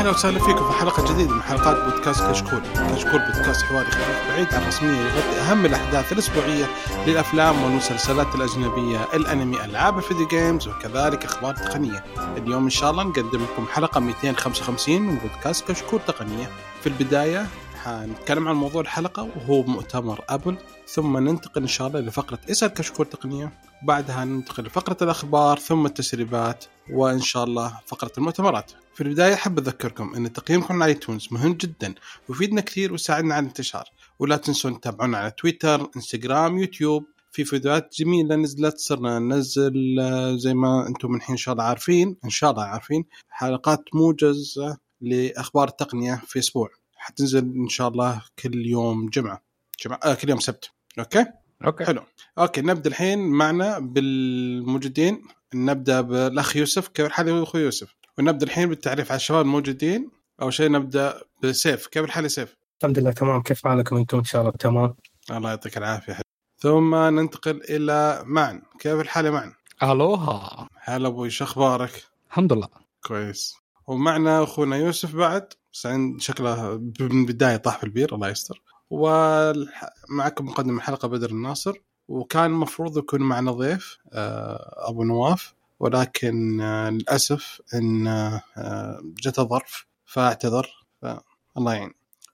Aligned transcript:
أهلا 0.00 0.10
وسهلا 0.10 0.38
فيكم 0.38 0.72
في 0.72 0.78
حلقة 0.78 1.14
جديدة 1.14 1.34
من 1.34 1.42
حلقات 1.42 1.76
بودكاست 1.76 2.22
كشكول، 2.22 2.60
كشكول 2.94 3.20
بودكاست 3.20 3.62
حواري 3.62 3.90
خفيف 3.90 4.28
بعيد 4.28 4.54
عن 4.54 4.62
الرسمية 4.62 5.00
يغطي 5.00 5.40
أهم 5.40 5.66
الأحداث 5.66 6.12
الأسبوعية 6.12 6.66
للأفلام 7.06 7.62
والمسلسلات 7.62 8.34
الأجنبية، 8.34 9.08
الأنمي، 9.14 9.64
ألعاب 9.64 9.98
الفيديو 9.98 10.26
games 10.28 10.68
وكذلك 10.68 11.24
أخبار 11.24 11.54
تقنية. 11.54 12.04
اليوم 12.36 12.64
إن 12.64 12.70
شاء 12.70 12.90
الله 12.90 13.02
نقدم 13.02 13.42
لكم 13.42 13.66
حلقة 13.66 14.00
255 14.00 15.02
من 15.02 15.16
بودكاست 15.16 15.68
كشكول 15.68 16.00
تقنية. 16.06 16.50
في 16.80 16.86
البداية 16.86 17.46
حنتكلم 17.84 18.48
عن 18.48 18.54
موضوع 18.54 18.80
الحلقة 18.80 19.28
وهو 19.36 19.62
مؤتمر 19.62 20.24
أبل 20.28 20.56
ثم 20.88 21.18
ننتقل 21.18 21.60
إن 21.60 21.68
شاء 21.68 21.88
الله 21.88 22.00
لفقرة 22.00 22.38
إسأل 22.50 22.68
كشكول 22.68 23.06
تقنية 23.06 23.52
بعدها 23.82 24.24
ننتقل 24.24 24.64
لفقرة 24.64 24.96
الأخبار 25.02 25.58
ثم 25.58 25.86
التسريبات 25.86 26.64
وإن 26.92 27.20
شاء 27.20 27.44
الله 27.44 27.80
فقرة 27.86 28.12
المؤتمرات. 28.18 28.72
في 28.94 29.00
البداية 29.00 29.34
أحب 29.34 29.58
أذكركم 29.58 30.14
أن 30.14 30.32
تقييمكم 30.32 30.82
على 30.82 30.92
iTunes 30.92 31.28
مهم 31.30 31.52
جدا 31.52 31.94
ويفيدنا 32.28 32.60
كثير 32.60 32.92
ويساعدنا 32.92 33.34
على 33.34 33.42
الانتشار. 33.42 33.84
ولا 34.18 34.36
تنسون 34.36 34.80
تتابعونا 34.80 35.18
على 35.18 35.30
تويتر 35.30 35.90
إنستغرام 35.96 36.58
يوتيوب 36.58 37.04
في 37.32 37.44
فيديوهات 37.44 37.94
جميلة 37.98 38.36
نزلت 38.36 38.78
صرنا 38.78 39.18
ننزل 39.18 39.98
زي 40.38 40.54
ما 40.54 40.86
أنتم 40.88 41.14
الحين 41.14 41.32
إن 41.32 41.36
شاء 41.36 41.52
الله 41.52 41.64
عارفين 41.64 42.16
إن 42.24 42.30
شاء 42.30 42.50
الله 42.50 42.62
عارفين 42.62 43.04
حلقات 43.30 43.84
موجز 43.94 44.60
لأخبار 45.00 45.68
التقنية 45.68 46.22
في 46.26 46.38
أسبوع. 46.38 46.68
حتنزل 46.96 47.52
إن 47.56 47.68
شاء 47.68 47.88
الله 47.88 48.22
كل 48.38 48.66
يوم 48.66 49.08
جمعة. 49.08 49.42
جمعة 49.84 50.00
آه 50.04 50.14
كل 50.14 50.28
يوم 50.30 50.40
سبت. 50.40 50.70
okay؟ 50.98 51.26
okay. 51.64 51.84
حلو. 51.84 52.02
okay 52.38 52.60
نبدأ 52.60 52.90
الحين 52.90 53.18
معنا 53.18 53.78
بالموجودين. 53.78 55.22
نبدأ 55.54 56.00
بالأخ 56.00 56.56
يوسف. 56.56 56.88
كيف 56.88 57.06
الحال 57.06 57.28
يا 57.28 57.42
أخوي 57.42 57.60
يوسف؟ 57.60 57.94
ونبدأ 58.18 58.46
الحين 58.46 58.68
بالتعريف 58.68 59.10
على 59.10 59.16
الشباب 59.16 59.40
الموجودين. 59.40 60.10
أول 60.42 60.52
شيء 60.52 60.70
نبدأ 60.70 61.22
بسيف. 61.42 61.86
كيف 61.86 62.04
الحال 62.04 62.24
يا 62.24 62.28
سيف؟ 62.28 62.56
الحمد 62.80 62.98
لله 62.98 63.12
تمام. 63.12 63.42
كيف 63.42 63.66
حالكم 63.66 63.96
أنتم؟ 63.96 64.18
إن 64.18 64.24
شاء 64.24 64.40
الله 64.40 64.52
تمام 64.52 64.94
الله 65.30 65.50
يعطيك 65.50 65.78
العافية. 65.78 66.12
حبيبي. 66.12 66.28
ثم 66.58 66.94
ننتقل 66.94 67.60
إلى 67.68 68.22
معن. 68.26 68.62
كيف 68.78 69.00
الحال 69.00 69.26
يا 69.26 69.30
معن؟ 69.30 69.52
aloha. 69.82 70.68
هلا 70.74 71.08
أبوي 71.08 71.30
شو 71.30 71.44
أخبارك؟ 71.44 72.04
الحمد 72.28 72.52
لله. 72.52 72.68
كويس. 73.06 73.54
ومعنا 73.86 74.42
أخونا 74.42 74.76
يوسف 74.76 75.16
بعد. 75.16 75.48
بس 75.72 75.88
شكله 76.18 76.78
من 77.00 77.20
البدايه 77.20 77.56
طاح 77.56 77.78
في 77.78 77.84
البير 77.84 78.14
الله 78.14 78.28
يستر. 78.28 78.62
ومعكم 78.90 80.46
مقدم 80.46 80.76
الحلقة 80.76 81.08
بدر 81.08 81.30
الناصر. 81.30 81.72
وكان 82.10 82.44
المفروض 82.44 82.98
يكون 82.98 83.20
معنا 83.22 83.52
ضيف 83.52 83.98
آه، 84.12 84.88
أبو 84.88 85.04
نواف. 85.04 85.54
ولكن 85.80 86.60
آه، 86.60 86.90
للأسف 86.90 87.60
إن 87.74 88.06
آه، 88.06 89.00
جته 89.02 89.42
ظرف 89.44 89.86
فاعتذر 90.04 90.68
فالله 91.02 91.74
يعين. 91.74 91.92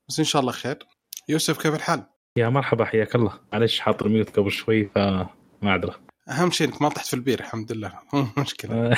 بس 0.08 0.18
إن 0.18 0.24
شاء 0.24 0.40
الله 0.40 0.52
خير. 0.52 0.78
يوسف 1.28 1.62
كيف 1.62 1.74
الحال؟ 1.74 2.02
يا 2.36 2.48
مرحبا 2.48 2.84
حياك 2.84 3.14
الله. 3.14 3.32
معلش 3.52 3.80
حاط 3.80 4.02
ال 4.02 4.09
mute 4.09 4.38
قبل 4.38 4.50
شوي 4.50 4.84
فمعذره 4.84 5.96
أهم 6.28 6.50
شيء 6.50 6.68
إنك 6.68 6.82
ما 6.82 6.88
طحت 6.88 7.06
في 7.06 7.14
البير 7.14 7.40
الحمد 7.40 7.72
لله. 7.72 7.92
مو 8.12 8.26
مشكلة. 8.38 8.96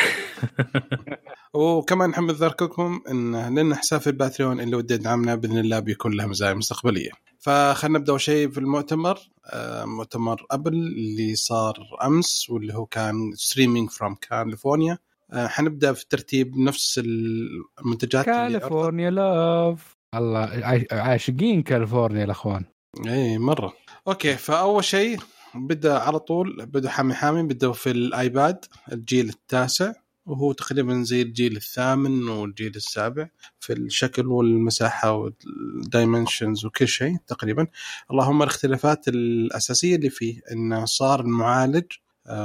وكمان 1.54 2.10
نحب 2.10 2.22
نذكركم 2.24 3.00
إن 3.10 3.58
لنا 3.58 3.76
حساب 3.76 4.00
في 4.00 4.06
ال 4.06 4.13
Patreon 4.13 4.60
اللي 4.60 4.76
ودي 4.76 4.94
يدعمنا 4.94 5.34
بإذن 5.34 5.58
الله 5.58 5.78
بيكون 5.78 6.12
له 6.12 6.26
مزايا 6.26 6.54
مستقبلية. 6.54 7.10
فخلنا 7.38 7.98
نبدأ 7.98 8.10
أول 8.12 8.20
شيء 8.20 8.50
في 8.50 8.58
المؤتمر. 8.58 9.18
آه، 9.46 9.84
مؤتمر 9.84 10.46
أبل 10.50 10.72
اللي 10.72 11.34
صار 11.34 11.88
أمس 12.04 12.50
واللي 12.50 12.74
هو 12.74 12.86
كان 12.86 13.32
streaming 13.34 13.90
from 13.90 14.14
كاليفورنيا 14.14 14.98
حنبدأ 15.34 15.92
في 15.92 16.04
ترتيب 16.08 16.58
نفس 16.58 17.00
المنتجات 17.04 18.24
كاليفورنيا 18.24 19.10
love 19.10 19.96
الله 20.14 20.38
عاش- 20.38 20.86
عاشقين 20.92 21.62
كاليفورنيا 21.62 22.24
الأخوان. 22.24 22.64
اي 23.06 23.38
مرة. 23.38 23.72
okay 24.08 24.36
فأول 24.36 24.84
شيء 24.84 25.18
بدا 25.54 25.98
على 25.98 26.18
طول 26.18 26.66
بدا 26.66 26.90
حامي 26.90 27.14
حامي 27.14 27.42
بدأوا 27.42 27.72
في 27.72 27.90
الآيباد 27.90 28.64
الجيل 28.92 29.28
التاسع 29.28 29.92
وهو 30.26 30.52
تقريبا 30.52 31.02
زي 31.02 31.22
الجيل 31.22 31.56
الثامن 31.56 32.28
والجيل 32.28 32.76
السابع 32.76 33.28
في 33.60 33.72
الشكل 33.72 34.26
والمساحة 34.26 35.12
وال 35.12 35.38
dimensions 35.38 36.64
وكل 36.64 36.88
شيء 36.88 37.16
تقريبا. 37.26 37.66
اللهم 38.10 38.42
الاختلافات 38.42 39.08
الأساسية 39.08 39.96
اللي 39.96 40.10
فيه 40.10 40.40
انه 40.52 40.84
صار 40.84 41.20
المعالج 41.20 41.84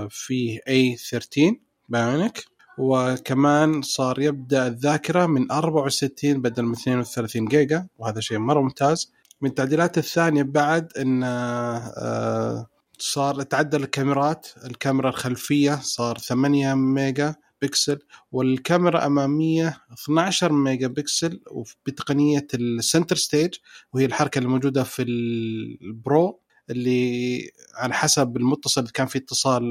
فيه 0.09 0.59
A13 0.59 1.53
Bionic 1.89 2.45
وكمان 2.78 3.81
صار 3.81 4.20
يبدأ 4.20 4.68
الذاكرة 4.68 5.25
من 5.25 5.52
64 5.52 6.41
بدل 6.41 6.64
من 6.64 6.74
32 6.74 7.46
جيجا 7.46 7.88
وهذا 7.97 8.20
شيء 8.20 8.38
مرة 8.38 8.62
ممتاز. 8.62 9.12
من 9.41 9.50
التعديلات 9.50 9.97
الثانية 9.97 10.44
بعد 10.44 10.91
إن 10.97 11.24
آه، 11.24 12.68
صار 12.97 13.41
تعدل 13.41 13.83
الكاميرات 13.83 14.47
الكاميرا 14.65 15.09
الخلفية 15.09 15.75
صار 15.75 16.17
8 16.17 16.73
ميجا 16.73 17.35
بكسل 17.61 17.99
والكاميرا 18.31 18.99
الاماميه 18.99 19.81
12 19.93 20.51
ميجا 20.53 20.87
بكسل 20.87 21.41
بتقنية 21.85 22.47
ال 22.53 22.62
Center 22.62 23.16
Stage 23.16 23.53
وهي 23.93 24.05
الحركة 24.05 24.39
الموجوده 24.39 24.83
في 24.83 25.01
ال 25.03 25.38
Pro 25.38 26.39
اللي 26.69 27.51
على 27.75 27.93
حسب 27.93 28.37
المتصل 28.37 28.87
كان 28.87 29.07
في 29.07 29.17
اتصال 29.17 29.63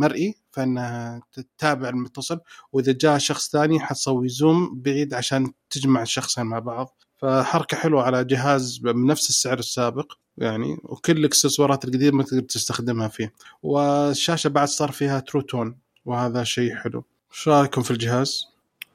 مرئي 0.00 0.34
فإنها 0.52 1.22
تتابع 1.32 1.88
المتصل 1.88 2.40
وإذا 2.72 2.92
جاء 2.92 3.18
شخص 3.18 3.50
ثاني 3.50 3.80
حتسوي 3.80 4.28
zoom 4.28 4.80
بعيد 4.82 5.14
عشان 5.14 5.52
تجمع 5.70 6.02
الشخصين 6.02 6.44
مع 6.46 6.58
بعض. 6.58 7.02
فحركة 7.22 7.76
حلوة 7.76 8.02
على 8.02 8.24
جهاز 8.24 8.78
بنفس 8.78 9.28
السعر 9.28 9.58
السابق 9.58 10.12
يعني 10.38 10.76
وكل 10.82 11.12
الإكسسوارات 11.12 11.84
القديمة 11.84 12.22
تقدر 12.22 12.40
تستخدمها 12.40 13.08
فيه. 13.08 13.32
والشاشة 13.62 14.48
بعد 14.48 14.68
صار 14.68 14.90
فيها 14.92 15.20
True 15.20 15.40
Tone 15.40 15.76
وهذا 16.04 16.44
شيء 16.44 16.74
حلو. 16.74 17.04
شو 17.32 17.50
رأيكم 17.50 17.82
في 17.82 17.90
الجهاز؟ 17.90 18.44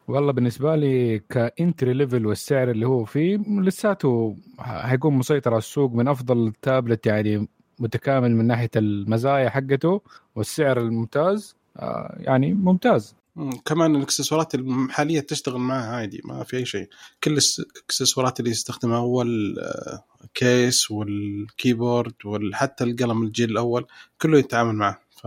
والله 0.08 0.32
بالنسبة 0.32 0.76
لي 0.76 1.20
ك 1.20 1.32
entry 1.32 1.94
level 1.94 2.26
والسعر 2.26 2.72
اللي 2.72 2.88
هو 2.88 3.06
فيه 3.06 3.38
لساته 3.62 4.38
حيكون 4.60 5.14
مسيطر 5.14 5.52
على 5.52 5.58
السوق 5.58 5.92
من 5.92 6.08
أفضل 6.08 6.54
تابلت 6.62 7.06
يعني 7.06 7.48
متكامل 7.80 8.32
من 8.36 8.48
ناحية 8.48 8.70
المزايا 8.76 9.50
حقته 9.50 10.02
والسعر 10.36 10.78
الممتاز. 10.78 11.56
آه، 11.78 12.16
يعني 12.20 12.54
ممتاز. 12.54 13.12
مم، 13.12 13.20
كمان 13.66 13.96
الإكسسوارات 13.96 14.56
المحليه 14.56 15.20
تشتغل 15.20 15.58
معها 15.58 15.96
عادي 15.96 16.22
ما 16.26 16.44
في 16.44 16.58
أي 16.58 16.66
شيء. 16.66 16.88
كل 17.24 17.38
الاكسسوارات 17.60 18.40
اللي 18.40 18.52
يستخدمها 18.52 18.98
هو 18.98 19.22
الكيس 19.22 20.92
وال 20.92 21.16
keyboard 21.16 22.14
وحتى 22.26 22.84
القلم 22.84 23.24
الجيل 23.24 23.52
الأول 23.52 23.86
كله 24.22 24.40
يتعامل 24.40 24.76
معه. 24.76 25.00
ف 25.10 25.24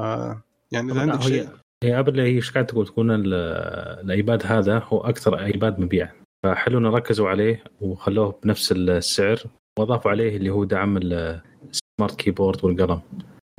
يعني 0.72 0.92
إذا 0.92 1.00
عندك 1.00 1.20
شيء. 1.22 1.48
هي 1.84 1.98
ابل 1.98 2.20
هي 2.20 2.26
إيش 2.26 2.50
قاعد 2.50 2.66
تقول؟ 2.66 2.86
تكون 2.86 3.10
ال- 3.10 3.34
الآيباد 4.04 4.46
هذا 4.46 4.78
هو 4.78 5.00
أكثر 5.00 5.40
آيباد 5.44 5.80
مبيعا 5.80 6.10
فحلو 6.46 6.78
إنه 6.78 6.90
ركزوا 6.90 7.28
عليه 7.28 7.64
وخلوه 7.80 8.38
بنفس 8.44 8.72
السعر 8.72 9.42
وأضافوا 9.78 10.10
عليه 10.10 10.36
اللي 10.36 10.50
هو 10.50 10.64
دعم 10.64 10.96
ال- 10.96 11.40
ال 11.71 11.78
smart 11.78 12.16
keyboard 12.21 12.65
والقلم. 12.64 13.00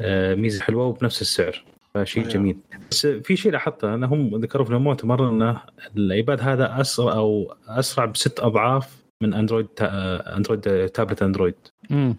آه، 0.01 0.35
ميزة 0.35 0.61
حلوة 0.61 0.85
وبنفس 0.85 1.21
السعر. 1.21 1.63
فشيء 1.93 2.23
أيوة. 2.23 2.33
جميل. 2.33 2.57
بس 2.91 3.07
في 3.07 3.35
شيء 3.35 3.51
لاحظته 3.51 3.93
انهم 3.95 4.35
ذكروا 4.35 4.65
في 4.65 4.71
المؤتمر 4.71 5.29
إنه 5.29 5.61
الإيباد 5.97 6.41
هذا 6.41 6.81
أسرع 6.81 7.13
أو 7.13 7.53
أسرع 7.67 8.05
بست 8.05 8.39
أضعاف 8.39 9.03
من 9.23 9.33
أندرويد 9.33 9.65
تا- 9.67 10.37
أندرويد 10.37 10.89
تابلت 10.89 11.21
أندرويد. 11.23 11.55
امم 11.91 12.15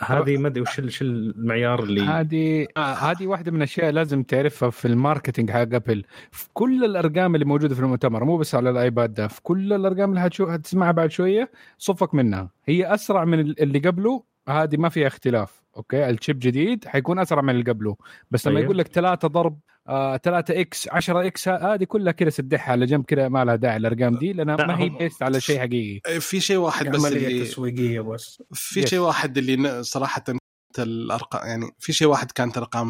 هذه 0.00 0.36
ما 0.36 0.48
أدري 0.48 0.60
وش 0.60 0.80
شو 0.80 1.04
المعيار 1.04 1.82
اللي 1.82 2.00
هذه 2.00 2.66
آه، 2.76 2.80
هذه 2.94 3.26
واحدة 3.26 3.50
من 3.50 3.56
الأشياء 3.56 3.90
لازم 3.90 4.22
تعرفها 4.22 4.70
في 4.70 4.88
ال 4.88 4.94
marketing 4.94 5.50
حق 5.50 5.58
أبل. 5.58 6.04
في 6.30 6.48
كل 6.54 6.84
الأرقام 6.84 7.34
اللي 7.34 7.44
موجودة 7.46 7.74
في 7.74 7.80
المؤتمر 7.80 8.24
مو 8.24 8.36
بس 8.36 8.54
على 8.54 8.70
الإيباد 8.70 9.14
ده 9.14 9.28
في 9.28 9.42
كل 9.42 9.72
الأرقام 9.72 10.10
اللي 10.10 10.20
هتشوف 10.20 10.48
هتسمعها 10.50 10.92
بعد 10.92 11.10
شوية 11.10 11.50
صفك 11.78 12.14
منها. 12.14 12.50
هي 12.64 12.94
أسرع 12.94 13.24
من 13.24 13.40
اللي 13.40 13.78
قبله 13.78 14.22
هذه 14.48 14.76
ما 14.76 14.88
فيها 14.88 15.06
اختلاف. 15.06 15.62
okay 15.76 16.10
ال 16.10 16.16
chip 16.16 16.38
جديد 16.38 16.84
حيكون 16.88 17.18
أسرع 17.18 17.42
من 17.42 17.50
اللي 17.50 17.64
قبله 17.72 17.96
بس 18.30 18.46
لما 18.46 18.56
أيوه. 18.56 18.64
يقول 18.64 18.78
لك 18.78 18.88
3 18.88 19.28
ضرب 19.28 19.58
آه 19.88 20.16
3 20.16 20.60
إكس 20.60 20.88
10 20.88 21.26
إكس 21.26 21.48
هذه 21.48 21.84
كلها 21.84 22.12
كده 22.12 22.30
سدحها 22.30 22.72
على 22.72 22.86
جنب 22.86 23.04
كده 23.04 23.28
ما 23.28 23.44
لها 23.44 23.56
داعي 23.56 23.76
الارقام 23.76 24.14
دي 24.18 24.32
لأنها 24.32 24.56
لا، 24.56 24.66
ما 24.66 24.78
هي 24.80 24.88
based 24.88 25.22
على 25.22 25.40
شيء 25.40 25.58
حقيقي 25.60 26.20
في 26.20 26.40
شيء 26.40 26.56
واحد 26.56 26.88
بس 26.88 27.06
اللي 27.06 27.44
تسويقية 27.44 28.00
بس 28.00 28.42
في. 28.52 28.86
شيء 28.86 28.98
واحد 28.98 29.38
اللي 29.38 29.82
صراحة 29.82 30.24
الأرقام 30.78 31.46
يعني 31.48 31.70
في 31.78 31.92
شيء 31.92 32.08
واحد 32.08 32.30
كانت 32.32 32.56
ارقام 32.58 32.86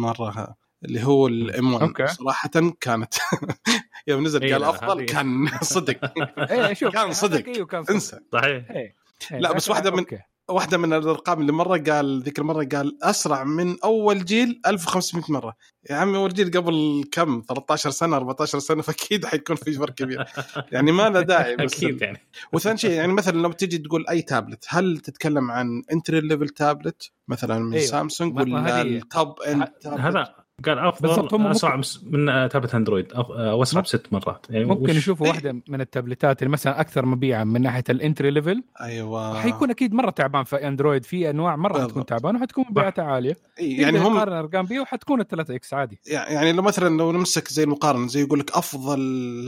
مرة 0.00 0.56
اللي 0.84 1.04
هو 1.04 1.26
ال 1.26 1.72
M1 1.74 1.86
أوكي. 1.86 2.06
صراحة 2.06 2.50
كانت 2.80 3.14
يوم 4.08 4.24
نزل 4.24 4.42
إيه، 4.42 4.52
قال 4.52 4.64
أفضل 4.64 5.04
كان 5.04 5.48
صدق 5.62 6.12
شوف 6.80 6.92
كان 6.92 7.12
صدق. 7.12 7.46
إيه، 7.48 7.66
انسى 7.90 8.18
صحيح 8.32 8.70
إيه. 8.70 8.94
إيه، 9.32 9.38
لا، 9.38 9.52
بس 9.52 9.68
واحدة 9.70 9.90
من- 9.90 9.98
أوكي. 9.98 10.18
واحدة 10.50 10.78
من 10.78 10.92
الأرقام 10.92 11.40
اللي 11.40 11.52
مرة 11.52 11.78
قال 11.78 12.22
ذيك 12.22 12.38
المرة 12.38 12.68
قال 12.72 12.98
أسرع 13.02 13.44
من 13.44 13.76
أول 13.84 14.24
جيل 14.24 14.60
1500 14.66 15.24
مرة. 15.28 15.56
يا 15.90 15.96
عمي 15.96 16.16
أول 16.16 16.34
جيل 16.34 16.50
قبل 16.50 17.04
كم؟ 17.12 17.42
13 17.48 17.90
سنة 17.90 18.16
14 18.16 18.58
سنة 18.58 18.82
فأكيد 18.82 19.26
حيكون 19.26 19.56
في 19.56 19.72
فرق 19.72 19.94
كبير. 19.94 20.24
يعني 20.72 20.92
ما 20.92 21.08
له 21.08 21.20
داعي 21.20 21.56
بس. 21.56 21.74
أكيد 21.74 22.02
يعني. 22.02 22.18
وثاني 22.52 22.78
شيء 22.78 22.90
يعني 22.90 23.12
مثلا 23.12 23.42
لو 23.42 23.52
تجي 23.52 23.78
تقول 23.78 24.04
أي 24.10 24.22
تابلت 24.22 24.64
هل 24.68 24.98
تتكلم 24.98 25.50
عن 25.50 25.82
entry 25.92 26.20
level 26.20 26.48
tablet 26.48 27.10
مثلا 27.28 27.58
من 27.58 27.74
أيوة. 27.74 27.86
سامسونج 27.86 28.36
ولا 28.36 28.82
ال 28.82 28.96
top 28.96 29.40
end؟ 29.40 29.68
هذا 29.86 30.34
قال 30.66 30.78
أفضل 30.78 31.50
اسرع 31.50 31.76
مس- 31.76 32.04
من 32.10 32.28
آه، 32.28 32.46
تابلت 32.46 32.74
أندرويد. 32.74 33.12
أف- 33.12 33.30
آه، 33.30 33.54
واسرع 33.54 33.80
بست 33.80 34.06
مرات. 34.12 34.46
يعني 34.50 34.64
ممكن 34.64 34.90
وش- 34.90 34.96
نشوفوا 34.96 35.28
واحدة 35.28 35.56
من 35.68 35.80
التابلتات 35.80 36.42
اللي 36.42 36.52
مثلا 36.52 36.80
أكثر 36.80 37.06
مبيعا 37.06 37.44
من 37.44 37.62
ناحية 37.62 37.84
ال 37.90 37.97
entry 37.97 38.30
level. 38.30 38.62
أيوه. 38.80 39.40
حيكون 39.40 39.70
أكيد 39.70 39.94
مرة 39.94 40.10
تعبان 40.10 40.44
في 40.44 40.56
أندرويد. 40.68 41.04
في 41.04 41.30
أنواع 41.30 41.56
مرة 41.56 41.72
بالضبط. 41.72 41.88
حتكون 41.90 42.06
تعبان 42.06 42.36
وحتكون 42.36 42.64
مبيعاتها 42.70 43.04
عالية. 43.04 43.36
إي، 43.60 43.72
يعني 43.76 43.98
هم 43.98 44.18
قارن 44.18 44.32
أرقام 44.32 44.66
بيه 44.66 44.80
وحتكون 44.80 45.20
ال 45.20 45.28
3X 45.28 45.74
عادي. 45.74 45.98
يعني 46.06 46.52
لو 46.52 46.62
مثلا 46.62 46.96
لو 46.98 47.12
نمسك 47.12 47.48
زي 47.48 47.62
المقارنة 47.64 48.08
زي 48.08 48.20
يقول 48.22 48.38
لك 48.38 48.50
أفضل 48.56 49.00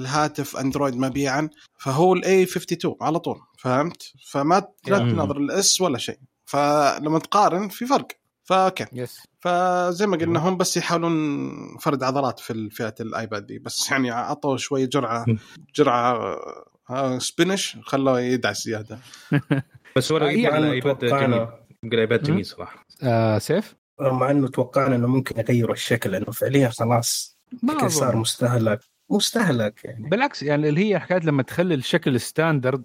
هاتف 0.07 0.57
أندرويد 0.57 0.97
مبيعا 0.97 1.49
فهو 1.79 2.15
الاي 2.15 2.43
52 2.47 2.97
على 3.01 3.19
طول 3.19 3.37
فهمت؟ 3.59 4.03
فما 4.31 4.63
لا 4.89 5.03
مم. 5.03 5.11
تناظر 5.13 5.37
الإس 5.37 5.81
ولا 5.81 5.99
شيء. 5.99 6.19
فلما 6.45 7.19
تقارن 7.19 7.69
في 7.69 7.87
فرق. 7.87 8.07
فأوكي. 8.53 8.87
يس. 8.93 9.23
فزي 9.41 10.07
ما 10.07 10.17
قلنا 10.17 10.49
هم 10.49 10.57
بس 10.57 10.77
يحاولون 10.77 11.79
فرد 11.79 12.03
عضلات 12.03 12.41
في 12.41 12.71
فئة 12.71 12.95
الآيباد 13.01 13.47
دي. 13.47 13.59
بس 13.59 13.91
يعني 13.91 14.11
عطوا 14.11 14.57
شوية 14.57 14.85
جرعة. 14.85 15.27
جرعة 15.75 16.37
آه، 16.91 17.19
سبينش 17.19 17.77
خلوه 17.83 18.21
يدعس 18.21 18.65
زيادة. 18.65 18.99
بس 19.97 20.13
هو 20.13 20.19
آه، 20.19 20.21
الآيباد 20.21 20.53
يعني 20.53 20.67
الايباد 20.67 20.99
جميل 20.99 21.49
الآيباد 21.85 22.23
جميل 22.23 22.47
صراحة. 22.47 22.87
آه 23.03 23.39
سيف؟ 23.39 23.77
مع 24.01 24.31
إنه 24.31 24.49
توقعنا 24.49 24.97
إنه 24.97 25.07
ممكن 25.07 25.41
يغيروا 25.41 25.75
الشكل 25.75 26.11
لأنه 26.11 26.27
فعليا 26.27 26.69
خلاص 26.69 27.39
ما 27.63 27.89
صار. 27.89 28.17
مستهلك. 28.17 28.81
مستهلك 29.17 29.85
يعني. 29.85 30.09
بالعكس 30.09 30.43
يعني 30.43 30.69
اللي 30.69 30.91
هي 30.91 30.99
حكاية 30.99 31.19
لما 31.19 31.43
تخلي 31.43 31.75
الشكل 31.75 32.21
standard 32.21 32.83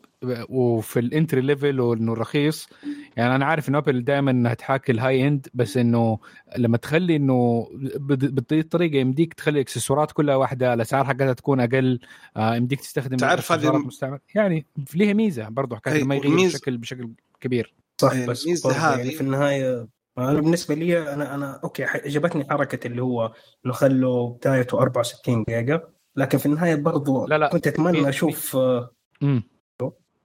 وفي 0.49 0.99
ال 0.99 1.06
entry 1.06 1.41
level 1.41 1.79
وإنه 1.79 2.13
رخيص 2.13 2.69
يعني 3.17 3.35
أنا 3.35 3.45
عارف 3.45 3.69
إنه 3.69 3.77
ابل 3.77 4.03
دائما 4.03 4.31
إنها 4.31 4.53
تحاكي 4.53 4.91
ال 4.91 5.27
high 5.27 5.39
end 5.39 5.47
بس 5.53 5.77
إنه 5.77 6.19
لما 6.57 6.77
تخلي 6.77 7.15
إنه 7.15 7.67
بد- 7.95 8.35
بهذه 8.35 8.59
الطريقة 8.61 8.95
يمديك 8.97 9.33
تخلي 9.33 9.55
الاكسسوارات 9.55 10.11
كلها 10.11 10.35
واحدة 10.35 10.73
الأسعار 10.73 11.05
حقتها 11.05 11.33
تكون 11.33 11.59
أقل 11.59 11.99
آه 12.37 12.55
يمديك 12.55 12.79
تستخدم 12.81 13.17
تعرف 13.17 13.51
هذه- 13.51 13.77
مستعمل 13.77 14.19
يعني 14.35 14.65
ليها 14.95 15.13
ميزة 15.13 15.49
برضه 15.49 15.75
حكاية 15.75 15.93
أي، 15.93 16.03
ما 16.03 16.15
يغير 16.15 16.45
الشكل 16.47 16.77
بشكل 16.77 17.09
كبير. 17.41 17.73
صح 18.01 18.11
إيه، 18.11 18.27
بس 18.27 18.43
الميزة 18.45 18.69
برضه 18.69 18.81
يعني 18.81 19.03
هذه- 19.03 19.15
في 19.15 19.21
النهاية 19.21 19.87
أنا 20.17 20.33
بالنسبة 20.41 20.75
لي 20.75 21.13
أنا 21.13 21.35
أنا 21.35 21.59
أوكي 21.63 21.83
عجبتني 21.83 22.45
حركة 22.49 22.87
اللي 22.87 23.01
هو 23.01 23.33
انه 23.65 23.73
خلوا 23.73 24.29
بدايته 24.29 24.79
64 24.81 25.43
جيجا 25.49 25.81
لكن 26.17 26.37
في 26.37 26.45
النهاية 26.45 26.75
برضه 26.75 27.27
لا، 27.27 27.37
لا. 27.37 27.47
كنت 27.47 27.67
أتمنى 27.67 28.01
في- 28.03 28.09
أشوف 28.09 28.55
آه، 28.55 28.91
امم 29.23 29.43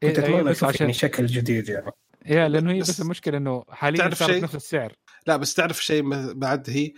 كنت 0.02 0.18
أتمنى 0.18 0.42
بس 0.42 0.56
أشوف 0.56 0.64
عشان 0.68 0.80
يعني 0.80 0.92
شكل 0.92 1.26
جديد 1.26 1.68
يعني 1.68 1.90
يا 2.26 2.48
لأنه 2.48 2.72
هي 2.72 2.80
بس- 2.80 2.90
بس 2.90 3.00
المشكلة 3.00 3.38
إنه 3.38 3.64
حاليا 3.68 3.98
تعرف 3.98 4.18
صارت 4.18 4.32
شيء؟ 4.32 4.42
نفس 4.42 4.54
السعر 4.54 4.92
لا 5.26 5.36
بس 5.36 5.54
تعرف 5.54 5.84
شيء 5.84 6.32
بعد 6.32 6.70
هي 6.70 6.92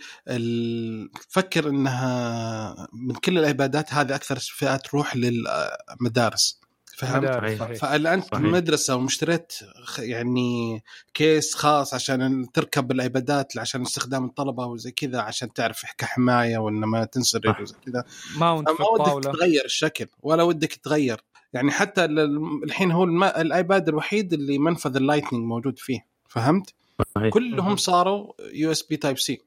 فكر 1.29 1.69
إنها 1.69 2.87
من 2.93 3.15
كل 3.15 3.37
الايبادات 3.37 3.93
هذه 3.93 4.15
أكثر 4.15 4.39
فئة 4.39 4.75
تروح 4.77 5.15
للمدارس 5.15 6.61
فهمت؟ 6.97 7.25
صحيح. 7.59 7.91
أنت 7.91 8.23
صحيح. 8.23 8.39
مدرسة 8.41 8.95
ومشتريت 8.95 9.53
خ- 9.83 9.99
يعني 9.99 10.83
كيس 11.13 11.55
خاص 11.55 11.93
عشان 11.93 12.51
تركب 12.53 12.91
الإيبادات 12.91 13.57
عشان 13.57 13.81
استخدام 13.81 14.25
الطلبة 14.25 14.65
وزي 14.65 14.91
كذا 14.91 15.19
عشان 15.21 15.53
تعرف 15.53 15.81
كحماية 15.97 16.57
وان 16.57 16.73
ما 16.73 17.05
تنسرق. 17.05 17.61
وزي 17.61 17.75
كذا 17.85 18.03
mount 18.37 18.69
فما 18.69 18.87
ودك 18.89 19.23
تغير 19.33 19.65
الشكل 19.65 20.07
ولا 20.23 20.43
ودك 20.43 20.73
تغير 20.73 21.21
يعني 21.53 21.71
حتى 21.71 22.05
ال- 22.05 22.63
الحين 22.63 22.91
هو 22.91 23.03
الم... 23.03 23.23
الإيباد 23.23 23.87
الوحيد 23.89 24.33
اللي 24.33 24.57
منفذ 24.57 24.95
ال 24.95 25.00
Lightning 25.00 25.45
موجود 25.45 25.79
فيه 25.79 26.05
فهمت؟ 26.27 26.73
صحيح. 27.15 27.29
كلهم 27.33 27.75
صاروا 27.75 28.33
USB 28.53 28.97
Type-C 28.97 29.41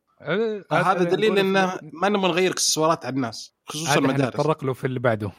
هذا 0.72 1.02
دليل 1.02 1.38
إنه 1.38 1.78
ما 1.92 2.08
نبغى 2.08 2.30
نغير 2.30 2.50
اكسسوارات 2.50 3.04
على 3.04 3.14
الناس 3.14 3.54
خصوصا 3.66 3.98
المدارس. 3.98 4.34
نتطرق 4.34 4.64
له 4.64 4.72
في 4.72 4.86
اللي 4.86 5.00
بعده. 5.00 5.32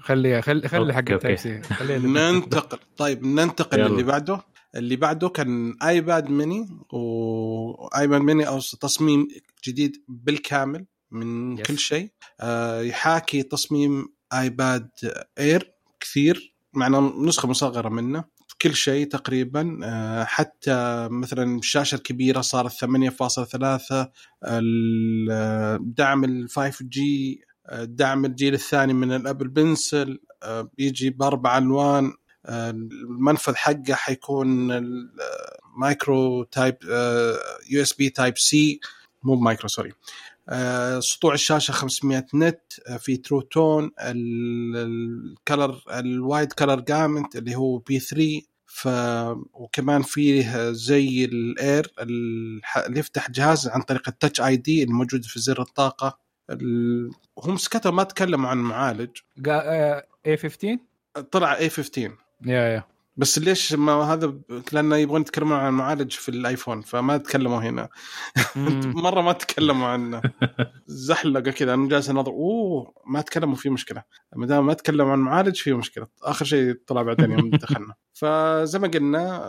خلي 0.00 0.42
خلي 0.42 0.68
خلي 0.68 0.92
حق 0.94 0.98
أوكي، 0.98 1.14
ال 1.14 1.18
Type 1.18 1.36
أوكي. 1.36 1.62
سي 1.62 1.74
خلينا 1.74 2.30
ننتقل. 2.30 2.78
طيب 2.96 3.26
ننتقل 3.26 3.78
يلا. 3.78 3.86
اللي 3.86 4.02
بعده. 4.02 4.40
اللي 4.74 4.96
بعده 4.96 5.28
كان 5.28 5.76
آيباد 5.82 6.30
ميني 6.30 6.68
وآيباد 6.92 8.20
ميني 8.20 8.48
أو 8.48 8.60
تصميم 8.60 9.28
جديد 9.66 10.04
بالكامل 10.08 10.86
من 11.10 11.58
yes. 11.58 11.66
كل 11.66 11.78
شيء. 11.78 12.12
آه، 12.40 12.80
يحاكي 12.80 13.42
تصميم 13.42 14.08
آيباد 14.32 14.90
اير 15.38 15.72
كثير 16.00 16.56
معنا 16.72 17.12
نسخة 17.16 17.48
مصغرة 17.48 17.88
منه. 17.88 18.35
كل 18.62 18.74
شيء 18.74 19.06
تقريبا 19.08 19.80
آه، 19.84 20.24
حتى 20.24 21.08
مثلا 21.10 21.58
الشاشة 21.58 21.94
الكبيرة 21.94 22.40
صارت 22.40 22.72
8.3 22.72 24.10
ال- 24.46 25.28
آه، 25.30 25.78
دعم 25.82 26.24
ال 26.24 26.48
5G 26.48 27.40
دعم 27.82 28.24
الجيل 28.24 28.54
الثاني 28.54 28.92
من 28.92 29.12
الابل 29.12 29.48
بنسل 29.48 30.18
آه، 30.42 30.70
بيجي 30.78 31.10
بأربع 31.10 31.58
ألوان 31.58 32.12
آه، 32.46 32.70
المنفذ 32.70 33.54
حقه 33.54 33.94
حيكون 33.94 34.68
micro 35.76 36.42
type 36.44 36.76
USB 37.70 38.10
Type-C 38.10 38.80
مو 39.22 39.34
micro 39.34 39.68
sorry 39.68 39.88
آه، 39.90 39.94
سطوع 41.00 41.34
الشاشة 41.34 41.72
500 41.72 42.26
nit 42.34 42.60
آه، 42.88 42.96
في 42.96 43.16
True 43.16 43.40
Tone 43.40 43.90
ال 44.76 44.94
color 44.94 45.82
ال 45.90 46.02
wide 46.02 46.52
color 46.52 46.80
gamut 46.80 47.36
اللي 47.36 47.54
هو 47.56 47.78
P3 47.78 48.40
ف 48.66 48.88
وكمان 49.52 50.02
فيه 50.02 50.72
زي 50.72 51.24
الاير 51.24 51.92
اللي 52.00 52.98
يفتح 52.98 53.30
جهاز 53.30 53.68
عن 53.68 53.82
طريق 53.82 54.08
ال 54.08 54.40
Touch 54.40 54.56
ID 54.56 54.82
الموجود 54.82 55.24
في 55.24 55.40
زر 55.40 55.60
الطاقة. 55.60 56.18
ال... 56.50 57.10
هم 57.38 57.56
سكتوا 57.56 57.90
ما 57.90 58.02
تكلموا 58.02 58.50
عن 58.50 58.58
معالج 58.58 59.10
A15 60.26 60.78
طلع 61.30 61.56
A15 61.56 62.12
يا 62.46 62.60
يا. 62.60 62.84
بس 63.16 63.38
ليش 63.38 63.72
ما 63.72 63.92
هذا 63.92 64.34
لأنه 64.72 64.96
يبغون 64.96 65.20
يتكلمون 65.20 65.56
عن 65.58 65.68
المعالج 65.68 66.12
في 66.12 66.28
الآيفون 66.28 66.80
فما 66.80 67.16
تكلموا 67.16 67.60
هنا. 67.60 67.88
مرة 69.04 69.20
ما 69.20 69.32
تكلموا 69.32 69.86
عنه. 69.88 70.22
زحلقة 70.86 71.50
كذا 71.50 71.74
أنا 71.74 71.88
جالس 71.88 72.10
انظر 72.10 72.30
أوه 72.32 72.92
ما 73.06 73.20
تكلموا 73.20 73.54
في 73.56 73.70
مشكلة. 73.70 74.02
ما 74.36 74.46
دام 74.46 74.66
ما 74.66 74.74
تكلموا 74.74 75.12
عن 75.12 75.18
المعالج 75.18 75.56
في 75.56 75.72
مشكلة. 75.72 76.06
آخر 76.22 76.44
شيء 76.44 76.74
طلع 76.86 77.02
بعدين 77.02 77.30
يوم 77.30 77.50
دخلنا. 77.62 77.94
فزي 78.12 78.78
ما 78.78 78.88
قلنا 78.88 79.42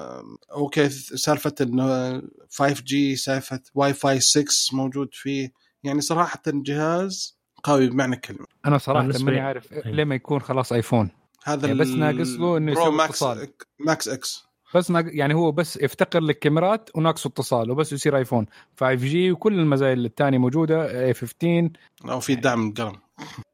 أوكي 0.51 0.89
سالفة 0.89 1.55
إنه 1.61 2.21
5G 2.51 3.15
سالفة 3.15 3.59
واي 3.73 3.93
فاي 3.93 4.19
6 4.19 4.45
موجود 4.73 5.09
فيه. 5.11 5.51
يعني 5.83 6.01
صراحة 6.01 6.41
الجهاز 6.47 7.37
قوي 7.63 7.89
بمعنى 7.89 8.15
الكلمة. 8.15 8.45
أنا 8.65 8.77
صراحة 8.77 9.05
ماني 9.07 9.31
لي- 9.31 9.39
عارف. 9.39 9.73
ليه 9.85 10.03
ما 10.03 10.15
يكون 10.15 10.41
خلاص 10.41 10.71
آيفون. 10.73 11.09
هذا 11.47 11.67
يعني 11.67 11.79
بس 11.79 11.87
ناقص 11.87 12.29
له 12.29 12.57
إنه 12.57 12.73
Pro 12.73 12.81
يسوي 12.81 12.97
Max 12.97 13.23
اتصال. 13.23 13.47
Max 13.79 14.07
X. 14.07 14.47
بس 14.75 14.91
ناق... 14.91 15.05
يعني 15.07 15.33
هو 15.33 15.51
بس 15.51 15.77
يفتقر 15.77 16.19
للكاميرات 16.19 16.89
وناقصه 16.95 17.27
اتصال 17.27 17.71
وبس 17.71 17.93
يصير 17.93 18.17
آيفون. 18.17 18.45
5G 18.79 19.31
وكل 19.31 19.59
المزايا 19.59 19.93
الثانية 19.93 20.37
موجودة 20.37 21.05
A15 21.05 21.69
أو 22.05 22.19
في 22.19 22.35
دعم 22.35 22.73
قلم 22.73 22.95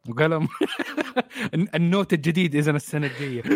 وقلم. 0.09 0.47
ال 1.75 1.83
Note 1.83 2.13
الجديد 2.13 2.55
إذا 2.55 2.71
السنة 2.71 3.07
الجاية. 3.07 3.43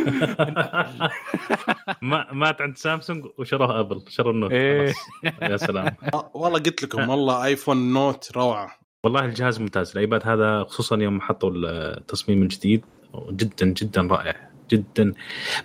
ما 2.01 2.33
مات 2.33 2.61
عند 2.61 2.77
سامسونج 2.77 3.25
وشروه 3.37 3.79
أبل. 3.79 4.01
شروا 4.07 4.33
ال 4.33 4.36
Note. 4.36 4.51
إيه. 4.51 4.93
يا 5.41 5.57
سلام. 5.57 5.85
آه، 6.13 6.31
والله 6.33 6.59
قلت 6.59 6.83
لكم 6.83 7.09
والله 7.09 7.45
آيفون 7.45 7.93
Note 7.93 8.31
روعة. 8.35 8.79
والله 9.03 9.25
الجهاز 9.25 9.59
ممتاز. 9.59 9.91
الأيباد 9.91 10.27
هذا 10.27 10.63
خصوصا 10.63 10.97
يوم 10.97 11.21
حطوا 11.21 11.51
التصميم 11.53 12.41
الجديد 12.41 12.85
جدا 13.31 13.65
جدا 13.65 14.01
رائع 14.01 14.49
جدا 14.71 15.13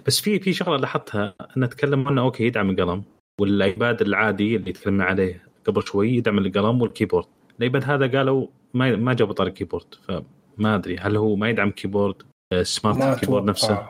بس 0.07 0.21
في 0.21 0.39
في 0.39 0.53
شغلة 0.53 0.77
لاحظتها 0.77 1.35
انه 1.57 1.67
تكلم 1.67 2.09
عنه 2.09 2.23
أوكي 2.23 2.45
يدعم 2.45 2.71
القلم 2.71 3.03
والأيباد 3.41 4.01
العادي 4.01 4.57
اللي 4.57 4.73
تكلمنا 4.73 5.05
عليه 5.05 5.43
قبل 5.67 5.83
شوي 5.83 6.11
يدعم 6.11 6.39
القلم 6.39 6.83
وال 6.83 6.92
keyboard 6.92 7.27
الأيباد 7.59 7.85
هذا 7.85 8.19
قالوا 8.19 8.47
ما 8.75 8.97
ما 8.97 9.15
جابوا 9.15 9.35
طاري 9.35 9.51
keyboard 9.51 9.87
فما 10.09 10.75
أدري 10.75 10.97
هل 10.97 11.17
هو 11.17 11.37
ما 11.37 11.49
يدعم 11.49 11.71
keyboard 11.71 12.23
آه، 12.53 12.63
smart 12.63 13.21
keyboard 13.21 13.45
نفسه 13.45 13.89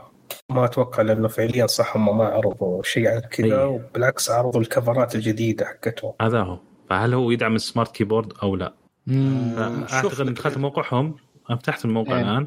ما 0.51 0.65
أتوقع 0.65 1.03
لأنه 1.03 1.29
فعليا 1.29 1.67
صح 1.67 1.97
هم 1.97 2.19
ما 2.19 2.25
عرضوا 2.25 2.83
شيء 2.83 3.09
عن 3.09 3.21
كذا. 3.21 3.65
وبالعكس 3.65 4.31
عرضوا 4.31 4.61
الكفرات 4.61 5.15
الجديدة 5.15 5.65
حقتهم 5.65 6.13
هذا 6.21 6.41
هو 6.41 6.59
فهل 6.91 7.15
هو 7.15 7.31
يدعم 7.31 7.55
ال 7.55 7.62
smart 7.62 7.95
keyboard 7.95 8.33
أو 8.43 8.57
لا؟ 8.57 8.75
اعتقد 9.93 10.21
ان. 10.21 10.35
دخلت 10.35 10.59
موقعهم 10.59 11.17
فتحت 11.49 11.85
الموقع 11.85 12.17
يعني. 12.17 12.31
الآن 12.31 12.47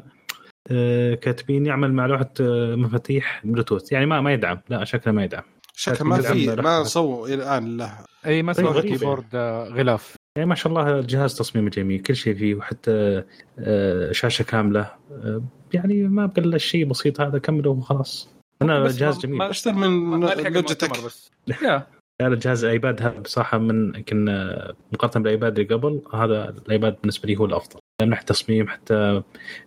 كاتبين 1.14 1.66
يعمل 1.66 1.92
مع 1.92 2.06
لوحة 2.06 2.30
آه، 2.40 2.74
مفاتيح 2.74 3.40
بلوتوث. 3.44 3.92
يعني 3.92 4.06
ما 4.06 4.20
ما 4.20 4.32
يدعم. 4.32 4.58
لا 4.68 4.84
شكله 4.84 5.12
ما 5.12 5.24
يدعم. 5.24 5.42
شكله 5.74 6.06
ما 6.08 6.20
في. 6.20 6.56
ما 6.56 6.84
سووا 6.84 7.26
إلى 7.28 7.34
الآن 7.34 7.76
له 7.76 7.92
أي 8.26 8.42
ما 8.42 8.52
طيب، 8.52 8.66
سوى 8.66 8.74
غريبة. 8.74 8.96
كيبورد 8.98 9.24
آه، 9.34 9.68
غلاف. 9.68 10.16
يعني 10.36 10.48
ما 10.48 10.54
شاء 10.54 10.68
الله 10.72 10.98
الجهاز 10.98 11.34
تصميمه 11.34 11.70
جميل 11.70 12.00
كل 12.02 12.16
شيء 12.16 12.34
فيه 12.34 12.54
وحتى 12.54 13.22
آه، 13.58 14.12
شاشة 14.12 14.42
كاملة. 14.42 14.90
آه، 15.12 15.42
يعني 15.74 16.02
ما 16.02 16.26
بقى 16.26 16.42
الا 16.42 16.56
الشيء 16.56 16.84
بسيط 16.86 17.20
هذا 17.20 17.38
كمله 17.38 17.70
وخلاص. 17.70 18.28
أنا 18.62 18.88
جهاز 18.88 19.18
جميل. 19.18 19.36
ما- 19.38 19.50
أشطر 19.50 19.72
من 19.72 20.20
لوجيتك 20.20 21.04
بس. 21.04 21.30
يا. 21.62 21.86
هذا 22.22 22.34
جهاز 22.34 22.64
الـ 22.64 22.72
iPad 22.72 23.02
هذا 23.02 23.18
بصراحة 23.18 23.58
من 23.58 23.94
يمكن 23.94 24.28
آه، 24.28 24.74
مقارنة 24.92 25.22
بالـ 25.22 25.34
iPad 25.34 25.58
اللي 25.58 25.74
قبل 25.74 26.02
هذا 26.14 26.48
الـ 26.48 26.58
iPad 26.58 26.96
بالنسبة 27.00 27.26
لي 27.26 27.36
هو 27.36 27.44
الأفضل. 27.44 27.80
من 28.02 28.08
ناحيه 28.08 28.24
تصميم 28.24 28.68
حتى 28.68 29.22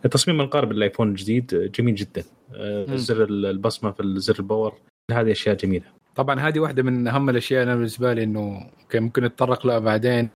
التصميم 0.05 0.41
القارب 0.41 0.71
لل 0.71 0.81
iPhone 0.81 1.09
الجديد 1.09 1.53
آه، 1.53 1.67
جميل 1.67 1.95
جدا. 1.95 2.23
آه،. 2.53 2.95
زر 2.95 3.23
البصمة 3.23 3.91
في 3.91 4.19
زر 4.19 4.35
ال 4.39 4.45
power 4.45 4.73
هذه 5.11 5.31
أشياء 5.31 5.55
جميلة. 5.55 5.85
طبعا 6.15 6.39
هذه 6.39 6.59
واحدة 6.59 6.83
من 6.83 7.07
أهم 7.07 7.29
الأشياء 7.29 7.63
أنا 7.63 7.75
بالنسبة 7.75 8.13
لي 8.13 8.23
إنه 8.23 8.71
okay 8.81 8.99
ممكن 8.99 9.23
نتطرق 9.23 9.67
لها 9.67 9.79
بعدين 9.79 10.29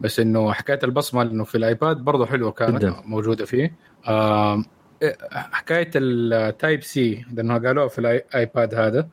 بس 0.00 0.20
إنه 0.20 0.52
حكاية 0.52 0.78
البصمة 0.84 1.22
إنه 1.22 1.44
في 1.44 1.54
ال 1.54 1.62
iPad 1.62 1.96
برضه 1.96 2.26
حلوة 2.26 2.50
كانت 2.50 2.76
جداً. 2.76 3.02
موجودة 3.04 3.44
فيه. 3.44 3.76
إيه، 5.02 5.16
حكاية 5.30 5.90
ال 5.94 6.82
Type-C 6.82 7.24
لأنه 7.32 7.58
قالوها 7.58 7.88
في 7.88 7.98
ال 7.98 8.13
iPad 8.13 8.74
هذا. 8.74 9.08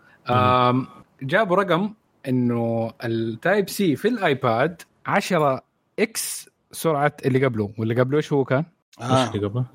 جابوا 1.22 1.56
رقم 1.56 1.94
إنه 2.28 2.92
ال 3.04 3.70
Type-C 3.70 3.96
في 3.96 4.08
ال 4.08 4.23
iPad 4.23 4.82
10 5.06 5.64
x 6.00 6.50
سرعة 6.72 7.14
اللي 7.26 7.46
قبله 7.46 7.74
واللي 7.78 8.02
قبله 8.02 8.18
إيش 8.18 8.34
هو 8.34 8.46
كان؟ 8.46 8.64
إيش 9.02 9.10
آه. 9.12 9.32
اللي 9.34 9.48
قبله؟ 9.48 9.66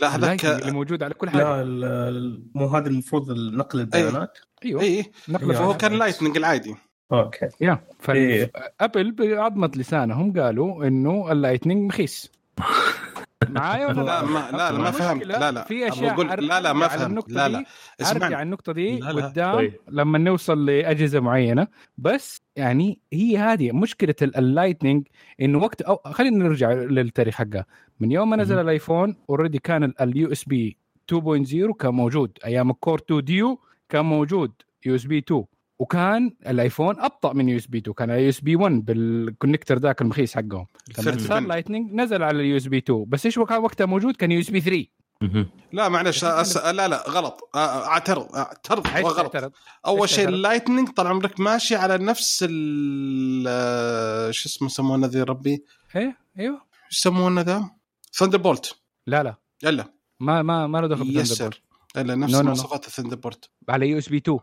لا 0.00 0.16
هذاك 0.16 0.44
اللي 0.44 0.72
موجود 0.72 1.02
على 1.02 1.14
كل 1.14 1.30
حاجة 1.30 1.62
لا 1.62 2.10
مو 2.54 2.66
هذا 2.66 2.86
المفروض 2.88 3.30
نقل 3.30 3.80
البيانات 3.80 4.38
أيوه 4.64 4.82
اي 4.82 5.12
نقل 5.28 5.50
إيه، 5.50 5.56
فهو 5.56 5.66
فعلا. 5.66 5.78
كان 5.78 5.92
Lightning 5.92 6.36
العادي 6.36 6.76
أوكي 7.12 7.48
يا 7.60 7.78
إيه. 8.08 8.52
فابل 8.78 9.12
بعظمة 9.12 9.70
لسانهم 9.76 10.40
قالوا 10.40 10.86
إنه 10.86 11.32
اللايتنينج 11.32 11.88
مخيس 11.88 12.30
معايا 13.50 13.86
ولا 13.86 14.02
لا 14.02 14.22
ما 14.24 14.48
لا 14.52 14.72
لا 14.72 14.78
ما 14.78 14.90
فهمت. 14.90 15.26
لا 15.26 15.50
لا 15.52 15.64
في 15.64 15.88
أشياء 15.88 16.22
لا 16.40 16.60
لا 16.60 16.72
ما 16.72 16.88
فهمت. 16.88 17.06
النقطة 17.10 17.32
لا 17.32 17.48
لا 17.48 17.58
ارجع 17.58 17.66
اسمعني. 18.00 18.34
على 18.34 18.42
النقطة 18.42 18.72
دي 18.72 18.98
لا، 18.98 19.12
لا. 19.12 19.26
قدام 19.26 19.54
طيب. 19.54 19.72
لما 19.88 20.18
نوصل 20.18 20.66
لأجهزة 20.66 21.20
معينة. 21.20 21.66
بس 21.98 22.42
يعني 22.56 22.98
هي 23.12 23.38
هذه 23.38 23.72
مشكلة 23.72 24.14
ال- 24.22 24.36
اللايتنينج 24.36 25.06
إنه 25.40 25.58
وقت 25.58 25.82
أو 25.82 25.96
خلينا 26.04 26.44
نرجع 26.44 26.72
للتاريخ 26.72 27.34
حقها 27.34 27.66
من 28.00 28.12
يوم 28.12 28.30
ما 28.30 28.36
نزل. 28.36 28.58
الآيفون 28.58 29.16
اوريدي 29.30 29.58
كان 29.58 29.92
اليو 30.00 30.32
اس 30.32 30.44
بي 30.44 30.76
2.0 31.12 31.72
كان 31.78 31.94
موجود. 31.94 32.38
أيام 32.44 32.70
الكور 32.70 32.98
2 32.98 33.24
ديو 33.24 33.60
كان 33.88 34.04
موجود 34.04 34.52
USB 34.86 35.18
2 35.18 35.44
وكان 35.78 36.36
ال 36.46 36.54
iPhone 36.54 37.00
ابطأ 37.00 37.32
من 37.32 37.48
USB 37.48 37.78
2 37.78 37.94
كان 37.94 38.10
USB 38.10 38.56
1 38.56 38.84
بال 38.84 39.01
connector 39.01 39.78
ذاك 39.78 40.02
المخيس 40.02 40.34
حقهم. 40.34 40.66
لما 40.98 41.18
صار. 41.18 41.40
Lightning 41.40 41.92
نزل 41.92 42.22
على 42.22 42.40
ال 42.40 42.56
USB 42.56 42.78
2 42.78 43.04
بس 43.08 43.26
إيش 43.26 43.38
كان 43.38 43.58
وقتها 43.62 43.86
موجود؟ 43.86 44.16
كان 44.16 44.32
USB 44.32 44.60
3 44.60 44.86
مهم. 45.22 45.48
لا 45.72 45.88
معلش 45.88 46.24
أس... 46.24 46.56
لا 46.56 46.88
لا 46.88 47.04
غلط. 47.10 47.50
آه، 47.54 47.86
اعترض 47.86 48.34
اعترض 48.36 48.86
عايز 48.86 49.06
غلط. 49.06 49.52
أول 49.86 50.08
شيء؟ 50.08 50.28
ال 50.28 50.34
Lightning 50.34 50.88
طال 50.88 51.06
عمرك 51.06 51.40
ماشي 51.40 51.76
على 51.76 51.98
نفس 51.98 52.44
ال 52.48 53.44
آه، 53.48 54.30
شو 54.30 54.48
اسمه 54.48 54.66
يسمونه 54.68 55.06
ذي 55.06 55.22
ربي؟ 55.22 55.64
إيه 55.96 56.16
إيوه. 56.38 56.60
إيش 56.86 56.98
يسمونه 56.98 57.40
ذا؟ 57.40 57.70
Thunderbolt 58.12 58.74
لا 59.06 59.22
لا. 59.22 59.34
الا 59.64 59.84
ما 60.20 60.42
ما 60.42 60.66
ما 60.66 60.78
له 60.78 60.86
دخل 60.88 61.02
يسر. 61.02 61.18
بالثندربولت 61.18 61.63
إلا 61.96 62.14
نفس 62.14 62.32
No, 62.32 62.36
no, 62.36 62.40
no. 62.40 62.44
مواصفات 62.46 62.86
الثندر 62.86 63.16
بولت 63.16 63.50
على 63.68 63.88
يو 63.88 63.98
إس 63.98 64.08
بي 64.08 64.16
2 64.16 64.38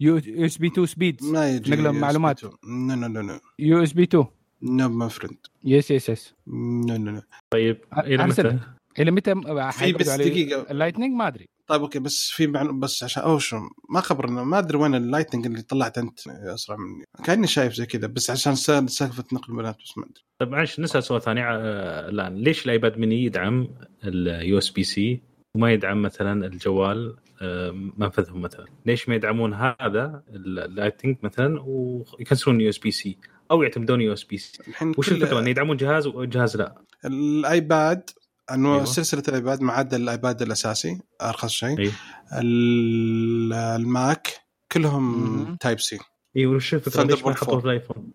يو 0.00 0.16
إس 0.46 0.58
بي 0.58 0.66
2 0.66 0.86
سبيدز 0.86 1.26
ما 1.30 1.50
يجي 1.50 1.70
نقل 1.70 1.84
USB 1.84 2.00
معلومات. 2.00 2.38
2. 2.44 2.52
نو 2.64 2.94
نو 2.94 3.08
نو 3.08 3.20
نو 3.22 3.38
يو 3.58 3.82
إس 3.82 3.92
بي 3.92 4.02
2 4.02 4.24
نو 4.62 4.88
ما 4.88 5.08
فريند 5.08 5.36
يس 5.64 5.90
يس 5.90 6.08
يس 6.08 6.34
نو 6.46 6.96
نو 6.96 7.10
نو 7.10 7.22
طيب 7.52 7.78
إلى. 7.98 8.26
متى؟ 8.26 8.58
إلى 8.98 9.10
متى 9.10 9.34
في 9.72 9.92
بس 9.92 10.08
دقيقة. 10.10 10.66
اللايتنينج 10.70 11.14
ما 11.16 11.26
أدري. 11.28 11.46
طيب 11.66 11.80
أوكي 11.82 11.98
بس 11.98 12.30
في 12.30 12.46
معلومة 12.46 12.80
بس 12.80 13.02
عشان 13.04 13.22
أو 13.22 13.38
شو 13.38 13.56
ما 13.90 14.00
خبرنا. 14.00 14.44
ما 14.44 14.58
أدري 14.58 14.78
وين 14.78 14.94
اللايتنج 14.94 15.46
اللي 15.46 15.62
طلعت 15.62 15.98
أنت 15.98 16.20
أسرع 16.28 16.76
مني. 16.76 17.04
كأني 17.24 17.46
شايف 17.46 17.74
زي 17.74 17.86
كذا 17.86 18.06
بس 18.06 18.30
عشان 18.30 18.54
سال- 18.54 18.90
سالفة 18.90 19.24
نقل 19.32 19.52
البيانات 19.52 19.76
بس 19.84 19.98
ما 19.98 20.04
أدري. 20.04 20.22
طيب 20.40 20.48
معلش 20.50 20.80
نسأل 20.80 21.02
سؤال 21.04 21.22
ثاني. 21.22 21.40
آه، 21.44 22.08
الآن 22.08 22.34
ليش 22.36 22.64
ال 22.64 22.71
iPad 22.71 22.98
mini 22.98 23.24
يدعم 23.24 23.68
ال 24.04 24.58
USB-C؟ 24.58 25.20
وما 25.56 25.72
يدعم 25.72 26.02
مثلا 26.02 26.46
الجوال 26.46 27.16
آه، 27.42 27.70
منفذهم 27.96 28.40
مثلا. 28.40 28.66
ليش 28.86 29.08
ما 29.08 29.14
يدعمون 29.14 29.54
هذا؟ 29.54 30.22
ال 30.28 30.37
Lightning 30.37 31.16
مثلا 31.22 31.60
ويكسرون 31.66 32.60
USB-C 32.60 33.18
أو 33.50 33.62
يعتمدون 33.62 34.00
USB-C 34.00 34.58
الحين 34.68 34.92
وش 34.98 35.12
الفكرة؟ 35.12 35.38
ان 35.38 35.46
يدعمون 35.48 35.76
جهاز 35.76 36.06
وجهاز 36.06 36.56
لا. 36.56 36.74
ال 37.04 37.25
iPad 37.25 38.10
انه 38.52 38.68
أيوة. 38.68 38.74
أيوة. 38.76 38.84
سلسلة 38.84 39.22
ال 39.28 39.34
iPad 39.34 39.60
ما 39.62 39.72
عدا 39.72 39.96
ال 39.96 40.05
iPad 40.05 40.42
الأساسي 40.42 41.00
أرخص 41.22 41.50
شيء. 41.50 41.90
ال- 42.32 43.52
ال 43.52 43.71
Mac 43.71 44.28
كلهم. 44.72 45.56
Type-C 45.60 45.98
اي 46.36 46.46
وش 46.46 46.74
الفكرة؟ 46.74 47.02
ليش 47.02 47.24
ما 47.24 47.30
يحطوه 47.32 47.58
في 47.60 47.64
الآيفون؟ 47.66 48.10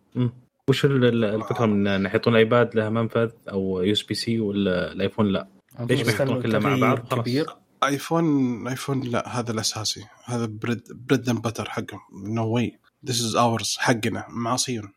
وش 0.69 0.86
ال- 0.86 1.05
ال- 1.05 1.24
الفكرة؟ 1.24 1.65
من 1.65 1.88
إن 1.88 2.05
يحطون 2.05 2.34
الايباد 2.34 2.75
لها 2.75 2.89
منفذ 2.89 3.31
أو 3.51 3.81
يو 3.81 3.91
اس 3.91 4.03
بي 4.03 4.13
سي 4.13 4.39
ولا 4.39 4.91
الآيفون 4.91 5.27
لا؟ 5.27 5.48
ليش 5.79 6.01
ما 6.01 6.12
يحطون 6.12 6.41
كلها 6.41 6.59
مع 6.59 6.75
بعض؟ 6.75 7.21
كبير. 7.21 7.45
آيفون 7.83 8.67
آيفون 8.67 9.01
لا 9.01 9.39
هذا 9.39 9.51
الأساسي. 9.51 10.05
هذا 10.25 10.45
بريد 10.45 10.81
بريد 11.07 11.29
اند 11.29 11.41
بتر 11.41 11.69
حقهم. 11.69 12.00
نو 12.13 12.48
واي 12.48 12.79
ذيس 13.05 13.21
از 13.21 13.36
اورز 13.36 13.77
حقنا 13.79 14.25
معاصيون 14.29 14.93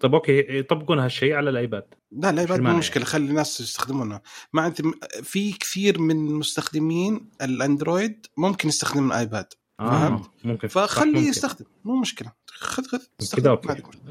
طيب 0.00 0.14
أوكي 0.14 0.58
يطبقون 0.58 0.98
هالشيء 0.98 1.34
على 1.34 1.50
الآيباد. 1.50 1.84
لا 2.12 2.30
الآيباد 2.30 2.60
مو 2.60 2.76
مشكلة. 2.76 3.04
خلي 3.04 3.30
الناس 3.30 3.60
يستخدمونه. 3.60 4.20
ما 4.52 4.66
أنت 4.66 4.82
في 5.22 5.52
كثير 5.52 6.00
من 6.00 6.16
مستخدمين 6.16 7.30
الأندرويد 7.42 8.26
ممكن 8.36 8.68
يستخدم 8.68 9.06
الآيباد. 9.06 9.46
آه 9.80 9.90
فهمت؟ 9.90 10.30
ممكن. 10.44 10.68
صح، 10.68 10.84
فخليه. 10.84 11.28
يستخدم. 11.28 11.64
مو 11.84 12.00
مشكلة. 12.00 12.32
خذ 12.46 12.84
خذ 12.84 13.00
كذا 13.36 13.58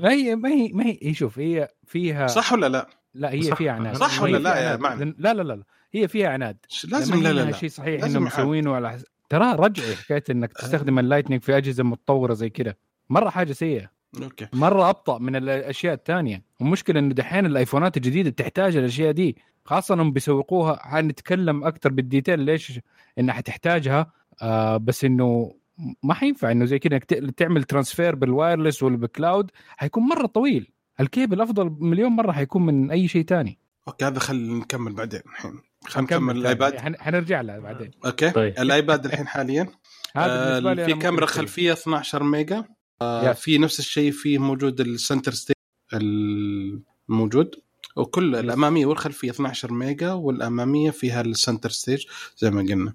هي 0.04 0.36
ما 0.36 0.50
هي 0.50 0.72
ما 0.74 0.86
هي 0.86 1.00
هي 1.02 1.14
شوف 1.14 1.40
هي 1.40 1.68
فيها 1.88 2.28
صح 2.28 2.54
ولا 2.54 2.70
لا؟ 2.70 2.90
لا 3.14 3.32
هي 3.32 3.44
صح. 3.44 3.58
فيها 3.58 3.72
عناد 3.72 3.98
صح 3.98 4.22
ما 4.22 4.28
هي 4.28 4.34
ولا 4.34 4.38
لا؟ 4.38 4.60
يا. 4.60 4.78
معنى؟ 4.78 5.16
لا 5.18 5.34
لا 5.34 5.42
لا 5.42 5.54
لا. 5.54 5.64
هي 5.94 6.08
فيها 6.08 6.30
عناد. 6.30 6.58
لازم 6.88 7.24
لا 7.24 7.34
لا 7.34 7.42
لا. 7.42 7.52
شيء 7.52 7.70
صحيح 7.70 8.04
إنهم. 8.04 8.24
مسوينه 8.24 8.76
على 8.76 8.92
حس... 8.92 9.06
ترى 9.30 9.56
رجعي 9.56 9.96
حكايه 9.96 10.24
إنك 10.30 10.54
تستخدم 10.54 11.00
ال 11.00 11.04
Lightning 11.04 11.42
في 11.42 11.58
أجهزة 11.58 11.84
متطورة 11.84 12.34
زي 12.34 12.50
كذا 12.50 12.76
مرة 13.10 13.30
حاجة 13.30 13.52
سيئة. 13.52 13.92
okay. 14.24 14.48
مرة 14.54 14.90
أبطأ 14.90 15.18
من 15.18 15.36
الأشياء 15.36 15.94
الثانية. 15.94 16.44
والمشكلة 16.60 17.00
إنه 17.00 17.14
دحين 17.14 17.46
ال 17.46 17.52
iPhone 17.52 17.91
ات 17.91 17.98
الجديدة 17.98 18.30
تحتاج 18.30 18.76
الأشياء 18.76 19.12
دي. 19.12 19.38
خاصة 19.66 19.96
انهم 19.96 20.12
بيسوقوها. 20.12 20.80
حنتكلم 20.82 21.64
أكثر 21.64 21.90
بال 21.90 22.02
detail 22.02 22.40
ليش 22.40 22.80
انها 23.20 23.36
حتحتاجها. 23.36 24.12
آه 24.42 24.78
بس 24.78 25.06
إنه 25.06 25.56
ما 26.04 26.14
حينفع. 26.14 26.52
إنه 26.52 26.66
زي 26.66 26.80
كذا 26.80 26.96
إنك 26.96 27.04
تعمل 27.32 27.64
transfer 27.64 28.16
بال 28.16 28.29
wireless 28.29 28.84
ولا 28.84 28.98
بال 28.98 29.13
cloud 29.13 29.52
حيكون 29.78 30.04
مرة 30.04 30.26
طويل. 30.26 30.72
الكيبل 31.00 31.42
أفضل 31.42 31.76
مليون 31.80 32.12
مرة 32.12 32.32
حيكون 32.32 32.66
من 32.66 32.92
أي 32.92 33.08
شيء 33.08 33.26
ثاني 33.26 33.58
okay 33.88 34.06
هذا 34.06 34.20
خلينا 34.20 34.54
نكمل 34.54 34.94
بعدين 34.94 35.20
الحين. 35.26 35.60
خلينا 35.88 36.06
نكمل 36.18 36.38
ال 36.38 36.44
iPad. 36.44 36.78
حن- 36.78 36.96
حنرجع 37.00 37.42
لها 37.42 37.60
بعدين. 37.60 37.92
okay. 38.06 38.32
طيب. 38.32 38.54
ال 38.60 38.69
iPad 38.69 39.06
الحين 39.06 39.28
حاليا. 39.28 39.64
هذا 40.16 40.26
آه 40.26 40.60
بالنسبة 40.60 40.74
لي 40.74 40.86
في 40.86 40.94
كاميرا 41.00 41.22
ممكن 41.26 41.26
خلفية 41.34 41.74
12 41.74 42.24
mega. 42.24 42.64
آه. 43.02 43.32
في 43.34 43.58
نفس 43.58 43.80
الشيء 43.80 44.12
فيه 44.12 44.38
موجود 44.38 44.82
ال 44.82 44.89
Center 44.89 45.32
Stage 45.32 45.56
الموجود 47.10 47.56
وكل 47.96 48.36
الأمامية 48.36 48.86
والخلفية 48.86 49.30
12 49.32 49.74
mega 49.74 50.12
والأمامية 50.14 50.92
فيها 50.92 51.22
ال 51.22 51.29
Center 51.29 51.70
Stage 51.70 52.06
زي 52.38 52.52
ما 52.52 52.62
قلنا. 52.62 52.94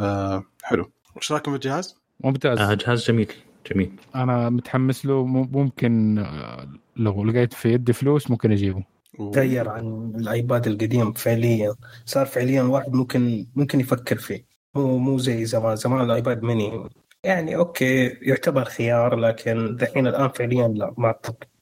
آه 0.00 0.44
حلو. 0.62 0.90
وش 1.16 1.32
رايكم 1.32 1.50
في 1.50 1.54
الجهاز؟ 1.56 1.96
ممتاز. 2.24 2.58
آه 2.58 2.74
جهاز 2.74 3.04
جميل 3.04 3.32
جميل. 3.72 3.92
أنا 4.14 4.50
متحمس 4.50 5.06
له. 5.06 5.26
مم- 5.26 5.48
ممكن 5.52 6.18
آه، 6.18 6.68
لو 6.96 7.24
لقيت 7.24 7.52
في 7.54 7.72
يدي 7.72 7.92
فلوس 7.92 8.30
ممكن 8.30 8.52
أجيبه. 8.52 8.84
تغير 9.32 9.68
عن 9.68 10.12
ال 10.14 10.24
iPad 10.24 10.66
القديم 10.66 11.12
فعليا. 11.12 11.74
صار 12.06 12.26
فعليا 12.26 12.62
واحد 12.62 12.92
ممكن 12.94 13.46
ممكن 13.56 13.80
يفكر 13.80 14.18
فيه. 14.18 14.46
مو 14.74 14.98
مو 14.98 15.18
زي 15.18 15.44
زمان 15.44 15.76
زمان 15.76 16.00
ال 16.04 16.12
iPad 16.12 16.42
mini 16.42 16.88
يعني 17.24 17.56
okay 17.56 18.06
يعتبر 18.08 18.64
خيار 18.64 19.16
لكن 19.16 19.76
دحين 19.76 20.06
الآن 20.06 20.28
فعليا 20.28 20.68
لا 20.68 20.94
مع 20.98 21.14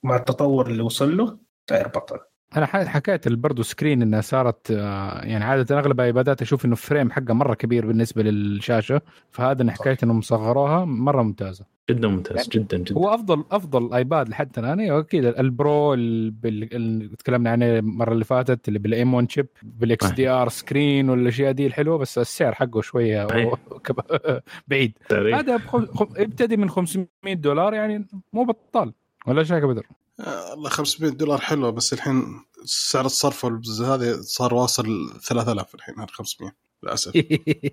مع 0.02 0.16
التطور 0.16 0.66
اللي 0.66 0.82
وصل 0.82 1.16
له 1.16 1.38
صاير 1.70 1.88
بطل. 1.88 2.20
أنا 2.56 2.66
حكيت 2.66 3.28
برضه 3.28 3.62
screen 3.62 4.02
إنها 4.02 4.20
صارت 4.20 4.70
آه، 4.70 5.24
يعني 5.24 5.44
عادة 5.44 5.78
أغلب 5.78 6.00
iPad 6.00 6.34
ات 6.34 6.42
أشوف 6.42 6.64
إنه 6.64 6.74
frame 6.74 7.10
حقه 7.10 7.34
مرة 7.34 7.54
كبير 7.54 7.86
بالنسبة 7.86 8.22
للشاشة 8.22 9.00
فهذا 9.30 9.62
إن 9.62 9.70
حكايه 9.70 9.96
إنهم 10.02 10.20
صغروها 10.20 10.84
مرة 10.84 11.22
ممتازة. 11.22 11.64
جدا 11.90 12.08
ممتاز 12.08 12.48
جدا 12.48 12.78
جدا. 12.78 12.94
هو 12.94 13.14
أفضل 13.14 13.44
أفضل 13.50 13.94
iPad 13.94 14.28
لحد 14.28 14.58
الآن 14.58 14.80
أيوة 14.80 15.00
أكيد. 15.00 15.24
ال 15.24 15.42
Pro 15.42 15.94
ال- 15.94 16.30
بال- 16.30 16.74
اللي 16.74 17.08
تكلمنا 17.16 17.50
عنه 17.50 17.78
المرة 17.78 18.12
اللي 18.12 18.24
فاتت 18.24 18.68
اللي 18.68 18.78
بال 18.78 18.96
M1 18.96 19.14
chip 19.14 19.46
بال 19.62 20.10
XDR 20.10 20.48
screen 20.48 21.10
والأشياء 21.10 21.52
دي 21.52 21.66
الحلوة 21.66 21.98
بس 21.98 22.18
السعر 22.18 22.54
حقه 22.54 22.80
شوية 22.80 23.26
بعيد. 24.68 24.98
هذا 25.12 25.56
بخم... 25.56 25.86
خم... 25.86 26.06
ابتدي 26.16 26.56
من 26.56 26.70
500 26.70 27.06
دولار 27.26 27.74
يعني 27.74 28.06
مو 28.32 28.44
بطال 28.44 28.92
ولا 29.26 29.44
شيء 29.44 29.56
يا 29.56 29.66
بدر 29.66 29.86
والله 30.18 30.70
500 30.70 31.12
دولار 31.12 31.40
حلوة 31.40 31.70
بس 31.70 31.92
الحين 31.92 32.44
سعر 32.64 33.06
الصرف 33.06 33.46
هذا 33.80 34.22
صار 34.22 34.54
واصل 34.54 35.12
3000 35.22 35.74
الحين 35.74 35.94
هذا 35.98 36.06
500 36.06 36.52
للأسف. 36.82 37.12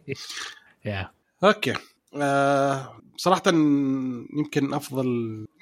يا. 0.86 1.12
okay. 1.44 1.74
آه 2.16 3.00
صراحة 3.18 3.44
يمكن 3.48 4.74
أفضل 4.74 5.08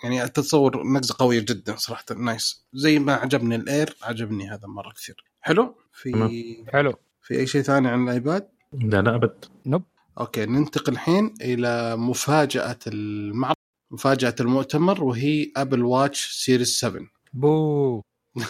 يعني 0.04 0.30
تتصور 0.30 0.84
نقزة 0.84 1.16
قوية 1.20 1.40
جدا 1.40 1.76
صراحة 1.76 2.06
nice. 2.18 2.66
زي 2.74 3.00
ما 3.00 3.14
عجبني 3.14 3.56
ال 3.56 3.66
Air 3.66 3.96
عجبني 4.04 4.50
هذا 4.50 4.68
مرة 4.68 4.92
كثير. 4.92 5.24
حلو؟ 5.42 5.76
في. 5.94 6.64
حلو. 6.74 6.94
في 7.22 7.40
أي 7.40 7.48
شيء 7.48 7.62
ثاني 7.62 7.88
عن 7.88 8.04
ال 8.04 8.11
iPad؟ 8.11 8.48
لا 8.74 9.02
لا 9.02 9.16
أبد. 9.16 9.46
nope. 9.66 9.84
okay 10.20 10.46
ننتقل 10.46 10.94
الحين 10.94 11.34
إلى 11.42 11.96
مفاجأة 11.98 12.80
المعرض. 12.88 13.56
مفاجأة 13.92 14.36
المؤتمر 14.40 15.04
وهي 15.04 15.52
Apple 15.58 15.84
Watch 15.84 16.32
Series 16.32 16.80
7 16.80 17.02
بو. 17.34 18.02
ما 18.36 18.46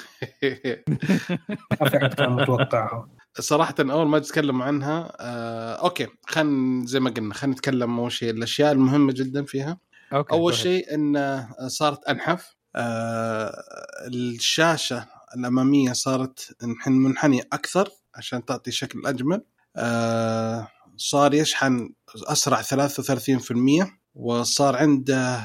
في 1.90 1.98
احد 1.98 2.14
كان 2.14 2.32
متوقعها 2.32 3.10
صراحة 3.40 3.76
أول 3.80 4.08
ما 4.08 4.20
تتكلم 4.20 4.62
عنها 4.62 5.14
آه، 5.20 5.74
okay 5.74 6.08
خلينا 6.28 6.86
زي 6.86 7.00
ما 7.00 7.10
قلنا 7.10 7.34
خلينا 7.34 7.56
نتكلم 7.56 8.00
أول 8.00 8.12
شيء 8.12 8.30
الأشياء 8.30 8.72
المهمة 8.72 9.14
جدا 9.14 9.46
فيها. 9.46 9.78
okay 10.14 10.34
أول. 10.34 10.54
شيء 10.54 10.94
أن 10.96 11.46
صارت 11.68 12.04
أنحف 12.04 12.56
آه، 12.76 13.64
الشاشة 14.08 15.08
الأمامية 15.38 15.94
صارت 15.94 16.56
منحنية 16.88 17.42
أكثر 17.54 17.90
عشان 18.16 18.46
تعطي 18.46 18.72
شكل 18.72 19.06
أجمل. 19.06 19.44
آه، 19.76 20.68
صار 20.98 21.34
يشحن 21.34 21.94
أسرع 22.16 22.62
33% 22.62 24.01
وصار 24.16 24.76
عنده 24.76 25.44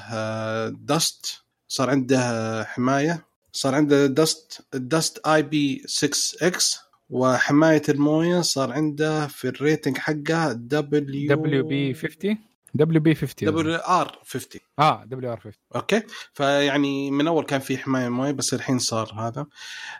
dust 0.70 1.44
صار 1.68 1.90
عنده 1.90 2.64
حماية 2.64 3.26
صار 3.52 3.74
عنده 3.74 4.06
dust 4.06 4.66
ال 4.74 4.84
dust 4.84 5.26
IP6X 5.26 6.78
وحماية 7.10 7.82
الموية 7.88 8.40
صار 8.40 8.72
عنده 8.72 9.26
في 9.26 9.48
ال 9.48 9.55
rating 9.55 9.98
حقه 9.98 10.52
دبليو 10.52 11.36
دبليو 11.36 11.66
بي 11.66 11.94
50 11.94 12.38
دبليو 12.74 13.00
بي 13.00 13.14
50 13.14 13.48
دبليو 13.48 13.74
ار 13.74 14.18
50 14.24 14.60
آه 14.78 15.04
WR 15.04 15.40
50 15.40 15.52
okay. 15.76 16.02
فيعني 16.34 17.10
من 17.10 17.26
أول 17.26 17.44
كان 17.44 17.60
في 17.60 17.78
حماية 17.78 18.08
موية 18.08 18.32
بس 18.32 18.54
الحين 18.54 18.78
صار 18.78 19.14
هذا. 19.14 19.46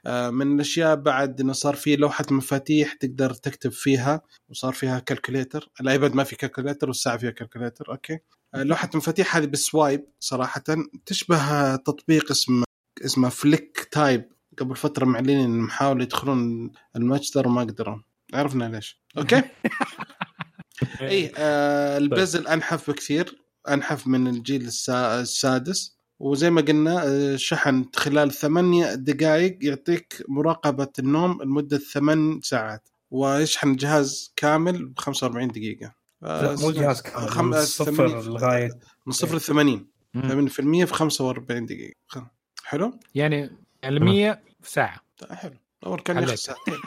آه، 0.07 0.31
من 0.31 0.55
الأشياء 0.55 0.97
بعد 0.97 1.41
إنه 1.41 1.53
صار 1.53 1.75
في 1.75 1.97
لوحة 1.97 2.25
مفاتيح 2.31 2.93
تقدر 2.93 3.35
تكتب 3.35 3.73
فيها 3.73 4.21
وصار 4.49 4.73
فيها 4.73 4.99
calculator 4.99 5.71
ال 5.81 5.88
iPad 5.88 6.15
ما 6.15 6.25
في 6.25 6.37
calculator 6.37 6.89
والساعة 6.89 7.17
فيها 7.17 7.31
calculator 7.31 7.91
okay. 7.91 8.15
آه، 8.15 8.36
لوحة 8.55 8.91
المفاتيح 8.95 9.37
هذه 9.37 9.47
بال 9.47 9.63
swipe 9.63 10.05
صراحة 10.21 10.63
تشبه 11.07 11.77
تطبيق 11.77 12.31
اسمه 12.31 12.65
اسمه 13.05 13.29
FlickType 13.29 14.29
قبل 14.59 14.77
فترة 14.77 15.05
معلنين 15.05 15.39
إنهم 15.41 15.69
حاولوا 15.71 16.03
يدخلون 16.03 16.71
المتجر 16.97 17.49
وما 17.49 17.61
قدروا 17.61 17.99
عرفنا 18.35 18.65
ليش. 18.65 19.01
okay؟ 19.19 19.43
اي 21.01 21.33
آه 21.37 21.99
ال 21.99 22.07
bezel 22.07 22.47
انحف 22.49 22.91
بكثير. 22.91 23.43
أنحف 23.69 24.07
من 24.07 24.27
الجيل 24.29 24.67
السا- 24.67 25.21
السادس. 25.21 25.97
وزي 26.21 26.51
ما 26.51 26.61
قلنا 26.61 27.03
آه، 27.07 27.37
شحن 27.37 27.85
خلال 27.97 28.33
ثمانية 28.33 28.95
دقائق 28.95 29.59
يعطيك 29.63 30.23
مراقبة 30.29 30.89
النوم 30.99 31.43
لمدة 31.43 31.79
ثمان 31.79 32.41
ساعات. 32.43 32.89
ويشحن 33.11 33.71
الجهاز 33.71 34.33
كامل 34.37 34.87
ب 34.87 34.99
45 34.99 35.49
دقيقة. 35.49 35.87
آه، 35.87 35.95
مو 36.27 36.71
جهاز 36.71 37.03
كامل 37.03 37.29
خم- 37.29 37.45
من 37.45 37.65
صفر 37.65 37.93
80 38.09 38.21
لغاية. 38.25 38.71
من 39.07 39.13
صفر 39.13 39.37
ل 39.37 39.41
80 39.41 39.87
مم. 40.15 40.23
80% 40.23 40.85
في 40.85 40.95
45 40.95 41.67
دقيقة. 41.67 41.95
خ- 42.09 42.19
حلو؟ 42.65 42.99
يعني 43.15 43.51
ال 43.85 44.05
100 44.05 44.41
في 44.63 44.71
ساعة. 44.71 45.01
طيب، 45.19 45.33
حلو. 45.33 45.55
أول 45.87 46.01
كان 46.01 46.17
ياخذ 46.17 46.27
حليت. 46.29 46.39
ساعتين 46.39 46.75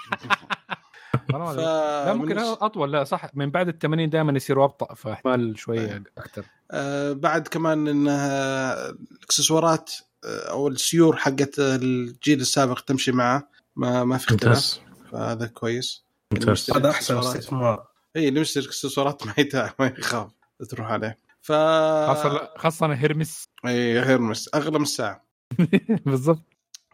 ف 1.29 1.31
لا 1.35 2.13
ممكن 2.13 2.35
من- 2.35 2.41
أطول. 2.41 2.91
لا 2.91 3.03
صح. 3.03 3.29
من 3.33 3.49
بعد 3.51 3.67
ال 3.67 3.79
80 3.79 4.09
دائما 4.09 4.31
يصيروا 4.31 4.65
أبطأ 4.65 4.93
فاحتمال 4.93 5.59
شوية 5.59 6.03
أكثر. 6.17 6.45
آه، 6.71 7.11
بعد 7.13 7.47
كمان 7.47 7.87
انها 7.87 8.89
الإكسسوارات 8.89 9.91
آه، 10.25 10.49
أو 10.49 10.67
السيور 10.67 11.15
حقت 11.17 11.59
الجيل 11.59 12.41
السابق 12.41 12.79
تمشي 12.79 13.11
معه. 13.11 13.49
ما 13.75 14.03
ما 14.03 14.17
في 14.17 14.27
اختلاف. 14.29 14.43
ممتاز. 14.43 14.79
فهذا 15.11 15.47
كويس. 15.47 16.03
ممتاز. 16.33 16.71
هذا 16.71 16.89
أحسن 16.89 17.17
استثمار. 17.17 17.87
اي 18.19 18.27
اللي 18.27 18.41
يشتري 18.41 18.65
اكسسوارات 18.65 19.27
ما 19.27 19.33
ما 19.79 19.93
يخاف 19.97 20.31
تروح 20.69 20.91
عليه. 20.91 21.19
ف 21.41 21.51
خاصه 21.51 22.49
خاصة 22.57 22.93
هيرمس 22.93 23.43
اي 23.65 23.99
Hermès 23.99 24.49
أغلى 24.55 24.77
من 24.77 24.83
الساعة. 24.83 25.25
بالضبط. 26.05 26.43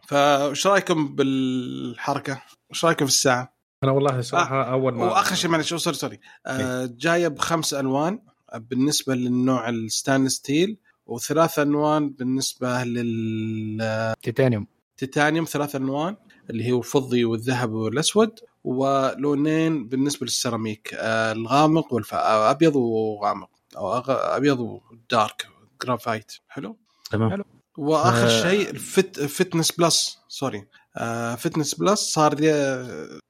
فايش 0.08 0.66
رأيكم 0.66 1.14
بالحركة؟ 1.14 2.42
إيش 2.70 2.84
رأيكم 2.84 3.06
في 3.06 3.12
الساعة؟ 3.12 3.56
أنا 3.84 3.92
والله 3.92 4.20
صراحة 4.20 4.72
أول 4.72 4.94
ما 4.94 5.04
وآخر 5.04 5.34
شيء 5.34 5.50
معلش 5.50 5.74
sorry 5.74 5.96
sorry. 5.96 6.20
آه 6.46 6.90
جاية 6.98 7.28
بخمس 7.28 7.74
ألوان 7.74 8.18
بالنسبة 8.54 9.14
للنوع 9.14 9.68
ال 9.68 9.75
stainless 9.75 10.34
steel 10.34 10.78
وثلاث 11.06 11.58
ألوان 11.58 12.10
بالنسبة 12.10 12.84
للتيتانيوم 12.84 14.66
تيتانيوم. 14.96 15.44
ثلاث 15.44 15.76
ألوان 15.76 16.16
اللي 16.50 16.72
هو 16.72 16.78
الفضي 16.78 17.24
والذهبي 17.24 17.74
والأسود. 17.74 18.40
ولونين 18.66 19.88
بالنسبة 19.88 20.24
للسيراميك 20.26 20.94
آه 20.94 21.32
الغامق 21.32 21.92
والابيض 21.94 22.76
وغامق 22.76 23.50
أو 23.76 24.00
أغ- 24.02 24.04
أبيض 24.08 24.60
و 24.60 24.77
dark 24.77 25.46
graphite. 25.84 26.32
حلو؟ 26.48 26.76
تمام. 27.10 27.30
حلو. 27.30 27.44
وآخر 27.78 28.26
آه. 28.26 28.42
شيء 28.42 28.70
الفت 28.70 29.20
Fitness 29.20 29.72
Plus 29.72 30.18
sorry. 30.28 30.64
آه 30.96 31.34
Fitness 31.34 31.74
Plus 31.74 32.00
صار 32.00 32.34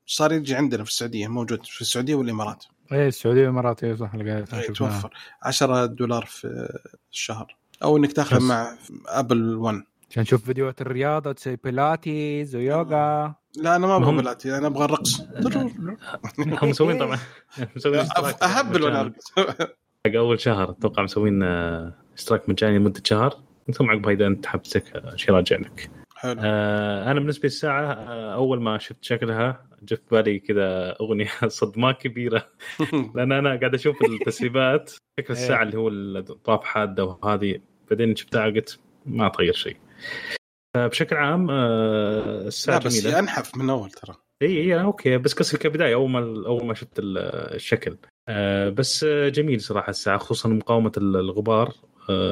صار 0.06 0.32
يجي 0.32 0.54
عندنا 0.54 0.84
في 0.84 0.90
السعودية 0.90 1.28
موجود 1.28 1.64
في 1.66 1.80
السعودية 1.80 2.14
والإمارات. 2.14 2.64
إيه 2.92 3.08
السعودية 3.08 3.40
والإمارات 3.40 3.84
إيه 3.84 3.94
صح 3.94 4.14
لقيت 4.14 4.54
إيه، 4.54 4.70
يتوفر 4.70 5.14
10 5.42 5.86
دولار 5.86 6.24
في 6.26 6.68
الشهر. 7.12 7.56
أو 7.82 7.96
إنك 7.96 8.12
تاخذ. 8.12 8.40
مع 8.42 8.76
Apple 9.06 9.56
1 9.56 9.82
عشان 10.10 10.22
نشوف 10.22 10.44
فيديوهات 10.44 10.80
الرياضة 10.80 11.32
تسوي 11.32 11.56
بيلاتيز 11.64 12.56
ويوغا. 12.56 13.34
لا 13.56 13.76
أنا 13.76 13.86
ما 13.86 13.96
أبغى 13.96 14.08
هم- 14.10 14.16
Pilati 14.16 14.58
أنا 14.58 14.66
أبغى 14.66 14.84
الرقص. 14.84 15.20
هم 16.62 16.68
مسوين 16.70 16.98
طبعا. 16.98 17.18
مسوين 17.76 17.98
اشتراك 18.00 18.42
أهبل 18.42 18.82
وأنا. 18.82 19.00
ارقص 19.00 19.32
حق 20.06 20.14
أول 20.16 20.40
شهر 20.40 20.70
أتوقع 20.70 21.02
مسوين 21.02 21.42
آه، 21.42 21.94
اشتراك 22.16 22.48
مجاني 22.48 22.78
لمدة 22.78 23.02
شهر. 23.04 23.34
ثم 23.72 23.90
عقبها 23.90 24.12
اذا 24.12 24.26
أنت 24.26 24.46
حبتك 24.46 24.96
آه، 24.96 25.16
شيء 25.16 25.34
راجع 25.34 25.56
لك. 25.56 25.90
حلو. 26.16 26.40
آه 26.44 27.10
أنا 27.10 27.20
بالنسبة 27.20 27.42
للساعة 27.44 27.92
آه 27.92 28.34
أول 28.34 28.62
ما 28.62 28.78
شفت 28.78 29.04
شكلها 29.04 29.66
جت 29.82 29.94
في 29.94 30.02
بالي 30.10 30.38
كذا 30.38 30.96
أغنية 31.00 31.28
صدمة 31.48 31.92
كبيرة. 31.92 32.46
لأن 33.14 33.32
أنا 33.32 33.56
قاعد 33.56 33.74
أشوف 33.74 33.96
التسريبات 34.04 34.90
شكل 35.20 35.32
الساعة 35.32 35.62
اللي 35.62 35.78
هو 35.78 35.88
الاطراف 35.88 36.64
حادة 36.64 37.04
وهذه. 37.04 37.58
بعدين 37.90 38.16
شفتها 38.16 38.44
قلت 38.44 38.78
ما 39.06 39.28
تغير 39.28 39.52
شيء. 39.52 39.76
فبشكل 40.76 41.16
عام 41.16 41.50
آه 41.50 42.40
لا 42.40 42.46
الساعة 42.46 42.78
بس 42.84 43.00
جميلة. 43.00 43.16
هي 43.16 43.20
أنحف 43.22 43.56
من 43.56 43.70
أول 43.70 43.90
ترى. 43.90 44.14
إي 44.42 44.48
إي 44.62 44.80
okay 44.80 45.18
بس 45.18 45.34
قصدي 45.34 45.58
كبداية 45.58 45.94
أول 45.94 46.10
ما 46.10 46.18
أول 46.46 46.66
ما 46.66 46.74
شفت 46.74 46.98
ال- 46.98 47.18
الشكل. 47.54 47.96
آه 48.28 48.68
بس 48.68 49.04
آه، 49.04 49.28
جميل 49.28 49.60
صراحة 49.60 49.90
الساعة 49.90 50.18
خصوصا 50.18 50.48
مقاومة 50.48 50.92
ال- 50.96 51.16
الغبار. 51.16 51.72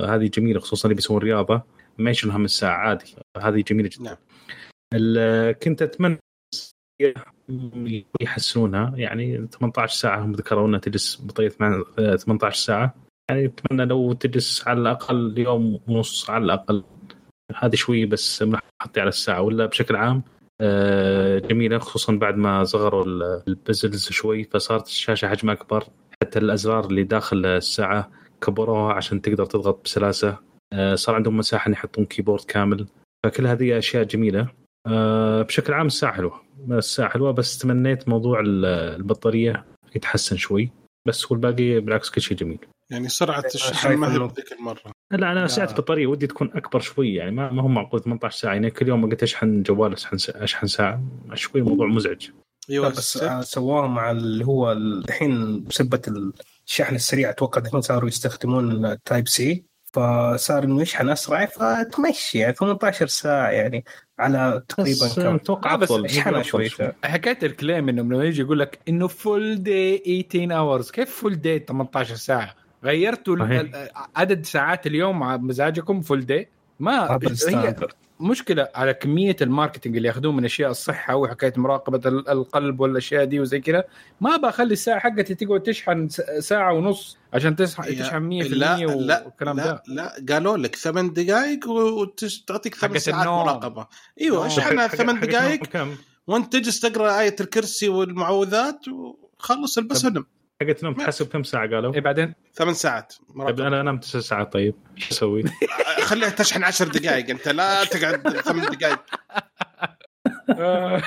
هذه 0.07 0.27
جميلة 0.35 0.61
خصوصا 0.61 0.87
اللي 0.89 0.95
بيسوون 0.95 1.19
رياضة. 1.23 1.63
ما 1.99 2.11
يشيلون 2.11 2.35
هم 2.37 2.45
الساعة 2.45 2.77
عادي. 2.77 3.15
هذه 3.41 3.61
جميلة 3.69 3.91
جدا. 3.93 4.05
نعم. 4.05 5.53
كنت 5.63 5.83
أتمنى 5.83 6.19
يحسنونها. 8.21 8.93
يعني 8.97 9.47
18 9.47 9.95
ساعة 9.97 10.25
هم 10.25 10.33
ذكروا 10.33 10.67
إنها 10.69 10.79
تجلس 10.79 11.21
بطيء 11.25 11.49
18 11.49 12.53
ساعة. 12.65 12.95
يعني 13.31 13.45
أتمنى 13.47 13.85
لو 13.85 14.13
تجلس 14.13 14.69
على 14.69 14.81
الأقل 14.81 15.35
يوم 15.39 15.81
ونص 15.89 16.31
على 16.31 16.45
الأقل. 16.45 16.85
هذه 17.53 17.75
شوي 17.75 18.07
بس 18.07 18.43
ملاحظتي 18.43 19.01
على 19.01 19.09
الساعة 19.09 19.43
ولا 19.43 19.67
بشكل 19.67 19.97
عام 19.97 20.23
آه، 20.61 21.39
جميلة 21.39 21.79
خصوصا 21.79 22.13
بعد 22.13 22.37
ما 22.37 22.65
صغروا 22.65 23.05
ال- 23.05 23.43
البزلز 23.49 24.09
شوي 24.09 24.45
فصارت 24.45 24.87
الشاشة 24.87 25.29
حجمها 25.29 25.55
أكبر 25.55 25.85
حتى 26.23 26.39
الأزرار 26.39 26.87
اللي 26.87 27.05
داخل 27.05 27.47
الساعة 27.47 28.11
كبروها 28.41 28.93
عشان 28.93 29.23
تقدر 29.23 29.45
تضغط 29.47 29.85
بسلاسة 29.85 30.39
آه، 30.73 30.95
صار 30.95 31.15
عندهم 31.15 31.37
مساحة 31.37 31.69
إن 31.69 31.73
يحطون 31.73 32.05
كيبورد 32.05 32.45
كامل 32.45 32.87
فكل 33.25 33.47
هذه 33.47 33.79
أشياء 33.79 34.05
جميلة 34.05 34.49
آه 34.87 35.43
بشكل 35.43 35.73
عام 35.73 35.87
الساعة 35.87 36.13
حلوة 36.13 36.41
الساعة 36.71 37.09
حلوة 37.11 37.31
بس 37.31 37.59
تمنيت 37.59 38.09
موضوع 38.09 38.41
ال- 38.41 38.65
البطارية 38.97 39.65
يتحسن 39.97 40.37
شوي 40.37 40.71
بس 41.09 41.31
والباقي 41.33 41.81
بالعكس 41.81 42.11
كل 42.11 42.21
شيء 42.21 42.37
جميل. 42.37 42.59
يعني 42.91 43.09
سرعة 43.09 43.45
الشحن 43.55 43.95
ما 43.95 44.13
هي 44.15 44.19
بذيك 44.19 44.53
المرة. 44.53 44.93
لا 45.11 45.33
أنا 45.33 45.41
لا. 45.41 45.47
ساعه 45.47 45.69
البطارية 45.71 46.07
ودي 46.07 46.27
تكون 46.27 46.51
أكبر 46.55 46.81
شوي 46.81 47.15
يعني 47.15 47.31
ما, 47.31 47.51
ما 47.53 47.63
هو 47.63 47.69
معقول 47.69 48.03
18 48.03 48.39
ساعة 48.39 48.53
يعني 48.53 48.71
كل 48.71 48.89
يوم 48.89 49.11
قلت 49.11 49.23
أشحن 49.23 49.63
جوال 49.63 49.93
أشحن 49.93 50.19
ساعة- 50.19 50.43
أشحن 50.43 50.67
ساعة 50.67 51.03
شوي 51.35 51.63
موضوع 51.63 51.87
مزعج. 51.87 52.29
أيوه 52.71 52.89
بس 52.89 53.17
آه، 53.17 53.41
سووها 53.41 53.87
مع 53.87 54.11
اللي 54.11 54.45
هو 54.47 54.73
الحين 54.73 55.65
بسبة 55.65 56.01
الشحن 56.67 56.95
السريع 56.95 57.31
أتوقع 57.31 57.61
الحين 57.61 57.81
صاروا 57.81 58.09
يستخدمون 58.09 58.97
Type-C 59.05 59.65
فصار 59.93 60.65
إنه 60.65 60.83
يشحن 60.83 61.09
أسرع 61.09 61.45
فتمشي 61.47 62.39
يعني 62.39 62.53
18 62.55 63.07
ساعة 63.07 63.49
يعني 63.51 63.85
على 64.19 64.63
تقريبا 64.69 64.91
بس 65.07 65.19
كم. 65.21 65.35
أتوقع 65.35 65.77
بس 65.77 65.91
افضل 65.91 66.05
اشحنها 66.05 66.43
شوي. 66.43 66.69
حكايه 67.05 67.39
ال 67.43 67.51
claim 67.51 67.89
إنه 67.89 68.03
لما 68.03 68.25
يجي 68.25 68.41
يقول 68.43 68.59
لك 68.59 68.79
إنه 68.89 69.09
full 69.09 69.63
day 69.63 70.27
18 70.33 70.57
hours 70.59 70.91
كيف 70.91 71.11
full 71.11 71.35
day 71.41 71.59
18 71.59 72.15
ساعة؟ 72.15 72.55
غيرتوا 72.85 73.37
عدد 74.17 74.47
ساعات 74.47 74.87
اليوم 74.87 75.19
مع 75.19 75.37
مزاجكم 75.37 76.01
full 76.01 76.27
day؟ 76.27 76.49
ما 76.81 77.19
هي 77.49 77.75
مشكلة 78.21 78.69
على 78.75 78.95
كمية 78.95 79.37
ال 79.43 79.48
marketing 79.48 79.97
اللي 79.97 80.09
ياخذوه 80.09 80.33
من 80.33 80.45
أشياء 80.45 80.71
الصحة 80.71 81.17
وحكاية 81.17 81.53
مراقبة 81.57 82.09
ال- 82.09 82.29
القلب 82.29 82.81
والأشياء 82.81 83.25
دي 83.25 83.41
وزي 83.41 83.61
كذا 83.61 83.85
ما 84.21 84.37
بخلي 84.37 84.73
الساعة 84.73 84.99
حقتي 84.99 85.35
تقعد 85.35 85.61
تشحن 85.63 86.09
س- 86.09 86.21
ساعة 86.39 86.73
ونص 86.73 87.19
عشان 87.33 87.57
تشحن 87.57 87.83
100% 88.43 88.49
لا 88.53 88.77
لا 88.87 89.25
والكلام 89.25 89.57
لا, 89.57 89.65
ده 89.65 89.83
لا 89.89 90.35
قالوا 90.35 90.57
لك 90.57 90.77
ثمان 90.77 91.13
دقائق 91.13 91.69
وتعطيك 91.69 92.75
ثمان 92.75 92.99
ساعات 92.99 93.27
النوم. 93.27 93.39
مراقبة 93.47 93.87
إيوه. 94.21 94.47
اشحنها 94.47 94.89
ثمان 94.89 95.21
دقائق؟ 95.21 95.87
وانت 96.27 96.53
تجلس 96.53 96.81
تقرأ 96.81 97.21
آية 97.21 97.37
الكرسي 97.41 97.89
والمعوذات 97.89 98.81
وخلص 98.89 99.79
البس 99.79 100.05
ونم 100.05 100.27
حقت 100.65 100.85
نوم 100.85 100.95
تحسب 100.95 101.29
كم 101.29 101.43
ساعة 101.43 101.71
قالوا؟ 101.71 101.95
إيه 101.95 102.01
بعدين 102.01 102.35
ثمان 102.55 102.75
ساعات 102.75 103.15
طيب 103.39 103.61
أنا 103.61 103.81
أنام 103.81 103.99
تسع 103.99 104.21
ساعات 104.21 104.53
طيب 104.53 104.75
شو 104.97 105.11
أسوي؟ 105.11 105.45
خليها 106.09 106.29
تشحن 106.29 106.65
عشر 106.65 106.89
دقائق 106.89 107.31
أنت 107.31 107.49
لا 107.49 107.85
تقعد 107.85 108.29
ثمان 108.29 108.67
دقائق 108.67 108.99
آه، 110.51 110.97
آه 110.97 111.03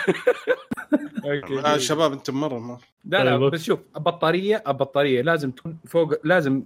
أوكي 1.26 1.80
شباب 1.80 2.12
أنتم 2.12 2.40
مرة 2.40 2.60
ما 2.60 2.78
لا 3.06 3.24
لا 3.24 3.38
طيب. 3.38 3.52
بس 3.52 3.64
شوف 3.64 3.80
البطارية 3.98 4.64
البطارية 4.68 5.22
لازم 5.22 5.52
تكون 5.52 5.78
فوق 5.86 6.14
لازم 6.24 6.64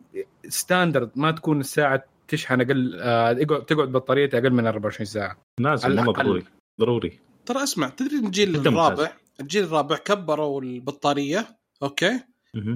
standard 0.48 1.12
ما 1.16 1.32
تكون 1.32 1.60
الساعة 1.60 2.04
تشحن 2.28 2.62
أقل 2.62 3.00
آه، 3.02 3.34
تقعد 3.44 3.92
بطاريتها 3.92 4.38
أقل 4.38 4.54
من 4.54 4.68
24 4.68 5.06
ساعة 5.06 5.38
لازم 5.60 5.88
والله 5.88 6.04
الأقل. 6.04 6.24
ضروري 6.24 6.44
ضروري 6.80 7.20
ترى 7.46 7.64
اسمع 7.64 7.90
تدري 7.90 8.16
الجيل. 8.16 8.56
الرابع 8.56 9.12
الجيل 9.40 9.64
الرابع 9.64 9.96
كبروا 9.96 10.62
البطارية 10.62 11.48
okay. 11.84 12.20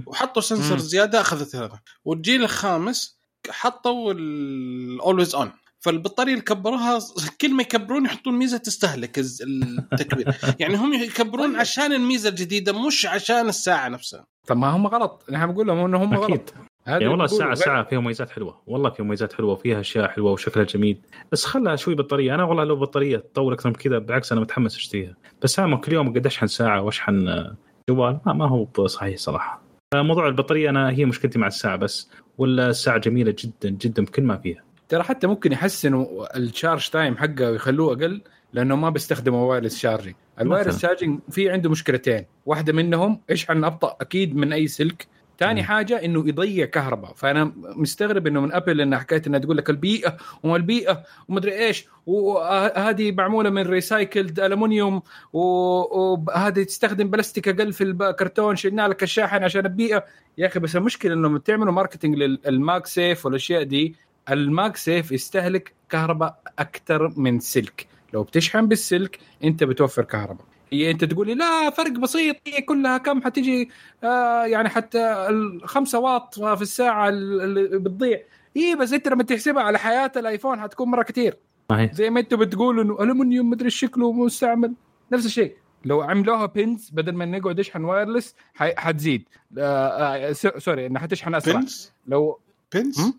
وحطوا 0.05 0.41
sensor. 0.41 0.77
زيادة 0.77 1.21
أخذت 1.21 1.55
هذا. 1.55 1.79
والجيل 2.05 2.43
الخامس 2.43 3.19
حطوا 3.49 4.13
ال 4.13 4.31
always 4.31 5.35
on 5.35 5.51
فالبطارية 5.79 6.31
اللي 6.33 6.43
كبروها 6.43 6.99
كل 7.41 7.53
ما 7.53 7.61
يكبرون 7.61 8.05
يحطون 8.05 8.33
ميزة 8.33 8.57
تستهلك 8.57 9.19
التكبير. 9.19 10.35
يعني 10.59 10.75
هم 10.75 10.93
يكبرون 10.93 11.55
عشان 11.55 11.93
الميزة 11.93 12.29
الجديدة 12.29 12.87
مش 12.87 13.05
عشان 13.05 13.49
الساعة 13.49 13.89
نفسها. 13.89 14.25
طب 14.47 14.57
ما 14.57 14.67
هم 14.67 14.87
غلط. 14.87 15.25
نحن 15.29 15.47
بنقول 15.47 15.67
لهم 15.67 15.85
إنه 15.85 16.03
هم 16.03 16.13
غلط. 16.13 16.31
أكيد 16.31 16.49
هذا 16.87 16.97
يعني 16.99 17.07
والله. 17.07 17.25
الساعة 17.25 17.53
ساعة 17.53 17.83
فيها 17.83 17.99
مميزات 17.99 18.29
حلوة، 18.29 18.61
والله 18.67 18.89
فيها 18.89 19.05
مميزات 19.05 19.33
حلوة 19.33 19.51
وفيها 19.53 19.79
أشياء 19.79 20.07
حلوة 20.07 20.31
وشكلها 20.31 20.65
جميل، 20.65 21.01
بس 21.31 21.45
خلها 21.45 21.75
شوي 21.75 21.95
بطارية، 21.95 22.35
أنا 22.35 22.43
والله 22.43 22.63
لو 22.63 22.75
بطارية 22.75 23.17
تطول 23.17 23.53
أكثر 23.53 23.69
من 23.69 23.75
كذا 23.75 23.97
بالعكس 23.97 24.31
أنا 24.31 24.41
متحمس 24.41 24.75
اشتريها، 24.75 25.15
بس 25.41 25.59
أنا 25.59 25.77
كل 25.77 25.93
يوم 25.93 26.13
قد 26.13 26.25
اشحن 26.25 26.47
ساعة 26.47 26.81
وأشحن 26.81 27.27
آه، 27.27 27.55
جوال. 27.89 28.19
ما, 28.25 28.33
ما 28.33 28.49
هو 28.49 28.87
صحيح 28.87 29.17
صراحة. 29.17 29.64
موضوع 29.93 30.27
البطارية 30.27 30.69
أنا 30.69 30.89
هي 30.89 31.05
مشكلتي 31.05 31.39
مع 31.39 31.47
الساعة 31.47 31.75
بس 31.75 32.09
ولا 32.37 32.69
الساعة 32.69 32.97
جميلة 32.97 33.35
جدا 33.39 33.69
جدا 33.69 34.03
بكل 34.03 34.23
ما 34.23 34.37
فيها. 34.37 34.63
ترى 34.89 35.03
حتى 35.03 35.27
ممكن 35.27 35.51
يحسنوا 35.51 36.37
ال 36.37 36.45
charge 36.45 36.89
time 36.89 37.17
حقه 37.17 37.51
ويخلوه 37.51 37.93
أقل 37.93 38.21
لأنه 38.53 38.75
ما 38.75 38.89
بيستخدموا 38.89 39.49
wireless 39.49 39.77
charging 39.77 40.15
ال 40.41 40.45
wireless. 40.45 40.81
charging 40.81 41.19
في 41.31 41.49
عنده 41.49 41.69
مشكلتين 41.69 42.25
واحدة 42.45 42.73
منهم 42.73 43.21
اشحن 43.29 43.63
أبطأ 43.63 43.97
أكيد 44.01 44.35
من 44.35 44.53
أي 44.53 44.67
سلك 44.67 45.07
ثاني. 45.39 45.63
حاجة 45.63 46.05
إنه 46.05 46.27
يضيع 46.27 46.65
كهرباء. 46.65 47.13
فأنا 47.13 47.53
مستغرب 47.55 48.27
إنه 48.27 48.41
من 48.41 48.53
أبل 48.53 48.81
إنها 48.81 48.99
حكايه 48.99 49.21
إنها 49.27 49.39
تقول 49.39 49.57
لك 49.57 49.69
البيئة 49.69 50.17
وما 50.43 50.55
البيئة 50.55 51.03
ومدري 51.27 51.65
إيش. 51.65 51.87
وهذه 52.05 53.11
معمولة 53.11 53.49
من 53.49 53.61
recycled 53.67 54.39
الومنيوم 54.39 55.01
وهذه 55.33 56.63
تستخدم 56.63 57.09
بلاستيك 57.09 57.47
أقل 57.47 57.73
في 57.73 57.83
الكرتون 57.83 58.55
شلنا 58.55 58.87
لك 58.87 59.03
الشاحن 59.03 59.43
عشان 59.43 59.65
البيئة. 59.65 60.05
يا 60.37 60.47
أخي 60.47 60.59
بس 60.59 60.75
المشكلة 60.75 61.13
انهم 61.13 61.37
تعملوا 61.37 61.73
marketing 61.73 62.15
لل 62.15 62.85
MagSafe 62.85 63.25
والأشياء 63.25 63.63
دي 63.63 63.95
ال 64.29 64.77
MagSafe 64.77 65.11
يستهلك 65.11 65.73
كهرباء 65.89 66.41
أكثر 66.59 67.13
من 67.19 67.39
سلك. 67.39 67.87
لو 68.13 68.23
بتشحن 68.23 68.67
بالسلك 68.67 69.19
أنت 69.43 69.63
بتوفر 69.63 70.03
كهرباء. 70.03 70.45
هي 70.73 70.91
أنت 70.91 71.03
تقولي 71.03 71.33
لا 71.33 71.69
فرق 71.69 71.91
بسيط. 71.91 72.35
هي 72.47 72.61
كلها 72.61 72.97
كم؟ 72.97 73.21
حتيجي 73.23 73.69
آه 74.03 74.45
يعني 74.45 74.69
حتى 74.69 74.99
الخمسة 75.29 75.99
واط 75.99 76.39
في 76.39 76.61
الساعة 76.61 77.09
اللي 77.09 77.79
بتضيع. 77.79 78.21
إيه 78.55 78.75
بس 78.75 78.93
أنت 78.93 79.07
لما 79.07 79.23
تحسبها 79.23 79.63
على 79.63 79.79
حياة 79.79 80.11
الآيفون 80.15 80.61
حتكون 80.61 80.87
مرة 80.89 81.03
كثير 81.03 81.37
هي 81.71 81.89
زي 81.93 82.09
ما 82.09 82.19
أنتم 82.19 82.37
بتقولوا 82.37 82.83
إنه 82.83 83.03
الومنيوم 83.03 83.49
مدري 83.49 83.69
شكله 83.69 84.11
مستعمل. 84.11 84.73
نفس 85.11 85.25
الشيء. 85.25 85.55
لو 85.85 86.01
عملوها 86.01 86.45
pins 86.45 86.89
بدل 86.89 87.11
ما 87.15 87.25
نقعد 87.25 87.59
نشحن 87.59 87.83
wireless 87.83 88.35
حتزيد. 88.55 89.23
آه 89.57 89.87
آه 90.29 90.31
س- 90.31 90.47
sorry 90.47 90.85
إنها 90.85 91.01
حتشحن 91.01 91.35
أسرع. 91.35 91.59
pins 91.59 91.91
لو 92.07 92.39
pins 92.73 93.13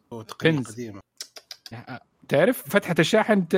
pins. 0.45 0.73
قديمة. 0.73 1.01
تعرف 2.29 2.63
فتحة 2.69 2.95
الشاحن 2.99 3.49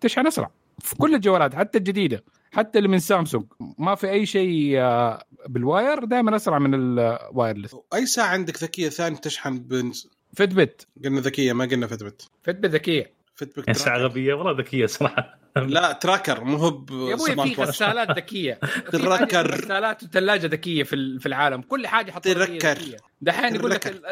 تشحن 0.00 0.26
أسرع. 0.26 0.50
في 0.78 0.96
كل 0.96 1.14
الجوالات 1.14 1.54
حتى 1.54 1.78
الجديدة. 1.78 2.24
حتى 2.52 2.78
اللي 2.78 2.88
من 2.88 2.98
سامسونج. 2.98 3.44
ما 3.78 3.94
في 3.94 4.10
أي 4.10 4.26
شيء 4.26 4.78
آه، 4.80 5.24
بال 5.48 5.67
wire 5.67 6.04
دائما 6.04 6.36
أسرع 6.36 6.58
من 6.58 6.74
ال 6.74 6.85
wireless 6.85 7.76
أي 7.94 8.06
ساعة 8.06 8.26
عندك 8.26 8.62
ذكية 8.62 8.88
ثانية 8.88 9.16
تشحن 9.18 9.58
pins 9.58 10.08
Fitbit 10.36 10.86
قلنا 11.04 11.20
ذكية 11.20 11.52
ما 11.52 11.64
قلنا 11.64 11.86
Fitbit 11.86 12.28
Fitbit 12.42 12.70
ذكية. 12.70 13.12
Fitbit 13.34 13.68
يا 13.68 13.72
ساعة 13.72 13.98
غبية 13.98 14.34
والله 14.34 14.58
ذكية 14.58 14.86
صراحة. 14.86 15.38
لا 15.56 15.92
tracker 15.92 16.44
مو 16.44 16.56
هو 16.56 16.68
يا 17.08 17.14
أبوي 17.14 17.34
في. 17.34 17.62
غسالات 17.62 18.10
ذكية. 18.10 18.58
حاجة 18.92 19.42
غسالات 19.42 20.02
وثلاجه 20.02 20.46
ذكية 20.46 20.82
في 20.82 20.92
ال- 20.96 21.20
في 21.20 21.26
العالم. 21.26 21.62
كل 21.62 21.86
حاجة 21.86 22.10
حطوا 22.12 22.32
tracker. 22.32 22.78
دحين 23.20 23.54
يقول 23.54 23.70
لك 23.70 24.02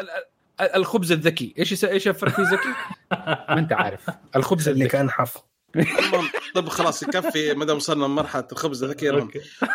الخبز 0.75 1.11
الذكي. 1.11 1.53
إيش 1.59 1.85
إيش 1.85 2.07
الفرق 2.07 2.31
في 2.31 2.41
ذكي؟ 2.41 2.69
ما 3.49 3.59
أنت 3.59 3.73
عارف. 3.73 4.09
الخبز 4.35 4.69
اللي 4.69 4.87
كان 4.87 5.09
حف 5.09 5.37
المهم، 5.75 6.29
طب 6.55 6.69
خلاص 6.69 7.03
يكفي 7.03 7.53
ما 7.53 7.65
دام 7.65 7.77
وصلنا 7.77 8.05
لمرحلة 8.05 8.47
الخبز 8.51 8.83
الذكي. 8.83 9.27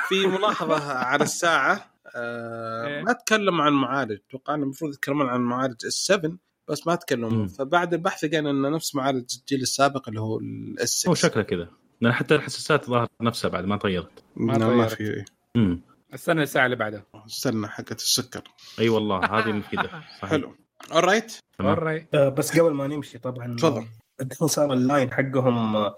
في 0.09 0.27
ملاحظة 0.27 0.93
على 0.93 1.25
الساعة 1.25 1.91
آه 2.17 2.87
إيه. 2.87 3.03
ما 3.03 3.13
تكلموا 3.13 3.65
عن 3.65 3.73
معالج 3.73 4.19
أتوقع 4.29 4.55
انه 4.55 4.63
المفروض 4.65 4.93
يتكلمون 4.95 5.27
عن 5.29 5.41
معالج 5.41 5.87
ال7 5.87 6.31
بس 6.69 6.87
ما 6.87 6.95
تكلموا. 6.95 7.47
فبعد 7.47 7.95
البحث 7.95 8.25
لقينا 8.25 8.51
انه 8.51 8.69
نفس 8.69 8.95
معالج 8.95 9.35
الجيل 9.41 9.63
السابق 9.63 10.09
اللي 10.09 10.21
هو 10.21 10.39
الاس 10.39 11.09
هو 11.09 11.15
شكله 11.15 11.43
كذا 11.43 11.69
لأن 12.01 12.13
حتى 12.13 12.35
الحساسات 12.35 12.85
ظهر 12.85 13.09
نفسها 13.21 13.49
بعد 13.49 13.65
ما 13.65 13.77
تغيرت 13.77 14.25
ما 14.37 14.59
ما, 14.59 14.69
ما 14.69 14.87
تغيرت. 14.89 14.95
في 14.95 15.25
امم 15.57 15.81
استنى 16.15 16.43
الساعة 16.43 16.65
اللي 16.65 16.77
بعدها 16.77 17.05
استنى 17.27 17.69
حقت 17.69 17.93
السكر 18.01 18.43
أي 18.79 18.89
والله 18.89 19.19
هذه 19.39 19.53
مفيدة 19.53 19.83
صحيح. 20.21 20.25
حلو 20.31 20.55
Alright. 20.93 21.33
Alright. 21.63 22.05
آه، 22.15 22.29
بس 22.29 22.59
قبل 22.61 22.71
ما 22.73 22.87
نمشي 22.87 23.19
طبعا 23.19 23.57
تفضل. 23.57 23.87
الحين 24.21 24.49
صار 24.49 24.73
ال 24.73 24.81
line 24.81 25.13
حقهم 25.13 25.77
آه، 25.77 25.97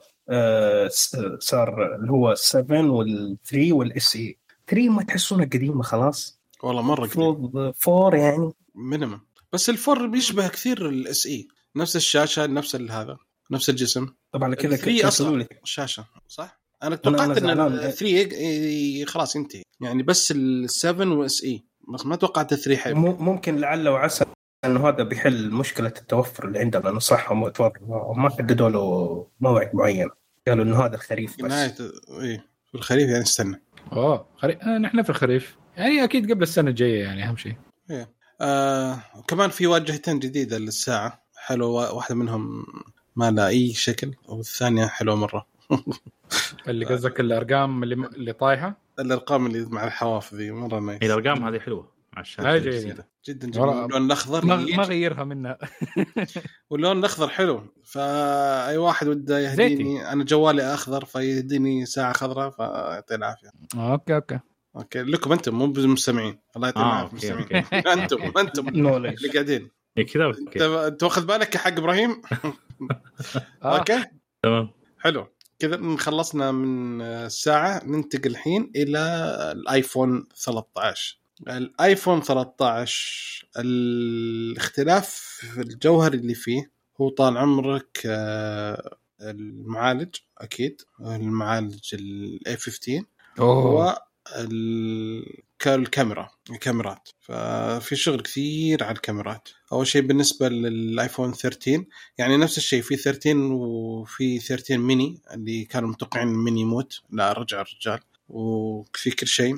صار 1.39 1.95
اللي 1.97 2.13
هو 2.13 2.35
7 2.35 2.83
وال3 2.83 3.73
وال 3.73 4.17
SE. 4.17 4.37
3 4.69 4.89
ما 4.89 5.03
تحسونها 5.03 5.45
قديمة 5.45 5.83
خلاص؟ 5.83 6.41
والله 6.63 6.83
مرة 6.83 7.07
قديم. 7.07 7.23
المفروض 7.23 7.73
4 7.89 8.15
يعني. 8.19 8.53
minimum 8.75 9.21
بس 9.53 9.71
ال 9.71 9.78
four 9.78 10.07
بيشبه 10.07 10.49
كثير 10.49 10.89
ال 10.89 11.27
SE. 11.27 11.49
نفس 11.77 11.97
الشاشة 11.97 12.47
نفس 12.47 12.75
ال- 12.75 12.91
هذا 12.91 13.17
نفس 13.51 13.71
الجسم. 13.71 14.09
طبعا 14.33 14.55
كذا 14.55 14.75
ال 14.75 14.79
three 14.79 14.99
كذا 14.99 15.09
أصلا 15.09 15.27
يقولوا 15.27 15.45
لي. 15.45 15.59
الشاشه 15.63 16.05
صح؟ 16.29 16.61
أنا 16.83 16.97
توقعت 16.97 17.29
إن 17.29 17.35
زعلان. 17.35 17.73
ال 17.73 17.93
3 17.93 19.05
خلاص 19.07 19.37
ينتهي. 19.37 19.63
يعني 19.81 20.03
بس 20.03 20.33
ال7 20.33 21.01
و 21.01 21.45
SE. 21.45 21.63
بس 21.95 22.07
ما 22.07 22.17
توقعت 22.17 22.53
ال 22.53 22.59
3 22.59 22.81
حيبقى. 22.81 23.01
ممكن 23.01 23.57
لعل 23.57 23.89
وعسى 23.89 24.25
انه 24.65 24.89
هذا 24.89 25.03
بيحل 25.03 25.51
مشكلة 25.51 25.87
التوفر 25.87 26.45
اللي 26.45 26.59
عندنا 26.59 26.83
لأنه 26.83 26.99
صح 26.99 27.33
هم 27.33 27.53
ما 28.17 28.31
حددوا 28.31 28.69
له 28.69 29.27
موعد 29.41 29.71
معين. 29.75 30.09
قالوا 30.49 30.65
إنه 30.65 30.85
هذا 30.85 30.95
الخريف 30.95 31.37
في 31.37 31.43
بس. 31.43 31.51
نهايه 31.51 31.75
إيه 32.21 32.47
في 32.69 32.75
الخريف 32.75 33.09
يعني 33.09 33.23
استنى. 33.23 33.63
أوه 33.93 34.27
خري... 34.37 34.53
آه 34.53 34.79
نحن 34.79 35.03
في 35.03 35.11
الخريف. 35.11 35.57
يعني 35.77 36.05
أكيد 36.05 36.33
قبل 36.33 36.43
السنة 36.43 36.71
الجاية 36.71 37.03
يعني 37.03 37.29
أهم 37.29 37.37
شيء. 37.37 37.55
آه 38.41 38.99
كمان 39.29 39.51
في 39.51 39.67
واجهتين 39.67 40.19
جديدة 40.19 40.59
للساعة. 40.59 41.23
حلوة 41.37 41.95
واحدة 41.95 42.15
منهم 42.15 42.67
ما 43.17 43.31
لها 43.31 43.49
أي 43.49 43.73
شكل 43.75 44.15
والثانية 44.29 44.87
حلوة 44.87 45.17
مرة. 45.17 45.47
اللي 46.69 46.85
قصدك 46.87 47.21
الأرقام 47.21 47.83
اللي 47.83 47.95
اللي 47.95 48.33
طايحة؟ 48.33 48.77
الأرقام 48.99 49.47
اللي 49.47 49.65
مع 49.65 49.85
الحواف 49.85 50.35
ذي 50.35 50.51
مرة 50.51 50.81
nice 50.81 51.03
هي 51.03 51.07
الأرقام 51.07 51.45
هذه 51.45 51.59
حلوة. 51.59 52.02
مع 52.17 52.21
الشاشه 52.23 52.51
هاي 52.53 52.61
جيدة. 52.61 52.77
الجديدة. 52.77 53.09
جدا 53.29 53.51
جميل. 53.51 53.69
اللون 53.69 54.07
الأخضر 54.07 54.45
ما, 54.47 54.55
غيرها 54.85 55.25
منها. 55.25 55.59
واللون 56.71 56.99
الأخضر 56.99 57.29
حلو. 57.29 57.63
فأي 57.85 58.77
واحد 58.77 59.09
وده 59.09 59.39
يهديني 59.41 60.13
أنا 60.13 60.25
جوالي 60.25 60.63
أخضر 60.75 61.05
فيهديني 61.05 61.87
ساعة 61.87 62.13
خضراء 62.13 62.51
فيعطيه 62.51 63.15
العافية. 63.15 63.51
okay 63.75 64.15
okay. 64.15 64.39
okay. 64.77 65.03
لكم 65.03 65.33
أنتم 65.33 65.55
مو 65.55 65.67
بالمستمعين. 65.67 66.39
الله 66.57 66.69
يعطيكم 66.69 66.85
آه 66.87 66.93
العافية. 66.93 67.31
المستمعين 67.31 67.87
أنتم 68.03 68.39
أنتم. 68.39 68.69
اللي 68.97 69.29
قاعدين. 69.33 69.71
إيه 69.99 70.07
كذا 70.07 70.87
أنت 70.87 71.03
واخذ 71.03 71.27
بالك 71.27 71.55
يا 71.55 71.61
حق 71.61 71.73
إبراهيم؟ 71.73 72.23
آه. 73.63 73.79
okay. 73.79 74.05
تمام. 74.43 74.71
حلو. 74.99 75.27
كذا 75.59 75.97
خلصنا 75.97 76.53
من 76.53 77.01
الساعة 77.03 77.83
ننتقل 77.85 78.31
الحين 78.31 78.73
إلى 78.77 78.99
الآيفون 79.53 80.29
13 80.37 81.22
الآيفون 81.49 82.21
13 82.21 83.49
الاختلاف 83.59 85.09
في 85.55 85.61
الجوهري 85.61 86.19
اللي 86.19 86.35
فيه 86.35 86.71
هو 87.01 87.09
طال 87.09 87.39
عمرك 87.39 88.03
آه، 88.07 88.97
المعالج 89.21 90.17
أكيد 90.39 90.83
المعالج 91.01 91.95
ال 91.95 92.41
A15 92.49 93.05
أوه. 93.39 93.99
والكاميرا 95.67 96.31
الكاميرات. 96.51 97.09
ففي 97.21 97.97
شغل 97.97 98.21
كثير 98.21 98.85
على 98.85 98.97
الكاميرات. 98.97 99.49
أول 99.73 99.87
شيء 99.87 100.03
بالنسبة 100.03 100.49
للآيفون 100.49 101.33
13 101.33 101.85
يعني 102.19 102.37
نفس 102.37 102.59
الشيء 102.59 102.83
في 102.83 102.97
13 102.97 103.37
وفي 103.37 104.39
13 104.39 104.79
ميني 104.79 105.21
اللي 105.35 105.65
كانوا 105.65 105.89
متوقعين 105.89 106.29
الميني 106.29 106.61
يموت. 106.61 107.01
لا 107.11 107.33
رجع 107.33 107.61
الرجال 107.61 108.01
وفي 108.29 109.11
كل 109.11 109.27
شيء. 109.27 109.57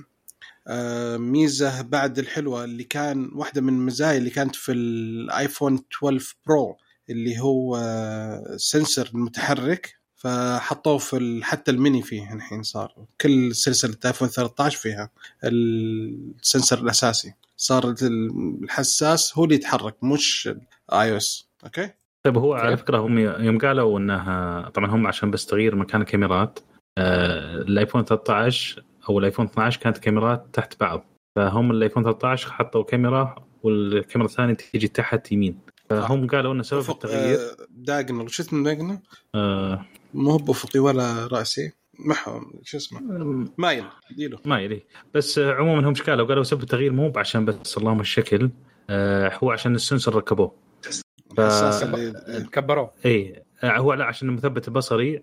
ميزة 1.18 1.82
بعد 1.82 2.18
الحلوة 2.18 2.64
اللي 2.64 2.84
كان 2.84 3.30
واحدة 3.34 3.60
من 3.60 3.68
المزايا 3.68 4.18
اللي 4.18 4.30
كانت 4.30 4.56
في 4.56 4.72
الآيفون 4.72 5.78
12 5.98 6.36
Pro 6.46 6.76
اللي 7.10 7.40
هو 7.40 7.76
آه، 7.76 8.56
sensor 8.56 9.10
المتحرك 9.14 9.94
فحطوه 10.14 10.98
في 10.98 11.40
حتى 11.42 11.70
الميني 11.70 12.02
فيه 12.02 12.34
الحين 12.34 12.62
صار. 12.62 12.94
كل 13.20 13.54
سلسلة 13.54 13.96
آيفون 14.06 14.28
13 14.28 14.78
فيها 14.78 15.10
ال 15.44 15.63
sensor 15.63 16.78
الأساسي. 16.78 17.34
صار 17.56 17.94
الحساس 18.02 19.38
هو 19.38 19.44
اللي 19.44 19.54
يتحرك 19.54 20.04
مش 20.04 20.48
iOS. 20.92 21.48
okay؟ 21.64 21.90
طيب 22.22 22.38
هو 22.38 22.54
على 22.54 22.70
كيف؟ 22.70 22.80
فكرة 22.80 22.98
هم 22.98 23.18
يوم 23.18 23.58
قالوا 23.58 23.98
إنها 23.98 24.68
طبعا 24.68 24.90
هم 24.90 25.06
عشان 25.06 25.30
بس 25.30 25.46
تغيير 25.46 25.76
مكان 25.76 26.00
الكاميرات 26.00 26.58
آه 26.98 27.54
الآيفون 27.56 28.04
13 28.04 28.84
أو 29.08 29.18
الآيفون 29.18 29.46
12 29.46 29.80
كانت 29.80 29.98
كاميرات 29.98 30.46
تحت 30.52 30.80
بعض. 30.80 31.04
فهم 31.36 31.70
الآيفون 31.70 32.02
13 32.04 32.50
حطوا 32.52 32.82
كاميرا 32.84 33.34
والكاميرا 33.62 34.28
الثانية 34.28 34.54
تيجي 34.54 34.88
تحت 34.88 35.32
يمين. 35.32 35.58
فهم 35.90 36.26
قالوا 36.26 36.52
ان 36.54 36.62
سبب 36.62 36.90
التغيير. 36.90 37.38
آه، 37.38 37.56
diagonal 37.70 38.30
شو 38.30 38.42
اسمه 38.42 38.64
diagonal؟ 38.64 38.98
آه. 39.34 39.86
مو 40.14 40.30
هو 40.30 40.36
بافقي 40.38 40.80
ولا 40.80 41.26
رأسي. 41.32 41.72
محو 41.98 42.40
شو 42.62 42.76
اسمه؟ 42.76 43.00
مايل 43.58 43.84
ديله 44.16 44.38
ما 44.44 44.60
يدري 44.60 44.82
بس 45.14 45.38
آه، 45.38 45.52
عموما 45.54 45.88
هم 45.88 45.94
قالوا؟ 45.94 46.26
قالوا 46.26 46.42
سبب 46.42 46.62
التغيير 46.62 46.92
مو 46.92 47.12
عشان 47.16 47.44
بس 47.44 47.78
اللهم 47.78 48.00
الشكل 48.00 48.50
آه 48.90 49.32
هو 49.42 49.50
عشان 49.50 49.74
ال 49.74 49.80
sensor 49.80 50.14
ركبوه. 50.14 50.54
ف- 51.36 51.40
اللي 51.40 52.48
كبروه 52.52 52.90
اي 53.06 53.42
آه، 53.64 53.78
هو 53.78 53.94
لا 53.94 54.04
عشان 54.04 54.28
المثبت 54.28 54.68
البصري 54.68 55.16
آه 55.16 55.22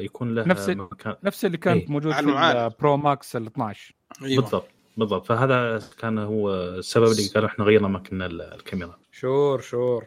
يكون 0.00 0.34
له 0.34 0.44
نفس 0.48 0.68
مكان 0.68 1.14
نفس 1.24 1.44
اللي 1.44 1.56
كان 1.56 1.76
إيه. 1.76 1.86
موجود 1.88 2.12
على 2.12 2.26
في. 2.32 2.66
ال 2.74 2.80
Pro 2.80 2.96
Max 2.96 3.36
ال 3.36 3.46
12 3.46 3.94
أيوه. 4.22 4.42
بالضبط 4.42 4.68
بالضبط. 4.96 5.26
فهذا 5.26 5.82
كان 5.98 6.18
هو 6.18 6.54
السبب 6.54 7.06
اللي 7.12 7.28
قالوا 7.34 7.48
إحنا 7.48 7.64
غيرنا 7.64 7.88
مكان 7.88 8.22
ال- 8.22 8.40
الكاميرا. 8.42 8.98
sure 9.12 9.60
sure. 9.60 10.04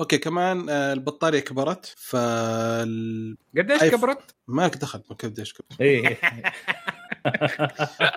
okay 0.00 0.18
كمان 0.18 0.68
آه، 0.70 0.92
البطارية 0.92 1.40
كبرت 1.40 1.94
فال 1.96 3.36
قديش 3.58 3.80
أيف- 3.80 3.84
كبرت؟ 3.94 4.34
مالك 4.48 4.76
دخل؟ 4.76 5.02
ما 5.10 5.16
كيف 5.16 5.30
ديش 5.30 5.52
كبرت؟ 5.52 5.80
اي 5.80 6.02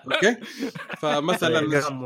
okay. 0.06 0.38
فمثلا 0.97 1.60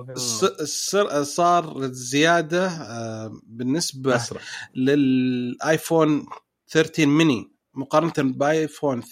الس- 0.09 0.43
السر 0.43 1.23
صار 1.23 1.87
زيادة 1.87 2.67
آه، 2.67 3.39
بالنسبة 3.43 4.15
أسرع. 4.15 4.41
للآيفون 4.75 6.25
13 6.67 7.05
ميني. 7.05 7.51
مقارنة 7.79 8.13
بايفون 8.17 9.03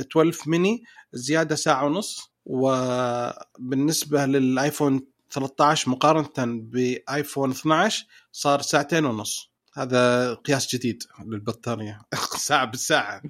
12 0.00 0.38
ميني 0.46 0.84
زيادة 1.12 1.54
ساعة 1.54 1.84
ونص 1.86 2.32
وبالنسبة 2.46 4.26
للآيفون 4.26 5.06
13 5.30 5.90
مقارنة 5.90 6.60
بآيفون 6.62 7.50
12 7.50 8.06
صار 8.32 8.60
ساعتين 8.60 9.04
ونص. 9.04 9.50
هذا 9.74 10.34
قياس 10.34 10.74
جديد 10.76 11.02
للبطارية. 11.26 12.00
ساعة 12.48 12.64
بالساعة. 12.64 13.22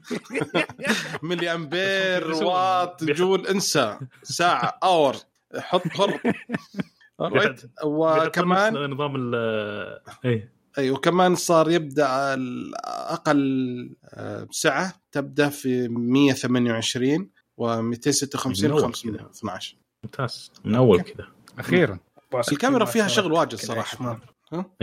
ملي 1.22 1.54
أمبير 1.54 2.32
وات 2.32 3.04
جول 3.04 3.46
إنسى. 3.46 3.98
ساعة 4.22 4.78
hour. 4.82 5.16
حط 5.56 5.88
حر. 5.88 6.20
وكمان 7.84 8.90
نظام 8.90 9.16
ال 9.16 9.34
AI 10.24 10.90
وكمان 10.90 11.34
صار 11.34 11.70
يبدأ 11.70 12.34
ال- 12.34 12.72
أقل 12.84 13.90
آه، 14.04 14.46
سعة 14.50 14.92
تبدأ 15.12 15.48
في 15.48 15.88
128 15.88 17.30
و256 17.60 18.46
من 18.62 18.70
أول 18.70 18.82
و 18.82 18.90
كذا. 18.90 18.92
512 18.92 19.76
ممتاز. 20.04 20.52
من 20.64 20.74
أول 20.74 21.00
كذا 21.00 21.26
أخيرا. 21.58 21.98
الكاميرا 22.52 22.84
فيها 22.84 23.08
شغل 23.08 23.32
واجد 23.32 23.54
صراحة. 23.54 24.20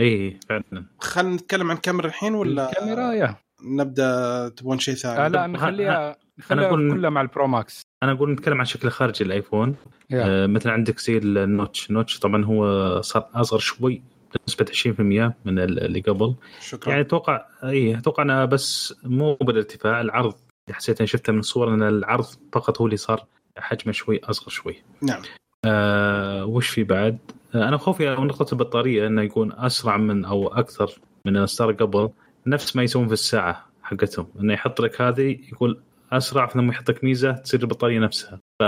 اي 0.00 0.38
فعلا. 0.48 0.86
خلينا 1.00 1.34
نتكلم 1.36 1.70
عن 1.70 1.76
الكاميرا 1.76 2.06
الحين 2.06 2.34
ولا 2.34 2.70
الكاميرا 2.70 3.12
يا. 3.12 3.36
نبدأ؟ 3.64 4.48
تبون 4.48 4.78
شيء 4.78 4.94
آه 4.94 4.96
ثاني؟ 4.96 5.28
لا 5.28 5.46
نخليها 5.46 6.16
نخليها 6.38 6.68
أقول- 6.70 6.92
كلها 6.94 7.10
مع 7.10 7.20
ال 7.20 7.27
Pro 7.27 7.46
Max. 7.46 7.82
أنا 8.02 8.12
أقول 8.12 8.32
نتكلم 8.32 8.58
عن 8.58 8.64
شكل 8.64 8.90
خارجي 8.90 9.24
الآيفون. 9.24 9.76
yeah. 10.10 10.24
آه 10.26 10.46
مثلا 10.46 10.72
عندك 10.72 11.00
زي 11.00 11.18
ال 11.18 11.28
notch. 11.28 11.90
ال 11.90 11.95
notch 11.95 12.18
طبعا 12.18 12.44
هو 12.44 13.00
صار 13.00 13.28
أصغر 13.34 13.58
شوي. 13.58 14.02
بنسبه 14.46 14.94
20% 14.94 15.32
من 15.44 15.58
اللي 15.58 16.00
قبل. 16.00 16.34
شكرا. 16.60 16.90
يعني 16.90 17.02
أتوقع 17.02 17.46
إي 17.64 17.98
أتوقع 17.98 18.22
انها 18.22 18.44
بس 18.44 18.94
مو 19.04 19.34
بالارتفاع 19.34 20.00
العرض 20.00 20.34
حسيت 20.70 21.00
أني 21.00 21.06
شفتها 21.06 21.32
من 21.32 21.38
الصور 21.38 21.74
إن 21.74 21.82
العرض 21.82 22.26
فقط 22.52 22.80
هو 22.80 22.86
اللي 22.86 22.96
صار 22.96 23.26
حجمه 23.58 23.92
شوي 23.92 24.20
أصغر 24.24 24.48
شوي. 24.48 24.82
نعم. 25.02 25.22
آه 25.64 26.44
وش 26.44 26.68
في 26.68 26.84
بعد؟ 26.84 27.18
آه 27.54 27.68
أنا 27.68 27.76
خوفي 27.76 28.16
من 28.16 28.26
نقطة 28.26 28.52
البطارية 28.52 29.06
إنه 29.06 29.22
يكون 29.22 29.52
أسرع 29.52 29.96
من 29.96 30.24
أو 30.24 30.48
أكثر 30.48 30.90
من 31.24 31.36
الاصدار 31.36 31.72
قبل 31.72 32.10
نفس 32.46 32.76
ما 32.76 32.82
يسوون 32.82 33.06
في 33.06 33.12
الساعة 33.12 33.66
حقتهم. 33.82 34.26
إنه 34.40 34.52
يحط 34.52 34.80
لك 34.80 35.00
هذه 35.00 35.38
يقول 35.52 35.80
أسرع 36.12 36.46
ثم 36.46 36.70
يحط 36.70 36.90
لك 36.90 37.04
ميزة 37.04 37.32
تصير 37.32 37.60
البطارية 37.60 37.98
نفسها. 37.98 38.40
ف... 38.62 38.64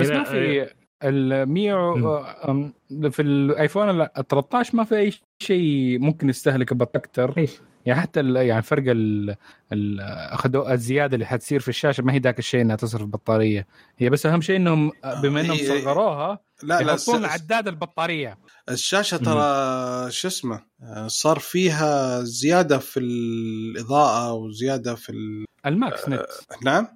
بس 0.00 0.10
ما 0.10 0.24
في 0.30 0.70
ال 1.04 1.46
100 1.48 1.74
و- 1.74 2.24
أم- 2.24 3.06
في 3.10 3.22
الآيفون 3.22 4.00
ال 4.00 4.08
13 4.28 4.76
ما 4.76 4.84
في 4.84 4.98
أي 4.98 5.12
شيء 5.42 5.98
ممكن 5.98 6.28
يستهلك 6.28 6.74
بط 6.74 6.96
أكثر. 6.96 7.46
يعني 7.86 8.00
حتى 8.00 8.20
يعني 8.34 8.62
فرق 8.62 8.82
ال 8.86 9.36
ال- 9.72 10.00
اخذوا 10.32 10.72
الزيادة 10.72 11.14
اللي 11.14 11.26
حتصير 11.26 11.60
في 11.60 11.68
الشاشة 11.68 12.02
ما 12.02 12.12
هي 12.12 12.18
ذاك 12.18 12.38
الشيء 12.38 12.60
إنها 12.60 12.76
تصرف 12.76 13.02
بطارية. 13.02 13.66
هي 13.98 14.10
بس 14.10 14.26
أهم 14.26 14.40
شيء 14.40 14.56
إنهم 14.56 14.92
بما 15.22 15.40
إنهم. 15.40 15.56
صغروها 15.56 16.38
لا 16.62 16.80
لا 16.82 16.92
يحطون 16.92 17.24
عداد 17.24 17.68
البطارية. 17.68 18.38
الشاشة 18.68 19.16
ترى 19.16 20.10
شو 20.10 20.28
اسمه 20.28 20.60
آه، 20.82 21.06
صار 21.06 21.38
فيها 21.38 22.20
زيادة 22.22 22.78
في 22.78 23.00
الإضاءة 23.00 24.32
وزيادة 24.32 24.94
في 24.94 25.10
ال... 25.10 25.44
ال 25.66 25.76
max 25.76 26.08
nits. 26.08 26.22
نعم؟ 26.64 26.86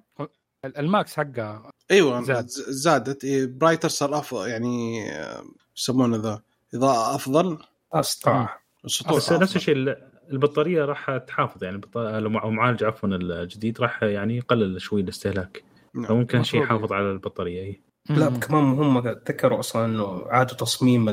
ال 0.65 0.78
max 0.78 1.15
حقه 1.15 1.69
أيوه 1.91 2.21
زاد. 2.21 2.47
زاد. 2.47 2.65
زادت 2.69 3.23
إيه، 3.23 3.45
brighter 3.45 3.89
صار 3.89 4.17
افضل 4.19 4.47
يعني 4.49 5.03
آه، 5.11 5.43
يسمونه 5.77 6.17
ذا 6.17 6.41
اضاءه 6.73 7.15
أفضل 7.15 7.57
اسطع 7.93 8.49
السطوع 8.85 9.17
بس 9.17 9.31
نفس 9.31 9.55
الشيء 9.55 9.75
ال- 9.75 10.09
البطارية 10.31 10.85
راح 10.85 11.17
تحافظ 11.27 11.63
يعني 11.63 11.81
المعالج 11.95 12.83
عفوا 12.83 13.09
الجديد 13.09 13.81
راح 13.81 14.03
يعني 14.03 14.37
يقلل 14.37 14.81
شوي 14.81 15.01
الاستهلاك 15.01 15.63
نعم. 15.95 16.05
فممكن 16.05 16.43
شيء. 16.43 16.63
يحافظ 16.63 16.93
على 16.93 17.11
البطارية 17.11 17.61
اي 17.63 17.81
لا 18.09 18.29
مم. 18.29 18.39
كمان 18.39 18.63
هم 18.63 18.99
ذكروا 19.07 19.59
أصلا 19.59 19.85
إنه 19.85 20.23
عادوا 20.27 20.57
تصميم 20.57 21.09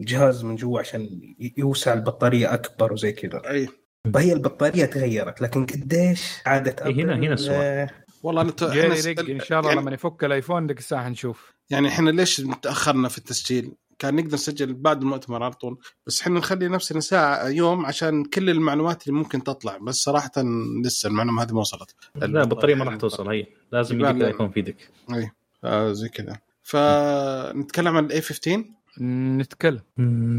الجهاز 0.00 0.44
من 0.44 0.56
جوا 0.56 0.80
عشان 0.80 1.34
يوسع 1.56 1.92
البطارية 1.92 2.54
أكبر 2.54 2.92
وزي 2.92 3.12
كذا 3.12 3.50
أي 3.50 3.68
فهي 4.14 4.32
البطارية 4.32 4.84
تغيرت 4.84 5.40
لكن 5.42 5.66
قديش 5.66 6.32
عادت 6.46 6.82
إيه، 6.82 6.94
هنا- 6.94 7.14
هنا 7.14 7.32
السؤال. 7.34 7.88
والله 8.22 8.42
انت 8.42 8.64
جيري 8.64 8.96
س- 8.96 9.06
إن 9.06 9.40
شاء 9.40 9.58
الله 9.60 9.70
يعني, 9.70 9.80
لما 9.82 9.92
يفك 9.92 10.24
الأيفون 10.24 10.66
ذيك 10.66 10.78
الساعة 10.78 11.08
نشوف. 11.08 11.52
يعني 11.70 11.88
إحنا 11.88 12.10
ليش 12.10 12.42
تاخرنا 12.62 13.08
في 13.08 13.18
التسجيل؟ 13.18 13.72
كان 13.98 14.16
نقدر 14.16 14.34
نسجل 14.34 14.74
بعد 14.74 15.02
المؤتمر 15.02 15.42
على 15.42 15.52
طول 15.52 15.78
بس 16.06 16.20
إحنا 16.22 16.38
نخلي 16.38 16.68
نفسنا 16.68 17.00
ساعة 17.00 17.48
يوم 17.48 17.86
عشان 17.86 18.24
كل 18.24 18.50
المعلومات 18.50 19.08
اللي 19.08 19.18
ممكن 19.18 19.42
تطلع 19.44 19.76
بس 19.78 19.94
صراحة 19.94 20.30
لسه 20.84 21.08
المعلومة 21.08 21.42
هذه 21.42 21.52
ما 21.52 21.60
وصلت. 21.60 21.94
لا 22.14 22.42
البطاريه 22.42 22.74
ما 22.74 22.84
راح 22.84 22.96
توصل 22.96 23.28
هي 23.28 23.46
لازم 23.72 24.00
يجيك 24.00 24.14
لنا. 24.16 24.26
ايفون 24.26 24.50
في 24.50 24.60
يدك. 24.60 24.88
اي 25.14 25.30
آه 25.64 25.92
زي 25.92 26.08
كذا. 26.08 26.38
فنتكلم 26.62 27.96
عن 27.96 28.04
ال 28.04 28.20
A15 28.20 28.64
نتكلم. 29.00 29.80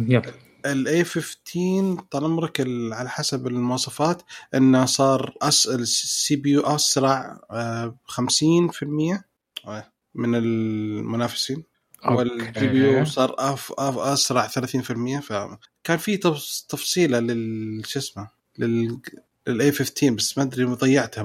يلا. 0.09 0.21
ال 0.65 1.03
A15 1.03 2.03
طال 2.11 2.23
عمرك 2.23 2.59
على 2.93 3.09
حسب 3.09 3.47
المواصفات 3.47 4.21
إنه 4.55 4.85
صار 4.85 5.33
أس 5.41 5.67
ال 5.67 6.35
CPU 6.35 6.61
أسرع 6.61 7.39
آه، 7.51 7.95
50% 8.07 9.23
آه، 9.67 9.91
من 10.15 10.35
المنافسين. 10.35 11.63
وال 12.05 12.67
GPU 12.67 13.05
صار 13.05 13.35
أف 13.39 13.73
أف 13.77 13.97
أسرع 13.97 14.47
30% 14.47 15.19
فكان 15.19 15.97
في 15.97 16.17
تفص- 16.17 16.65
تفصيلة 16.69 17.19
لل 17.19 17.83
شو 17.87 17.99
اسمه 17.99 18.27
لل 18.57 18.99
لل 19.47 19.71
A15 19.71 20.09
بس 20.09 20.37
ما 20.37 20.43
أدري 20.43 20.63
ضيعتها 20.65 21.23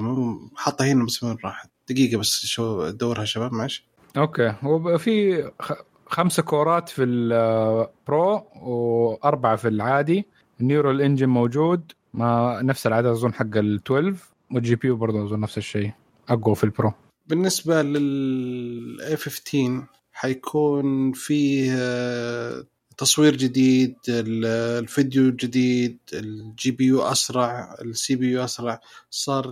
حاطها 0.55 0.87
هنا 0.91 1.05
بس 1.05 1.23
وين 1.23 1.37
راحت. 1.43 1.69
دقيقة 1.89 2.17
بس 2.17 2.45
شو 2.45 2.89
دورها 2.89 3.25
شباب 3.25 3.53
معلش. 3.53 3.83
Okay. 4.17 4.55
هو 4.61 4.79
ب- 4.79 4.97
في 4.97 5.43
خ- 5.61 5.81
خمسة 6.09 6.43
core 6.43 6.80
ات 6.80 6.89
في 6.89 7.03
ال 7.03 7.38
Pro 7.38 8.43
وأربعة 8.61 9.55
في 9.55 9.67
العادي. 9.67 10.25
ال 10.61 10.67
neural 10.67 11.01
engine 11.01 11.29
موجود. 11.29 11.91
ما 12.13 12.61
نفس 12.61 12.87
العدد 12.87 13.05
أظن 13.07 13.33
حق 13.33 13.57
ال 13.57 13.75
12 13.87 14.15
وال 14.51 14.75
GPU 14.75 14.95
برضه 14.95 15.23
أظن 15.25 15.39
نفس 15.39 15.57
الشيء. 15.57 15.91
أقوى 16.29 16.55
في 16.55 16.63
ال 16.63 16.69
Pro. 16.69 16.93
بالنسبة 17.27 17.81
لل 17.81 19.17
A15 19.17 19.83
حيكون 20.13 21.11
فيه 21.11 21.71
آه، 21.77 22.63
تصوير 22.97 23.35
جديد 23.35 23.95
ال- 24.09 24.45
الفيديو 24.83 25.31
جديد 25.31 25.97
ال 26.13 26.71
GPU 26.71 27.01
أسرع 27.01 27.75
ال 27.81 28.15
CPU 28.15 28.43
أسرع. 28.43 28.79
صار 29.09 29.43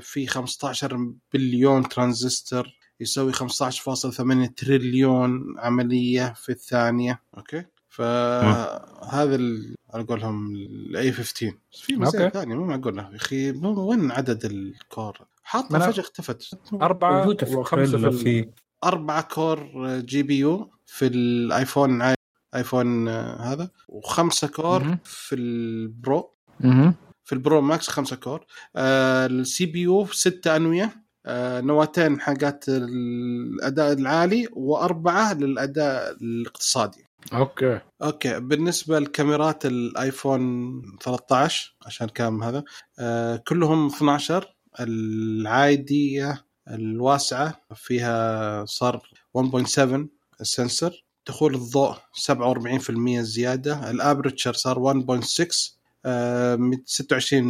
في 0.00 0.26
15 0.26 1.12
billion 1.34 1.88
transistor. 1.88 2.68
يسوي 3.02 3.32
15.8 3.32 4.46
تريليون 4.56 5.54
عملية 5.58 6.32
في 6.36 6.48
الثانية. 6.52 7.22
أوكي. 7.36 7.64
فهذا 7.88 9.34
ال- 9.34 9.74
على 9.94 10.04
قولهم 10.04 10.54
ال 10.54 11.12
A15 11.12 11.56
بس 11.72 11.80
في 11.80 11.96
مزايا 11.96 12.24
okay. 12.24 12.38
ثانية 12.38 12.54
مو 12.54 12.64
معقول 12.66 12.98
يا 12.98 13.16
أخي. 13.16 13.50
وين 13.50 14.10
عدد 14.10 14.44
ال 14.44 14.56
core؟ 14.56 15.18
أنا- 15.78 15.92
فجأة 15.92 16.00
اختفت. 16.00 16.58
أربعة 16.72 17.28
وخمسة 17.58 18.10
في 18.10 18.48
أربعة 18.84 19.22
core 19.22 19.68
GPU 19.98 20.70
في 20.86 21.06
الآيفون 21.06 22.14
آيفون 22.54 23.08
آه، 23.08 23.36
هذا 23.52 23.70
وخمسة 23.88 24.48
core 24.48 24.84
مهم. 24.84 24.98
في 25.04 25.34
ال 25.34 25.53
Pro. 25.53 26.30
مهم. 26.60 26.94
في 27.24 27.32
ال 27.32 27.39
Pro 27.39 27.60
Max 27.60 27.88
خمسة 27.88 28.16
core. 28.16 28.44
آه 28.76 29.26
ال 29.26 29.66
CPU 29.66 30.06
ستة 30.06 30.56
أنوية. 30.56 30.84
آه 30.84 31.01
نواتين 31.60 32.20
حقات 32.20 32.64
الأداء 32.68 33.92
العالي 33.92 34.48
وأربعة 34.52 35.34
للأداء 35.34 36.16
الاقتصادي. 36.22 37.06
Okay. 37.32 37.80
Okay 38.02 38.40
بالنسبة 38.40 38.98
لكاميرات 38.98 39.66
الآيفون 39.66 40.82
13 41.02 41.76
عشان 41.86 42.08
كام 42.08 42.42
هذا 42.42 42.64
آه 42.98 43.36
كلهم 43.36 43.86
12 43.86 44.54
العادية 44.80 46.44
الواسعة 46.70 47.60
فيها 47.74 48.64
صار 48.64 49.02
1.7 49.38 50.06
ال 50.40 50.47
sensor 50.47 50.92
دخول 51.26 51.54
الضوء 51.54 51.94
47% 52.30 53.20
زيادة 53.20 53.90
ال 53.90 53.97
aperture 53.97 54.52
صار 54.52 54.78
1.6 54.78 55.02
آه، 55.40 55.81
26 56.04 57.44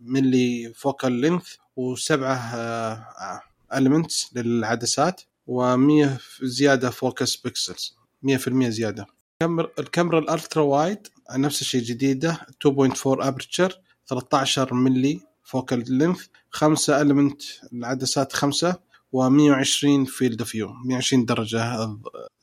ملي 0.00 0.72
focal 0.76 1.12
length 1.12 1.46
وسبعة 1.76 2.38
elements 3.74 4.30
للعدسات 4.36 5.20
و100 5.50 6.08
زيادة 6.42 6.90
focus 6.90 7.36
pixels 7.36 7.96
100% 8.26 8.68
زيادة. 8.68 9.06
الكاميرا 9.42 9.70
الكاميرا 9.78 10.18
ال 10.18 10.25
ultra 10.25 10.62
wide 10.62 11.06
نفس 11.36 11.60
الشيء 11.60 11.82
جديدة 11.82 12.32
2.4 12.66 13.06
aperture 13.06 13.80
13 14.06 14.74
ملي 14.74 15.20
focal 15.44 15.84
length 15.88 16.26
5 16.50 17.00
element 17.00 17.42
العدسات 17.72 18.32
5 18.32 18.76
و120 19.16 20.04
field 20.06 20.40
of 20.40 20.50
view 20.50 20.68
120 20.86 21.24
درجة 21.24 21.88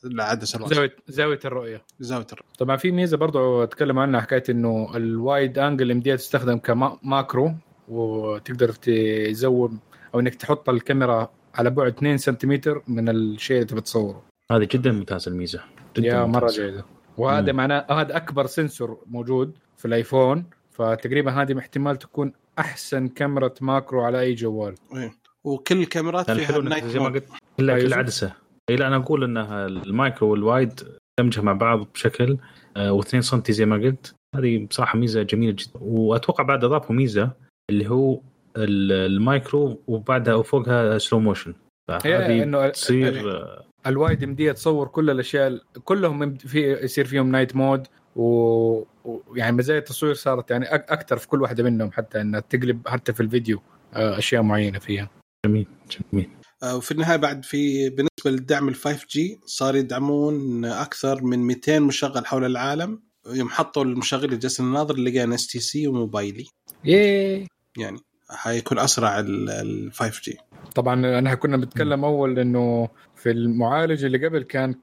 العدسه. 0.04 0.66
زاويه 0.68 0.96
زاوية 1.08 1.38
الرؤية 1.44 1.82
زاوية 2.00 2.26
الرؤية. 2.32 2.48
طبعا 2.58 2.76
في 2.76 2.90
ميزة 2.90 3.16
برضو 3.16 3.62
أتكلم 3.62 3.98
عنها 3.98 4.20
حكاية 4.20 4.42
إنه 4.50 4.96
ال 4.96 5.08
wide 5.08 5.58
angle 5.58 5.90
يمديها 5.90 6.16
تستخدم 6.16 6.58
ك 6.58 6.74
macro 6.74 7.54
وتقدر 7.88 8.72
ت 8.72 8.94
zoom 8.94 9.80
أو 10.14 10.20
إنك 10.20 10.34
تحط 10.34 10.68
الكاميرا 10.68 11.30
على 11.54 11.70
بعد 11.70 11.92
2 11.92 12.18
سنتيمتر 12.18 12.82
من 12.88 13.08
الشيء 13.08 13.56
اللي 13.56 13.66
تبي 13.66 13.80
تصوره 13.80 14.22
هذه 14.52 14.68
جدا 14.72 14.92
ممتازه 14.92 15.30
الميزة 15.30 15.60
جدا 15.96 16.06
يا 16.06 16.24
مرة. 16.24 16.48
جيدة 16.48 16.84
وهذا 17.16 17.52
مم. 17.52 17.58
معناه 17.58 17.86
هذا 17.90 18.16
أكبر 18.16 18.46
sensor 18.46 18.98
موجود 19.06 19.58
في 19.76 19.84
الآيفون 19.84 20.44
فتقريبا 20.70 21.30
هذه 21.30 21.58
احتمال 21.58 21.96
تكون 21.96 22.32
أحسن 22.58 23.08
كاميرا 23.08 23.50
macro 23.60 24.00
على 24.02 24.20
أي 24.20 24.34
جوال 24.34 24.74
إيه. 24.96 25.12
وكل 25.46 25.80
الكاميرات 25.80 26.28
يعني 26.28 26.40
فيها 26.40 26.56
ال 26.58 26.62
night 26.62 26.82
انك 26.84 26.92
زي 26.92 26.98
ما 26.98 27.08
mode. 27.08 27.14
قلت 27.14 27.28
كل 27.58 27.70
أيوة. 27.70 27.88
كل 27.88 27.94
عدسة. 27.94 28.32
اي 28.70 28.76
لا 28.76 28.86
أنا 28.86 28.96
أقول 28.96 29.24
انها 29.24 29.66
ال 29.66 29.76
micro 29.76 30.28
وال 30.30 30.47
wide 30.47 30.80
دمجها 31.20 31.42
مع 31.42 31.52
بعض 31.52 31.86
بشكل 31.94 32.38
آه 32.76 33.00
و2 33.00 33.18
سم 33.20 33.42
زي 33.48 33.66
ما 33.66 33.76
قلت. 33.76 34.14
هذه 34.36 34.66
بصراحة 34.66 34.98
ميزة 34.98 35.22
جميلة 35.22 35.52
جدا. 35.52 35.70
وأتوقع 35.80 36.44
بعد 36.44 36.64
أضافوا 36.64 36.96
ميزة 36.96 37.30
اللي 37.70 37.90
هو 37.90 38.20
ال- 38.56 38.92
المايكرو 38.92 39.80
وبعدها 39.86 40.34
وفوقها 40.34 40.98
slow 40.98 41.20
motion 41.20 41.54
فهذه 41.88 42.42
إنه 42.42 42.68
تصير 42.68 43.30
آه، 43.32 43.64
ال 43.86 43.93
wide 43.93 44.22
يمديها 44.22 44.52
تصور 44.52 44.86
كل 44.88 45.10
الأشياء 45.10 45.58
كلهم 45.84 46.34
في 46.36 46.72
يصير 46.72 47.04
فيهم 47.04 47.30
night 47.30 47.56
mode 47.56 47.86
ويعني 48.16 48.86
و... 49.04 49.20
يعني 49.34 49.56
مزايا 49.56 49.78
التصوير 49.78 50.14
صارت 50.14 50.50
يعني 50.50 50.74
أك... 50.74 50.90
أكثر 50.92 51.16
في 51.16 51.28
كل 51.28 51.42
واحدة 51.42 51.64
منهم 51.64 51.92
حتى 51.92 52.20
إنها 52.20 52.40
تقلب 52.40 52.88
حتى 52.88 53.12
في 53.12 53.20
الفيديو 53.20 53.62
آه، 53.94 54.18
أشياء 54.18 54.42
معينة 54.42 54.78
فيها. 54.78 55.08
جميل 55.46 55.66
جميل. 56.12 56.30
آه، 56.62 56.76
وفي 56.76 56.90
النهاية 56.92 57.16
بعد 57.16 57.44
في 57.44 57.90
بالنسبة 57.90 58.30
للدعم 58.30 58.68
ال 58.68 58.74
5G 58.74 59.40
صار 59.46 59.76
يدعمون 59.76 60.64
أكثر 60.64 61.24
من 61.24 61.38
200 61.38 61.78
مشغل 61.78 62.26
حول 62.26 62.44
العالم. 62.44 63.02
يوم 63.26 63.48
حطوا 63.48 63.84
المشغل 63.84 64.24
اللي 64.24 64.36
جالسين 64.36 64.66
نناظر 64.66 64.96
لقينا 64.96 65.34
STC 65.34 65.88
وموبايلي. 65.88 66.46
Yay. 66.84 67.46
يعني 67.78 67.98
حيكون 68.30 68.78
أسرع 68.78 69.20
ال 69.20 69.92
5G 69.92 70.38
طبعا 70.74 71.18
أنا 71.18 71.34
كنا 71.34 71.56
بنتكلم 71.56 72.04
أول 72.04 72.38
إنه 72.38 72.88
في 73.16 73.30
المعالج 73.30 74.04
اللي 74.04 74.26
قبل 74.26 74.42
كان 74.42 74.74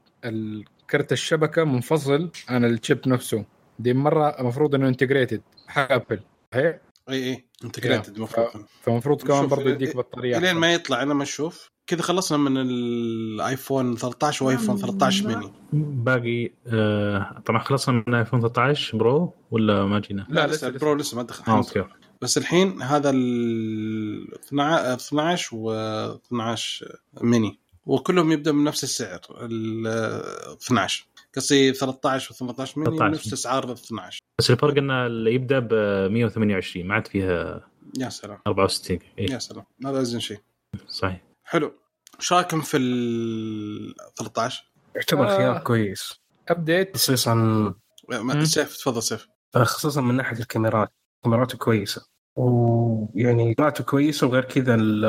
كرت 0.90 1.12
الشبكة 1.12 1.64
منفصل 1.64 2.32
عن 2.50 2.66
ال 2.66 2.74
chip 2.74 3.08
نفسه. 3.08 3.46
دي 3.80 3.94
مرة 3.94 4.30
المفروض 4.40 4.76
إنه 4.76 4.88
integrated 4.88 5.42
حق 5.68 5.92
ابل 5.92 6.20
صحيح؟ 6.54 6.80
إي 7.10 7.24
إي. 7.34 7.46
Integrated 7.64 8.16
المفروض. 8.16 8.48
فالمفروض 8.82 9.22
كمان 9.22 9.48
برضه 9.48 9.70
يديك 9.70 9.98
بطارية 9.98 10.38
الين 10.38 10.46
أحسن. 10.50 10.60
ما 10.60 10.74
يطلع 10.74 11.04
أنا 11.04 11.14
ما 11.14 11.24
أشوف 11.24 11.68
كذا 11.88 12.02
خلصنا 12.02 12.38
من 12.38 12.58
الآيفون 12.58 13.96
13 13.96 14.46
وآيفون 14.46 14.78
13 14.78 15.28
ميني. 15.28 15.52
باقي 16.04 16.52
آه 16.68 17.42
طبعا 17.46 17.60
خلصنا 17.60 18.04
من 18.08 18.14
آيفون 18.14 18.42
13 18.42 18.98
Pro 18.98 19.34
ولا 19.52 19.86
ما 19.86 20.00
جينا؟ 20.00 20.26
لا، 20.30 20.34
لا 20.34 20.48
لسه 20.48 20.56
لسه- 20.56 20.68
ال 20.68 20.74
Pro 20.74 20.94
لسه. 20.96 21.18
ما 21.18 21.24
دخل. 21.24 21.52
آه 21.52 21.58
okay. 21.58 21.84
بس 22.22 22.38
الحين 22.38 22.82
هذا 22.82 23.10
ال 23.10 24.34
12 24.54 25.50
و 25.56 25.72
12 26.28 26.98
ميني. 27.22 27.60
وكلهم 27.86 28.32
يبدأ 28.32 28.52
من 28.52 28.64
نفس 28.64 28.84
السعر 28.84 29.20
ال 29.42 29.88
12 29.88 31.06
قصدي 31.36 31.74
13 31.74 32.32
و 32.32 32.36
18 32.36 32.80
ميني 32.80 32.98
13. 32.98 33.14
نفس 33.14 33.34
اسعار 33.34 33.64
ال 33.64 33.72
12 33.72 34.20
بس 34.40 34.52
الفرق 34.52 34.78
انه 34.78 35.06
اللي 35.06 35.34
يبدأ 35.34 35.60
ب 35.60 35.74
128 36.12 36.88
ما 36.88 36.94
عاد 36.96 37.08
فيها 37.08 37.68
يا 38.00 38.10
سلام. 38.10 38.40
64 38.48 39.00
اي 39.20 39.26
يا 39.26 39.40
سلام. 39.40 39.66
هذا 39.86 40.02
أزين 40.02 40.20
شيء. 40.20 40.40
صحيح. 40.88 41.22
حلو. 41.44 41.74
إيش 42.20 42.34
رايكم 42.34 42.62
في 42.62 42.78
ال 42.78 43.96
13 44.18 44.72
يعتبر 44.96 45.28
آه. 45.34 45.38
خيار 45.38 45.60
كويس. 45.60 46.14
أبديت. 46.50 46.98
خصوصا 46.98 47.34
مم. 48.10 48.46
سيف 48.46 48.78
تفضل 48.78 49.04
سيف. 49.04 49.28
خصوصا 49.56 50.02
من 50.02 50.16
ناحية 50.16 50.40
الكاميرات. 50.40 50.90
كاميراته 51.24 51.58
كويسة. 51.58 52.06
ويعني 52.36 53.54
كاميراته 53.54 53.84
كويسة 53.84 54.28
وغير 54.28 54.44
كذا 54.46 54.76
ال- 54.76 55.06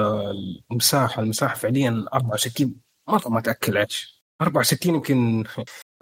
المساحة 0.70 1.22
المساحة 1.22 1.54
فعليا 1.54 2.04
64 2.14 2.74
مره 3.08 3.28
ما 3.28 3.40
تأكل 3.40 3.76
عيش. 3.78 4.24
64 4.42 4.94
يمكن 4.94 5.44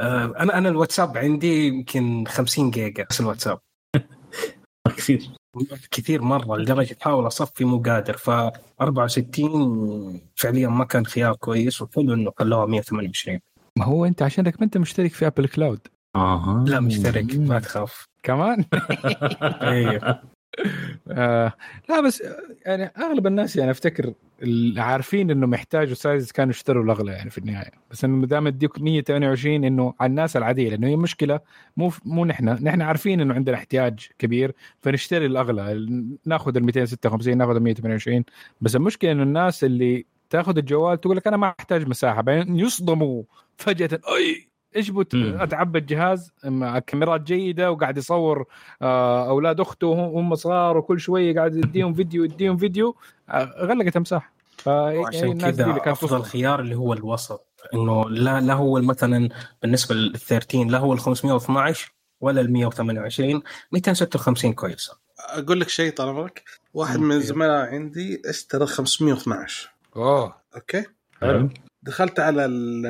آه، 0.00 0.24
أنا 0.38 0.58
أنا 0.58 0.68
الواتساب 0.68 1.16
عندي 1.18 1.66
يمكن 1.66 2.24
50 2.28 2.70
جيجا 2.70 3.06
بس 3.10 3.20
الواتساب. 3.20 3.58
كثير. 4.96 5.30
كثير 5.90 6.22
مرة 6.22 6.56
لدرجة 6.56 6.96
احاول 7.02 7.26
أصفي 7.26 7.64
مو 7.64 7.82
قادر. 7.82 8.16
ف 8.16 8.30
64 8.80 10.20
فعليا 10.36 10.68
ما 10.68 10.84
كان 10.84 11.06
خيار 11.06 11.36
كويس 11.36 11.82
وحلو 11.82 12.14
إنه 12.14 12.32
خلوها 12.38 12.66
128 12.66 13.40
ما 13.78 13.84
هو 13.84 14.04
أنت؟ 14.04 14.22
عشانك 14.22 14.56
ما 14.60 14.64
أنت 14.64 14.76
مشترك 14.78 15.12
في 15.12 15.26
Apple 15.26 15.48
Cloud 15.48 15.80
أها 16.16 16.64
لا 16.68 16.80
مشترك. 16.80 17.34
ما 17.36 17.60
تخاف. 17.60 18.04
كمان؟ 18.22 18.64
أيوه 19.62 20.22
آه 21.08 21.52
لا 21.88 22.00
بس 22.00 22.22
آه، 22.22 22.36
يعني 22.66 22.84
أغلب 22.84 23.26
الناس 23.26 23.56
يعني 23.56 23.70
أفتكر 23.70 24.12
عارفين 24.76 25.30
إنه 25.30 25.46
محتاجوا 25.46 25.94
size 25.94 26.32
كانوا 26.32 26.50
يشتروا 26.50 26.84
الأغلى 26.84 27.12
يعني 27.12 27.30
في 27.30 27.38
النهاية. 27.38 27.70
بس 27.90 28.04
إنه 28.04 28.16
ما 28.16 28.26
دام 28.26 28.46
اديك 28.46 28.80
128 28.80 29.64
إنه 29.64 29.94
على 30.00 30.10
الناس 30.10 30.36
العادية 30.36 30.70
لأنه 30.70 30.86
هي 30.86 30.96
مشكلة 30.96 31.40
مو 31.76 31.92
مو 32.04 32.24
نحن 32.24 32.48
نحن 32.48 32.82
عارفين 32.82 33.20
إنه 33.20 33.34
عندنا 33.34 33.56
احتياج 33.56 34.08
كبير 34.18 34.54
فنشتري 34.80 35.26
الأغلى. 35.26 35.86
ناخذ 36.26 36.56
ال 36.56 36.64
256 36.64 37.38
ناخذ 37.38 37.56
ال 37.56 37.62
128 37.62 38.24
بس 38.60 38.76
المشكلة 38.76 39.12
إنه 39.12 39.22
الناس 39.22 39.64
اللي 39.64 40.06
تاخذ 40.30 40.58
الجوال 40.58 41.00
تقول 41.00 41.16
لك 41.16 41.26
أنا 41.26 41.36
ما 41.36 41.54
أحتاج 41.60 41.88
مساحة 41.88 42.20
بعدين 42.22 42.58
يصدموا 42.58 43.22
فجأة 43.56 44.00
أي! 44.16 44.51
إيش 44.76 44.90
بت 44.90 45.14
مم. 45.14 45.36
اتعبى 45.40 45.78
الجهاز 45.78 46.32
مع 46.44 46.78
كاميرات 46.78 47.20
جيدة 47.20 47.70
وقاعد 47.70 47.98
يصور 47.98 48.44
آه، 48.82 49.28
أولاد 49.28 49.60
أخته 49.60 49.86
وهم 49.86 50.14
هم 50.16 50.34
صغار 50.34 50.76
وكل 50.76 51.00
شوية 51.00 51.34
قاعد 51.34 51.56
يديهم 51.56 51.94
فيديو 51.94 52.24
يديهم 52.24 52.56
فيديو 52.56 52.96
آه، 53.30 53.44
غلقت 53.64 53.98
مساحه 53.98 54.32
ف 54.56 54.66
يعني 54.66 55.22
اللي 55.22 55.34
كذا 55.34 55.92
أفضل. 55.92 56.22
خيار 56.22 56.60
اللي 56.60 56.74
هو 56.74 56.92
الوسط 56.92 57.46
إنه 57.74 58.10
لا 58.10 58.40
لا 58.40 58.54
هو 58.54 58.80
مثلا 58.80 59.28
بالنسبة 59.62 59.94
لل 59.94 60.18
13 60.18 60.64
لا 60.64 60.78
هو 60.78 60.92
ال 60.92 61.00
512 61.00 61.92
ولا 62.20 62.40
ال 62.40 62.52
128 62.52 63.42
256 63.72 64.52
كويسه 64.52 64.96
أقول 65.18 65.60
لك 65.60 65.68
شيء 65.68 65.92
طال 65.92 66.08
عمرك 66.08 66.42
واحد. 66.74 66.98
من 66.98 67.12
الزملاء 67.16 67.66
عندي 67.66 68.22
اشترى 68.26 68.66
512 68.66 69.70
أوه. 69.96 70.36
Okay؟ 70.56 70.84
حلو. 71.20 71.48
دخلت 71.82 72.20
على 72.20 72.44
ال 72.44 72.86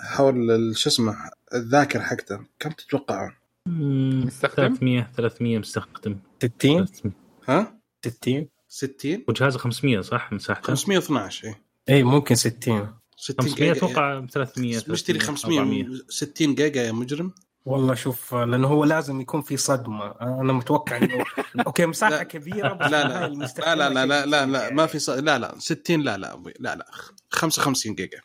حول 0.00 0.76
شو 0.76 0.90
اسمه 0.90 1.16
الذاكرة 1.54 2.00
حقته. 2.00 2.40
كم 2.58 2.70
تتوقعون؟ 2.70 3.32
مستخدم؟ 3.66 4.74
300 4.74 5.10
300 5.16 5.58
مستخدم. 5.58 6.18
60 6.42 6.86
300. 6.86 7.12
ها؟ 7.48 7.78
60 8.06 8.48
60 8.68 9.24
وجهازه 9.28 9.58
500 9.58 10.00
صح؟ 10.00 10.32
مساحته. 10.32 10.74
512 10.74 11.48
اي 11.48 11.54
اي 11.88 12.02
ممكن 12.02 12.34
60 12.34 12.94
60 13.16 13.46
500 13.46 13.54
جيجا 13.54 13.72
أتوقع 13.72 14.26
300 14.26 14.82
مشتري 14.88 15.18
300 15.18 15.58
400. 15.60 15.84
560 15.84 16.54
جيجا 16.54 16.82
يا 16.82 16.92
مجرم. 16.92 17.32
والله 17.64 17.94
شوف 17.94 18.34
لأنه 18.34 18.68
هو 18.68 18.84
لازم 18.84 19.20
يكون 19.20 19.42
في 19.42 19.56
صدمة 19.56 20.14
أنا 20.20 20.52
متوقع 20.52 20.96
إنه 20.96 21.24
okay 21.66 21.86
مساحة 21.86 22.10
لا. 22.10 22.22
كبيرة 22.22 22.72
بس 22.72 22.90
لا 22.90 23.08
لا 23.08 23.28
لا 23.58 23.88
لا 23.88 23.88
لا 23.88 24.06
لا 24.06 24.26
لا, 24.26 24.46
لا 24.46 24.70
ما 24.72 24.86
في 24.86 24.98
ص... 24.98 25.10
لا 25.10 25.38
لا 25.38 25.54
60 25.58 26.00
لا 26.00 26.16
لا 26.16 26.32
أبوي 26.32 26.54
لا 26.60 26.76
لا 26.76 26.86
55 27.30 27.94
جيجا 27.94 28.20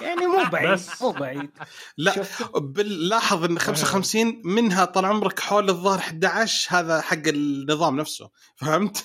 يعني 0.00 0.26
مو 0.26 0.44
بعيد 0.52 0.70
بس. 0.70 1.02
مو 1.02 1.10
بعيد 1.10 1.50
لا. 1.96 2.14
باللاحظ 2.54 3.44
إن 3.44 3.58
55 3.58 4.42
منها 4.44 4.84
طال 4.84 5.04
عمرك 5.04 5.40
حول 5.40 5.70
الظاهر 5.70 5.98
11 5.98 6.78
هذا 6.78 7.00
حق 7.00 7.28
النظام 7.28 7.96
نفسه 7.96 8.30
فهمت؟ 8.56 9.04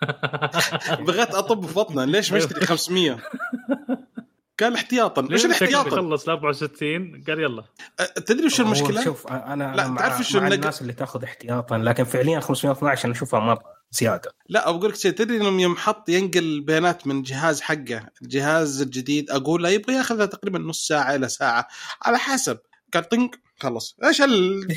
بغيت 1.06 1.34
أطب 1.34 1.66
في 1.66 1.74
بطنه 1.74 2.04
ليش 2.04 2.32
مشتري 2.32 2.66
500 2.66 3.18
قال 4.60 4.74
احتياطا. 4.74 5.22
وش 5.32 5.44
الاحتياطا؟ 5.44 5.90
خلص 5.90 6.28
ل 6.28 6.30
64 6.30 7.24
قال 7.26 7.40
يلا. 7.40 7.64
أه، 8.00 8.04
تدري 8.04 8.46
وش 8.46 8.60
المشكلة؟ 8.60 9.04
شوف 9.04 9.26
أنا 9.26 9.74
لا، 9.76 9.86
أنا 9.86 9.98
تعرف 9.98 10.14
مع, 10.14 10.22
شو 10.22 10.40
مع 10.40 10.46
الناس 10.48 10.82
اللي 10.82 10.92
تأخذ 10.92 11.24
احتياطا 11.24 11.78
لكن 11.78 12.04
فعليا 12.04 12.40
512 12.40 13.04
أنا 13.04 13.14
أشوفها 13.14 13.40
مرة 13.40 13.62
زيادة. 13.90 14.32
لا 14.48 14.70
بقول 14.70 14.90
لك 14.90 14.96
شيء. 14.96 15.12
تدري 15.12 15.36
إنهم 15.36 15.60
يوم 15.60 15.76
حط 15.76 16.08
ينقل 16.08 16.60
بيانات 16.60 17.06
من 17.06 17.22
جهاز 17.22 17.60
حقه 17.60 18.06
الجهاز 18.22 18.82
الجديد 18.82 19.30
أقول 19.30 19.62
له 19.62 19.68
يبغى 19.68 19.94
ياخذها 19.94 20.26
تقريبا 20.26 20.58
نص 20.58 20.86
ساعة 20.86 21.14
إلى 21.14 21.28
ساعة 21.28 21.68
على 22.02 22.18
حسب. 22.18 22.58
قال 22.94 23.08
طنق. 23.08 23.30
خلص. 23.60 23.96
إيش 24.04 24.20
ال 24.22 24.68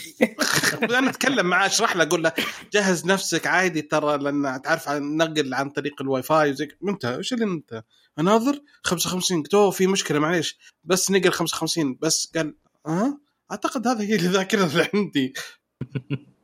أنا 0.97 1.09
أتكلم 1.09 1.45
معاه 1.45 1.67
أشرح 1.67 1.95
له 1.95 2.03
أقول 2.03 2.23
له 2.23 2.31
جهز 2.73 3.05
نفسك 3.05 3.47
عادي 3.47 3.81
ترى 3.81 4.17
لأن 4.17 4.61
تعرف 4.63 4.89
نقل 4.89 5.53
عن 5.53 5.69
طريق 5.69 6.01
الواي 6.01 6.23
فاي 6.23 6.51
وزي. 6.51 6.67
انت 6.87 7.05
إيش 7.05 7.33
اللي 7.33 7.45
أنت؟ 7.45 7.83
أناظر؟ 8.19 8.61
55 8.83 9.43
قلت 9.43 9.53
"أوه، 9.53 9.71
في 9.71 9.87
مشكلة 9.87 10.19
معليش. 10.19 10.57
بس 10.83 11.11
نقل 11.11 11.31
55 11.31 11.97
بس 12.01 12.31
قال 12.35 12.55
ها 12.87 13.19
أعتقد 13.51 13.87
هذا 13.87 14.01
هي 14.03 14.15
الذاكرة 14.15 14.65
اللي 14.65 14.89
عندي. 14.93 15.33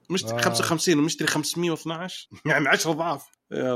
مشتري 0.10 0.38
آه. 0.38 0.42
55 0.42 1.00
ومشتري 1.00 1.28
512 1.28 2.28
يعني 2.46 2.68
10 2.70 2.92
أضعاف. 2.92 3.24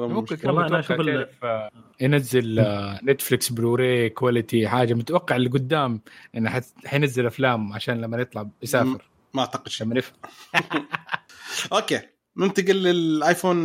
ممكن 0.07 0.35
ال- 0.35 0.69
تعرف 0.69 1.43
آه، 1.43 1.71
ينزل 2.01 2.59
آه، 2.59 2.99
نتفليكس 3.03 3.49
Blu-ray 3.51 4.09
quality 4.09 4.67
حاجة. 4.67 4.93
متوقع 4.93 5.35
اللي 5.35 5.49
قدام 5.49 6.01
انه 6.35 6.49
حت- 6.49 6.85
حينزل 6.85 7.25
أفلام 7.25 7.73
عشان 7.73 8.01
لما 8.01 8.17
يطلع 8.17 8.49
يسافر. 8.63 9.09
ما 9.33 9.41
أعتقد 9.41 9.71
لما 9.81 9.97
يف... 9.97 10.13
okay. 11.73 12.01
ننتقل 12.37 12.75
للآيفون 12.75 13.57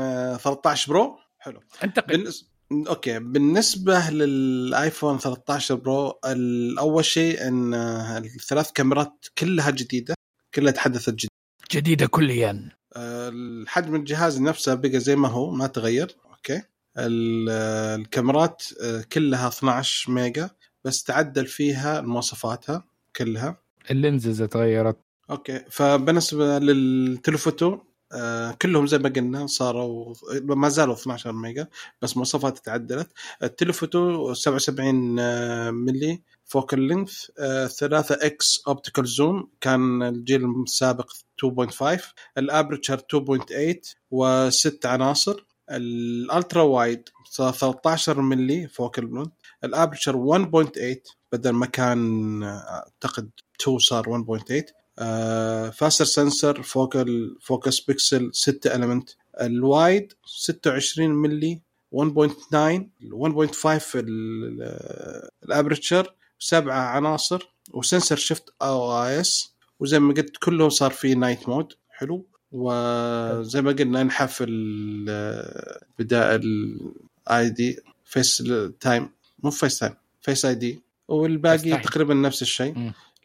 آه، 0.00 0.36
13 0.36 0.88
Pro. 0.92 1.18
حلو. 1.38 1.60
أنتقل. 1.84 2.16
بالنسبة 2.16 2.48
okay. 2.88 3.18
بالنسبة 3.18 4.10
للآيفون 4.10 5.18
13 5.18 5.74
Pro 5.74 6.18
أول 6.78 7.04
شيء 7.04 7.48
إن 7.48 7.74
آه، 7.74 8.18
الثلاث 8.18 8.72
كاميرات 8.72 9.26
كلها 9.38 9.70
جديدة. 9.70 10.14
كلها 10.54 10.72
تحدثت 10.72 11.14
جديد 11.14 11.30
جديدة 11.72 12.06
كليا. 12.06 12.50
آه، 12.50 12.79
الحجم 12.96 13.94
الجهاز 13.94 14.40
نفسه 14.40 14.74
بقى 14.74 15.00
زي 15.00 15.16
ما 15.16 15.28
هو 15.28 15.50
ما 15.50 15.66
تغير 15.66 16.16
okay؟ 16.30 16.62
ال- 16.98 17.48
الكاميرات 18.00 18.62
آه، 18.82 19.04
كلها 19.12 19.48
12 19.48 20.10
mega 20.12 20.50
بس 20.84 21.02
تعدل 21.04 21.46
فيها 21.46 22.00
مواصفاتها 22.00 22.84
كلها. 23.16 23.56
ال 23.90 23.97
lenses 23.97 24.42
تغيرت. 24.42 24.96
okay 25.30 25.64
فبالنسبه 25.70 26.58
لل 26.58 26.80
telephoto 26.80 27.78
آه 28.12 28.52
كلهم 28.62 28.86
زي 28.86 28.98
ما 28.98 29.08
قلنا 29.08 29.46
صاروا 29.46 30.14
ما 30.42 30.68
زالوا 30.68 30.94
12 30.94 31.32
mega 31.32 31.66
بس 32.02 32.16
مواصفات 32.16 32.58
تعدلت. 32.58 33.08
ال 33.42 33.51
telephoto 33.51 34.34
77 34.34 35.18
آه، 35.18 35.70
ملي 35.70 36.22
focal 36.50 36.80
length 36.80 37.26
3 37.78 38.14
x 38.14 38.62
optical 38.68 39.06
zoom 39.06 39.50
كان 39.60 40.02
الجيل 40.02 40.44
السابق 40.62 41.10
2.5 41.44 42.00
ال 42.38 42.45
aperture 42.45 42.98
2.8 42.98 43.96
وست 44.10 44.86
عناصر. 44.86 45.44
ال 45.70 45.85
ultra 45.85 46.62
wide 46.62 47.08
صار 47.24 47.52
13 47.52 48.20
ملي 48.20 48.68
focal 48.68 49.14
length 49.14 49.28
ال 49.64 49.70
aperture 49.70 50.16
1.8 50.16 51.16
بدل 51.32 51.50
ما 51.50 51.66
كان 51.66 52.42
آه، 52.42 52.84
أعتقد 53.02 53.30
2 53.60 53.78
صار 53.78 54.04
1.8 54.08 54.80
faster 55.70 56.04
sensor 56.04 56.62
focal 56.62 57.36
focus 57.40 57.80
pixel 57.80 58.30
6 58.32 58.74
element 58.74 59.10
ال 59.40 59.54
wide 59.54 60.12
26 60.24 61.10
ملي 61.10 61.62
1.9 61.92 62.88
1.5 63.02 64.04
ال 65.44 65.52
aperture 65.52 66.14
سبعة 66.40 66.80
عناصر 66.80 67.48
و 67.72 67.78
sensor 67.78 68.16
shift 68.16 68.44
OIS 68.62 69.52
وزي 69.80 69.98
ما 69.98 70.14
قلت 70.14 70.36
كله 70.36 70.68
صار 70.68 70.90
فيه 70.90 71.14
night 71.14 71.48
mode. 71.48 71.72
حلو. 71.88 72.26
وزي 72.52 73.62
ما 73.62 73.72
قلنا 73.72 74.02
نحف 74.02 74.38
ال- 74.48 75.80
بداء 75.98 76.34
ال 76.36 77.50
ID 77.50 77.78
face 78.04 78.42
time 78.80 79.10
مو 79.42 79.50
FaceTime 79.50 79.94
Face 80.20 80.44
ID. 80.44 80.82
والباقي. 81.08 81.56
تقريبا 81.82 82.14
نفس 82.14 82.42
الشيء. 82.42 82.74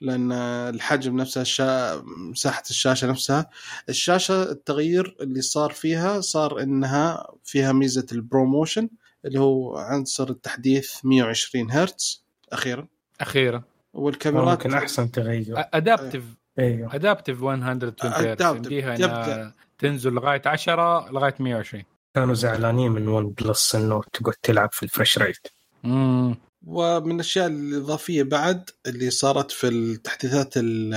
لأن 0.01 0.31
الحجم 0.31 1.17
نفسه 1.17 1.41
الشا... 1.41 2.01
مساحة 2.05 2.63
الشاشة 2.69 3.07
نفسها. 3.07 3.49
الشاشة 3.89 4.43
التغيير 4.51 5.15
اللي 5.21 5.41
صار 5.41 5.71
فيها 5.71 6.21
صار 6.21 6.61
إنها 6.61 7.27
فيها 7.43 7.71
ميزة 7.71 8.05
ال 8.11 8.19
ProMotion 8.19 8.89
اللي 9.25 9.39
هو 9.39 9.77
عنصر 9.77 10.29
التحديث 10.29 10.93
120 11.03 11.71
هرتز 11.71 12.23
أخيرا. 12.51 12.87
أخيرا. 13.21 13.63
والكاميرات 13.93 14.47
ممكن 14.47 14.73
أحسن 14.73 15.11
تغير. 15.11 15.45
adaptive 15.57 16.23
أيوه. 16.59 16.95
adaptive 16.95 17.41
120 17.43 17.63
hertz 17.63 18.05
Adaptive. 18.45 18.55
يمديها. 18.55 18.95
انها 18.95 19.53
تنزل 19.79 20.13
لغاية 20.13 20.41
10 20.45 21.11
لغاية 21.11 21.35
120 21.39 21.83
كانوا 22.15 22.33
زعلانين 22.33 22.91
من 22.91 23.07
ون 23.07 23.29
بلس 23.29 23.75
إنه 23.75 24.01
تقعد 24.13 24.33
تلعب 24.43 24.69
في 24.71 24.83
ال 24.83 24.88
refresh 24.88 25.17
rate 25.17 25.47
امم 25.85 26.35
ومن 26.67 27.15
الأشياء 27.15 27.47
الإضافية 27.47 28.23
بعد 28.23 28.69
اللي 28.87 29.09
صارت 29.09 29.51
في 29.51 29.67
التحديثات 29.67 30.53
ال- 30.57 30.93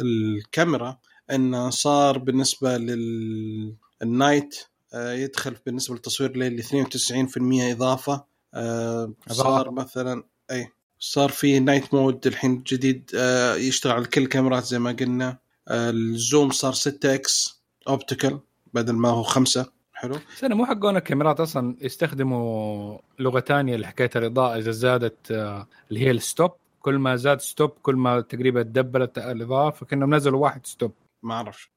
الكاميرا 0.00 0.98
انه 1.30 1.70
صار 1.70 2.18
بالنسبة 2.18 2.76
للنايت 2.76 4.56
يدخل 4.94 5.56
بالنسبة 5.66 5.94
للتصوير 5.94 6.30
الليلي 6.30 6.62
92% 6.62 7.72
إضافة. 7.72 8.24
آه، 8.54 9.12
صار 9.28 9.60
إضافة. 9.60 9.70
مثلا 9.70 10.24
أي. 10.50 10.68
صار 11.04 11.28
في 11.28 11.60
night 11.60 11.94
mode 11.94 12.26
الحين 12.26 12.62
جديد 12.62 13.10
آه، 13.16 13.54
يشتغل 13.54 13.92
على 13.92 14.04
كل 14.04 14.22
الكاميرات 14.22 14.64
زي 14.64 14.78
ما 14.78 14.92
قلنا. 14.92 15.38
آه، 15.68 15.90
ال 15.90 16.02
zoom 16.02 16.50
صار 16.50 16.72
6 16.72 17.14
x 17.14 17.62
optical 17.88 18.40
بدل 18.74 18.92
ما 18.92 19.08
هو 19.08 19.22
5 19.22 19.66
حلو؟ 19.94 20.14
بس 20.36 20.44
أنا 20.44 20.54
مو 20.54 20.66
حقون 20.66 20.96
الكاميرات 20.96 21.40
أصلا 21.40 21.76
يستخدموا 21.80 22.98
لغة 23.18 23.40
ثانية 23.40 23.76
لحكاية 23.76 24.10
الإضاءة 24.16 24.58
إذا 24.58 24.70
زادت 24.70 25.30
آه، 25.30 25.66
اللي 25.90 26.00
هي 26.00 26.10
ال 26.10 26.18
stop 26.18 26.52
كل 26.80 26.98
ما 26.98 27.16
زاد 27.16 27.40
stop 27.40 27.70
كل 27.70 27.94
ما 27.94 28.20
تقريبا 28.20 28.62
تدبلت 28.62 29.18
الإضاءة 29.18 29.70
فكانهم 29.70 30.14
نزلوا 30.14 30.42
واحد 30.42 30.66
stop 30.66 30.92
ما 31.22 31.34
أعرفش 31.34 31.70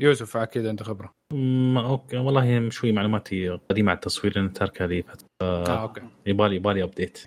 يوسف 0.00 0.36
أكيد 0.36 0.66
انت 0.66 0.82
خبرة. 0.82 1.14
أمم، 1.32 1.78
okay 1.78 2.16
والله 2.16 2.70
شوي 2.70 2.92
معلوماتي 2.92 3.48
قديمة 3.48 3.90
على 3.90 3.96
التصوير 3.96 4.38
لأن 4.38 4.52
تاركها 4.52 4.86
لي 4.86 5.02
فتره 5.02 5.26
آه 5.42 5.82
أوكي. 5.82 6.00
يبالي 6.26 6.56
يبالي 6.56 6.82
update 6.84 7.18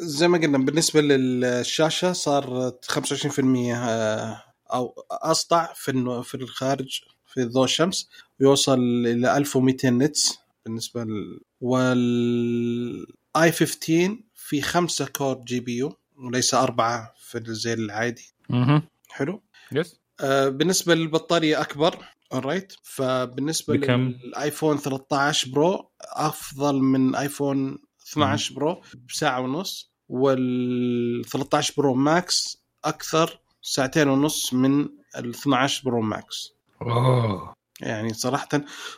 وزي 0.00 0.28
ما 0.28 0.38
قلنا 0.38 0.58
بالنسبة 0.58 1.00
للشاشة 1.00 2.12
صار 2.12 2.72
25% 2.88 3.74
آه، 3.74 4.42
أو 4.72 4.94
أسطع 5.10 5.72
في 5.74 6.22
في 6.24 6.34
الخارج 6.34 7.00
في 7.26 7.44
ضوء 7.44 7.64
الشمس 7.64 8.10
ويوصل 8.40 8.78
إلى 9.06 9.36
1200 9.36 9.90
nits 9.90 10.38
بالنسبة 10.66 11.04
ل... 11.04 11.40
وال 11.60 12.88
A 12.88 13.52
15 13.52 14.16
في 14.34 14.62
5 14.62 15.06
core 15.06 15.34
GPU 15.44 15.96
وليس 16.16 16.54
أربعة 16.54 17.14
في 17.18 17.40
زي 17.46 17.72
العادي. 17.72 18.32
مهم. 18.48 18.82
حلو؟ 19.08 19.42
yes 19.72 19.94
آه، 19.94 20.01
بالنسبة 20.48 20.94
للبطارية 20.94 21.60
أكبر 21.60 21.96
alright. 22.34 22.76
فبالنسبة 22.82 23.76
بكم؟ 23.76 24.14
للآيفون 24.24 24.76
13 24.78 25.50
Pro 25.50 25.90
أفضل 26.02 26.74
من 26.80 27.14
آيفون 27.16 27.78
12 28.12 28.54
Pro 28.54 28.82
بساعة 29.08 29.40
ونص 29.40 29.92
وال 30.08 31.24
13 31.24 31.74
Pro 31.76 31.94
Max 31.94 32.62
أكثر 32.84 33.38
ساعتين 33.62 34.08
ونص 34.08 34.54
من 34.54 34.80
ال 35.18 35.30
12 35.30 35.82
Pro 35.84 36.00
Max. 36.00 36.52
أوه. 36.82 37.54
يعني 37.80 38.14
صراحة 38.14 38.48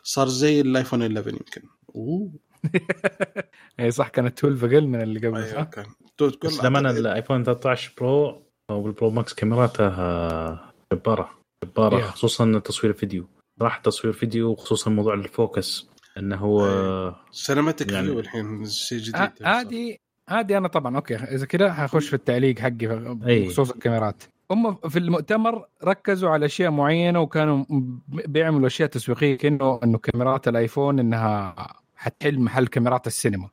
صار 0.02 0.28
زي 0.28 0.60
الآيفون 0.60 1.02
11 1.02 1.28
يمكن. 1.30 1.62
أوه. 1.94 2.32
اي 3.80 3.90
صح 3.90 4.08
كانت 4.08 4.38
12 4.44 4.66
أقل 4.76 4.86
من 4.86 5.02
اللي 5.02 5.18
قبل 5.28 5.36
أيوه 5.36 5.54
صح؟ 5.54 5.62
كان. 5.62 5.86
تقول- 6.18 6.38
بس 6.44 6.64
لما 6.64 6.90
الايفون 6.90 7.44
13 7.44 7.92
Pro 7.98 8.42
أو 8.70 8.86
ال 8.86 8.92
Pro 8.92 9.10
Max 9.10 9.34
كاميراته 9.34 9.86
آه، 9.88 10.73
جباره 10.94 11.30
جباره 11.64 12.00
Yeah. 12.00 12.04
خصوصا 12.04 12.58
تصوير 12.58 12.92
الفيديو 12.92 13.26
راح 13.62 13.76
تصوير 13.78 14.12
فيديو 14.12 14.50
وخصوصا 14.50 14.90
موضوع 14.90 15.14
ال 15.14 15.27
focus 15.27 15.88
إنه 16.18 16.36
هو. 16.36 17.14
cinematic 17.30 17.92
يعني- 17.92 18.06
view 18.06 18.20
الحين 18.20 18.64
شيء 18.66 18.98
جديد 18.98 19.16
ه- 19.16 19.32
هذه 19.44 19.96
هذه 20.30 20.58
أنا 20.58 20.68
طبعا 20.68 20.96
okay 20.96 21.14
إذا 21.16 21.46
كذا 21.46 21.72
حخش 21.72 22.08
في 22.08 22.14
التعليق 22.14 22.58
حقي. 22.58 22.86
بخصوص 23.14 23.70
الكاميرات 23.70 24.22
هم 24.50 24.74
في 24.74 24.98
المؤتمر 24.98 25.64
ركزوا 25.84 26.30
على 26.30 26.46
أشياء 26.46 26.70
معينة 26.70 27.20
وكانوا 27.20 27.64
بيعملوا 28.08 28.66
أشياء 28.66 28.88
تسويقية 28.88 29.36
كأنه 29.38 29.80
إنه 29.84 29.98
كاميرات 29.98 30.48
الآيفون 30.48 30.98
إنها 30.98 31.54
حتحل 31.96 32.40
محل 32.40 32.66
كاميرات 32.66 33.06
السينما. 33.06 33.48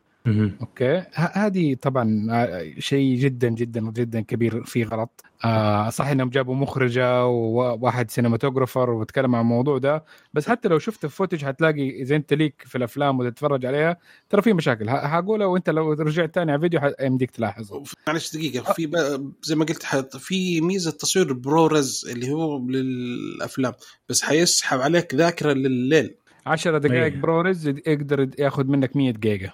okay. 0.61 0.97
ه- 0.97 1.31
هذه 1.33 1.75
طبعا 1.81 2.27
آه، 2.31 2.73
شيء 2.79 3.15
جدا 3.17 3.49
جدا 3.49 3.79
جدا 3.91 4.21
كبير 4.21 4.63
فيه 4.63 4.85
غلط. 4.85 5.23
آه 5.45 5.89
صح 5.89 6.07
إنهم 6.07 6.29
جابوا 6.29 6.55
مخرجة 6.55 7.25
وواحد 7.25 8.11
cinematographer 8.11 8.89
وتكلم 8.89 9.35
عن 9.35 9.41
الموضوع 9.41 9.77
ده 9.77 10.03
بس 10.33 10.49
حتى 10.49 10.69
لو 10.69 10.79
شفت 10.79 11.05
ال 11.05 11.10
footage 11.10 11.45
حتلاقي 11.45 11.89
إذا 12.01 12.15
أنت 12.15 12.33
ليك 12.33 12.63
في 12.67 12.77
الأفلام 12.77 13.19
وتتفرج 13.19 13.65
عليها 13.65 13.97
ترى 14.29 14.41
في 14.41 14.53
مشاكل. 14.53 14.89
ه- 14.89 14.91
هقولها 14.93 15.47
وأنت 15.47 15.69
لو 15.69 15.93
رجعت 15.93 16.35
تاني 16.35 16.51
على 16.51 16.57
الفيديو 16.57 16.79
ح- 16.79 16.91
يمديك 17.01 17.31
تلاحظ 17.31 17.73
معلش 18.07 18.35
دقيقة. 18.35 18.73
في 18.73 18.85
ب... 18.87 18.95
زي 19.43 19.55
ما 19.55 19.65
قلت 19.65 19.83
حط 19.83 20.17
في 20.17 20.61
ميزة 20.61 20.91
تصوير 20.91 21.33
ProRes 21.33 22.05
اللي 22.11 22.29
هو 22.31 22.59
للأفلام 22.67 23.73
بس 24.09 24.21
حيسحب 24.21 24.79
عليك 24.81 25.15
ذاكرة 25.15 25.53
لليل. 25.53 26.15
10 26.45 26.77
دقائق. 26.77 27.13
ProRes 27.15 27.67
يقدر 27.67 28.29
ياخذ 28.39 28.63
منك 28.67 28.95
100 28.95 29.11
جيجا 29.11 29.51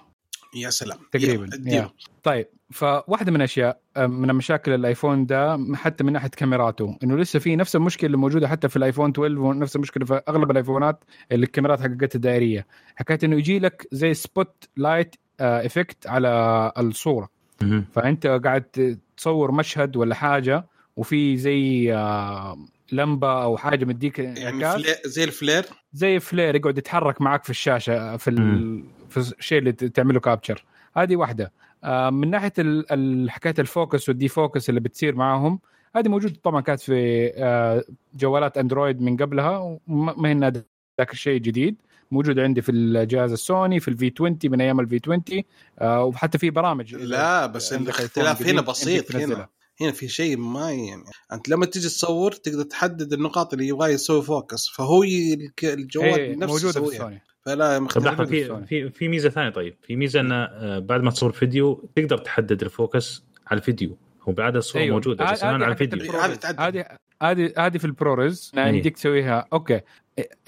يا 0.54 0.70
سلام 0.70 0.98
تقريبا 1.12 1.48
يا-. 1.66 1.90
طيب 2.22 2.46
فواحدة 2.70 3.30
من 3.30 3.36
الاشياء 3.36 3.80
آه، 3.96 4.06
من 4.06 4.34
مشاكل 4.34 4.72
الآيفون 4.72 5.26
ده 5.26 5.66
حتى 5.74 6.04
من 6.04 6.12
ناحية 6.12 6.28
كاميراته 6.28 6.98
إنه 7.02 7.16
لسه 7.16 7.38
في 7.38 7.56
نفس 7.56 7.76
المشكلة 7.76 8.06
اللي 8.06 8.16
موجودة 8.16 8.48
حتى 8.48 8.68
في 8.68 8.76
الآيفون 8.76 9.10
12 9.10 9.38
ونفس 9.38 9.76
المشكلة 9.76 10.04
في 10.04 10.22
أغلب 10.28 10.50
الآيفونات 10.50 11.04
اللي 11.32 11.46
الكاميرات 11.46 11.80
حقتها 11.80 12.14
الدائرية 12.14 12.66
حكاية 12.96 13.18
إنه 13.24 13.36
يجي 13.36 13.58
لك 13.58 13.86
زي 13.92 14.14
spotlight 14.14 15.16
effect 15.40 16.06
على 16.06 16.72
الصورة. 16.78 17.28
فأنت 17.92 18.26
قاعد 18.26 18.98
تصور 19.16 19.52
مشهد 19.52 19.96
ولا 19.96 20.14
حاجة 20.14 20.66
وفي 20.96 21.36
زي 21.36 21.94
آه، 21.94 22.58
لمبة 22.92 23.42
أو 23.42 23.56
حاجة 23.56 23.84
مديك 23.84 24.18
يعني. 24.18 24.72
flare 24.72 24.96
زي 25.04 25.24
ال 25.24 25.31
flare 25.31 25.64
زي 25.92 26.20
flare 26.20 26.56
يقعد 26.56 26.78
يتحرك 26.78 27.20
معك 27.20 27.44
في 27.44 27.50
الشاشة 27.50 28.16
في 28.16 28.30
ال... 28.30 28.40
مم. 28.40 28.84
في 29.10 29.16
الشيء 29.16 29.58
اللي 29.58 29.72
تعمله 29.72 30.20
capture 30.20 30.64
هذه 30.96 31.16
واحدة. 31.16 31.52
آه، 31.84 32.10
من 32.10 32.30
ناحية 32.30 32.52
حكاية 33.28 33.54
ال 33.58 33.66
focus 33.66 34.08
وال 34.08 34.28
defocus 34.28 34.68
اللي 34.68 34.80
بتصير 34.80 35.14
معاهم 35.14 35.60
هذه 35.96 36.08
موجودة 36.08 36.34
طبعا 36.42 36.60
كانت 36.60 36.80
في 36.80 37.32
آه، 37.36 37.84
جوالات 38.14 38.58
اندرويد 38.58 39.00
من 39.00 39.16
قبلها 39.16 39.78
وما 39.86 40.14
ما 40.16 40.28
هي 40.28 40.62
ذاك 40.98 41.12
الشيء 41.12 41.40
جديد. 41.40 41.76
موجود 42.10 42.38
عندي 42.38 42.62
في 42.62 42.72
الجهاز 42.72 43.32
السوني 43.32 43.80
في 43.80 43.88
ال 43.88 44.00
V 44.00 44.12
20 44.16 44.38
من 44.44 44.60
أيام 44.60 44.80
ال 44.80 44.90
V 44.90 45.00
20 45.04 45.22
آه، 45.78 46.04
وحتى 46.04 46.38
في 46.38 46.50
برامج 46.50 46.94
لا 46.94 47.46
بس 47.46 47.72
الاختلاف 47.72 48.42
هنا 48.42 48.60
بسيط. 48.60 49.16
هنا. 49.16 49.48
هنا 49.80 49.92
في 49.92 50.08
شيء 50.08 50.36
ما 50.36 50.72
يعني. 50.72 51.02
أنت 51.32 51.48
لما 51.48 51.66
تيجي 51.66 51.88
تصور 51.88 52.32
تقدر 52.32 52.62
تحدد 52.62 53.12
النقاط 53.12 53.52
اللي 53.52 53.68
يبغى 53.68 53.92
يسوي 53.92 54.22
focus 54.22 54.68
فهو 54.68 55.02
الجوال 55.62 56.20
إيه، 56.20 56.36
نفسه 56.36 56.52
موجودة 56.52 56.72
في 56.72 56.94
السوني. 56.94 57.22
فلا 57.48 57.78
مختلف 57.78 58.06
لحظة 58.06 58.24
في 58.24 58.44
في. 58.44 58.66
في 58.66 58.90
في 58.90 59.08
ميزة 59.08 59.28
ثانية 59.28 59.50
طيب 59.50 59.74
في 59.82 59.96
ميزة 59.96 60.20
انه 60.20 60.34
آه، 60.34 60.78
بعد 60.78 61.02
ما 61.02 61.10
تصور 61.10 61.32
فيديو 61.32 61.90
تقدر 61.96 62.18
تحدد 62.18 62.62
ال 62.62 62.72
focus 62.72 63.24
على 63.46 63.58
الفيديو 63.58 63.96
هو 64.22 64.32
بالعاده 64.32 64.58
الصورة 64.58 64.82
أيوة. 64.82 64.94
موجودة 64.94 65.32
بس 65.32 65.44
الان 65.44 65.62
على 65.62 65.74
حقت 65.74 65.82
الفيديو 65.82 66.00
ال 66.00 66.04
Pro. 66.04 66.20
هذه 66.58 66.84
هذه 67.22 67.52
هذه 67.58 67.78
في 67.78 67.84
ال 67.84 67.94
ProRes 67.94 68.52
إيه. 68.58 68.66
يمديك 68.66 68.94
تسويها 68.96 69.46
okay 69.52 69.80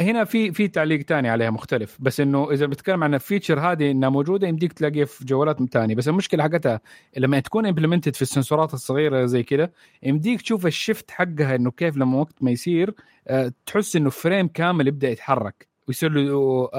هنا 0.00 0.24
في 0.24 0.52
في 0.52 0.68
تعليق 0.68 1.02
تاني 1.02 1.28
عليها 1.28 1.50
مختلف 1.50 1.96
بس 2.00 2.20
إنه 2.20 2.52
إذا 2.52 2.66
بتكلم 2.66 3.04
عن 3.04 3.14
ال 3.14 3.20
feature 3.20 3.60
هذه 3.60 3.90
إنها 3.90 4.08
موجودة 4.08 4.48
يمديك 4.48 4.72
تلاقيها 4.72 5.04
في 5.04 5.24
جوالات 5.24 5.62
ثانية 5.72 5.94
بس 5.94 6.08
المشكلة 6.08 6.42
حقتها 6.42 6.80
لما 7.16 7.40
تكون 7.40 7.66
implemented 7.66 8.16
في 8.16 8.22
السنسورات 8.22 8.74
الصغيرة 8.74 9.26
زي 9.26 9.42
كذا 9.42 9.70
يمديك 10.02 10.42
تشوف 10.42 10.66
ال 10.66 10.73
shift 10.73 11.10
حقها 11.10 11.54
إنه 11.54 11.70
كيف 11.70 11.96
لما 11.96 12.18
وقت 12.18 12.34
ما 12.40 12.50
يصير 12.50 12.94
آه، 13.28 13.52
تحس 13.66 13.96
إنه 13.96 14.10
frame 14.10 14.48
كامل 14.48 14.88
يبدأ 14.88 15.08
يتحرك 15.10 15.69
ويصير 15.90 16.10
له 16.12 16.70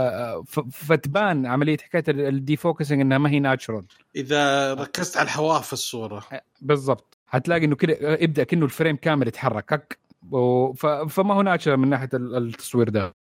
فتبان 0.71 1.45
عملية 1.45 1.77
حكاية 1.77 2.03
ال 2.09 2.55
defocusing 2.55 3.01
إنها 3.01 3.17
ما 3.17 3.29
هي 3.29 3.39
natural 3.39 3.85
إذا 4.15 4.73
ركزت 4.73 5.17
على 5.17 5.25
الحواف 5.25 5.67
في 5.67 5.73
الصورة. 5.73 6.23
بالضبط. 6.61 7.17
حتلاقي 7.27 7.65
إنه 7.65 7.75
كده 7.75 7.97
يبدأ 8.21 8.43
كأنه 8.43 8.65
ال 8.65 8.70
frame 8.70 8.95
كامل 8.95 9.27
يتحرك 9.27 9.97
فما 11.09 11.33
هو 11.33 11.41
natural 11.41 11.77
من 11.77 11.89
ناحية 11.89 12.09
ال- 12.13 12.37
التصوير 12.37 12.89
ده. 12.89 13.13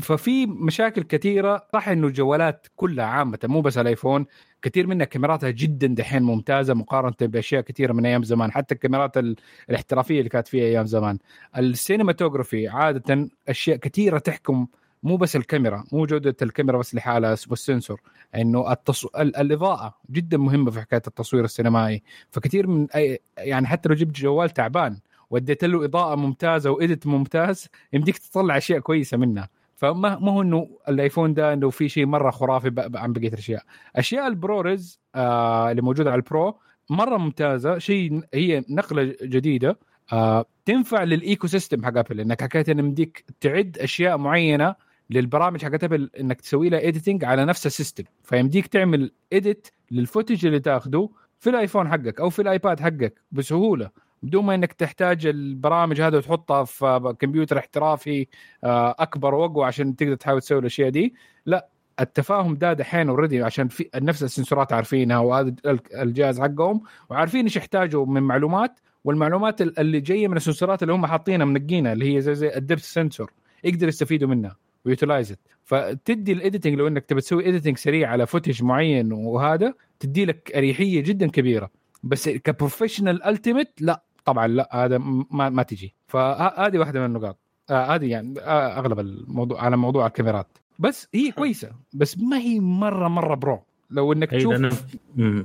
ففي 0.00 0.46
مشاكل 0.46 1.02
كثيرة. 1.02 1.66
صح 1.72 1.88
إنه 1.88 2.06
الجوالات 2.06 2.66
كلها 2.76 3.04
عامة 3.04 3.38
مو 3.44 3.60
بس 3.60 3.78
الايفون 3.78 4.26
كثير 4.62 4.86
منها 4.86 5.06
كاميراتها 5.06 5.50
جدا 5.50 5.86
دحين 5.86 6.22
ممتازة 6.22 6.74
مقارنة 6.74 7.14
بأشياء 7.20 7.62
كثيرة 7.62 7.92
من 7.92 8.06
أيام 8.06 8.22
زمان 8.22 8.52
حتى 8.52 8.74
الكاميرات 8.74 9.16
ال- 9.18 9.36
الاحترافية 9.70 10.18
اللي 10.18 10.28
كانت 10.30 10.48
فيها 10.48 10.64
أيام 10.64 10.86
زمان. 10.86 11.18
ال 11.58 11.65
cinematography 11.65 12.68
عادة 12.68 13.28
أشياء 13.48 13.76
كثيرة 13.76 14.18
تحكم 14.18 14.66
مو 15.04 15.16
بس 15.16 15.36
الكاميرا 15.36 15.84
مو 15.92 16.06
جودة 16.06 16.36
الكاميرا 16.42 16.78
بس 16.78 16.94
لحالها 16.94 17.36
وال 17.50 17.62
sensor 17.62 18.00
إنه 18.34 18.72
التص... 18.72 19.04
ال- 19.06 19.36
الإضاءة 19.36 19.94
جدا 20.10 20.38
مهمة 20.38 20.70
في 20.70 20.80
حكاية 20.80 21.02
التصوير 21.06 21.44
السينمائي. 21.44 22.02
فكثير 22.30 22.66
من 22.66 22.90
أي 22.90 23.18
يعني 23.38 23.66
حتى 23.66 23.88
لو 23.88 23.94
جبت 23.94 24.16
جوال 24.16 24.50
تعبان 24.50 24.98
وديت 25.30 25.64
له 25.64 25.84
إضاءة 25.84 26.14
ممتازة 26.16 26.70
و 26.70 26.77
edit 26.77 27.06
ممتاز 27.06 27.68
يمديك 27.92 28.18
تطلع 28.18 28.56
أشياء 28.56 28.78
كويسة 28.78 29.16
منها. 29.16 29.48
فما 29.76 30.18
ما 30.18 30.32
هو 30.32 30.42
إنه 30.42 30.68
الآيفون 30.88 31.34
ده 31.34 31.52
إنه 31.52 31.70
في 31.70 31.88
شيء 31.88 32.06
مرة 32.06 32.30
خرافي 32.30 32.70
ب- 32.70 32.96
عن 32.96 33.12
بقية 33.12 33.28
الأشياء. 33.28 33.62
أشياء 33.96 34.26
ال 34.26 34.37
ProRes 34.37 35.00
آه 35.14 35.70
اللي 35.70 35.82
موجودة 35.82 36.10
على 36.10 36.18
ال 36.18 36.28
Pro 36.28 36.58
مرة 36.90 37.16
ممتازة 37.16 37.78
شيء 37.78 38.20
هي 38.34 38.64
نقلة 38.70 39.16
جديدة. 39.22 39.78
آه 40.12 40.44
تنفع 40.64 41.02
لل 41.04 41.46
ecosystem 41.46 41.84
حق 41.84 41.98
Apple 41.98 42.20
إنك 42.20 42.42
حكيت 42.42 42.68
ان 42.68 42.78
يمديك 42.78 43.24
تعد 43.40 43.78
أشياء 43.80 44.16
معينة 44.18 44.74
للبرامج 45.10 45.64
حقت 45.64 45.84
Apple 45.84 46.10
إنك 46.20 46.40
تسوي 46.40 46.68
لها 46.68 46.88
editing 46.88 47.24
على 47.24 47.44
نفس 47.44 47.66
ال 47.66 47.71
system. 47.71 48.04
فيمديك 48.22 48.66
تعمل 48.66 49.12
edit 49.32 49.68
لل 49.90 50.02
footage 50.02 50.46
اللي 50.46 50.60
تاخذه 50.60 51.08
في 51.40 51.50
الآيفون 51.50 51.88
حقك 51.88 52.20
أو 52.20 52.30
في 52.30 52.42
الآيباد 52.42 52.80
حقك 52.80 53.14
بسهولة 53.32 53.90
بدون 54.22 54.44
ما 54.44 54.54
إنك 54.54 54.72
تحتاج 54.72 55.26
البرامج 55.26 56.00
هذه 56.00 56.16
وتحطها 56.16 56.64
في 56.64 57.14
كمبيوتر 57.18 57.58
احترافي 57.58 58.26
آه، 58.64 58.94
أكبر 58.98 59.34
واقوى 59.34 59.64
عشان 59.64 59.96
تقدر 59.96 60.14
تحاول 60.14 60.40
تسوي 60.40 60.58
الأشياء 60.58 60.88
دي. 60.88 61.14
لا 61.46 61.68
التفاهم 62.00 62.54
ده 62.54 62.72
دحين 62.72 63.08
already 63.08 63.42
عشان 63.42 63.68
في 63.68 63.88
نفس 63.94 64.22
السنسورات 64.22 64.72
عارفينها 64.72 65.18
وهذا 65.18 65.54
الجهاز 65.94 66.40
حقهم 66.40 66.82
وعارفين 67.10 67.44
إيش 67.44 67.56
يحتاجوا 67.56 68.06
من 68.06 68.22
معلومات 68.22 68.80
والمعلومات 69.04 69.60
اللي 69.62 70.00
جاية 70.00 70.28
من 70.28 70.36
السنسورات 70.36 70.82
اللي 70.82 70.92
هم 70.94 71.06
حاطينها 71.06 71.46
منقينها 71.46 71.92
اللي 71.92 72.16
هي 72.16 72.20
زي 72.20 72.34
زي 72.34 72.56
ال 72.56 72.61
depth 72.61 72.84
sensor 72.84 73.32
يقدر 73.64 73.88
يستفيدوا 73.88 74.28
منها. 74.28 74.56
و 74.84 74.90
utilize 74.90 75.34
فتدي 75.64 76.32
ال 76.32 76.37
editing 76.37 76.74
لو 76.74 76.86
إنك 76.86 77.04
تبي 77.04 77.20
تسوي 77.20 77.44
editing 77.44 77.78
سريع 77.78 78.10
على 78.10 78.26
footage 78.26 78.62
معين 78.62 79.12
وهذا 79.12 79.74
تدي 80.00 80.24
لك 80.24 80.52
أريحية 80.56 81.00
جدا 81.00 81.30
كبيرة. 81.30 81.70
بس 82.02 82.28
ك 82.28 82.35
professional 82.35 83.24
ultimate 83.24 83.70
لا 83.80 84.02
طبعا 84.24 84.46
لا 84.46 84.68
هذا 84.72 84.98
ما, 84.98 85.50
ما 85.50 85.62
تجي. 85.62 85.94
فهذه 86.06 86.78
واحدة 86.78 87.00
من 87.00 87.06
النقاط. 87.06 87.38
آه 87.70 87.94
هذه 87.94 88.10
يعني 88.10 88.40
آه 88.40 88.78
أغلب 88.78 89.00
الموضوع 89.00 89.64
على 89.64 89.76
موضوع 89.76 90.06
الكاميرات. 90.06 90.58
بس 90.78 91.08
هي 91.14 91.30
كويسة 91.30 91.70
بس 91.94 92.18
ما 92.18 92.38
هي 92.38 92.60
مرة 92.60 93.08
مرة 93.08 93.34
pro 93.34 93.62
لو 93.90 94.12
إنك 94.12 94.32
اي 94.32 94.38
تشوف 94.38 94.54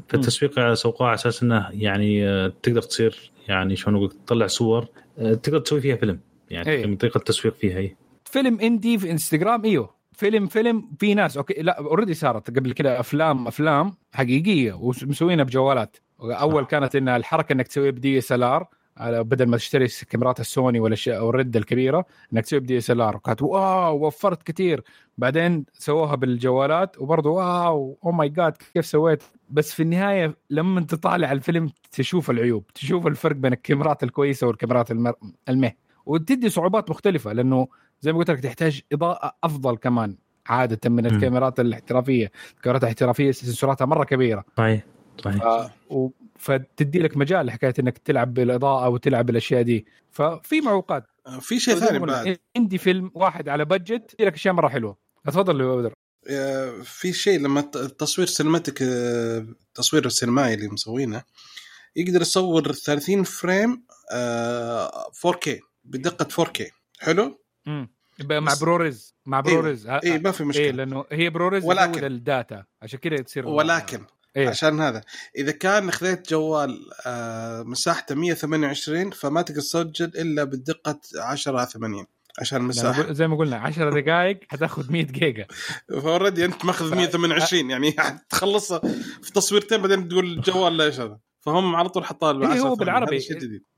في 0.07 0.13
التسويق 0.13 0.73
سوقوها 0.73 1.09
على 1.09 1.15
أساس 1.15 1.43
إنه 1.43 1.69
يعني 1.71 2.27
آه، 2.27 2.53
تقدر 2.63 2.81
تصير 2.81 3.31
يعني 3.47 3.75
شلون 3.75 3.95
أقول 3.95 4.11
تطلع 4.11 4.47
صور 4.47 4.87
آه، 5.19 5.33
تقدر 5.33 5.59
تسوي 5.59 5.81
فيها 5.81 5.95
فيلم. 5.95 6.19
يعني 6.49 6.69
إيه. 6.69 6.85
من 6.85 6.95
طريقة 6.95 7.17
التسويق 7.17 7.55
فيها 7.55 7.77
هي 7.77 7.95
فيلم 8.29 8.59
indie 8.59 8.97
في 8.97 9.11
انستغرام 9.11 9.65
إيوه. 9.65 9.95
فيلم 10.13 10.47
فيلم 10.47 10.91
في 10.99 11.13
ناس 11.13 11.37
okay 11.37 11.53
لا 11.53 11.77
already 11.79 12.13
صارت 12.13 12.57
قبل 12.59 12.71
كده 12.71 12.99
أفلام 12.99 13.47
أفلام 13.47 13.93
حقيقية 14.13 14.73
ومسوينها 14.73 15.43
بجوالات. 15.43 15.97
أول 16.21 16.65
كانت 16.65 16.95
انها 16.95 17.17
الحركة 17.17 17.53
إنك 17.53 17.67
تسويها 17.67 17.91
ب 17.91 18.17
DSLR 18.17 18.67
بدل 19.01 19.45
ما 19.45 19.57
تشتري 19.57 19.87
كاميرات 20.09 20.39
السوني 20.39 20.79
ولا 20.79 20.95
أو 21.07 21.29
ال 21.29 21.36
RED 21.36 21.57
الكبيرة 21.57 22.05
إنك 22.33 22.43
تسوي 22.43 22.59
ب 22.59 22.77
DSLR. 22.77 23.17
كانت 23.17 23.41
wow 23.41 24.07
وفرت 24.07 24.43
كثير 24.43 24.83
بعدين 25.17 25.65
سووها 25.73 26.15
بالجوالات 26.15 27.01
وبرضه 27.01 27.29
wow 27.29 27.97
oh 28.05 28.11
my 28.11 28.29
God 28.29 28.57
كيف 28.73 28.85
سويت؟ 28.85 29.23
بس 29.49 29.73
في 29.73 29.83
النهاية 29.83 30.37
لما 30.49 30.81
تطالع 30.81 31.31
الفيلم 31.31 31.71
تشوف 31.91 32.29
العيوب 32.29 32.67
تشوف 32.67 33.07
الفرق 33.07 33.35
بين 33.35 33.53
الكاميرات 33.53 34.03
الكويسة 34.03 34.47
والكاميرات 34.47 34.91
المر... 34.91 35.13
المه. 35.49 35.71
وتدي 36.05 36.49
صعوبات 36.49 36.89
مختلفة 36.89 37.33
لأنه 37.33 37.67
زي 38.01 38.11
ما 38.13 38.17
قلت 38.19 38.29
لك 38.31 38.39
تحتاج 38.39 38.81
إضاءة 38.93 39.35
أفضل 39.43 39.77
كمان. 39.77 40.17
عادة 40.47 40.89
من. 40.89 41.05
الكاميرات 41.05 41.59
الاحترافية 41.59 42.31
الكاميرات 42.57 42.83
الاحترافية 42.83 43.31
سنسوراتها 43.31 43.85
مرة 43.85 44.03
كبيرة. 44.03 44.45
صحيح 44.57 44.85
صحيح. 45.23 45.43
ف... 45.43 45.71
و... 45.91 46.09
فتدي 46.37 46.99
لك 46.99 47.17
مجال 47.17 47.45
لحكايه 47.45 47.73
إنك 47.79 47.97
تلعب 47.97 48.33
بالإضاءة 48.33 48.89
وتلعب 48.89 49.25
بالأشياء 49.25 49.61
دي. 49.61 49.85
ففي 50.11 50.61
معوقات. 50.61 51.03
في 51.41 51.59
شيء 51.59 51.75
ثاني 51.75 51.99
بعد. 51.99 52.37
indie 52.57 52.77
film 52.77 53.11
واحد 53.15 53.49
على 53.49 53.65
budget 53.65 54.13
يدي 54.13 54.25
لك 54.25 54.33
أشياء 54.33 54.53
مرة 54.53 54.67
حلوة. 54.67 54.97
تفضل 55.25 55.61
يا 55.61 55.75
بدر. 55.75 55.93
آه، 56.29 56.71
في 56.83 57.13
شيء 57.13 57.39
لما 57.39 57.59
الت- 57.59 57.75
التصوير 57.75 58.27
cinematic 58.27 58.81
آه، 58.81 59.37
التصوير 59.37 60.05
السينمائي 60.05 60.53
اللي 60.53 60.67
مسوينه 60.67 61.23
يقدر 61.95 62.21
يصور 62.21 62.71
30 62.73 63.23
frame 63.23 63.83
آه، 64.13 65.11
4K 65.27 65.49
بدقة 65.83 66.45
4K 66.45 66.63
حلو؟ 66.99 67.38
مع 68.29 68.53
ProRes 68.61 69.15
مع 69.25 69.37
إيه، 69.47 69.53
ProRes 69.53 69.87
اي 69.87 70.19
ما 70.19 70.31
في 70.31 70.41
إيه 70.43 70.47
مشكلة. 70.47 70.71
لأنه 70.71 71.05
هي 71.11 71.29
ProRes 71.29 71.65
ولكن- 71.65 71.91
ولكن 71.91 72.03
ال 72.05 72.17
data 72.17 72.63
عشان 72.81 72.99
كذا 72.99 73.15
تصير 73.21 73.47
ولكن 73.47 74.05
إيه؟ 74.35 74.49
عشان 74.49 74.81
هذا 74.81 75.01
إذا 75.37 75.51
كان 75.51 75.91
خذيت 75.91 76.29
جوال 76.29 76.79
آه، 77.05 77.63
مساحته 77.63 78.15
128 78.15 79.11
فما 79.11 79.41
تقدر 79.41 79.61
تسجل 79.61 80.05
إلا 80.05 80.43
بدقه 80.43 80.99
10 81.19 81.57
على 81.57 81.67
80 81.67 82.05
عشان 82.39 82.61
المساحة. 82.61 83.13
زي 83.13 83.27
ما 83.27 83.37
قلنا 83.37 83.57
10 83.57 83.99
دقائق 84.01 84.39
حتاخذ 84.49 84.91
100 84.91 85.05
جيجا. 85.05 85.47
ف 86.03 86.08
already 86.08 86.45
أنت 86.45 86.65
ماخذ 86.65 86.95
128 86.95 87.69
يعني 87.69 87.91
تخلصها 88.29 88.79
في 89.23 89.31
تصويرتين 89.33 89.81
بعدين 89.81 90.07
تقول 90.07 90.25
الجوال 90.25 90.73
ليش 90.73 90.99
هذا؟ 90.99 91.19
فهم 91.53 91.75
على 91.75 91.89
طول 91.89 92.05
حطها 92.05 92.31
إيه، 92.31 92.47
10 92.47 92.59
هو 92.61 92.75
80. 92.75 92.77
بالعربي. 92.77 93.19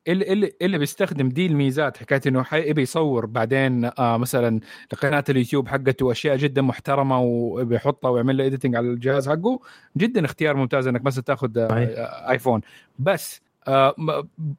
اللي 0.07 0.33
اللي 0.33 0.51
اللي 0.61 0.77
بيستخدم 0.77 1.29
دي 1.29 1.45
الميزات 1.45 1.97
حكاية 1.97 2.21
إنه 2.27 2.43
حي- 2.43 2.69
يبي 2.69 2.81
يصور 2.81 3.25
بعدين 3.25 3.85
آه 3.99 4.17
مثلا 4.17 4.59
لقناه 4.93 5.23
اليوتيوب 5.29 5.67
حقته 5.67 6.11
أشياء 6.11 6.37
جدا 6.37 6.61
محترمة 6.61 7.19
وبيحطها 7.21 8.09
ويعمل 8.09 8.37
له 8.37 8.45
editing 8.45 8.75
على 8.75 8.87
الجهاز 8.87 9.29
حقه 9.29 9.59
جدا 9.97 10.25
اختيار 10.25 10.55
ممتاز 10.55 10.87
إنك 10.87 11.03
مثلا 11.05 11.23
تأخذ 11.23 11.57
آه 11.57 11.67
صحيح. 11.67 11.89
آه 11.89 12.29
ايفون 12.31 12.61
بس 12.99 13.41
آه 13.67 13.95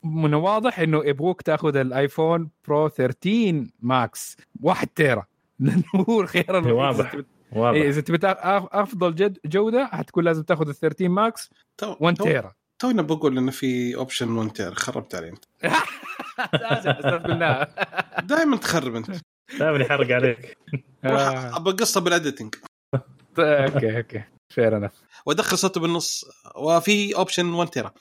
من 0.04 0.26
الواضح 0.34 0.80
إنه 0.80 1.02
يبغوك 1.04 1.42
تأخذ 1.42 1.76
الايفون 1.76 2.48
Pro 2.68 2.88
13 2.88 3.66
Max 3.82 4.36
1 4.62 4.88
تيرا 4.94 5.24
لأنه 5.60 5.82
هو 6.08 6.20
الخيار 6.20 6.58
الوحيد 6.58 6.72
واضح. 6.72 7.12
إذا 7.14 7.22
تبي- 7.22 7.26
واضح 7.52 7.76
إيه، 7.80 7.88
إذا 7.88 8.00
تبي 8.00 8.18
تاخ- 8.18 8.36
أف- 8.36 8.68
أفضل 8.72 9.14
جد 9.14 9.38
جودة 9.46 9.86
حتكون 9.86 10.24
لازم 10.24 10.42
تأخذ 10.42 10.68
ال 10.68 10.74
13 10.74 11.08
Max 11.08 11.50
تو 11.78 11.94
1 12.00 12.16
تو- 12.16 12.24
tera 12.24 12.52
تونا 12.82 13.02
بقول 13.02 13.38
إنه 13.38 13.50
في 13.50 13.96
option 13.96 14.36
1 14.36 14.52
tera 14.52 14.74
خربت 14.74 15.14
علي 15.14 15.28
أنت. 15.28 15.44
دائما 18.28 18.56
تخرب 18.56 18.94
أنت. 18.94 19.10
دائما 19.58 19.84
يحرق 19.84 20.14
عليك. 20.14 20.58
آه. 21.04 21.56
أبي 21.56 21.70
أقصه 21.70 22.00
بال 22.00 22.12
editing 22.12 22.54
okay 23.38 23.96
okay. 23.96 24.24
fair 24.54 24.76
enough 24.76 24.92
وأدخل 25.26 25.58
صوته 25.58 25.80
بالنص. 25.80 26.24
وفي 26.56 27.16
option 27.16 27.54
1 27.54 27.70
tera 27.70 27.92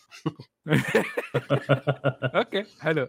okay 2.36 2.66
حلو. 2.80 3.08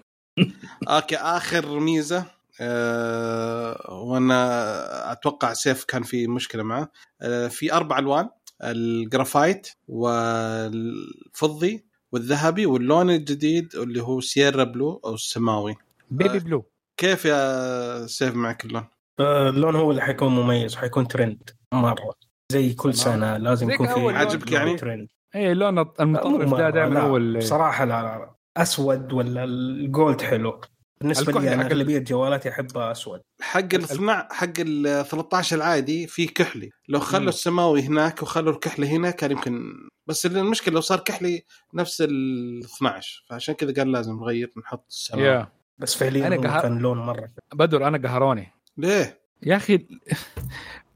okay 0.88 1.16
آخر 1.16 1.78
ميزة 1.78 2.24
أه 2.60 3.90
وأنا 3.90 5.12
أتوقع 5.12 5.52
سيف 5.52 5.84
كان 5.84 6.02
في 6.02 6.26
مشكلة 6.26 6.62
معه. 6.62 6.90
أه 7.22 7.48
في 7.48 7.72
أربع 7.72 7.98
ألوان. 7.98 8.28
الجرافايت 8.64 9.68
والفضي 9.88 11.84
والذهبي 12.12 12.66
واللون 12.66 13.10
الجديد 13.10 13.74
اللي 13.74 14.02
هو 14.02 14.20
sierra 14.20 14.64
blue 14.64 15.00
أو 15.04 15.14
السماوي 15.14 15.76
baby 16.10 16.38
blue 16.38 16.64
كيف 16.96 17.24
يا 17.24 18.06
سيف 18.06 18.34
معك 18.34 18.64
اللون؟ 18.64 18.84
آه، 19.20 19.48
اللون 19.48 19.76
هو 19.76 19.90
اللي 19.90 20.02
حيكون 20.02 20.28
مميز 20.28 20.76
وحيكون 20.76 21.08
ترند 21.08 21.50
مرة 21.74 22.14
زي 22.52 22.72
كل 22.74 22.94
سنة 22.94 23.36
لازم 23.36 23.70
يكون 23.70 23.86
في 23.86 24.08
عجبك 24.16 24.52
يعني؟ 24.52 24.76
ترند 24.76 25.08
اي 25.34 25.54
لون 25.54 25.74
مو 25.74 25.92
المطرف 26.00 26.54
ده 26.54 26.70
دائما. 26.70 27.00
هو 27.00 27.16
اللي 27.16 27.38
بصراحة 27.38 27.84
لا, 27.84 28.02
لا, 28.02 28.18
لا. 28.18 28.34
أسود 28.56 29.12
ولا 29.12 29.44
الجولد 29.44 30.20
حلو 30.20 30.60
بالنسبة 31.02 31.40
لي 31.40 31.54
أنا 31.54 31.66
أغلبية 31.66 31.98
جوالاتي 31.98 32.48
أحبها 32.48 32.90
أسود. 32.92 33.20
حق 33.40 33.58
ال 33.58 33.82
12 33.84 34.26
حق 34.30 34.52
ال 34.58 35.04
13 35.06 35.56
العادي 35.56 36.06
في 36.06 36.26
كحلي. 36.26 36.70
لو 36.88 37.00
خلوا 37.00 37.28
السماوي 37.28 37.82
هناك 37.82 38.22
وخلوا 38.22 38.52
الكحلي 38.52 38.88
هنا 38.88 39.10
كان 39.10 39.30
يمكن 39.30 39.72
بس 40.06 40.26
المشكلة 40.26 40.74
لو 40.74 40.80
صار 40.80 40.98
كحلي 41.00 41.44
نفس 41.74 42.02
ال 42.02 42.60
12 42.64 43.24
فعشان 43.28 43.54
كذا 43.54 43.72
قال 43.74 43.92
لازم 43.92 44.16
نغير 44.16 44.52
نحط 44.58 44.84
السماوي. 44.88 45.26
يا. 45.28 45.48
بس 45.78 45.94
فعليا 45.94 46.26
أنا 46.26 46.36
قهر- 46.36 46.62
كان 46.62 46.78
لون 46.78 46.98
مرة 46.98 47.28
بدر 47.54 47.86
أنا 47.88 48.08
قهروني. 48.08 48.52
ليه؟ 48.76 49.20
يا 49.42 49.56
أخي 49.56 49.86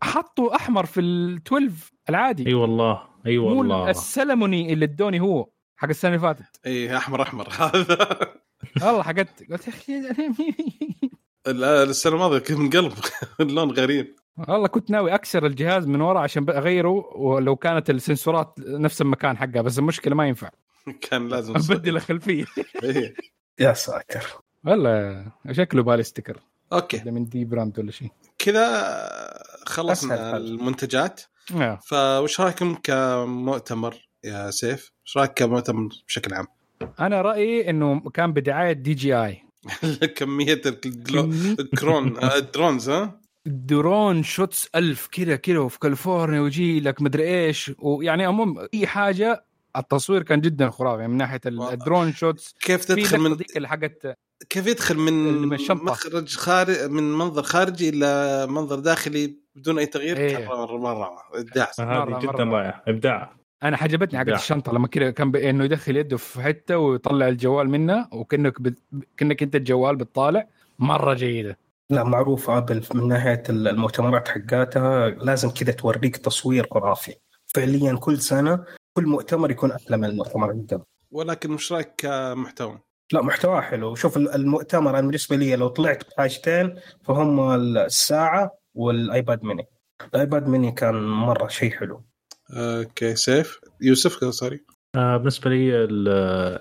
حطوا 0.03 0.57
أحمر 0.57 0.87
في 0.87 1.01
ال 1.01 1.37
12 1.47 1.71
العادي. 2.09 2.47
أي 2.47 2.55
والله 2.55 3.03
أي 3.27 3.39
مو 3.39 3.59
والله. 3.59 3.91
السلموني 3.91 4.73
اللي 4.73 4.85
ادوني 4.85 5.21
هو 5.21 5.49
حق 5.77 5.89
السنة 5.89 6.11
اللي 6.15 6.21
فاتت. 6.23 6.61
اي 6.67 6.97
أحمر 6.97 7.23
أحمر. 7.23 7.49
هذا. 7.61 8.35
والله 8.83 9.03
حقت 9.03 9.43
قلت 9.53 9.69
يا 9.69 9.73
أخي 9.73 9.93
السنة 11.83 12.13
الماضية 12.15 12.39
كان 12.39 12.59
من 12.61 12.71
قلب 12.71 12.93
اللون 13.41 13.71
غريب. 13.71 14.17
والله 14.49 14.69
كنت 14.69 14.91
ناوي 14.91 15.15
أكسر 15.15 15.47
الجهاز 15.47 15.87
من 15.87 16.01
ورا 16.01 16.21
عشان 16.21 16.51
أغيره 16.51 17.17
ولو 17.17 17.57
كانت 17.57 17.91
السنسورات 17.91 18.55
نفس 18.59 19.01
المكان 19.01 19.37
حقها 19.37 19.63
بس 19.63 19.79
المشكلة 19.79 20.15
ما 20.15 20.29
ينفع. 20.29 20.51
كان 21.01 21.29
لازم 21.29 21.55
ابدل 21.57 21.97
الخلفيه 21.97 22.45
إيه. 22.83 23.15
يا 23.59 23.73
ساتر. 23.73 24.27
والله 24.67 25.27
شكله 25.53 25.83
بالي 25.83 26.03
sticker 26.03 26.41
okay. 26.73 26.99
ده 26.99 27.11
من 27.11 27.25
dbrand 27.25 27.79
ولا 27.79 27.91
شيء. 27.91 28.09
كذا 28.39 28.99
خلصنا. 29.67 30.37
المنتجات. 30.37 31.21
آه. 31.55 31.79
فوش 31.87 32.41
رأيكم 32.41 32.75
كمؤتمر 32.75 34.09
يا 34.25 34.51
سيف؟ 34.51 34.91
وش 35.07 35.17
رأيك 35.17 35.33
كمؤتمر 35.33 35.89
بشكل 36.09 36.35
عام؟ 36.35 36.47
أنا 37.01 37.23
رأيي 37.23 37.71
إنه 37.71 38.01
كان 38.01 38.33
بدعاية 38.33 38.73
DJI 38.73 39.43
كمية 40.17 40.61
الكرون 41.61 42.17
آه، 42.19 42.37
ال 42.39 42.46
drones 42.46 42.91
ها؟ 42.91 43.21
drone 43.47 44.23
shots 44.23 44.69
ألف 44.75 45.09
كذا 45.13 45.37
كذا 45.37 45.59
وفي 45.59 45.79
كاليفورنيا 45.79 46.41
ويجي 46.41 46.81
لك 46.81 47.03
مدري 47.03 47.47
إيش 47.47 47.73
ويعني 47.79 48.25
عموم 48.25 48.67
أي 48.75 48.87
حاجة 48.87 49.45
التصوير 49.77 50.23
كان 50.23 50.41
جدا 50.41 50.71
خرافي 50.71 51.07
من 51.07 51.17
ناحية. 51.17 51.41
ال 51.47 51.58
drone 51.58 52.13
shots 52.13 52.55
كيف 52.61 52.85
تدخل 52.85 53.19
من 53.19 53.37
حقت 53.67 54.17
كيف 54.51 54.67
يدخل 54.67 54.99
من. 54.99 55.49
مخرج 55.71 56.37
خارج 56.37 56.91
من 56.91 57.13
منظر 57.13 57.43
خارجي 57.43 57.89
إلى 57.89 58.47
منظر 58.51 58.79
داخلي 58.79 59.37
بدون 59.57 59.79
أي 59.79 59.87
تغيير 59.87 60.17
إيه. 60.17 60.47
مره 60.49 60.79
مره 60.79 61.11
إبداع 61.35 61.71
مرة- 61.79 61.81
هذه 61.81 62.19
جدا 62.19 62.45
مرة. 62.45 62.59
رائعة 62.59 62.83
إبداع 62.89 63.37
أنا 63.65 63.77
حجبتني 63.77 64.19
حقت 64.19 64.29
إبداع. 64.29 64.37
الشنطة 64.43 64.73
لما 64.73 64.89
كذا 64.89 65.11
كان 65.11 65.31
ب- 65.31 65.37
إنه 65.37 65.65
يدخل 65.65 65.97
يده 65.97 66.17
في 66.17 66.43
حتة 66.43 66.79
ويطلع 66.79 67.29
الجوال 67.29 67.71
منها 67.71 68.09
وكأنك 68.13 68.61
بت... 68.63 68.79
كأنك 69.17 69.43
أنت 69.43 69.57
الجوال 69.57 69.97
بتطالع. 69.97 70.49
مرة 70.79 71.15
جيدة. 71.15 71.59
لا 71.91 72.05
معروف 72.05 72.51
ابل 72.51 72.83
من 72.95 73.09
ناحية 73.09 73.43
المؤتمرات 73.49 74.29
حقاتها. 74.29 75.09
لازم 75.11 75.51
كذا 75.51 75.73
توريك 75.73 76.17
تصوير 76.17 76.67
خرافي. 76.71 77.15
فعليا 77.47 77.95
كل 77.97 78.19
سنة 78.19 78.65
كل 78.97 79.07
مؤتمر 79.07 79.51
يكون 79.51 79.73
أحلى 79.73 79.97
من 79.97 80.05
المؤتمر 80.05 80.51
اللي 80.51 80.63
قبل 80.71 80.83
ولكن 81.11 81.53
وش 81.53 81.73
رأيك 81.73 81.93
كمحتوى؟ 81.99 82.81
لا 83.13 83.23
محتواه 83.23 83.61
حلو. 83.61 83.95
شوف 83.95 84.17
ال- 84.17 84.35
المؤتمر 84.35 84.91
أنا 84.99 85.01
بالنسبة 85.07 85.37
لي 85.37 85.57
لو 85.57 85.69
طلعت 85.69 86.03
بحاجتين 86.11 86.75
فهم 87.05 87.41
الساعة 87.77 88.51
وال 88.75 88.98
iPad 88.98 89.45
mini. 89.45 89.67
ال 90.15 90.22
iPad 90.22 90.49
mini 90.49 90.73
كان 90.73 90.95
مرة 91.09 91.49
شيء 91.49 91.71
حلو. 91.71 92.05
okay 92.51 93.17
سيف. 93.17 93.61
يوسف 93.81 94.35
sorry 94.35 94.61
آه 94.97 95.17
بالنسبة 95.17 95.51
لي 95.51 95.85
ال- 95.85 96.09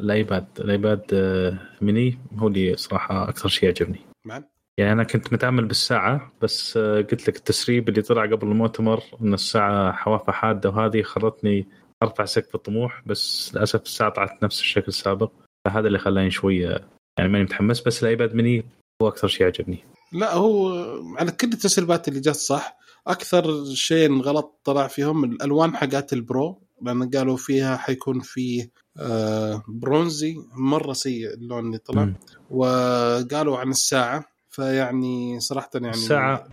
ال 0.03 0.10
iPad. 0.10 0.45
ال 0.59 0.68
iPad 0.68 1.01
آه، 1.13 1.59
ميني 1.81 2.19
هو 2.37 2.47
اللي 2.47 2.75
صراحة 2.77 3.29
أكثر 3.29 3.49
شيء 3.49 3.65
يعجبني. 3.69 3.99
معن 4.25 4.43
يعني 4.77 4.91
أنا 4.91 5.03
كنت 5.03 5.33
متامل 5.33 5.65
بالساعة 5.65 6.31
بس 6.41 6.77
آه، 6.77 6.95
قلت 7.01 7.27
لك 7.27 7.35
التسريب 7.35 7.89
اللي 7.89 8.01
طلع 8.01 8.21
قبل 8.25 8.47
المؤتمر 8.47 9.03
إن 9.21 9.33
الساعة 9.33 9.91
حوافها 9.91 10.31
حادة 10.33 10.69
وهذه 10.69 11.01
خلتني 11.01 11.67
أرفع 12.03 12.25
سقف 12.25 12.55
الطموح 12.55 13.01
بس 13.05 13.51
للأسف 13.55 13.81
الساعة 13.81 14.09
طلعت 14.09 14.43
نفس 14.43 14.59
الشكل 14.59 14.87
السابق. 14.87 15.31
فهذا 15.65 15.87
اللي 15.87 15.99
خلاني 15.99 16.31
شوي 16.31 16.67
آه، 16.67 16.81
يعني 17.19 17.31
ماني 17.31 17.43
متحمس 17.43 17.81
بس 17.81 18.03
ال 18.03 18.10
iPad 18.10 18.35
mini 18.35 18.65
هو 19.01 19.07
أكثر 19.07 19.27
شيء 19.27 19.47
عجبني 19.47 19.77
لا 20.13 20.33
هو 20.33 20.69
على 21.17 21.31
كل 21.31 21.47
التسريبات 21.47 22.07
اللي 22.07 22.19
جت 22.19 22.29
صح. 22.29 22.77
أكثر 23.07 23.65
شيء 23.73 24.21
غلط 24.21 24.59
طلع 24.63 24.87
فيهم 24.87 25.23
الألوان 25.23 25.75
حقات 25.75 26.13
ال 26.13 26.25
Pro 26.25 26.61
لأن 26.81 27.09
قالوا 27.09 27.37
فيها 27.37 27.77
حيكون 27.77 28.19
فيه 28.19 28.71
آه 28.97 29.63
برونزي 29.67 30.35
مرة 30.55 30.93
سيء 30.93 31.33
اللون 31.33 31.65
اللي 31.65 31.77
طلع. 31.77 32.13
وقالوا 32.49 33.57
عن 33.57 33.69
الساعة 33.69 34.25
فيعني 34.49 35.39
صراحة 35.39 35.69
يعني 35.73 35.93
فيها 35.93 36.49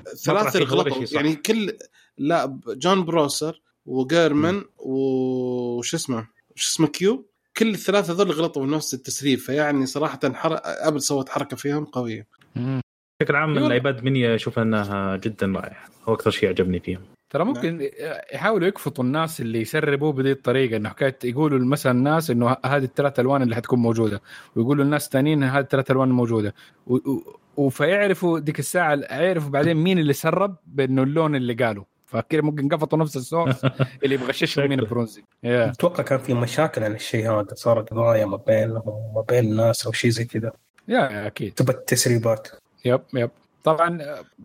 ولا 0.60 0.64
غلطوا. 0.64 1.04
يعني 1.12 1.36
كل 1.36 1.72
لا 2.18 2.58
Jon 2.68 3.04
Prosser 3.04 3.62
و 3.86 3.97
Gurman 3.97 4.62
وش 4.78 5.94
اسمه 5.94 6.28
شو 6.54 6.74
اسمه 6.74 6.86
Kuo 6.86 7.26
كل 7.56 7.70
الثلاثة 7.70 8.12
هذول 8.12 8.30
غلطوا 8.30 8.66
بنفس 8.66 8.94
التسريب 8.94 9.38
فيعني 9.38 9.86
صراحة 9.86 10.20
حر... 10.24 10.60
Apple 10.64 11.02
سوت 11.02 11.28
حركة 11.28 11.56
فيهم 11.56 11.84
قوية 11.84 12.26
مم. 12.56 12.80
بشكل 13.20 13.36
عام 13.36 13.56
أيوة. 13.56 13.66
ال 13.66 13.74
iPad 13.74 14.04
mini 14.04 14.34
أشوف 14.34 14.58
أنها 14.58 15.16
جدا 15.16 15.46
رائع 15.46 15.76
هو 16.08 16.14
أكثر 16.14 16.30
شيء 16.30 16.48
عجبني 16.48 16.80
فيهم 16.80 17.00
ترى 17.30 17.44
ممكن 17.44 17.90
يحاولوا 18.34 18.68
يقفطوا 18.68 19.04
الناس 19.04 19.40
اللي 19.40 19.60
يسربوا 19.60 20.12
بهذه 20.12 20.30
الطريقة 20.30 20.76
إنه 20.76 20.88
حكاية 20.88 21.18
يقولوا 21.24 21.58
مثلا 21.58 21.92
الناس 21.92 22.30
إنه 22.30 22.56
هذه 22.66 22.84
الثلاث 22.84 23.20
ألوان 23.20 23.42
اللي 23.42 23.56
حتكون 23.56 23.78
موجودة 23.78 24.20
ويقولوا 24.56 24.84
الناس 24.84 25.06
الثانيين 25.06 25.42
هذه 25.42 25.62
الثلاث 25.62 25.90
ألوان 25.90 26.08
موجودة. 26.08 26.54
و... 26.86 26.94
و... 26.94 27.38
وفيعرفوا 27.56 28.38
ديك 28.38 28.58
الساعة 28.58 28.94
يعرفوا 28.94 29.50
بعدين 29.50 29.76
مين 29.76 29.98
اللي 29.98 30.12
سرب 30.12 30.56
بإنه 30.66 31.02
اللون 31.02 31.36
اللي 31.36 31.54
قالوا. 31.54 31.84
فكذا 32.06 32.40
ممكن 32.40 32.68
قفطوا 32.68 32.98
نفس 32.98 33.16
ال 33.16 33.23
source 33.23 33.64
اللي 34.04 34.14
يغششهم 34.14 34.70
من. 34.70 34.80
البرونزي. 34.80 35.24
أتوقع 35.44 36.02
كان 36.02 36.18
في 36.18 36.34
مشاكل 36.34 36.84
عن 36.84 36.94
الشيء 36.94 37.30
هذا 37.30 37.54
صارت 37.54 37.90
قضايا 37.90 38.26
ما 38.26 38.36
بينهم 38.36 38.82
وما 38.86 39.24
بين 39.28 39.44
الناس 39.44 39.86
أو 39.86 39.92
شيء 39.92 40.10
زي 40.10 40.24
كذا. 40.24 40.52
يا 40.88 41.26
أكيد. 41.26 41.54
تبت 41.54 41.74
التسريبات. 41.74 42.48
yep 42.84 43.00
yep. 43.14 43.30
طبعا 43.64 43.98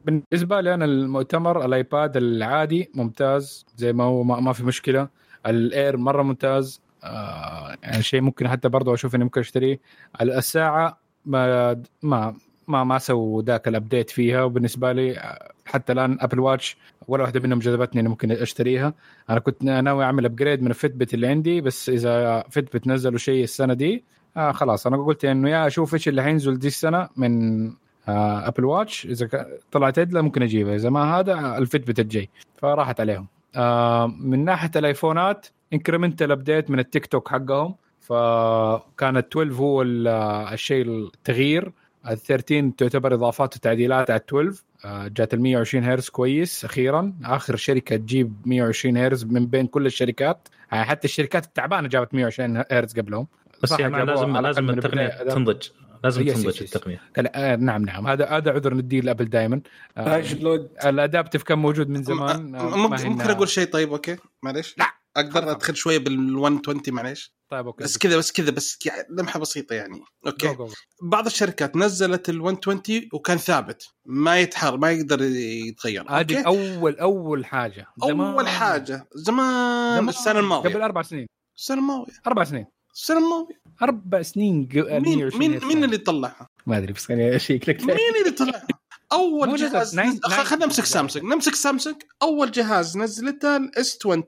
بالنسبة 0.05 0.61
لي 0.61 0.73
أنا 0.73 0.85
المؤتمر 0.85 1.65
ال 1.65 1.76
iPad 1.76 2.17
العادي 2.17 2.89
ممتاز 2.95 3.65
زي 3.77 3.93
ما 3.93 4.03
هو 4.03 4.23
ما, 4.23 4.53
في 4.53 4.63
مشكلة. 4.63 5.07
ال 5.45 5.58
Air 5.58 5.97
مرة 5.97 6.23
ممتاز. 6.23 6.81
آه 7.03 7.75
يعني 7.83 8.03
شيء 8.03 8.21
ممكن 8.21 8.47
حتى 8.47 8.69
برضه 8.69 8.93
أشوف 8.93 9.15
إني 9.15 9.23
ممكن 9.23 9.41
أشتريه. 9.41 9.79
الساعة 10.21 10.97
ما 11.25 11.73
ما 12.03 12.35
ما 12.67 12.83
ما 12.83 12.97
سووا 12.97 13.41
ذاك 13.41 13.67
ال 13.67 13.73
update 13.73 14.09
فيها. 14.09 14.43
وبالنسبة 14.43 14.91
لي 14.91 15.37
حتى 15.65 15.93
الآن 15.93 16.17
Apple 16.21 16.39
Watch 16.39 16.77
ولا 17.07 17.23
واحدة 17.23 17.39
منهم 17.39 17.59
جذبتني 17.59 18.01
إني 18.01 18.09
ممكن 18.09 18.31
أشتريها. 18.31 18.93
أنا 19.29 19.39
كنت 19.39 19.63
ناوي 19.63 20.03
أعمل 20.03 20.25
upgrade 20.25 20.61
من 20.61 20.69
ال 20.69 20.76
Fitbit 20.76 21.13
اللي 21.13 21.27
عندي 21.27 21.61
بس 21.61 21.89
إذا 21.89 22.43
Fitbit 22.49 22.87
نزلوا 22.87 23.17
شيء 23.17 23.43
السنة 23.43 23.73
دي 23.73 24.03
آه 24.37 24.51
خلاص. 24.51 24.87
أنا 24.87 24.97
قلت 24.97 25.25
إنه 25.25 25.49
يا 25.49 25.67
أشوف 25.67 25.93
إيش 25.93 26.07
اللي 26.07 26.23
حينزل 26.23 26.59
دي 26.59 26.67
السنة 26.67 27.09
من 27.17 27.84
Apple 28.07 28.65
Watch 28.65 29.05
إذا 29.05 29.47
طلعت 29.71 29.99
عدلة 29.99 30.21
ممكن 30.21 30.41
أجيبها. 30.43 30.75
إذا 30.75 30.89
ما 30.89 31.19
هذا 31.19 31.57
ال 31.57 31.63
Fitbit 31.63 31.99
الجاي 31.99 32.29
فراحت 32.57 32.99
عليهم. 32.99 33.27
آه 33.55 34.07
من 34.07 34.45
ناحية 34.45 34.71
الآيفونات 34.75 35.47
incremental 35.73 36.31
update 36.31 36.69
من 36.69 36.79
ال 36.79 36.85
tick 36.85 37.05
tock 37.05 37.29
حقهم. 37.29 37.75
فكان 38.01 39.17
ال 39.17 39.23
12 39.27 39.53
هو 39.53 39.81
ال- 39.81 40.07
آه، 40.07 40.53
الشيء 40.53 40.85
التغيير. 40.85 41.71
ال 42.09 42.17
13 42.17 42.71
تعتبر 42.77 43.13
إضافات 43.13 43.55
وتعديلات 43.55 44.11
على 44.11 44.19
ال 44.19 44.25
12 44.25 44.63
آه، 44.85 45.07
جات 45.07 45.33
ال 45.33 45.41
120 45.41 45.83
هرتز 45.83 46.09
كويس 46.09 46.65
أخيرا. 46.65 47.13
آخر 47.23 47.55
شركة 47.55 47.95
تجيب 47.95 48.33
120 48.45 48.97
هرتز 48.97 49.23
من 49.25 49.47
بين 49.47 49.67
كل 49.67 49.85
الشركات. 49.85 50.47
آه، 50.73 50.83
حتى 50.83 51.05
الشركات 51.07 51.45
التعبانة 51.45 51.87
جابت 51.87 52.13
120 52.13 52.63
هرتز 52.71 52.99
قبلهم. 52.99 53.27
بس 53.63 53.73
جابوها 53.73 54.05
لازم 54.05 54.37
لازم 54.37 54.69
التقنيه. 54.69 55.07
تنضج. 55.07 55.67
لازم 56.05 56.23
تنضج. 56.25 56.61
التقنية. 56.63 57.01
لا، 57.17 57.53
آه، 57.53 57.55
نعم 57.55 57.85
نعم. 57.85 58.07
هذا 58.07 58.25
هذا 58.25 58.51
عذر 58.51 58.73
نديه 58.73 59.01
ل 59.01 59.05
Apple 59.05 59.25
دائما 59.29 59.61
اجلود 59.97 60.69
ال 60.85 60.92
adaptive 60.92 61.43
كان 61.43 61.57
موجود 61.59 61.89
من 61.89 62.03
زمان. 62.03 62.55
آه، 62.55 62.69
ما 62.69 62.75
ممكن 62.77 63.07
ممكن 63.09 63.29
أقول 63.29 63.49
شيء 63.49 63.65
طيب 63.67 63.91
okay؟ 63.91 64.17
معليش. 64.43 64.75
لا. 64.77 64.85
أقدر 65.17 65.51
أدخل 65.51 65.75
شوية 65.75 65.97
بال 65.97 66.33
120 66.33 66.81
معليش. 66.87 67.35
طيب 67.49 67.65
okay. 67.65 67.83
بس 67.83 67.97
كذا 67.97 68.17
بس 68.17 68.31
كذا 68.31 68.51
بس 68.51 68.85
يعني 68.85 69.07
لمحة 69.09 69.39
بسيطة 69.39 69.73
يعني. 69.73 70.01
okay. 70.27 70.47
جو- 70.47 70.53
جو-. 70.53 70.73
بعض 71.01 71.25
الشركات 71.25 71.75
نزلت 71.77 72.29
ال 72.29 72.41
120 72.41 73.09
وكان 73.13 73.37
ثابت. 73.37 73.87
ما 74.05 74.39
يتحر 74.39 74.77
ما 74.77 74.91
يقدر 74.91 75.21
يتغير 75.21 76.05
هذه؟ 76.11 76.41
أول 76.45 76.95
أول 76.99 77.45
حاجة. 77.45 77.87
زمان- 78.03 78.33
أول 78.33 78.47
حاجة. 78.47 79.07
زمان 79.15 79.95
زمان. 79.95 80.09
السنة 80.09 80.39
الماضية. 80.39 80.69
قبل 80.69 80.81
أربع 80.81 81.01
سنين. 81.01 81.27
السنة 81.57 81.77
الماضية. 81.77 82.13
أربع 82.27 82.43
سنين. 82.43 82.65
السنة 82.95 83.17
الماضيه 83.17 83.61
أربع 83.81 84.21
سنين 84.21 84.69
مين 84.73 84.83
120 85.01 85.39
مين. 85.39 85.65
مين 85.65 85.83
اللي 85.83 85.97
طلعها؟ 85.97 86.47
ما 86.67 86.77
أدري 86.77 86.93
بس 86.93 87.05
خليني 87.05 87.35
أشيك 87.35 87.69
لك. 87.69 87.81
مين 87.83 87.97
اللي 88.21 88.31
طلعها؟ 88.37 88.67
أول 89.11 89.55
جهاز 89.55 89.99
نزل- 89.99 90.21
خلينا 90.23 90.65
نمسك 90.65 90.85
سامسونج. 90.85 91.25
نمسك 91.25 91.55
سامسونج. 91.55 91.95
أول 92.21 92.51
جهاز 92.51 92.97
نزلته 92.97 93.57
ال 93.57 93.77
S 93.77 93.97
20 94.05 94.23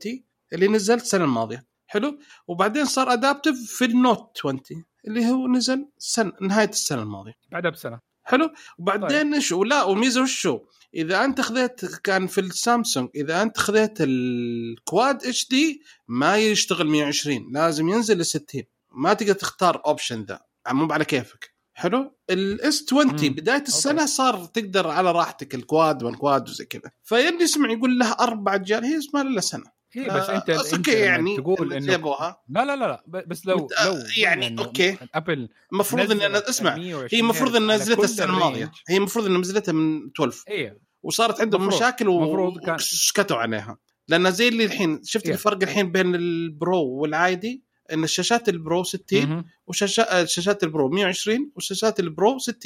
اللي 0.53 0.67
نزل 0.67 0.93
السنة 0.93 1.23
الماضية. 1.23 1.65
حلو؟ 1.87 2.19
وبعدين 2.47 2.85
صار 2.85 3.13
adaptive 3.13 3.55
في 3.67 3.85
ال 3.85 3.95
Note 3.95 4.31
20 4.37 4.59
اللي 5.07 5.29
هو 5.29 5.47
نزل 5.47 5.89
سنة 5.97 6.31
نهاية 6.41 6.69
السنة 6.69 7.01
الماضية. 7.01 7.33
بعدها 7.51 7.71
بسنة. 7.71 7.99
حلو؟ 8.23 8.49
وبعدين 8.77 9.33
إيش 9.33 9.51
ولا 9.51 9.83
والميزه 9.83 10.21
وش 10.21 10.47
هو؟ 10.47 10.61
إذا 10.95 11.25
أنت 11.25 11.41
خذيت 11.41 11.85
كان 11.85 12.27
في 12.27 12.41
السامسونج 12.41 13.09
إذا 13.15 13.41
أنت 13.41 13.57
خذيت 13.57 13.97
ال 13.99 15.15
Quad 15.15 15.47
HD 15.49 15.81
ما 16.07 16.37
يشتغل 16.37 16.87
120 16.87 17.51
لازم 17.51 17.89
ينزل 17.89 18.17
ل 18.17 18.25
60 18.25 18.63
ما 18.91 19.13
تقدر 19.13 19.33
تختار 19.33 19.81
option 19.85 20.23
ذا. 20.23 20.39
مو 20.71 20.93
على 20.93 21.05
كيفك. 21.05 21.53
حلو؟ 21.73 22.15
ال 22.29 22.57
S 22.57 22.85
20 22.87 23.07
مم. 23.07 23.15
بداية 23.15 23.61
السنة 23.61 24.05
صار 24.05 24.45
تقدر 24.45 24.87
على 24.87 25.11
راحتك 25.11 25.55
ال 25.55 25.65
Quad 25.65 26.03
وال 26.03 26.19
Quad 26.19 26.49
وزي 26.49 26.65
كذا. 26.65 26.91
فيلي 27.03 27.43
يسمع 27.43 27.71
يقول 27.71 27.99
له 27.99 28.11
أربع 28.11 28.55
أجيال 28.55 28.85
هي 28.85 28.97
اسمها 28.97 29.23
له 29.23 29.41
سنه 29.41 29.76
هي 29.93 30.05
بس 30.09 30.29
انت 30.29 30.49
آه، 30.49 30.61
أنت 30.61 30.73
okay 30.73 30.91
لما 30.91 30.99
يعني 31.05 31.37
تقول 31.37 31.73
إنه 31.73 31.85
جابوها 31.87 32.41
لا 32.49 32.65
لا 32.65 32.75
لا 32.75 33.03
بس 33.27 33.45
لو 33.45 33.69
آه، 33.79 33.85
لو 33.87 33.95
يعني 34.17 34.47
إنه 34.47 34.63
okay. 34.63 34.97
Apple 35.15 35.49
المفروض 35.73 36.11
إن 36.11 36.17
نزلت 36.17 36.43
أسمع 36.49 36.75
120 36.75 37.09
هي 37.11 37.19
المفروض 37.19 37.55
ان 37.55 37.71
نزلتها 37.71 38.03
السنة 38.03 38.33
الماضية. 38.33 38.71
هي 38.89 38.97
المفروض 38.97 39.25
ان 39.25 39.37
نزلتها 39.37 39.71
من 39.71 40.07
12 40.07 40.43
إيه 40.47 40.79
وصارت 41.03 41.41
عندهم 41.41 41.61
مفروض. 41.61 41.75
مشاكل 41.81 42.07
وسكتوا 42.07 43.37
عليها 43.37 43.77
لأن 44.07 44.31
زي 44.31 44.47
اللي 44.47 44.65
الحين 44.65 45.01
شفت 45.03 45.27
Yeah. 45.27 45.29
الفرق 45.29 45.63
الحين 45.63 45.91
بين 45.91 46.15
ال 46.15 46.32
Pro 46.32 46.83
والعادي 46.87 47.63
إن 47.93 48.03
الشاشات 48.03 48.49
ال 48.49 48.58
Pro 48.58 48.83
60 48.83 49.25
مهم. 49.29 49.45
وشاشات 49.67 50.63
ال 50.63 50.70
Pro 50.70 50.89
120 50.89 51.51
وشاشات 51.55 51.99
ال 51.99 52.09
Pro 52.09 52.37
60 52.39 52.57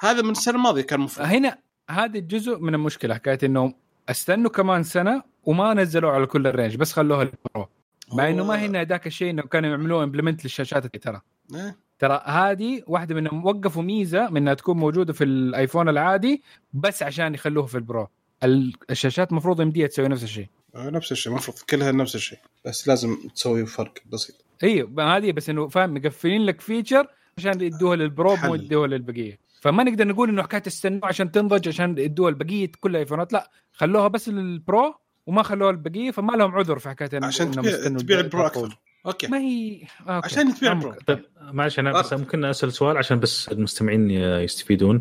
هذا 0.00 0.22
من 0.22 0.30
السنة 0.30 0.54
الماضية 0.56 0.82
كان 0.82 0.98
المفروض 0.98 1.26
هنا 1.28 1.58
هذا 1.90 2.18
جزء 2.18 2.58
من 2.58 2.74
المشكلة 2.74 3.14
حكاية 3.14 3.38
إنه 3.44 3.74
أستنوا 4.08 4.50
كمان 4.50 4.82
سنة 4.82 5.22
وما 5.44 5.74
نزلوا 5.74 6.10
على 6.10 6.26
كل 6.26 6.46
ال 6.46 6.51
range 6.51 6.76
بس 6.76 6.92
خلوها 6.92 7.22
ال 7.22 7.34
Pro 7.34 7.68
مع 8.12 8.28
إنه 8.28 8.44
ما 8.44 8.54
هنا 8.66 8.84
ذاك 8.84 9.06
الشيء 9.06 9.30
إنه 9.30 9.42
كانوا 9.42 9.70
يعملوه 9.70 10.04
implement 10.04 10.44
للشاشات 10.44 10.96
ترى. 10.96 11.20
إيه. 11.54 11.76
ترى 11.98 12.22
هذه 12.26 12.82
واحدة 12.86 13.14
منهم 13.14 13.46
وقفوا 13.46 13.82
ميزة 13.82 14.30
من 14.30 14.36
إنها 14.36 14.54
تكون 14.54 14.76
موجودة 14.76 15.12
في 15.12 15.24
الآيفون 15.24 15.88
العادي 15.88 16.42
بس 16.72 17.02
عشان 17.02 17.34
يخلوها 17.34 17.66
في 17.66 17.74
ال 17.74 17.83
Pro 17.83 18.08
ال- 18.44 18.72
الشاشات 18.90 19.30
المفروض 19.30 19.60
يمديها 19.60 19.86
تسوي 19.86 20.08
نفس 20.08 20.22
الشيء. 20.22 20.46
آه، 20.74 20.90
نفس 20.90 21.12
الشيء 21.12 21.32
المفروض 21.32 21.58
كلها 21.70 21.92
نفس 21.92 22.14
الشيء 22.14 22.38
بس 22.64 22.88
لازم 22.88 23.16
تسوي 23.34 23.66
فرق 23.66 23.94
بسيط. 24.12 24.36
أيوه 24.62 25.16
هذه 25.16 25.32
بس 25.32 25.50
إنه 25.50 25.68
فاهم 25.68 25.94
مقفلين 25.94 26.42
لك 26.46 26.60
feature 26.60 27.06
عشان 27.38 27.60
يدوها 27.60 27.96
لل 27.96 28.12
Pro 28.12 28.36
مو. 28.36 28.54
يدوها 28.54 28.86
للبقية. 28.88 29.38
فما 29.60 29.82
نقدر 29.82 30.08
نقول 30.08 30.28
إنه 30.28 30.42
حكاية 30.42 30.62
استنوا 30.66 31.06
عشان 31.06 31.32
تنضج 31.32 31.68
عشان 31.68 31.98
يدوها 31.98 32.28
البقيه 32.28 32.72
كل 32.80 32.90
الايفونات 32.90 33.32
لا 33.32 33.50
خلوها 33.72 34.08
بس 34.08 34.28
لل 34.28 34.54
Pro 34.54 34.94
وما 35.26 35.42
خلوها 35.42 35.70
البقيه 35.70 36.10
فما 36.10 36.32
لهم 36.32 36.54
عذر 36.54 36.78
في 36.78 36.88
حكاية 36.88 37.24
عشان 37.24 37.50
تبيع, 37.50 38.20
ال 38.20 38.25
Pro. 38.25 38.46
أكثر 38.46 38.78
okay 39.06 39.26
ما 39.26 39.38
هي 39.38 39.80
okay. 40.00 40.26
عشان 40.26 40.54
تبيع. 40.54 40.72
ال 40.72 40.76
Pro. 40.76 40.94
طيب 41.06 41.24
معلش 41.40 41.78
أنا 41.78 41.92
بس 41.92 42.12
أه. 42.12 42.16
ممكن 42.16 42.44
أسأل 42.44 42.72
سؤال 42.72 42.96
عشان 42.96 43.20
بس 43.20 43.48
المستمعين 43.48 44.10
يستفيدون 44.10 45.00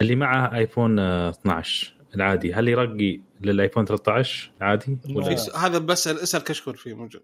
اللي 0.00 0.16
معه 0.16 0.56
آيفون 0.56 0.98
آه، 0.98 1.30
12 1.30 1.94
العادي 2.14 2.54
هل 2.54 2.68
يرقي 2.68 3.20
للآيفون 3.40 3.84
13 3.84 4.50
عادي 4.60 4.98
ولا 5.14 5.36
هذا 5.56 5.78
بس 5.78 6.08
اسال 6.08 6.44
كشكول 6.44 6.76
فيه 6.76 6.94
موجود 6.94 7.22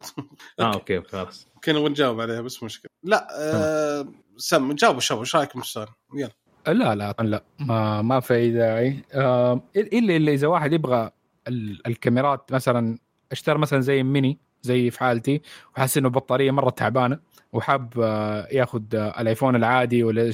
آه 0.61 0.75
okay 0.75 1.03
خلاص 1.03 1.49
كنا 1.65 1.89
نجاوب 1.89 2.21
عليها 2.21 2.41
بس 2.41 2.63
مشكلة 2.63 2.91
لا 3.03 3.29
آه 3.33 4.09
سم 4.37 4.73
جاوبوا 4.73 5.01
شباب 5.01 5.21
إيش 5.21 5.37
رايكم 5.37 5.61
في 5.61 5.67
السؤال؟ 5.67 5.89
يلا 6.15 6.31
لا 6.67 6.95
لا 6.95 7.15
لا. 7.21 7.43
ما 7.59 8.03
ما 8.03 8.21
في 8.21 8.51
داعي. 8.53 9.03
آه، 9.15 9.61
الا 9.77 10.17
إلا 10.17 10.33
إذا 10.33 10.47
واحد 10.47 10.73
يبغى 10.73 11.11
ال- 11.49 11.87
الكاميرات 11.87 12.53
مثلا 12.53 12.99
اشترى 13.33 13.59
مثلا 13.59 13.81
زي 13.81 14.03
ميني 14.03 14.39
زي 14.63 14.91
في 14.91 14.99
حالتي 15.01 15.43
وحاسس 15.77 15.99
إنه 15.99 16.09
البطارية 16.09 16.51
مرة 16.51 16.71
تعبانة 16.71 17.19
وحاب 17.53 17.93
آه، 18.01 18.49
ياخذ 18.53 18.83
آه، 18.95 19.21
الآيفون 19.21 19.57
العادي 19.57 20.05
ولا 20.05 20.33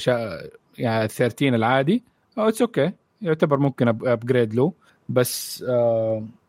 يعني 0.78 1.08
13 1.08 1.54
العادي 1.54 2.02
it's 2.38 2.60
okay 2.62 2.92
يعتبر 3.22 3.58
ممكن 3.58 3.88
upgrade 3.88 4.54
له. 4.54 4.72
بس 5.08 5.62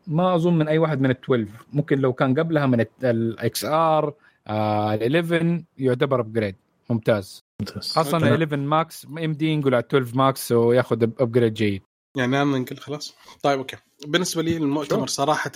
ما 0.06 0.34
أظن 0.34 0.58
من 0.58 0.68
أي 0.68 0.78
واحد 0.78 1.00
من 1.00 1.10
ال 1.10 1.16
12 1.24 1.46
ممكن 1.72 1.98
لو 1.98 2.12
كان 2.12 2.38
قبلها 2.38 2.66
من 2.66 2.84
ال 3.04 3.64
XR 3.64 4.14
ال 4.48 5.14
11 5.16 5.62
يعتبر 5.78 6.20
upgrade 6.20 6.56
ممتاز. 6.90 7.43
ممتاز. 7.60 7.92
خاصة 7.92 8.14
okay. 8.16 8.26
11 8.32 8.56
Max 8.56 9.04
إم 9.06 9.32
دي 9.32 9.46
ينقل 9.46 9.74
على 9.74 9.84
12 9.84 10.16
Max 10.16 10.52
وياخذ 10.52 11.02
upgrade 11.02 11.54
جيد. 11.54 11.82
يعني 12.16 12.42
أنا 12.42 12.58
ننقل 12.58 12.76
خلاص. 12.76 13.14
طيب 13.42 13.58
okay. 13.58 13.76
بالنسبة 14.06 14.42
لي 14.42 14.56
المؤتمر؟ 14.56 15.06
صراحة 15.06 15.52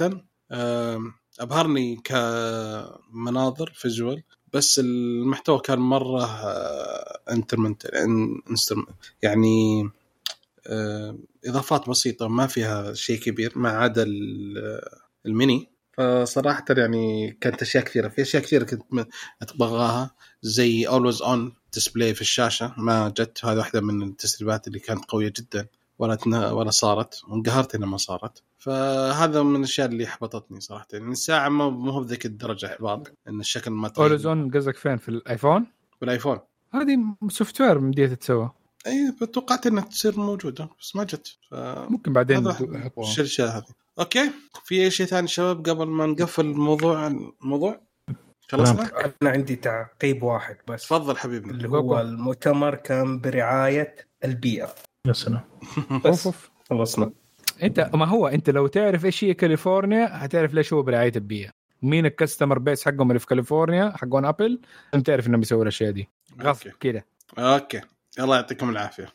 أبهرني 1.40 1.96
كمناظر 2.04 3.72
visual 3.74 4.22
بس 4.52 4.78
المحتوى 4.78 5.58
كان 5.60 5.78
مرة 5.78 6.24
incremental 7.30 7.86
يعني 9.22 9.90
آه، 10.66 11.18
إضافات 11.46 11.88
بسيطة 11.88 12.28
ما 12.28 12.46
فيها 12.46 12.92
شيء 12.94 13.18
كبير 13.20 13.52
ما 13.56 13.70
عدا 13.70 14.02
ال- 14.02 14.80
الميني. 15.26 15.70
فصراحة 15.98 16.64
يعني 16.70 17.32
كانت 17.40 17.62
أشياء 17.62 17.84
كثيرة. 17.84 18.08
في 18.08 18.22
أشياء 18.22 18.42
كثيرة 18.42 18.64
كنت 18.64 19.08
أتبغاها 19.42 20.10
زي 20.42 20.88
always 20.88 21.22
on 21.22 21.52
display 21.74 22.14
في 22.14 22.20
الشاشة. 22.20 22.74
ما 22.76 23.08
جت 23.08 23.44
هذه 23.44 23.58
واحدة 23.58 23.80
من 23.80 24.02
التسريبات 24.02 24.66
اللي 24.68 24.78
كانت 24.78 25.04
قوية 25.04 25.32
جدا. 25.36 25.66
ولا 25.98 26.18
ولا 26.52 26.70
صارت. 26.70 27.22
وانقهرت 27.28 27.74
انها 27.74 27.88
ما 27.88 27.96
صارت. 27.96 28.42
فهذا 28.58 29.42
من 29.42 29.56
الأشياء 29.56 29.88
اللي 29.88 30.04
احبطتني 30.04 30.60
صراحة. 30.60 30.86
يعني 30.92 31.12
الساعة 31.12 31.48
ما 31.48 31.70
مو 31.70 32.00
بذيك 32.00 32.26
الدرجة 32.26 32.66
احباط 32.66 33.12
إن 33.28 33.40
الشكل 33.40 33.70
ما 33.70 33.88
تغير 33.88 34.08
اوريزون 34.08 34.50
قصدك 34.50 34.76
فين؟ 34.76 34.96
في 34.96 35.08
الآيفون؟ 35.08 35.66
بالآيفون. 36.00 36.38
هذه 36.74 36.98
software 37.28 37.78
مديها 37.78 38.08
تتسوى 38.08 38.50
إي 38.86 39.12
توقعت 39.32 39.66
إنها 39.66 39.84
تصير 39.84 40.20
موجودة 40.20 40.68
بس 40.80 40.96
ما 40.96 41.04
جت. 41.04 41.36
ف... 41.50 41.54
ممكن 41.90 42.12
بعدين 42.12 42.54
الاشياء 42.98 43.56
هذه. 43.56 43.64
okay. 43.98 44.30
في 44.64 44.82
أي 44.84 44.90
شيء 44.90 45.06
ثاني 45.06 45.28
شباب 45.28 45.68
قبل 45.68 45.86
ما 45.86 46.06
نقفل 46.06 46.44
الموضوع؟ 46.44 47.06
الموضوع؟ 47.42 47.80
خلصنا 48.48 48.90
أنا 49.22 49.30
عندي 49.30 49.56
تعقيب 49.56 50.22
واحد 50.22 50.56
بس. 50.68 50.82
تفضل 50.82 51.16
حبيبنا 51.16 51.52
اللي 51.52 51.68
هو 51.68 52.00
المؤتمر 52.00 52.74
كان 52.74 53.20
برعاية 53.20 53.94
البيئة. 54.24 54.74
يا 55.06 55.12
سلام. 55.12 55.40
اوف 55.90 56.06
بس 56.06 56.26
أوف 56.26 56.50
خلصنا. 56.70 57.10
أنت 57.62 57.90
ما 57.94 58.06
هو 58.06 58.28
أنت 58.28 58.50
لو 58.50 58.66
تعرف 58.66 59.04
إيش 59.04 59.24
هي 59.24 59.34
كاليفورنيا 59.34 60.08
هتعرف 60.12 60.54
ليش 60.54 60.72
هو 60.72 60.82
برعاية 60.82 61.12
البيئة. 61.16 61.50
مين 61.82 62.06
ال 62.06 62.12
customer 62.12 62.58
base 62.58 62.84
حقهم 62.84 63.10
اللي 63.10 63.18
في 63.18 63.26
كاليفورنيا 63.26 63.92
حقون 63.96 64.24
Apple 64.24 64.60
انت 64.94 65.06
تعرف 65.06 65.26
إنهم 65.26 65.40
يسووا 65.40 65.62
الأشياء 65.62 65.90
دي. 65.90 66.08
غصب 66.42 66.70
كذا 66.80 67.02
okay. 67.38 67.80
الله 68.18 68.36
يعطيكم 68.36 68.70
العافية. 68.70 69.08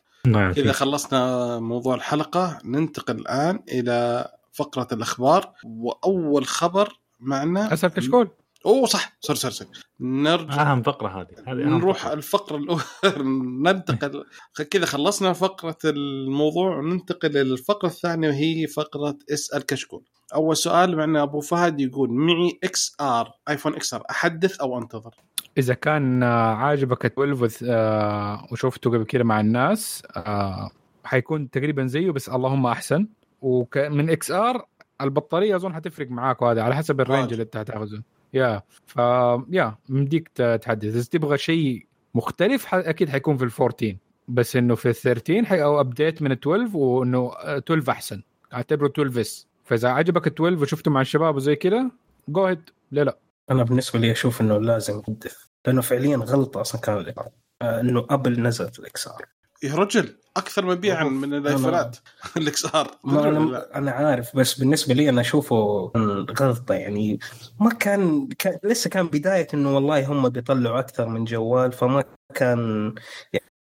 كذا 0.56 0.72
خلصنا 0.72 1.60
موضوع 1.60 1.96
الحلقة 1.96 2.60
ننتقل 2.66 3.16
الآن 3.16 3.60
إلى 3.72 4.28
فقرة 4.54 4.88
الأخبار. 4.92 5.52
وأول 5.64 6.46
خبر 6.46 7.00
معنا 7.20 7.74
أسأل 7.74 7.90
كشكول. 7.90 8.30
أوه 8.66 8.86
صح. 8.86 9.18
sorry 9.20 9.40
sorry 9.40 9.54
sorry 9.54 9.70
نرجع. 10.00 10.72
أهم 10.72 10.82
فقرة 10.82 11.22
هذه. 11.22 11.28
هذه 11.48 11.56
نروح 11.56 11.98
فقرة. 11.98 12.14
الفقرة 12.14 12.58
الأولى. 12.58 12.84
ننتقل. 13.72 14.24
كذا 14.72 14.86
خلصنا 14.86 15.34
فقرة 15.34 15.78
الموضوع. 15.86 16.78
وننتقل 16.78 17.30
إلى 17.30 17.42
الفقرة 17.42 17.90
الثانية 17.90 18.28
وهي 18.30 18.68
فقرة 18.68 19.18
اسأل 19.34 19.66
كشكول. 19.66 20.04
أول 20.36 20.58
سؤال 20.58 20.98
معنا 20.98 21.24
أبو 21.24 21.40
فهد 21.40 21.80
يقول 21.80 22.10
معي 22.12 22.60
XR 22.64 23.32
ايفون 23.50 23.76
XR 23.76 24.04
أحدث 24.10 24.60
أو 24.60 24.78
أنتظر؟ 24.78 25.16
إذا 25.58 25.74
كان 25.74 26.24
آه، 26.24 26.54
عاجبك 26.54 27.06
12 27.06 27.58
آه، 27.70 28.48
وشفته 28.52 28.90
قبل 28.90 29.04
كده 29.04 29.24
مع 29.24 29.40
الناس 29.40 30.04
آه، 30.18 30.70
حيكون 31.04 31.50
تقريبا 31.50 31.86
زيه 31.86 32.12
بس 32.12 32.30
اللهم 32.30 32.66
أحسن. 32.66 33.08
ومن 33.42 34.10
XR 34.10 34.66
البطارية 35.02 35.56
أظن 35.56 35.74
حتفرق 35.74 36.12
معاك 36.12 36.42
وهذا 36.42 36.62
على 36.62 36.76
حسب 36.76 37.02
ال 37.02 37.06
range. 37.06 37.32
اللي 37.32 37.44
أنت 37.44 37.58
هتاخذه. 37.58 38.02
يا 38.34 38.62
ف 38.86 38.98
يا 39.50 39.76
مديك 39.90 40.28
تحدث. 40.62 40.96
إذا 40.96 41.04
تبغى 41.04 41.38
شيء 41.38 41.86
مختلف 42.16 42.76
أكيد 42.76 43.10
حيكون 43.10 43.38
في 43.38 43.44
ال 43.44 43.52
14 43.62 43.98
بس 44.28 44.56
إنه 44.56 44.76
في 44.76 44.90
ال 44.90 44.96
13 44.96 45.46
حي 45.46 45.64
أو 45.64 45.80
update 45.80 46.22
من 46.22 46.32
ال 46.32 46.40
12 46.40 46.78
وإنه 46.78 47.32
آه، 47.34 47.58
12 47.58 47.92
أحسن. 47.92 48.22
أعتبره 48.54 48.88
12 48.88 49.22
S 49.22 49.48
فإذا 49.64 49.90
عجبك 49.90 50.28
ال 50.28 50.34
12 50.34 50.62
وشفته 50.62 50.92
مع 50.92 51.02
الشباب 51.02 51.36
وزي 51.36 51.56
كذا 51.56 51.92
go 52.28 52.46
ahead 52.46 52.70
لا 52.92 53.02
لا. 53.04 53.18
أنا 53.52 53.64
بالنسبة 53.64 54.00
لي 54.00 54.12
أشوف 54.12 54.42
إنه 54.42 54.58
لازم 54.58 55.00
يحدث. 55.00 55.36
لأنه 55.68 55.82
فعليا 55.82 56.18
غلطه 56.18 56.62
أصلا 56.62 56.82
كان 56.82 56.98
الإعلان. 56.98 57.32
آه، 57.62 57.80
إنه 57.82 58.08
Apple 58.10 58.42
نزلت 58.42 58.80
ال 58.80 59.08
XR 59.08 59.26
يا 59.64 59.76
رجل 59.76 60.16
أكثر 60.38 60.66
مبيعا. 60.66 61.04
من 61.04 61.34
الايفونات 61.34 61.98
ال 62.38 62.76
XR. 62.76 62.92
أنا 63.06 63.78
أنا 63.78 63.92
عارف 63.92 64.36
بس 64.38 64.60
بالنسبة 64.60 64.94
لي 64.94 65.10
أنا 65.10 65.22
أشوفه 65.22 65.92
غلطه 66.40 66.76
يعني 66.76 67.20
ما 67.60 67.70
كان, 67.70 68.28
كان 68.28 68.60
لسه 68.64 68.90
كان 68.90 69.08
بداية 69.08 69.48
إنه 69.54 69.76
والله 69.76 70.12
هم 70.12 70.30
بيطلعوا 70.30 70.80
أكثر 70.80 71.08
من 71.08 71.24
جوال 71.24 71.72
فما 71.72 72.04
كان 72.36 72.94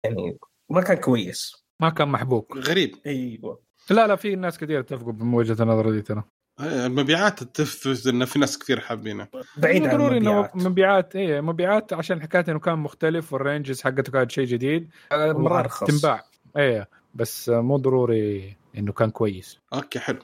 يعني 0.03 0.37
ما 0.69 0.81
كان 0.81 0.97
كويس. 0.97 1.65
ما 1.81 1.89
كان 1.89 2.07
محبوك 2.07 2.57
غريب. 2.57 2.95
أيوه. 3.05 3.61
لا 3.89 4.07
لا 4.07 4.15
في 4.15 4.35
ناس 4.35 4.57
كثير 4.57 4.79
اتفقوا 4.79 5.13
بوجهة 5.13 5.63
النظر 5.63 5.91
دي 5.91 6.01
ترى. 6.01 6.23
المبيعات 6.59 7.43
تثبت 7.43 8.07
إن 8.07 8.25
في 8.25 8.39
ناس 8.39 8.59
كثير 8.59 8.79
حابينه 8.79 9.27
بعيد 9.57 9.85
عن 9.85 9.97
ضروري 9.97 10.17
إنه 10.17 10.31
المبيعات. 10.31 10.55
مبيعات 10.55 11.15
إيه 11.15 11.41
مبيعات 11.41 11.93
عشان 11.93 12.21
حكاية 12.21 12.45
إنه 12.49 12.59
كان 12.59 12.79
مختلف 12.79 13.33
وال 13.33 13.45
ranges 13.45 13.81
حقته 13.81 14.11
كانت 14.11 14.31
شيء 14.31 14.45
جديد. 14.45 14.89
مرات. 15.11 15.71
تنباع. 15.87 16.23
إيه 16.57 16.89
بس 17.15 17.49
مو 17.49 17.77
ضروري 17.77 18.57
إنه 18.77 18.91
كان 18.91 19.09
كويس. 19.09 19.57
okay 19.73 19.99
حلو. 19.99 20.19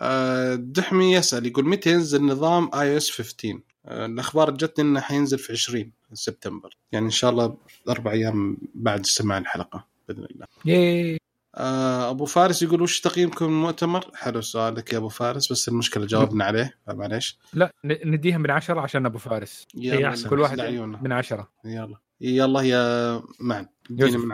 آه، 0.00 0.54
دحمي 0.54 1.12
يسأل 1.12 1.46
يقول 1.46 1.68
متى 1.68 1.90
ينزل 1.90 2.24
نظام 2.26 2.70
iOS 2.74 3.10
15 3.10 3.60
آه، 3.86 4.06
الأخبار 4.06 4.50
جتني 4.50 4.84
إنه 4.84 5.00
حينزل 5.00 5.38
في 5.38 5.52
20 5.52 5.92
سبتمبر. 6.12 6.76
يعني 6.92 7.06
إن 7.06 7.10
شاء 7.10 7.30
الله 7.30 7.56
أربع 7.88 8.10
أيام 8.10 8.56
بعد 8.74 9.06
سماع 9.06 9.38
الحلقة 9.38 9.84
بإذن 10.08 10.24
الله. 10.24 10.46
ياي. 10.64 11.18
أبو 11.54 12.24
فارس 12.24 12.62
يقول 12.62 12.82
وش 12.82 13.00
تقييمكم 13.00 13.44
المؤتمر؟ 13.44 14.10
حلو 14.14 14.40
سؤالك 14.40 14.92
يا 14.92 14.98
أبو 14.98 15.08
فارس 15.08 15.52
بس 15.52 15.68
المشكلة 15.68 16.06
جاوبنا 16.06 16.44
عليه 16.44 16.74
فمعليش 16.86 17.38
لا 17.52 17.72
ن- 17.84 18.10
نديها 18.14 18.38
من 18.38 18.50
عشرة 18.50 18.80
عشان 18.80 19.06
أبو 19.06 19.18
فارس. 19.18 19.66
يلا. 19.74 20.28
كل 20.28 20.40
واحد. 20.40 20.60
من 21.02 21.12
عشرة. 21.12 21.48
يلا. 21.64 21.96
يلا 22.20 22.60
يا 22.60 23.22
معن 23.40 23.66
اديني. 23.90 24.16
من 24.18 24.32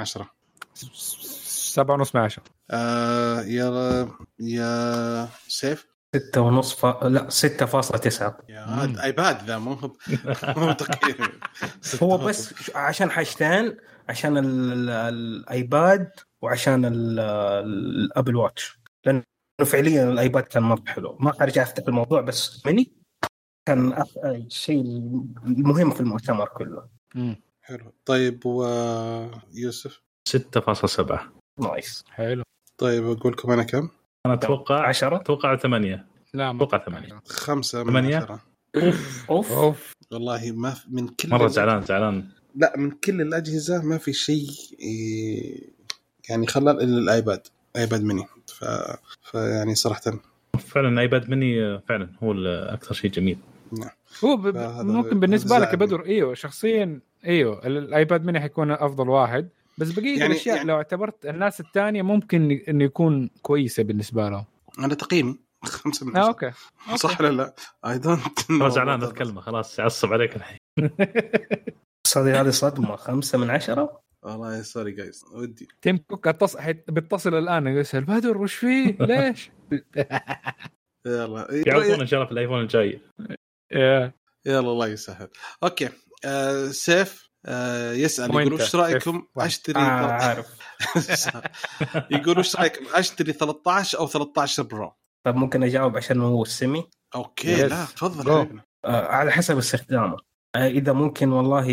س- 0.75 1.75
سبعة 1.75 1.95
ونص 1.95 2.15
من 2.15 2.21
عشرة. 2.21 2.43
آه 2.71 3.41
يا 3.43 4.09
يا 4.41 5.29
سيف؟ 5.49 5.87
ستة 6.17 6.41
ونص 6.41 6.75
ف... 6.75 6.87
لا 7.05 7.31
ستة 7.31 7.67
فاصلة 7.67 7.99
تسعة. 7.99 8.39
يا 8.49 9.05
أيباد 9.05 9.45
ذا 9.45 9.59
مو 9.59 9.73
هو 9.73 9.91
مو 10.57 10.73
تقييم. 10.73 11.29
هو 12.03 12.19
بس 12.19 12.55
عشان 12.75 13.11
حاجتين 13.11 13.77
عشان 14.09 14.37
ال... 14.39 14.45
ال- 14.45 14.91
الآيباد 14.91 16.11
وعشان 16.43 16.85
ال- 16.85 17.21
ال 17.21 17.40
Apple 17.40 18.37
Watch. 18.37 18.79
لأنه 19.07 19.23
فعليا 19.67 20.11
الآيباد 20.13 20.43
كان 20.43 20.63
مره 20.63 20.83
حلو 20.87 21.17
ما 21.21 21.33
حرجع 21.33 21.63
أفتح 21.63 21.85
الموضوع 21.89 22.21
بس 22.21 22.67
مني 22.67 22.93
كان. 23.69 24.05
الشيء 24.25 24.81
المهم 25.47 25.91
في 25.91 26.01
المؤتمر 26.01 26.49
كله. 26.49 26.89
مم. 27.15 27.37
حلو. 27.63 27.93
طيب 28.05 28.47
ويوسف 28.47 30.03
6.7 30.29 31.19
nice. 31.61 32.05
حلو. 32.11 32.43
طيب 32.81 33.05
أقول 33.11 33.33
لكم 33.33 33.51
أنا 33.51 33.63
كم؟ 33.63 33.89
أنا 34.27 34.35
أتوقع 34.35 34.89
عشرة؟ 34.89 35.17
أتوقع 35.17 35.57
8 35.57 36.07
لا 36.35 36.51
أتوقع 36.51 36.79
ثمانية. 36.85 37.21
خمسة 37.29 37.83
من 37.85 37.91
ثمانية؟ 37.91 38.17
عشرة. 38.17 38.41
أوف. 39.31 39.53
أوف. 39.53 39.93
والله 40.13 40.53
ما 40.53 40.71
في 40.71 40.87
من 40.91 41.09
كل 41.09 41.29
مرة 41.31 41.45
ال- 41.45 41.51
زعلان 41.51 41.83
زعلان. 41.83 42.29
لا 42.55 42.73
من 42.77 42.91
كل 42.91 43.21
الأجهزة 43.21 43.83
ما 43.83 43.99
في 43.99 44.13
شيء 44.13 44.49
إيه، 44.81 45.61
يعني 46.29 46.47
خلال 46.47 46.81
إلا 46.83 46.99
الآيباد 46.99 47.41
آيباد 47.77 48.03
ميني. 48.05 48.25
ف... 48.47 48.65
فيعني 49.31 49.75
صراحة. 49.75 50.01
فعلا 50.59 51.01
آيباد 51.01 51.31
مني 51.31 51.79
فعلا 51.89 52.09
هو 52.23 52.33
أكثر 52.49 52.95
شيء 52.95 53.11
جميل. 53.11 53.39
هو 54.25 54.37
ب... 54.37 54.57
ممكن 54.87 55.21
بالنسبة 55.21 55.59
لك. 55.59 55.75
بدر 55.75 56.05
إيوه 56.05 56.35
شخصيا 56.35 57.01
إيوه 57.27 57.67
ال- 57.67 57.77
الآيباد 57.79 58.25
ميني 58.25 58.41
حيكون 58.41 58.71
أفضل 58.71 59.09
واحد. 59.09 59.49
بس 59.79 59.91
بقية 59.91 60.19
يعني- 60.19 60.27
الأشياء 60.33 60.57
يعني- 60.57 60.69
لو 60.69 60.77
اعتبرت 60.77 61.27
الناس 61.27 61.61
الثانية 61.61 62.03
ممكن 62.03 62.61
انه 62.69 62.85
يكون 62.85 63.31
كويسة 63.43 63.83
بالنسبة 63.83 64.29
لهم. 64.29 64.45
أنا 64.79 64.95
تقييمي 64.95 65.39
خمسة 65.65 66.07
من 66.07 66.17
آه 66.17 66.21
عشرة. 66.21 66.29
Okay. 66.29 66.51
صح 66.97 67.21
ولا 67.21 67.31
لا؟ 67.31 67.55
I 67.87 67.99
don't 67.99 68.73
زعلان 68.75 69.03
أتكلم 69.03 69.41
خلاص 69.41 69.79
يعصب 69.79 70.13
عليك 70.13 70.37
الحين. 70.37 70.59
بس 72.05 72.19
هذه 72.19 72.41
هذه 72.41 72.51
صدمة 72.51 72.97
خمسة 72.97 73.39
من 73.39 73.51
عشرة 73.51 74.01
والله 74.23 74.63
sorry 74.63 74.93
جايز 74.93 75.25
ودي 75.35 75.69
تيم 75.83 75.97
كوك 75.99 76.27
اتص... 76.29 76.57
حيت- 76.57 76.91
بيتصل 76.91 77.35
الآن 77.35 77.67
يسال 77.67 78.05
بدر 78.05 78.39
وش 78.39 78.55
فيه؟ 78.55 78.97
ليش؟ 79.01 79.51
يلا 81.07 81.47
يعرفون 81.67 82.01
إن 82.01 82.07
شاء 82.07 82.15
الله 82.19 82.27
في 82.27 82.33
ال 82.33 82.37
iPhone 82.37 82.61
الجاي 82.61 83.01
يا. 83.73 84.13
يلا 84.47 84.59
الله 84.71 84.87
يسهل 84.89 85.29
okay 85.63 85.89
آه 86.25 86.67
سيف 86.69 87.31
آه 87.47 87.93
يسأل 87.93 88.37
وين 88.37 88.47
يقول؟ 88.47 88.61
وش 88.61 88.77
رأيكم؟ 88.77 89.27
أشتري 89.39 89.81
آه 89.81 90.13
عارف 90.13 90.47
يقول 92.11 92.39
وش 92.39 92.57
رأيكم 92.57 92.85
أشتري 92.95 93.33
13 93.33 93.99
أو 93.99 94.07
13 94.07 94.63
Pro 94.63 94.93
طب 95.27 95.35
ممكن 95.37 95.63
أجاوب 95.63 95.97
عشان 95.97 96.21
هو 96.21 96.43
السمي 96.43 96.85
okay 97.15 97.57
Yes. 97.57 97.71
لا 97.71 97.85
تفضل. 97.85 98.61
آه 98.85 99.07
على 99.07 99.31
حسب 99.33 99.59
استخدامه 99.59 100.17
آه 100.17 100.34
إذا 100.57 100.93
ممكن 100.93 101.33
والله 101.33 101.71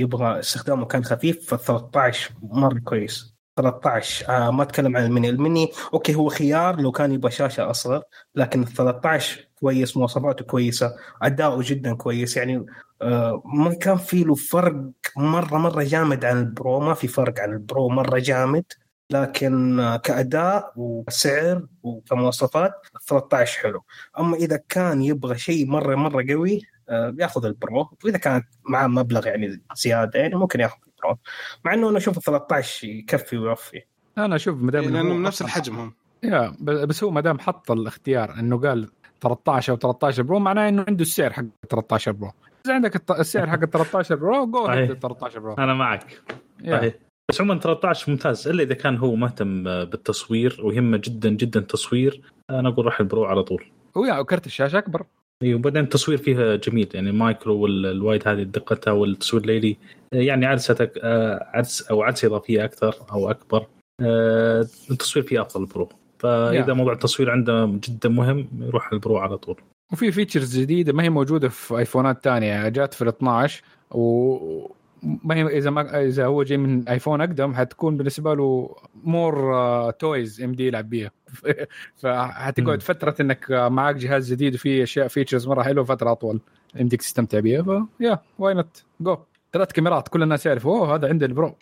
يبغى 0.00 0.40
استخدامه 0.40 0.86
كان 0.86 1.04
خفيف 1.04 1.48
فال 1.50 1.60
13 1.60 2.30
مرة 2.42 2.78
كويس. 2.78 3.34
13 3.56 4.28
آه 4.28 4.50
ما 4.50 4.62
أتكلم 4.62 4.96
عن 4.96 5.04
ال 5.04 5.09
Mini 5.09 5.28
ال 5.28 5.36
Mini 5.36 5.70
okay 5.94 6.14
هو 6.14 6.28
خيار 6.28 6.80
لو 6.80 6.92
كان 6.92 7.12
يبغى 7.12 7.30
شاشة 7.30 7.70
أصغر 7.70 8.02
لكن 8.34 8.62
ال 8.62 8.68
13 8.68 9.48
كويس 9.54 9.96
مواصفاته 9.96 10.44
كويسة 10.44 10.94
أداؤه 11.22 11.62
جدا 11.62 11.94
كويس. 11.94 12.36
يعني 12.36 12.66
آه 13.02 13.42
ما 13.44 13.74
كان 13.74 13.96
في 13.96 14.24
له 14.24 14.34
فرق 14.34 14.76
مرة 15.16 15.58
مرة 15.58 15.82
جامد 15.82 16.24
عن 16.24 16.38
ال 16.38 16.46
Pro. 16.46 16.80
ما 16.80 16.94
في 16.94 17.08
فرق 17.08 17.40
عن 17.40 17.52
ال 17.52 17.61
Pro 17.61 17.88
مرة 17.88 18.18
جامد. 18.18 18.64
لكن 19.10 19.80
آه، 19.80 19.96
كأداء 19.96 20.72
وسعر 20.76 21.66
وكمواصفات 21.82 22.72
13 23.06 23.58
حلو. 23.62 23.84
أما 24.18 24.36
إذا 24.36 24.56
كان 24.68 25.02
يبغى 25.02 25.38
شيء 25.38 25.66
مرة 25.66 25.94
مرة 25.94 26.24
قوي 26.30 26.56
آه، 26.56 26.73
ياخذ 26.90 27.44
ال 27.44 27.53
Pro. 27.53 27.90
وإذا 28.04 28.18
كانت 28.18 28.44
معاه 28.64 28.86
مبلغ 28.86 29.26
يعني 29.26 29.62
زيادة 29.74 30.20
يعني 30.20 30.34
ممكن 30.34 30.60
ياخذ 30.60 30.78
ال 30.86 30.92
Pro. 30.92 31.18
مع 31.64 31.74
إنه 31.74 31.88
أنا 31.88 31.98
أشوف 31.98 32.16
ال 32.18 32.22
13 32.22 32.88
يكفي 32.88 33.38
ويوفي. 33.38 33.82
أنا 34.18 34.36
أشوف 34.36 34.58
ما 34.58 34.70
دام 34.70 34.84
لانهم 34.84 35.06
هو 35.06 35.14
من 35.14 35.22
نفس 35.22 35.42
الحجم 35.42 35.76
هم. 35.76 35.94
yeah 36.22 36.56
بس 36.60 37.04
هو 37.04 37.10
ما 37.10 37.20
دام 37.20 37.38
حط 37.38 37.70
الاختيار 37.70 38.34
إنه 38.34 38.58
قال 38.60 38.90
13 39.20 39.72
أو 39.72 39.78
13 39.78 40.22
Pro 40.22 40.38
معناه 40.38 40.68
إنه 40.68 40.84
عنده 40.88 41.02
السعر 41.02 41.32
حق 41.32 41.44
13 41.70 42.12
Pro. 42.12 42.30
إذا 42.66 42.74
عندك 42.74 43.10
السعر 43.10 43.50
حق 43.50 43.64
13 43.64 44.14
Pro 44.14 44.46
go 44.46 44.66
صحيح. 44.66 44.92
13 44.92 45.40
Pro. 45.40 45.54
أنا 45.54 45.74
معك. 45.74 46.22
صحيح. 46.70 46.94
بس 47.30 47.40
عموما 47.40 47.60
13 47.60 48.12
ممتاز 48.12 48.48
إلا 48.48 48.62
إذا 48.62 48.74
كان 48.74 48.96
هو 48.96 49.14
مهتم 49.14 49.64
بالتصوير 49.64 50.60
ويهمه 50.64 51.00
جدا 51.04 51.28
جدا 51.28 51.60
تصوير 51.60 52.22
أنا 52.50 52.68
أقول 52.68 52.84
روح 52.84 53.00
ال 53.00 53.06
Pro 53.06 53.24
على 53.24 53.42
طول. 53.42 53.70
و 53.94 53.99
yeah 53.99 54.18
وكرت 54.18 54.46
الشاشة 54.46 54.78
أكبر. 54.78 55.06
اي 55.42 55.54
وبعدين 55.54 55.84
التصوير 55.84 56.18
فيها 56.18 56.56
جميل 56.56 56.88
يعني 56.94 57.12
macro 57.12 57.56
وال 57.56 57.80
wide 57.80 58.28
هذه 58.28 58.42
دقتها 58.42 58.92
والتصوير 58.92 59.42
الليلي 59.42 59.76
يعني 60.12 60.46
عدسه 60.46 60.90
آه، 61.02 61.50
عدس 61.54 61.82
أو 61.82 62.02
عدسه 62.02 62.28
إضافية 62.28 62.64
أكثر 62.64 62.94
أو 63.12 63.30
أكبر 63.30 63.66
آه، 64.00 64.66
التصوير 64.90 65.26
فيه 65.26 65.42
أفضل 65.42 65.60
ال 65.60 65.67
Pro 65.67 65.88
فإذا 66.18 66.66
Yeah. 66.66 66.76
موضوع 66.76 66.92
التصوير 66.92 67.30
عنده 67.30 67.66
جدا 67.66 68.08
مهم 68.08 68.48
يروح 68.60 68.92
ال 68.92 68.98
Pro 68.98 69.18
على 69.18 69.38
طول. 69.38 69.60
وفي 69.92 70.12
features 70.12 70.58
جديدة 70.58 70.92
ما 70.92 71.02
هي 71.02 71.10
موجودة 71.10 71.48
في 71.48 71.78
iPhone 71.78 72.17
ات 72.17 72.24
ثانية 72.24 72.68
جات 72.68 72.94
في 72.94 73.02
ال 73.02 73.08
12 73.08 73.62
و 73.90 74.68
ما 75.02 75.34
هي 75.34 75.58
إذا 75.58 75.70
ما 75.70 76.00
إذا 76.06 76.26
هو 76.26 76.42
جاي 76.42 76.58
من 76.58 76.88
iPhone 76.88 77.20
أقدم 77.20 77.54
حتكون 77.54 77.96
بالنسبة 77.96 78.34
له 78.34 78.76
more 79.04 79.90
toys 79.90 80.42
يمديه 80.42 80.66
يلعب 80.66 80.90
بيها. 80.90 81.10
فحتقعد. 82.02 82.82
فترة 82.82 83.14
إنك 83.20 83.50
معك 83.50 83.94
جهاز 83.94 84.32
جديد 84.32 84.54
وفيه 84.54 84.82
أشياء 84.82 85.08
features 85.08 85.48
مرة 85.48 85.62
حلوة 85.62 85.84
فترة 85.84 86.12
أطول. 86.12 86.40
يمديك 86.76 87.00
تستمتع 87.00 87.40
بيها 87.40 87.62
ف 87.62 87.68
yeah 88.00 88.18
why 88.38 88.54
not 88.54 88.84
جو 89.00 89.16
ثلاث 89.52 89.72
كاميرات 89.72 90.08
كل 90.08 90.22
الناس 90.22 90.46
يعرفوا. 90.46 90.78
أوه 90.78 90.94
هذا 90.94 91.08
عنده 91.08 91.26
ال 91.26 91.32
Pro. 91.32 91.56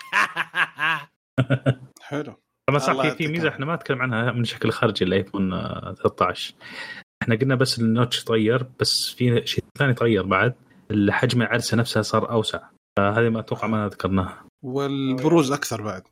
حلو. 2.03 2.35
طبعا 2.69 2.79
صح 2.79 3.03
في 3.03 3.11
في 3.11 3.29
ميزة 3.29 3.49
إحنا 3.49 3.67
ما 3.67 3.75
نتكلم 3.77 4.03
عنها 4.03 4.33
من 4.33 4.45
شكل 4.45 4.71
خارجي 4.71 5.05
ال 5.05 5.12
iPhone 5.12 5.53
آه، 5.53 5.95
13 6.03 6.55
إحنا 7.23 7.35
قلنا 7.35 7.55
بس 7.55 7.79
ال 7.79 7.87
notch 7.87 8.25
تغير 8.25 8.67
بس 8.81 9.11
في 9.11 9.47
شيء 9.47 9.65
ثاني 9.79 9.95
تغير 9.95 10.27
بعد. 10.27 10.55
حجم 11.11 11.43
العدسه 11.43 11.77
نفسها 11.77 12.03
صار 12.03 12.31
أوسع. 12.31 12.61
فهذه 12.99 13.29
ما 13.29 13.41
أتوقع 13.41 13.67
ما 13.67 13.89
ذكرناها. 13.89 14.45
والبروز 14.63 15.53
أكثر 15.53 15.83
بعد. 15.83 16.03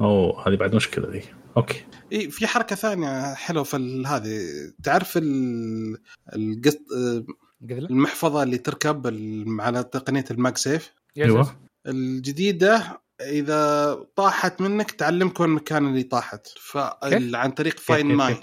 أوه 0.00 0.48
هذه 0.48 0.56
بعد 0.56 0.74
مشكلة 0.74 1.08
ذي. 1.08 1.22
okay. 1.56 1.84
اي 2.12 2.30
في 2.30 2.46
حركة 2.46 2.76
ثانية 2.76 3.34
حلوة 3.34 3.64
في 3.64 3.76
ال- 3.76 4.06
هذه. 4.06 4.40
تعرف 4.82 5.16
ال- 5.16 5.98
القط 6.36 6.78
المحفظة 7.90 8.42
اللي 8.42 8.58
تركب 8.58 9.06
ال- 9.06 9.60
على 9.60 9.82
تقنية 9.84 10.24
ال 10.30 10.56
MagSafe؟ 10.56 10.92
أيوه. 11.16 11.56
الجديدة 11.86 13.00
إذا 13.20 13.94
طاحت 14.16 14.60
منك 14.60 14.90
تعلمك 14.90 15.40
وين 15.40 15.50
المكان 15.50 15.86
اللي 15.86 16.02
طاحت. 16.02 16.46
فعن 16.48 17.50
طريق 17.50 17.78
Find 17.80 18.06
My 18.06 18.34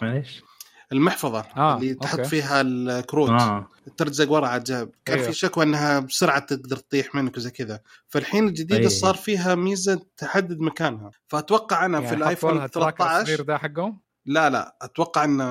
المحفظة 0.91 1.39
آه، 1.39 1.77
اللي 1.77 1.93
تحط 1.93 2.17
okay. 2.20 2.30
فيها 2.29 2.61
الكروت. 2.61 3.29
آه. 3.29 3.67
ترزق 3.97 4.31
ورا 4.31 4.47
على 4.47 4.59
الجهاز 4.59 4.88
كان 5.05 5.17
أيوه. 5.17 5.31
في 5.31 5.38
شكوى 5.38 5.63
إنها 5.63 5.99
بسرعة 5.99 6.39
تقدر 6.39 6.75
تطيح 6.75 7.15
منك 7.15 7.38
وزي 7.38 7.51
كذا. 7.51 7.79
فالحين 8.07 8.47
الجديدة 8.47 8.77
أيه. 8.77 8.88
صار 8.88 9.15
فيها 9.15 9.55
ميزة 9.55 10.01
تحدد 10.17 10.59
مكانها. 10.59 11.11
فأتوقع 11.27 11.85
أنا 11.85 12.01
في 12.01 12.15
ال 12.15 12.23
iPhone 12.23 12.68
13 12.67 13.21
الصغير 13.21 13.41
ده 13.41 13.57
حقهم؟ 13.57 13.99
لا 14.25 14.49
لا. 14.49 14.77
أتوقع 14.81 15.23
إن 15.23 15.41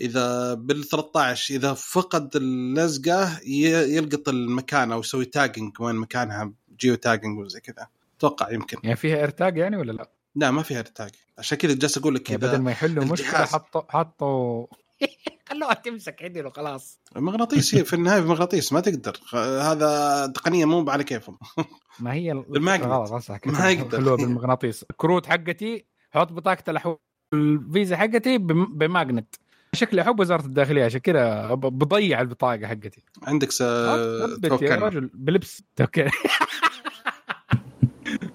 إذا 0.00 0.54
بال 0.54 0.84
13 0.84 1.54
إذا 1.54 1.72
فقد 1.72 2.36
اللزقة 2.36 3.40
يلقط 3.46 4.28
المكان 4.28 4.92
أو 4.92 5.00
يسوي 5.00 5.24
tagging 5.24 5.80
وين 5.80 5.96
مكانها 5.96 6.52
geo 6.80 6.94
tagging 6.94 7.38
وزي 7.38 7.60
كذا. 7.60 7.86
أتوقع 8.18 8.50
يمكن. 8.52 8.78
يعني 8.82 8.96
فيها 8.96 9.22
AirTag 9.22 9.56
يعني 9.56 9.76
ولا 9.76 9.92
لا؟ 9.92 10.15
لا 10.36 10.50
ما 10.50 10.62
فيها 10.62 10.82
tag 10.82 11.10
عشان 11.38 11.58
كذا 11.58 11.74
جالس 11.74 11.98
أقول 11.98 12.14
لك 12.14 12.30
يعني 12.30 12.42
بدل 12.42 12.50
كذا 12.52 12.58
ما 12.60 12.70
يحلوا 12.70 13.04
مشكلة. 13.04 13.44
حطوا 13.44 13.82
حطوا 13.88 14.66
خلوها 15.48 15.74
تمسك 15.74 16.22
عدل 16.22 16.46
وخلاص 16.46 17.00
مغناطيس 17.16 17.74
هي 17.74 17.84
في 17.84 17.92
النهاية 17.92 18.20
مغناطيس 18.20 18.72
ما 18.72 18.80
تقدر. 18.80 19.16
هذا 19.62 20.26
تقنية 20.34 20.64
مو 20.64 20.90
على 20.90 21.04
كيفهم. 21.04 21.38
ما 22.00 22.12
هي 22.12 22.32
ال- 22.32 22.42
بالماجنت. 22.48 22.86
غلط 22.86 23.10
غلط 23.10 23.22
صح 23.22 23.36
كده. 23.36 23.52
ما 23.54 23.70
يقدر. 23.70 23.98
خلوها 23.98 24.16
بالمغناطيس. 24.16 24.82
الكروت 24.90 25.26
حقتي 25.26 25.84
حط 26.10 26.32
بطاقة 26.32 26.70
الأحو... 26.70 26.96
الفيزا 27.34 27.96
حقتي 27.96 28.38
بم- 28.38 28.78
بماجنت 28.78 29.34
شكلي 29.72 30.02
أحب 30.02 30.20
وزارة 30.20 30.44
الداخلية 30.46 30.84
عشان 30.84 31.00
كذا 31.00 31.54
بضيع 31.54 32.20
البطاقة 32.20 32.66
حقتي. 32.66 33.02
عندك 33.22 33.50
س... 33.50 33.60
يا 33.60 34.36
توكل. 34.48 34.82
رجل. 34.82 35.10
بلبس. 35.14 35.62
أوكي 35.80 36.04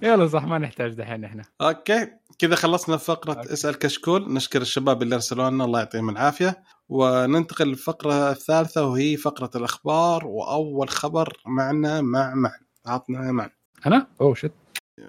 يلا 0.01 0.27
صح 0.27 0.43
ما 0.45 0.57
نحتاج 0.57 0.93
دحين 0.93 1.23
إحنا. 1.25 1.43
Okay. 1.61 2.07
كذا 2.39 2.55
خلصنا 2.55 2.97
فقرة 2.97 3.33
okay. 3.33 3.53
أسأل 3.53 3.75
كشكول. 3.79 4.33
نشكر 4.33 4.61
الشباب 4.61 5.01
اللي 5.01 5.15
ارسلوا 5.15 5.49
لنا 5.49 5.65
الله 5.65 5.79
يعطيهم 5.79 6.09
العافية. 6.09 6.63
وننتقل 6.89 7.67
للفقرة 7.67 8.31
الثالثة 8.31 8.85
وهي 8.85 9.17
فقرة 9.17 9.49
الأخبار. 9.55 10.27
وأول 10.27 10.89
خبر 10.89 11.37
معنا 11.45 12.01
مع 12.01 12.33
مع 12.35 12.51
عطنا 12.85 13.31
مع 13.31 13.49
أنا؟ 13.85 14.07
oh 14.21 14.33
shit 14.33 14.51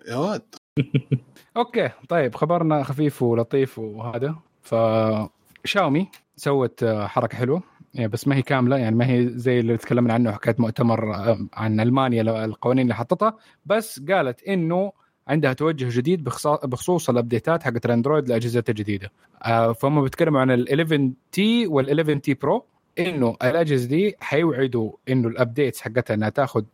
يا 0.08 0.16
ولد 0.16 0.54
okay. 1.56 1.90
طيب 2.08 2.34
خبرنا 2.34 2.82
خفيف 2.84 3.22
ولطيف 3.22 3.78
وهذا. 3.78 4.34
ف 4.62 4.74
شاومي 5.64 6.08
سوت 6.36 6.84
حركة 6.84 7.36
حلوة. 7.38 7.62
بس 7.94 8.28
ما 8.28 8.36
هي 8.36 8.42
كاملة 8.42 8.78
يعني 8.78 8.96
ما 8.96 9.06
هي 9.10 9.28
زي 9.28 9.60
اللي 9.60 9.76
تكلمنا 9.76 10.14
عنه 10.14 10.32
حكايه 10.32 10.56
مؤتمر 10.58 11.14
آه، 11.14 11.38
عن 11.54 11.80
ألمانيا 11.80 12.44
القوانين 12.44 12.82
اللي 12.82 12.94
حطتها 12.94 13.36
بس 13.66 14.00
قالت 14.00 14.42
إنه 14.42 14.92
عندها 15.28 15.52
توجه 15.52 15.98
جديد 15.98 16.24
بخصوص 16.64 17.10
ال 17.10 17.17
update 17.17 17.56
ات 17.56 17.62
حقت 17.62 17.86
ال 17.86 17.91
Android 17.91 18.28
لاجهزتها 18.28 18.70
الجديده 18.70 19.10
آه، 19.42 19.72
فهم 19.72 20.02
بيتكلموا 20.02 20.40
عن 20.40 20.50
ال 20.50 20.80
11 20.80 21.10
T 21.32 21.66
وال 21.66 22.00
11 22.00 22.18
T 22.18 22.34
Pro 22.34 22.64
إنه 22.98 23.36
الأجهزة 23.42 23.88
دي 23.88 24.16
حيوعدوا 24.20 24.92
إنه 25.08 25.28
ال 25.28 25.35
updates 25.35 25.80
حقتها 25.80 26.14
إنها 26.14 26.28
تاخذ 26.28 26.64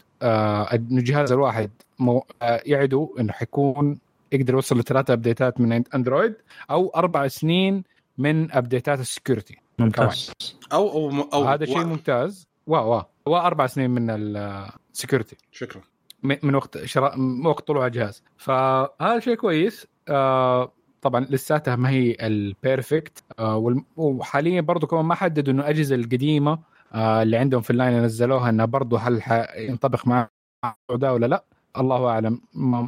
الجهاز 0.72 1.32
الواحد 1.32 1.70
آه، 2.00 2.22
يعدوا 2.42 3.20
إنه 3.20 3.32
حيكون 3.32 3.98
يقدر 4.32 4.54
يوصل 4.54 4.78
لثلاثة 4.78 5.12
update 5.12 5.53
ات 5.53 5.60
من 5.60 5.82
Android 5.94 6.34
أو 6.70 6.88
أربع 6.96 7.28
سنين 7.28 7.82
من 8.18 8.52
update 8.52 8.93
ات 8.93 9.00
ال 9.00 9.06
security 9.06 9.56
ممتاز. 9.78 10.30
أو 10.72 10.88
أو, 10.90 11.28
أو, 11.34 11.44
هذا 11.44 11.66
شيء. 11.66 11.84
ممتاز. 11.84 12.48
wow 12.66 12.90
wow. 12.90 13.02
واربع 13.26 13.66
سنين 13.66 13.90
من 13.90 14.06
ال 14.10 14.24
security 14.24 15.36
شكرا. 15.52 15.80
من 16.22 16.54
وقت 16.54 16.84
شراء 16.84 17.18
من 17.18 17.46
وقت 17.46 17.68
طلوع 17.68 17.86
الجهاز. 17.86 18.22
فهذا 18.36 19.18
شيء 19.20 19.34
كويس. 19.34 19.86
آه 20.08 20.72
طبعا 21.02 21.26
لساتها 21.30 21.76
ما 21.76 21.90
هي 21.90 22.16
ال 22.20 22.33
perfect 22.33 23.22
آه 23.38 23.76
وحاليا 23.96 24.60
برضو 24.60 24.86
كمان 24.86 25.04
ما 25.04 25.14
حددوا 25.14 25.52
إنه 25.52 25.62
الأجهزة 25.62 25.94
القديمة 25.94 26.58
آه 26.94 27.22
اللي 27.22 27.36
عندهم 27.36 27.60
في 27.62 27.70
ال 27.70 27.77
line 27.77 28.02
نزلوها 28.02 28.50
إنها 28.50 28.66
برضو 28.66 28.96
هل 28.96 29.22
ينطبق 29.56 30.06
مع 30.06 30.28
ده 30.90 31.12
ولا 31.12 31.26
لا. 31.26 31.44
الله 31.78 32.08
أعلم. 32.08 32.40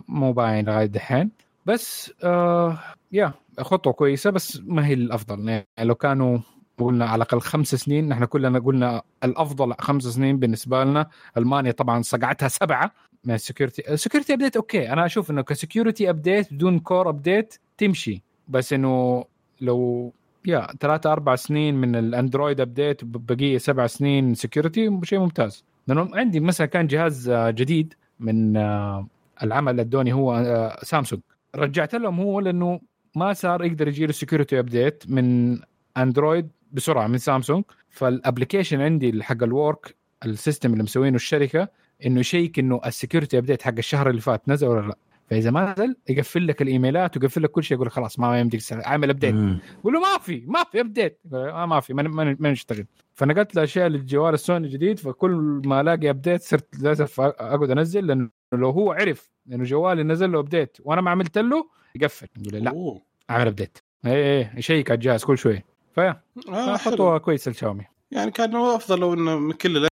مو 0.08 0.32
باين 0.32 0.64
لغاية 0.64 0.86
دحين. 0.86 1.30
بس 1.66 2.12
آه 2.24 2.78
yeah 3.12 3.32
خطوة 3.60 3.92
كويسة 3.92 4.30
بس 4.30 4.60
ما 4.64 4.86
هي 4.86 4.94
الأفضل. 4.94 5.48
يعني 5.48 5.66
لو 5.78 5.94
كانوا 5.94 6.38
قلنا 6.84 7.06
على 7.06 7.16
الأقل 7.16 7.40
خمس 7.40 7.74
سنين 7.74 8.08
نحن 8.08 8.24
كلنا 8.24 8.58
قلنا 8.58 9.02
الأفضل 9.24 9.74
خمس 9.78 10.02
سنين 10.02 10.38
بالنسبة 10.38 10.84
لنا. 10.84 11.06
ألمانيا 11.38 11.72
طبعا 11.72 12.02
صقعتها 12.02 12.48
سبعة. 12.48 12.92
من 13.24 13.34
ال 13.34 13.41
security 13.41 13.92
ال 13.92 13.97
security 13.97 14.34
update 14.34 14.56
okay. 14.56 14.92
أنا 14.92 15.06
أشوف 15.06 15.30
إنه 15.30 15.42
ك 15.42 15.50
security 15.50 16.10
update 16.10 16.54
بدون 16.54 16.78
core 16.78 17.08
update 17.08 17.54
تمشي. 17.78 18.22
بس 18.48 18.72
إنه 18.72 19.24
لو 19.60 20.12
yeah 20.46 20.66
ثلاثة 20.80 21.12
أربع 21.12 21.36
سنين 21.36 21.74
من 21.74 21.96
ال 21.96 22.04
Android 22.04 22.60
update 22.60 23.04
بقية 23.04 23.58
سبع 23.58 23.86
سنين 23.86 24.34
security 24.34 25.00
شيء 25.04 25.18
ممتاز. 25.18 25.64
لأنه 25.86 26.10
عندي 26.14 26.40
مثلا 26.40 26.66
كان 26.66 26.86
جهاز 26.86 27.28
آه، 27.28 27.50
جديد 27.50 27.94
من 28.20 28.56
آه، 28.56 29.06
العمل 29.42 29.80
ادوني 29.80 30.12
هو 30.12 30.34
آه، 30.34 30.78
سامسونج. 30.84 31.22
رجعت 31.54 31.94
لهم 31.94 32.20
هو 32.20 32.40
لأنه 32.40 32.80
ما 33.16 33.32
صار 33.32 33.64
يقدر 33.64 33.88
يجي 33.88 34.06
له 34.06 34.12
security 34.12 34.58
update 34.58 35.04
من 35.08 35.58
Android 35.96 36.48
بسرعة 36.72 37.06
من 37.06 37.18
Samsung 37.18 37.64
فال 37.88 38.03
application 38.03 38.80
عندي 38.80 39.22
حق 39.22 39.42
ال 39.42 39.53
work 39.53 39.94
ال 40.24 40.31
system 40.31 40.72
اللي 40.72 40.82
مسوينه 40.82 41.16
الشركة 41.16 41.68
إنه 42.06 42.20
يشيك 42.20 42.58
إنه 42.58 42.80
ال 42.86 42.92
security 42.92 43.38
update 43.38 43.62
حق 43.62 43.74
الشهر 43.78 44.10
اللي 44.10 44.20
فات 44.20 44.48
نزل 44.48 44.66
ولا 44.66 44.86
لا. 44.86 44.96
فإذا 45.30 45.50
ما 45.50 45.72
نزل 45.72 45.96
يقفل 46.08 46.46
لك 46.46 46.62
الإيميلات 46.62 47.16
ويقفل 47.16 47.42
لك 47.42 47.50
كل 47.50 47.64
شيء 47.64 47.74
يقول 47.76 47.86
لك 47.86 47.92
خلاص 47.92 48.18
ما 48.18 48.40
يمديك 48.40 48.60
عامل 48.72 49.10
update. 49.10 49.34
يقول 49.80 49.92
له 49.94 50.00
ما 50.00 50.18
في 50.18 50.44
ما 50.46 50.64
في 50.72 50.80
update 50.80 51.20
آه 51.34 51.66
ما 51.66 51.80
في 51.80 51.94
ما 51.94 52.50
نشتغل. 52.50 52.86
فنقلت 53.14 53.56
الأشياء 53.56 53.88
للجوال 53.88 54.34
السوني 54.34 54.66
الجديد 54.66 54.98
فكل 54.98 55.62
ما 55.64 55.80
ألاقي 55.80 56.10
update 56.10 56.42
صرت 56.42 56.80
للأسف 56.80 57.20
أقعد 57.20 57.70
أنزل 57.70 58.06
لأنه 58.06 58.30
لو 58.52 58.70
هو 58.70 58.92
عرف 58.92 59.30
إنه 59.52 59.64
جوالي 59.64 60.02
نزل 60.02 60.32
له 60.32 60.40
update 60.40 60.76
وأنا 60.80 61.00
ما 61.00 61.10
عملت 61.10 61.38
له 61.38 61.66
يقفل. 61.94 62.26
يقول 62.46 62.64
لا 62.64 62.70
أوه. 62.70 63.02
أعمل 63.30 63.46
update 63.46 63.78
اي 64.06 64.40
اي 64.40 64.50
يشيك 64.56 64.90
على 64.90 64.98
الجهاز 64.98 65.24
كل 65.24 65.38
شوي. 65.38 65.62
فيا 65.94 66.20
آه. 66.48 66.76
خطوة 66.76 67.18
كويسة 67.18 67.50
لشاومي 67.50 67.84
يعني 68.10 68.30
كان 68.30 68.56
أفضل 68.56 69.00
لو 69.00 69.14
انه 69.14 69.38
من 69.38 69.52
كل. 69.52 69.88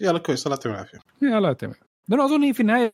يلا 0.00 0.18
كويس 0.18 0.46
الله 0.46 0.56
يعطيهم 0.56 0.72
العافية 0.74 0.98
يا 1.22 1.40
لا 1.40 1.52
تمام 1.52 1.74
لأنه 2.08 2.24
أظن 2.24 2.42
هي 2.42 2.52
في 2.52 2.60
النهاية 2.60 2.92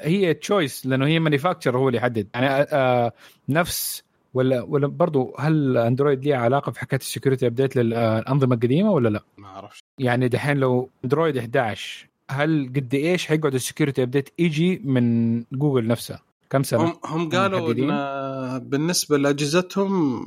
هي 0.00 0.34
choice 0.34 0.86
لأنه 0.86 1.06
هي 1.06 1.18
manufacturer 1.18 1.76
هو 1.76 1.88
اللي 1.88 1.98
يحدد 1.98 2.28
يعني 2.34 2.46
آه 2.46 2.66
آه، 2.72 3.12
نفس 3.48 4.04
ولا 4.34 4.62
ولا 4.62 4.86
برضو 4.86 5.34
هل 5.38 5.76
اندرويد 5.76 6.24
ليه 6.24 6.36
علاقة 6.36 6.72
في 6.72 6.80
حكاية 6.80 7.00
ال 7.00 7.05
security 7.05 7.46
update 7.46 7.76
للانظمه 7.76 8.54
القديمة 8.54 8.90
ولا 8.90 9.08
لا؟ 9.08 9.22
ما 9.38 9.46
أعرفش 9.48 9.80
يعني 9.98 10.28
دحين 10.28 10.56
لو 10.56 10.90
اندرويد 11.04 11.36
11 11.36 12.08
هل 12.30 12.72
قد 12.76 12.94
إيش 12.94 13.26
حيقعد 13.26 13.54
ال 13.54 13.59
security 13.59 14.02
update 14.02 14.28
يجي 14.38 14.80
من 14.84 15.38
جوجل 15.52 15.86
نفسها؟ 15.86 16.22
كم 16.52 16.62
سنة؟ 16.62 16.84
هم 16.84 16.98
هم 17.04 17.30
قالوا؟ 17.30 17.72
إن 17.72 18.68
بالنسبة 18.68 19.18
لأجهزتهم 19.18 20.24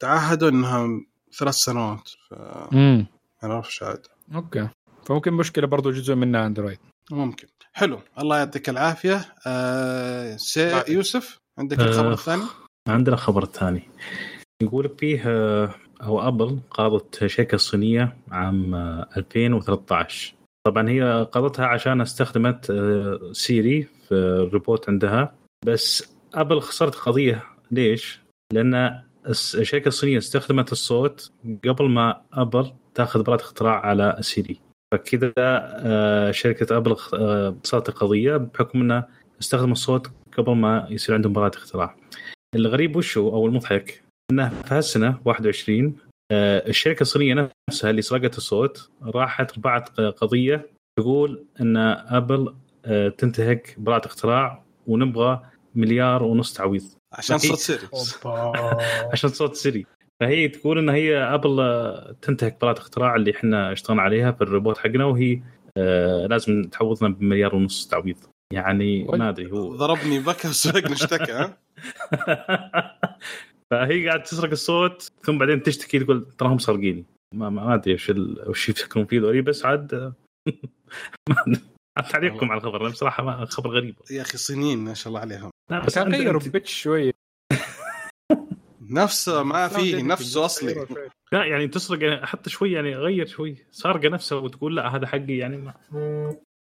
تعهدوا 0.00 0.48
انها 0.48 1.00
ثلاث 1.38 1.54
سنوات 1.54 2.08
ف 2.08 2.34
امم 2.72 3.06
ما 3.42 3.52
أعرفش 3.52 3.82
عاد 3.82 4.06
okay. 4.34 4.68
فممكن 5.06 5.32
مشكلة 5.32 5.66
برضو 5.66 5.90
جزء 5.90 6.14
منها 6.14 6.46
أندرويد. 6.46 6.78
ممكن. 7.10 7.48
حلو. 7.72 7.98
الله 8.18 8.38
يعطيك 8.38 8.68
العافية. 8.68 9.34
آه 9.46 10.36
سيد 10.36 10.72
بعد. 10.72 10.88
يوسف 10.88 11.38
عندك 11.58 11.80
آه. 11.80 11.84
الخبر 11.84 12.12
الثاني؟ 12.12 12.44
عندنا 12.88 13.16
خبر 13.16 13.44
ثاني. 13.44 13.82
يقول 14.62 14.96
فيه 14.98 15.22
آه، 15.26 15.74
أو 16.02 16.28
أبل 16.28 16.58
قاضت 16.70 17.26
شركة 17.26 17.56
صينية 17.56 18.16
عام 18.30 18.74
آه، 18.74 19.08
2013 19.16 20.34
طبعا 20.66 20.88
هي 20.88 21.28
قاضتها 21.32 21.66
عشان 21.66 22.00
استخدمت 22.00 22.70
آه، 22.70 23.32
سيري 23.32 23.82
في 23.82 24.14
الروبوت 24.14 24.88
عندها. 24.88 25.34
بس 25.64 26.14
أبل 26.34 26.60
خسرت 26.60 26.94
قضية. 26.94 27.42
ليش؟ 27.70 28.20
لأن 28.52 29.00
الشركة 29.28 29.88
الصينية 29.88 30.18
استخدمت 30.18 30.72
الصوت 30.72 31.32
قبل 31.68 31.88
ما 31.88 32.20
أبل 32.32 32.72
تأخذ 32.94 33.22
براءة 33.22 33.40
اختراع 33.40 33.86
على 33.86 34.16
سيري 34.20 34.60
فكذا 34.94 35.32
آه، 35.38 36.30
شركة 36.30 36.76
أبل 36.76 36.94
خ- 36.96 37.14
آه، 37.14 37.56
صارت 37.62 37.90
قضيه 37.90 38.36
بحكم 38.36 38.80
انها 38.80 39.08
استخدم 39.40 39.72
الصوت 39.72 40.10
قبل 40.38 40.52
ما 40.54 40.86
يصير 40.90 41.14
عندهم 41.14 41.32
براءة 41.32 41.56
اختراع. 41.56 41.96
الغريب 42.54 42.96
وشو 42.96 43.28
أو 43.28 43.46
المضحك؟ 43.46 44.02
إنه 44.30 44.48
في 44.48 44.74
هالسنة 44.74 45.18
21 45.24 45.96
آه، 46.32 46.68
الشركة 46.68 47.02
الصينية 47.02 47.50
نفسها 47.70 47.90
اللي 47.90 48.02
سرقت 48.02 48.36
الصوت 48.38 48.90
راحت 49.02 49.58
رفعت 49.58 50.00
قضية 50.00 50.66
تقول 50.98 51.44
إن 51.60 51.76
أبل 52.08 52.54
تنتهك 53.18 53.74
براءة 53.78 54.06
اختراع 54.06 54.64
ونبغى 54.86 55.42
مليار 55.74 56.22
ونص 56.22 56.52
تعويض. 56.52 56.82
عشان 57.12 57.36
أكيد. 57.36 57.50
صرت 57.50 57.58
serious 57.58 58.18
عشان 59.12 59.30
صوت 59.30 59.54
سيري. 59.56 59.86
فهي 60.20 60.48
تقول 60.48 60.78
إن 60.78 60.88
هي 60.88 61.16
ابل 61.18 61.60
آه، 61.60 62.16
تنتهك 62.22 62.60
براءة 62.60 62.78
اختراع 62.78 63.16
اللي 63.16 63.30
إحنا 63.30 63.72
اشتغلنا 63.72 64.02
عليها 64.02 64.32
في 64.32 64.42
الروبوت 64.42 64.78
حقنا 64.78 65.04
وهي 65.04 65.40
آه، 65.76 66.26
لازم 66.26 66.62
تعوضنا 66.62 67.08
بمليار 67.08 67.54
ونص 67.54 67.86
تعويض. 67.88 68.16
يعني 68.52 69.04
ما 69.04 69.28
أدري 69.28 69.52
هو. 69.52 69.76
ضربني 69.76 70.18
بكى 70.20 70.48
وسرقني 70.48 70.92
اشتكى 70.92 71.32
ها؟ 71.32 71.58
فهي 73.70 74.08
قاعد 74.08 74.22
تسرق 74.22 74.50
الصوت 74.50 75.08
ثم 75.22 75.38
بعدين 75.38 75.62
تشتكي 75.62 75.98
تقول 75.98 76.26
تراهم 76.38 76.58
سارقيني 76.58 77.04
ما, 77.34 77.74
أدري 77.74 77.94
وش 77.94 78.10
ال- 78.10 78.48
وش 78.48 78.68
يفكرون 78.68 79.06
فيه 79.06 79.20
ذولي 79.20 79.40
بس 79.42 79.64
عاد 79.64 79.94
ما- 81.28 81.36
عاد 81.46 81.58
تعليقكم 82.02 82.50
على 82.52 82.58
الخبر 82.58 82.88
بصراحة 82.88 83.24
ما 83.24 83.44
خبر 83.44 83.70
غريب. 83.70 83.96
يا 84.10 84.22
أخي 84.22 84.38
صينيين 84.38 84.78
ما 84.78 84.94
شاء 84.94 85.08
الله 85.08 85.20
عليهم. 85.20 85.50
لا 85.70 85.84
بس 85.84 85.98
غيروا 85.98 86.40
بيتش 86.40 86.82
شوي. 86.82 87.12
نفسه 88.90 89.42
ما 89.42 89.68
فيه 89.68 90.02
نفسه 90.02 90.44
أصلي. 90.44 90.86
لا 91.32 91.44
يعني 91.44 91.68
تسرق 91.68 92.02
يعني 92.02 92.26
حتى 92.26 92.50
شوي 92.50 92.72
يعني 92.72 92.96
غير 92.96 93.26
شوي. 93.26 93.56
سارقة 93.70 94.08
نفسه 94.08 94.36
وتقول 94.36 94.76
لا 94.76 94.96
هذا 94.96 95.06
حقي 95.06 95.36
يعني 95.36 95.56
ما 95.56 95.74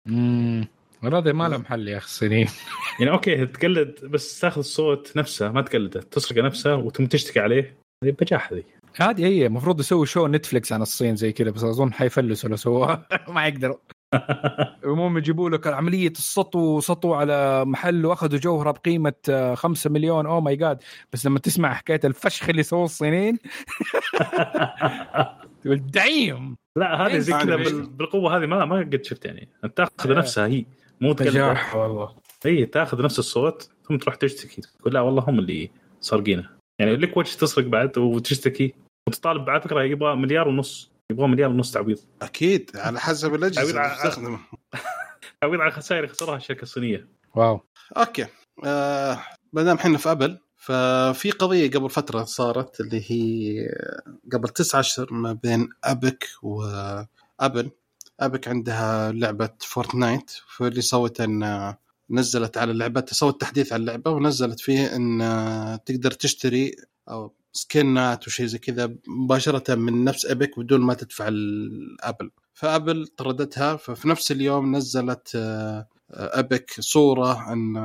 امم 0.07 0.67
هذا 1.03 1.31
ما 1.31 1.49
له 1.49 1.57
محل 1.57 1.87
يا 1.87 1.97
أخي 1.97 2.05
الصينيين 2.05 2.47
يعني 2.99 3.11
أوكي 3.11 3.45
تقلد 3.45 4.05
بس 4.05 4.39
تاخذ 4.39 4.59
الصوت 4.59 5.17
نفسه 5.17 5.51
ما 5.51 5.61
تقلده. 5.61 5.99
تسرقه 6.01 6.41
نفسه 6.41 6.75
وتم 6.75 7.05
تشتكي 7.05 7.39
عليه. 7.39 7.77
هذه 8.03 8.15
بجاحه 8.19 8.55
ذي. 8.55 8.65
هذه 8.95 9.25
هي 9.25 9.45
المفروض 9.45 9.79
يسوي 9.79 10.05
show 10.05 10.27
نتفلكس 10.27 10.73
عن 10.73 10.81
الصين 10.81 11.15
زي 11.15 11.31
كذا 11.31 11.49
بس 11.51 11.63
أظن 11.63 11.93
حيفلسوا 11.93 12.49
لو 12.49 12.55
سووها. 12.55 13.07
ما 13.35 13.47
يقدروا. 13.47 13.77
المهم 14.83 15.17
يجيبوا 15.17 15.49
لك 15.49 15.67
عملية 15.67 16.11
السطو 16.11 16.79
سطو 16.79 17.13
على 17.13 17.65
محل 17.65 18.05
وأخذوا 18.05 18.39
جوهرة 18.39 18.71
بقيمة 18.71 19.53
5 19.53 19.89
مليون. 19.89 20.25
oh 20.25 20.41
my 20.41 20.55
god 20.55 20.83
بس 21.13 21.25
لما 21.25 21.39
تسمع 21.39 21.73
حكاية 21.73 21.99
الفشخ 22.03 22.49
اللي 22.49 22.63
سووه 22.63 22.85
الصينيين 22.85 23.37
تقول 25.63 25.91
دعيم 25.91 26.57
لا 26.77 27.07
هذه 27.07 27.17
زي 27.17 27.33
كذا 27.33 27.55
بالقوة 27.85 28.37
هذه 28.37 28.45
ما 28.45 28.65
ما 28.65 28.79
قد 28.79 29.03
شفت 29.03 29.25
يعني. 29.25 29.49
انت 29.63 29.77
تأخذ 29.77 30.11
آه. 30.11 30.13
نفسها 30.13 30.47
هي. 30.47 30.65
مو 31.01 31.13
تقلد 31.13 31.29
نجاح 31.29 31.75
والله. 31.75 32.15
هي 32.45 32.65
تأخذ 32.65 33.03
نفس 33.03 33.19
الصوت 33.19 33.69
ثم 33.87 33.97
تروح 33.97 34.15
تشتكي. 34.15 34.61
تقول 34.61 34.93
لا 34.93 35.01
والله 35.01 35.23
هم 35.27 35.39
اللي 35.39 35.69
سارقينه 35.99 36.49
يعني 36.79 36.95
لك 36.95 37.17
وجه 37.17 37.37
تسرق 37.37 37.65
بعد 37.65 37.97
وتشتكي 37.97 38.73
وتطالب 39.07 39.49
على 39.49 39.61
فكرة 39.61 39.83
يبغى 39.83 40.15
مليار 40.15 40.47
ونص. 40.47 40.90
يبغى 41.11 41.27
مليار 41.27 41.49
ونص 41.49 41.71
تعويض. 41.71 41.97
أكيد 42.21 42.71
على 42.75 42.99
حسب 42.99 43.35
الأجهزة 43.35 43.69
اللي 43.69 43.89
على- 43.89 44.03
تستخدمه 44.03 44.39
تعويض 45.41 45.59
على 45.61 45.69
الخسائر 45.69 46.03
اللي 46.03 46.13
خسرها 46.15 46.37
الشركة 46.37 46.61
الصينية. 46.63 47.07
wow. 47.35 47.61
okay. 47.97 48.27
آه 48.65 49.19
ما 49.53 49.63
دام 49.63 49.77
إحنا 49.77 49.97
في 49.97 50.11
أبل 50.11 50.37
ففي 50.57 51.31
قضية 51.31 51.69
قبل 51.71 51.89
فترة 51.89 52.23
صارت 52.23 52.81
اللي 52.81 53.03
هي 53.11 53.67
قبل 54.33 54.49
تسعة 54.49 54.79
أشهر 54.79 55.13
ما 55.13 55.33
بين 55.33 55.69
Epic 55.83 56.27
وابل 56.41 57.71
Epic 58.19 58.47
عندها 58.47 59.11
لعبة 59.11 59.49
فورتنايت 59.59 60.31
فاللي 60.57 60.81
سوت 60.81 61.21
إن 61.21 61.73
نزلت 62.09 62.57
على 62.57 62.73
لعبتها 62.73 63.13
سوت 63.13 63.41
تحديث 63.41 63.73
على 63.73 63.79
اللعبة 63.79 64.11
ونزلت 64.11 64.59
فيه 64.59 64.95
إن 64.95 65.79
تقدر 65.85 66.11
تشتري 66.11 66.75
أو 67.09 67.33
skin 67.53 68.12
ات 68.12 68.27
وشيء 68.27 68.45
زي 68.45 68.57
كذا 68.57 68.95
مباشرة 69.07 69.75
من 69.75 70.03
نفس 70.03 70.25
Epic 70.25 70.59
بدون 70.59 70.81
ما 70.81 70.93
تدفع 70.93 71.27
لابل 71.27 72.31
فابل 72.53 73.07
طردتها 73.07 73.75
ففي 73.75 74.07
نفس 74.09 74.31
اليوم 74.31 74.75
نزلت 74.75 75.31
آه، 75.35 75.87
Epic 76.13 76.71
صورة 76.79 77.53
ان 77.53 77.75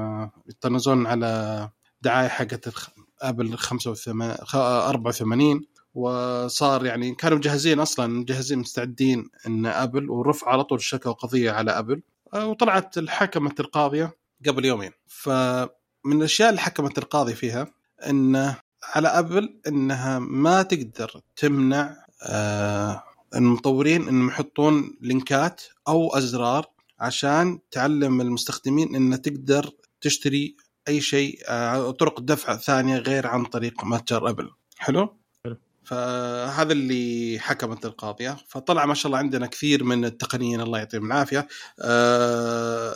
يطنزون 0.48 1.06
على 1.06 1.70
دعاية 2.02 2.28
حقت 2.28 2.68
ابل 3.22 3.56
85 3.58 4.34
خ- 4.34 4.54
84 4.56 5.60
وصار 5.94 6.86
يعني 6.86 7.14
كانوا 7.14 7.38
مجهزين 7.38 7.80
أصلا 7.80 8.06
مجهزين 8.06 8.58
مستعدين 8.58 9.28
إن 9.46 9.66
ابل 9.66 10.10
ورفع 10.10 10.50
على 10.52 10.64
طول 10.64 10.80
شكوى 10.82 11.12
قضيه 11.12 11.50
على 11.50 11.70
ابل 11.78 12.02
آه، 12.34 12.46
وطلعت 12.46 12.98
الحكمة 12.98 13.54
القاضية 13.60 14.16
قبل 14.46 14.64
يومين. 14.64 14.90
فمن 15.06 15.68
الأشياء 16.06 16.48
اللي 16.50 16.60
حكمت 16.60 16.98
القاضي 16.98 17.34
فيها 17.34 17.66
ان 18.06 18.54
على 18.94 19.08
أبل 19.08 19.60
إنها 19.68 20.18
ما 20.18 20.62
تقدر 20.62 21.20
تمنع 21.36 21.96
آه، 22.22 23.02
المطورين 23.34 24.08
إنهم 24.08 24.28
يحطون 24.28 24.96
لينكات 25.00 25.62
أو 25.88 26.16
أزرار 26.16 26.66
عشان 27.00 27.58
تعلم 27.70 28.20
المستخدمين 28.20 28.94
إن 28.96 29.22
تقدر 29.22 29.70
تشتري 30.00 30.56
أي 30.88 31.00
شيء 31.00 31.38
آه، 31.46 31.90
طرق 31.90 32.20
دفع 32.20 32.56
ثانية 32.56 32.98
غير 32.98 33.26
عن 33.26 33.44
طريق 33.44 33.84
متجر 33.84 34.30
أبل. 34.30 34.50
حلو؟ 34.78 35.16
حلو. 35.44 35.56
فهذا 35.84 36.72
اللي 36.72 37.38
حكمت 37.40 37.86
القاضية. 37.86 38.36
فطلع 38.48 38.86
ما 38.86 38.94
شاء 38.94 39.06
الله 39.06 39.18
عندنا 39.18 39.46
كثير 39.46 39.84
من 39.84 40.04
التقنيين 40.04 40.60
الله 40.60 40.78
يعطيهم 40.78 41.06
العافية. 41.06 41.48
آه، 41.80 42.94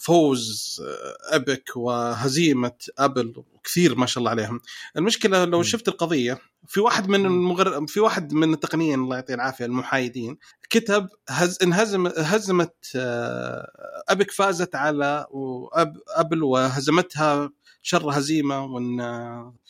فوز 0.00 0.82
آه، 0.86 1.36
Epic 1.36 1.76
وهزيمة 1.76 2.72
ابل 2.98 3.42
كثير 3.64 3.94
ما 3.94 4.06
شاء 4.06 4.18
الله 4.18 4.30
عليهم 4.30 4.60
المشكلة 4.96 5.44
لو. 5.44 5.62
شفت 5.62 5.88
القضية 5.88 6.38
في 6.66 6.80
واحد 6.80 7.08
من 7.08 7.26
المغر... 7.26 7.86
في 7.86 8.00
واحد 8.00 8.32
من 8.32 8.52
التقنيين 8.52 9.00
الله 9.00 9.16
يعطيه 9.16 9.34
العافية 9.34 9.64
المحايدين 9.64 10.38
كتب 10.70 11.08
هز... 11.28 11.58
انهزم 11.62 12.06
هزمت 12.06 12.76
آه، 12.96 13.70
Epic 14.08 14.30
فازت 14.30 14.74
على 14.74 15.26
وأب... 15.30 15.96
ابل 16.08 16.42
وهزمتها 16.42 17.50
شر 17.82 18.18
هزيمه 18.18 18.64
وإن 18.64 19.00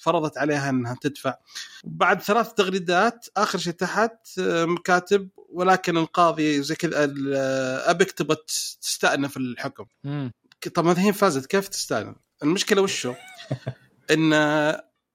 فرضت 0.02 0.38
عليها 0.38 0.70
إنها 0.70 0.96
تدفع 1.00 1.34
بعد 1.84 2.22
ثلاث 2.22 2.52
تغريدات 2.52 3.26
آخر 3.36 3.58
شيء 3.58 3.72
تحت 3.72 4.40
كاتب 4.84 5.28
ولكن 5.52 5.96
القاضي 5.96 6.62
زي 6.62 6.74
كذا 6.74 7.04
آه، 7.34 7.90
Epic 7.90 8.10
تبغى 8.10 8.36
تستأنف 8.80 9.36
الحكم. 9.36 9.84
طب 10.74 10.84
ما 10.84 11.04
هي 11.06 11.12
فازت 11.12 11.46
كيف 11.46 11.68
تستأنف؟ 11.68 12.16
المشكلة 12.42 12.82
وشو؟ 12.82 13.14
إن 14.14 14.32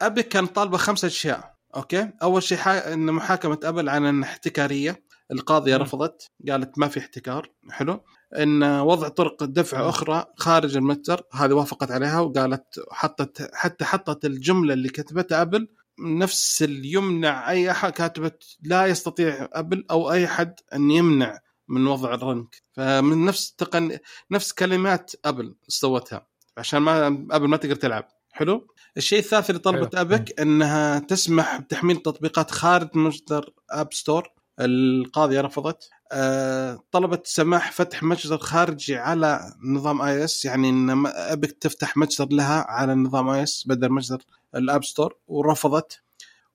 Epic 0.02 0.28
كان 0.28 0.46
طالبه 0.48 0.78
خمسة 0.78 1.08
أشياء 1.08 1.56
okay؟ 1.76 2.10
أول 2.24 2.44
شيء 2.44 2.58
حا... 2.58 2.94
إن 2.94 3.12
محاكمة 3.12 3.60
أبل 3.64 3.90
عن 3.90 4.24
احتكارية 4.24 5.05
القاضيه. 5.32 5.78
رفضت 5.78 6.32
قالت 6.50 6.80
ما 6.80 6.88
في 6.88 7.00
احتكار 7.00 7.52
حلو 7.70 8.04
إن 8.38 8.64
وضع 8.64 9.08
طرق 9.08 9.44
دفع. 9.44 9.90
أخرى 9.90 10.26
خارج 10.38 10.78
المتجر 10.78 11.22
هذه 11.34 11.54
وافقت 11.54 11.92
عليها 11.92 12.20
وقالت 12.20 12.80
حطت 12.92 13.50
حتى 13.54 13.86
حطت 13.86 14.26
الجملة 14.26 14.74
اللي 14.74 14.90
كتبتها 14.90 15.42
أبل 15.42 15.68
نفس 16.00 16.64
اللي 16.64 16.92
يمنع 16.92 17.50
أي 17.52 17.72
أحد 17.72 17.92
كاتبت 17.92 18.44
لا 18.64 18.86
يستطيع 18.86 19.50
أبل 19.54 19.86
أو 19.92 20.12
أي 20.12 20.26
احد 20.26 20.54
أن 20.74 20.92
يمنع 20.92 21.40
من 21.68 21.88
وضع 21.88 22.14
ال 22.14 22.22
link 22.22 22.56
فمن 22.74 23.26
نفس 23.26 23.56
تقن 23.56 23.98
نفس 24.32 24.54
كلمات 24.54 25.12
أبل 25.26 25.56
سوتها 25.68 26.28
عشان 26.58 26.80
ما 26.80 27.08
أبل 27.08 27.48
ما 27.48 27.58
تقدر 27.58 27.76
تلعب 27.76 28.08
حلو 28.32 28.68
الشيء 28.98 29.20
الثالث 29.20 29.50
اللي 29.50 29.60
طلبت. 29.62 29.96
Epic 29.96 30.40
إنها 30.40 31.00
تسمح 31.00 31.58
بتحميل 31.58 31.98
تطبيقات 31.98 32.52
خارج 32.52 32.98
مصدر 32.98 33.50
App 33.72 33.94
Store 33.94 34.30
القاضيه 34.60 35.42
رفضت. 35.42 35.90
أه 36.12 36.80
طلبت 36.92 37.28
سماح 37.28 37.72
فتح 37.72 38.04
متجر 38.04 38.38
خارجي 38.38 38.96
على 38.98 39.54
نظام 39.64 40.02
iOS 40.02 40.46
يعني 40.46 40.70
إن 40.70 41.06
Epic 41.08 41.52
تفتح 41.52 41.98
متجر 41.98 42.28
لها 42.32 42.66
على 42.70 42.96
نظام 42.96 43.30
iOS 43.30 43.64
بدل 43.68 43.92
متجر 43.92 44.18
ال 44.56 44.63
App 44.63 44.84
Store 44.84 45.18
ورفضت. 45.28 46.02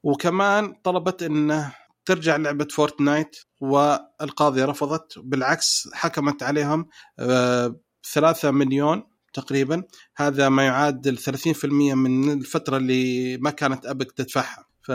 وكمان 0.02 0.74
طلبت 0.84 1.22
إنه 1.22 1.74
ترجع 2.04 2.36
لعبة 2.36 2.64
فورتنايت 2.70 3.36
والقاضيه 3.60 4.64
رفضت. 4.64 5.18
بالعكس 5.18 5.88
حكمت 5.92 6.42
عليهم 6.42 6.86
آه، 7.18 7.76
3 8.12 8.50
مليون 8.50 9.02
تقريبا. 9.34 9.82
هذا 10.16 10.48
ما 10.48 10.66
يعادل 10.66 11.18
30% 11.18 11.94
من 11.94 12.32
الفترة 12.32 12.76
اللي 12.76 13.36
ما 13.36 13.50
كانت 13.50 13.86
Epic 13.86 14.12
تدفعها. 14.12 14.66
ف 14.82 14.90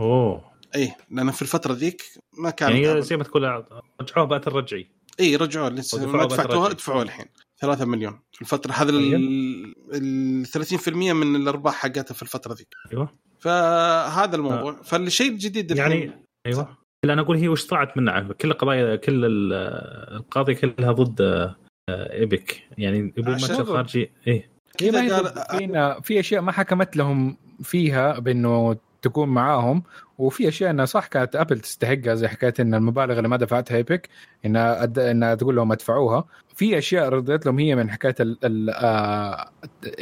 أوه. 0.00 0.57
اي 0.76 0.92
لأن 1.10 1.30
في 1.30 1.42
الفترة 1.42 1.72
ذيك 1.72 2.02
ما 2.38 2.50
كانت 2.50 2.76
يعني. 2.76 3.02
زي 3.02 3.16
ما 3.16 3.24
تقول 3.24 3.64
رجعوها 4.00 4.28
بأثر 4.28 4.48
رجعي. 4.48 4.90
اي 5.20 5.36
رجعوا 5.36 5.68
لسه 5.68 6.06
ما 6.06 6.24
دفعتوها. 6.24 6.70
ادفعوا 6.70 7.02
الحين. 7.02 7.26
3 7.60 7.84
مليون 7.84 8.20
في 8.32 8.42
الفترة. 8.42 8.72
هذا 8.72 8.90
ال 8.90 9.14
ال 9.92 10.46
30% 10.46 10.88
من 11.12 11.36
الأرباح 11.36 11.74
حقتها 11.74 12.14
في 12.14 12.22
الفترة 12.22 12.54
ذيك. 12.54 12.68
أيوه. 12.92 13.08
فهذا 13.38 14.36
الموضوع. 14.36 14.82
فالشيء 14.82 15.30
الجديد 15.32 15.72
الحين 15.72 15.92
يعني 15.92 16.24
أيوه. 16.46 16.78
لا 17.04 17.12
أنا 17.12 17.22
أقول 17.22 17.36
هي 17.36 17.48
وش 17.48 17.66
طلعت 17.66 17.96
منها 17.96 18.20
كل 18.20 18.50
القضايا 18.50 18.96
كل 18.96 19.24
ال- 19.24 19.52
القضايا 20.16 20.56
كلها 20.56 20.92
ضد 20.92 21.20
آه، 21.20 21.56
إيبك. 21.90 22.62
يعني 22.78 22.98
يبون 22.98 23.34
متجر 23.34 23.64
خارجي. 23.64 24.10
إيه. 24.26 24.50
في 26.02 26.20
أشياء 26.20 26.42
ما 26.42 26.52
حكمت 26.52 26.96
لهم 26.96 27.36
فيها 27.62 28.18
بأنه 28.18 28.76
تكون 29.02 29.28
معاهم. 29.28 29.82
وفي 30.18 30.48
أشياء 30.48 30.70
إنها 30.70 30.84
صح 30.84 31.06
كانت 31.06 31.36
أبل 31.36 31.60
تستحقها 31.60 32.14
زي 32.14 32.28
حكاية 32.28 32.54
إن 32.60 32.74
المبالغ 32.74 33.16
اللي 33.18 33.28
ما 33.28 33.36
دفعتها 33.36 33.76
إيبك 33.76 34.08
انها 34.46 34.82
أد... 34.82 34.98
انها 34.98 35.34
تقول 35.34 35.56
لهم 35.56 35.72
أدفعوها. 35.72 36.24
في 36.54 36.78
أشياء 36.78 37.08
رضيت 37.08 37.46
لهم 37.46 37.58
هي 37.58 37.76
من 37.76 37.90
حكاية 37.90 38.14
ال... 38.20 38.38
ال... 38.44 38.70
آه... 38.70 39.50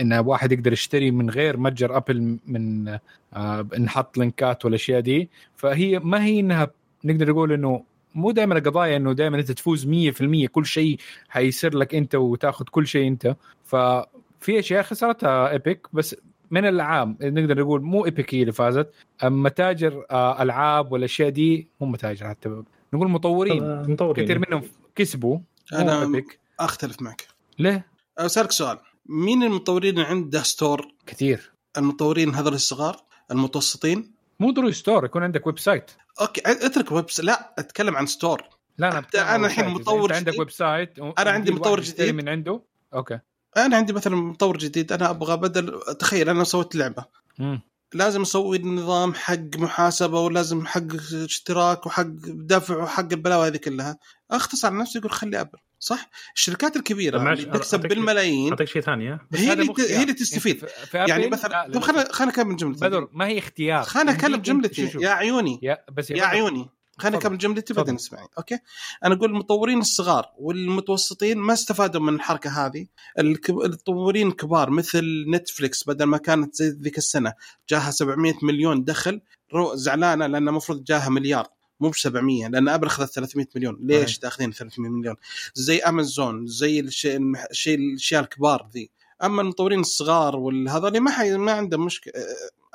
إن 0.01 0.13
واحد 0.13 0.53
يقدر 0.53 0.73
يشتري 0.73 1.11
من 1.11 1.31
غير 1.31 1.57
متجر 1.57 1.97
أبل 1.97 2.39
من 2.47 2.89
آه... 3.35 3.67
نحط 3.79 4.19
لينكات 4.19 4.65
والأشياء 4.65 5.01
دي. 5.01 5.31
فهي 5.57 5.99
ما 5.99 6.25
هي 6.25 6.41
إنها 6.41 6.71
نقدر 7.05 7.31
نقول 7.31 7.53
إنه 7.53 7.85
مو 8.15 8.31
دائما 8.31 8.59
القضايا 8.59 8.97
إنه 8.97 9.13
دائما 9.13 9.39
أنت 9.39 9.53
تفوز 9.53 9.87
100% 9.87 10.47
كل 10.47 10.67
شيء 10.67 10.99
حيصير 11.29 11.77
لك 11.77 11.95
أنت 11.95 12.15
وتاخذ 12.15 12.65
كل 12.65 12.87
شيء 12.87 13.09
أنت. 13.09 13.37
ففي 13.65 14.59
أشياء 14.59 14.83
خسرتها 14.83 15.51
إيبك 15.51 15.87
بس 15.93 16.17
من 16.51 16.65
العام 16.65 17.17
نقدر 17.23 17.61
نقول 17.61 17.83
مو 17.83 18.05
ايبك 18.05 18.35
هي 18.35 18.41
اللي 18.41 18.53
فازت 18.53 18.91
اما 19.25 19.43
متاجر 19.43 20.07
آه، 20.11 20.43
ألعاب 20.43 20.93
والاشياء 20.93 21.29
دي 21.29 21.69
مو 21.81 21.87
متاجر 21.87 22.29
حتى. 22.29 22.63
نقول 22.93 23.09
مطورين 23.11 23.63
آه، 23.63 23.83
مطورين. 23.89 24.25
كثير 24.25 24.39
منهم 24.49 24.63
كسبوا 24.95 25.39
أنا 25.73 26.03
Epic 26.03 26.39
أختلف 26.61 27.03
معك. 27.03 27.27
ليه؟ 27.59 27.87
أسألك 28.19 28.51
سؤال. 28.53 28.79
مين 29.07 29.43
المطورين 29.43 29.95
اللي 29.95 30.05
عنده 30.07 30.43
store 30.43 30.89
كثير. 31.07 31.53
المطورين 31.79 32.35
هذول 32.35 32.55
الصغار؟ 32.55 32.97
المتوسطين؟ 33.31 34.13
مو 34.41 34.51
ضروري 34.51 34.73
store 34.73 35.05
يكون 35.05 35.23
عندك 35.23 35.47
website 35.47 35.91
أوكي 36.21 36.41
اترك 36.47 36.93
web 36.93 37.11
s- 37.11 37.21
لا 37.21 37.55
أتكلم 37.59 37.97
عن 37.97 38.07
store 38.07 38.43
لا 38.79 38.89
أنا 38.99 39.07
عن 39.15 39.45
الحين 39.45 39.65
site. 39.65 39.77
مطور 39.81 40.05
أنت 40.05 40.13
عندك 40.13 40.29
جديد. 40.29 40.41
website 40.41 40.99
أنا 40.99 41.31
عندي 41.31 41.53
مطور 41.53 41.81
جديد. 41.81 42.15
من 42.15 42.29
عنده. 42.29 42.61
أوكي. 42.95 43.19
أنا 43.57 43.77
عندي 43.77 43.93
مثلا 43.93 44.17
مطور 44.17 44.59
جديد 44.59 44.93
أنا 44.93 45.11
أبغى 45.11 45.37
بدل 45.37 45.81
تخيل 45.99 46.29
أنا 46.29 46.45
سويت 46.45 46.77
لعبة. 46.77 47.05
مم. 47.39 47.61
لازم 47.95 48.21
أسوي 48.23 48.59
نظام 48.59 49.15
حق 49.15 49.57
محاسبة 49.57 50.21
ولازم 50.21 50.67
حق 50.67 50.83
اشتراك 51.25 51.87
وحق 51.87 52.07
دفع 52.27 52.77
وحق 52.77 53.09
البلاوي 53.13 53.47
هذه 53.47 53.57
كلها. 53.57 53.99
اختصر 54.31 54.69
على 54.69 54.77
نفسي 54.77 54.99
أقول 54.99 55.11
خلي 55.11 55.41
أبل 55.41 55.59
صح؟ 55.81 56.11
الشركات 56.35 56.77
الكبيرة 56.77 57.33
اللي 57.33 57.45
تكسب 57.45 57.81
بالملايين. 57.81 58.51
أعطيك 58.51 58.69
شيء 58.69 58.83
ثاني 58.83 59.19
هي 59.35 59.53
اللي. 59.53 59.75
هي 59.79 60.03
اللي 60.03 60.13
تستفيد. 60.15 60.65
يعني 60.95 61.27
أبل- 61.29 61.33
مثلا 61.33 61.51
لا، 61.51 61.65
طب 61.67 61.75
لا، 61.75 61.81
خليني 61.81 62.05
خليني 62.13 62.33
أكمل 62.33 62.57
جملتي. 62.57 62.81
بدر 62.81 63.09
ما 63.13 63.27
هي 63.27 63.39
اختيار. 63.39 63.85
يمديك 63.97 64.11
أكمل 64.25 64.37
أنت- 64.37 64.41
جملتي. 64.41 64.91
يا 65.01 65.09
عيوني. 65.11 65.61
يا 65.63 65.79
بس 65.93 66.11
يا 66.11 66.17
بدر، 66.17 66.25
عيوني. 66.25 66.69
خليني. 66.99 67.17
أكمل 67.17 67.39
جملتي. 67.39 67.75
بعدين 67.75 67.95
اسمعي 67.95 68.27
okay؟ 68.39 68.59
أنا 69.05 69.15
أقول 69.15 69.31
المطورين 69.31 69.79
الصغار 69.79 70.33
والمتوسطين 70.39 71.39
ما 71.39 71.53
استفادوا 71.53 72.01
من 72.01 72.15
الحركة 72.15 72.67
هذه. 72.67 72.87
المطورين 73.19 74.29
الكبار 74.29 74.71
مثل 74.71 75.25
نتفليكس 75.29 75.85
بدل 75.85 76.05
ما 76.05 76.19
كانت 76.19 76.55
زي 76.55 76.69
ذيك 76.69 76.99
السنة 76.99 77.33
جاها 77.69 77.91
700 77.91 78.35
مليون 78.43 78.85
دخل 78.85 79.21
رو 79.55 79.75
زعلانة 79.75 80.27
لأن 80.27 80.49
المفروض 80.49 80.85
جاها 80.85 81.09
مليار 81.09 81.47
مو 81.81 81.89
ب 81.89 81.95
700 81.95 82.49
لأن 82.49 82.69
ابل 82.69 82.87
اخذت 82.87 83.11
300 83.11 83.47
مليون. 83.57 83.79
ليش. 83.81 84.19
تأخذين 84.19 84.53
300 84.53 84.91
مليون؟ 84.91 85.17
زي 85.55 85.79
أمازون 85.79 86.47
زي 86.47 86.81
الشيء 86.81 87.21
الشيء 87.51 87.79
الأشياء 87.79 88.23
الكبار 88.23 88.69
ذي. 88.73 88.91
أما 89.25 89.43
المطورين 89.43 89.81
الصغار 89.81 90.37
والهذول 90.37 91.01
ما 91.01 91.11
حي... 91.11 91.37
ما 91.37 91.53
عندهم 91.53 91.85
مشكله 91.85 92.13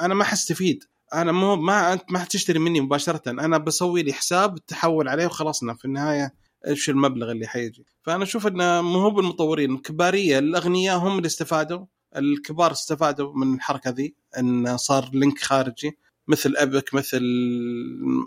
أنا 0.02 0.14
ما 0.14 0.23
حستفيد. 0.23 0.84
أنا 1.14 1.32
مو 1.32 1.56
ما 1.56 1.94
أنت 1.94 2.04
ما 2.10 2.20
حتشتري 2.20 2.60
مني 2.60 2.82
مباشرة. 2.82 3.22
أنا 3.28 3.58
بسوي 3.58 4.04
لي 4.04 4.14
حساب 4.14 4.66
تحول 4.66 5.08
عليه 5.08 5.26
وخلصنا 5.26 5.74
في 5.74 5.86
النهاية 5.86 6.34
إيش 6.68 6.90
المبلغ 6.90 7.32
اللي 7.32 7.48
حيجي. 7.48 7.86
فأنا 8.02 8.24
أشوف 8.24 8.48
إنه 8.48 8.82
مو 8.82 9.00
هو 9.00 9.10
بالمطورين 9.12 9.76
الكبارية 9.76 10.40
الأغنياء 10.40 10.98
هم 10.98 11.18
اللي 11.18 11.26
استفادوا 11.28 11.86
الكبار 12.18 12.72
استفادوا 12.72 13.34
من 13.36 13.56
الحركة 13.56 13.90
ذي 13.90 14.16
إن 14.40 14.78
صار 14.78 15.10
link 15.14 15.40
خارجي 15.40 15.98
مثل 16.28 16.54
Epic 16.58 16.94
مثل 16.94 17.22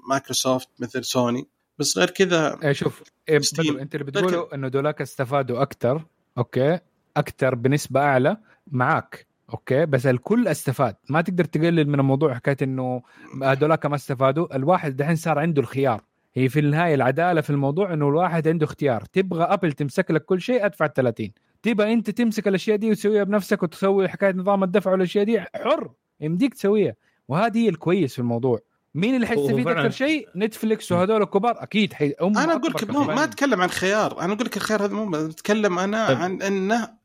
مايكروسوفت 0.09 0.69
مثل 0.79 1.05
سوني 1.05 1.49
بس 1.79 1.99
غير 1.99 2.11
كذا 2.11 2.59
إيه 2.63 2.73
شوف 2.73 3.03
إيه 3.29 3.41
أنت 3.59 3.95
اللي 3.95 4.05
بتقوله 4.05 4.49
إنه 4.55 4.69
دولاك 4.69 5.01
استفادوا 5.01 5.63
أكثر 5.63 6.05
okay 6.39 6.79
أكثر 7.17 7.55
بنسبة 7.55 8.01
أعلى 8.01 8.37
معاك. 8.67 9.27
okay 9.51 9.87
بس 9.87 10.07
الكل 10.07 10.49
استفاد. 10.49 10.97
ما 11.09 11.21
تقدر 11.21 11.45
تقلل 11.45 11.89
من 11.89 12.01
الموضوع 12.01 12.35
حكاية 12.35 12.57
إنه 12.63 13.03
هذولاك 13.43 13.87
ما 13.87 13.95
استفادوا. 13.95 14.57
الواحد 14.57 14.97
دحين 14.97 15.17
صار 15.17 15.39
عنده 15.39 15.63
الخيار. 15.63 16.01
هي 16.35 16.49
في 16.49 16.61
النهاية 16.61 16.95
العدالة 16.95 17.41
في 17.41 17.51
الموضوع 17.51 17.93
إنه 17.93 18.09
الواحد 18.09 18.49
عنده 18.49 18.65
اختيار. 18.67 19.05
تبغى 19.05 19.45
أبل 19.45 19.73
تمسك 19.73 20.11
لك 20.11 20.25
كل 20.25 20.41
شيء 20.41 20.67
ادفع 20.67 20.87
30 20.87 21.31
تبغى 21.63 21.93
أنت 21.93 22.11
تمسك 22.11 22.49
الأشياء 22.49 22.77
دي 22.77 22.91
وتسويها 22.91 23.25
بنفسك 23.25 23.63
وتسوي 23.63 24.09
حكاية 24.09 24.33
نظام 24.33 24.65
الدفع 24.65 24.91
والأشياء 24.91 25.25
دي 25.25 25.41
حر 25.41 25.91
يمديك 26.21 26.55
تسويها. 26.55 26.95
وهذه 27.29 27.59
هي 27.59 27.69
الكويس 27.69 28.13
في 28.13 28.19
الموضوع. 28.19 28.61
مين 28.95 29.15
اللي 29.15 29.27
حيستفيد 29.27 29.69
أكثر 29.69 29.91
شيء؟ 29.91 30.29
نتفلكس 30.37 30.93
وهذول 30.93 31.23
الكبار. 31.23 31.63
أكيد 31.63 31.93
حي... 31.93 32.15
أنا 32.21 32.53
أقول 32.53 32.71
لك 32.71 32.91
ما. 32.91 33.25
أتكلم 33.25 33.61
عن 33.61 33.69
خيار. 33.69 34.21
أنا 34.21 34.33
أقول 34.33 34.47
لك 34.47 34.57
الخيار 34.57 34.85
هذا 34.85 34.95
مو 34.95 35.17
أتكلم 35.17 35.79
أنا 35.79 36.09
طيب. 36.09 36.19
عن 36.19 36.43
إنه 36.43 37.04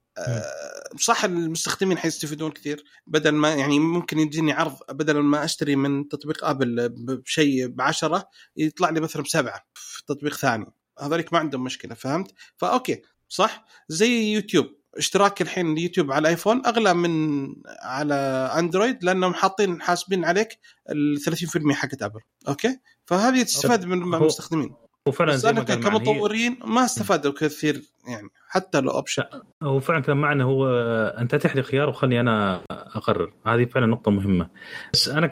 صح 0.99 1.23
المستخدمين 1.23 1.97
حيستفيدون 1.97 2.51
كثير 2.51 2.83
بدل 3.07 3.31
ما 3.31 3.53
يعني 3.53 3.79
ممكن 3.79 4.19
يجيني 4.19 4.51
عرض 4.51 4.77
بدل 4.89 5.19
ما 5.19 5.43
أشتري 5.43 5.75
من 5.75 6.07
تطبيق 6.07 6.45
آبل 6.45 6.89
بشيء 6.89 7.67
بعشرة 7.67 8.29
يطلع 8.57 8.89
لي 8.89 8.99
مثلا 8.99 9.21
بسبعة 9.21 9.65
في 9.73 10.05
تطبيق 10.05 10.37
ثاني. 10.37 10.65
هذوليك 10.99 11.33
ما 11.33 11.39
عندهم 11.39 11.63
مشكلة 11.63 11.95
فهمت؟ 11.95 12.33
ف 12.57 12.66
okay 12.66 13.01
صح؟ 13.29 13.65
زي 13.89 14.33
يوتيوب. 14.33 14.65
اشتراك 14.97 15.41
الحين 15.41 15.73
اليوتيوب 15.73 16.11
على 16.11 16.21
الآيفون 16.21 16.65
أغلى 16.65 16.93
من 16.93 17.45
على 17.81 18.15
أندرويد 18.57 19.03
لأنهم 19.03 19.33
حاطين 19.33 19.81
حاسبين 19.81 20.25
عليك 20.25 20.59
ال 20.89 21.21
30% 21.21 21.71
حقت 21.71 22.01
آبل. 22.01 22.19
okay؟ 22.47 22.79
فهذه 23.05 23.43
تستفاد 23.43 23.85
من 23.85 24.03
المستخدمين. 24.03 24.75
وفعلا 25.07 25.31
بس 25.31 25.39
زي 25.39 25.49
أنا 25.49 25.59
ما 25.59 25.65
قال 25.65 25.79
معن 25.81 25.95
هي- 25.95 25.99
كمطورين 25.99 26.57
ما 26.65 26.85
استفادوا 26.85 27.33
كثير 27.39 27.81
يعني 28.07 28.29
حتى 28.49 28.81
لو 28.81 28.91
option 28.91 29.23
هو 29.63 29.79
فعلا 29.79 29.99
كلام 29.99 30.21
معن 30.21 30.43
هو 30.43 30.67
أنت 31.19 31.33
اتح 31.33 31.55
لي 31.55 31.63
خيار 31.63 31.89
وخلي 31.89 32.19
أنا 32.19 32.61
أقرر. 32.71 33.33
هذه 33.47 33.65
فعلا 33.65 33.85
نقطة 33.85 34.11
مهمة. 34.11 34.49
بس 34.93 35.09
أنا 35.09 35.27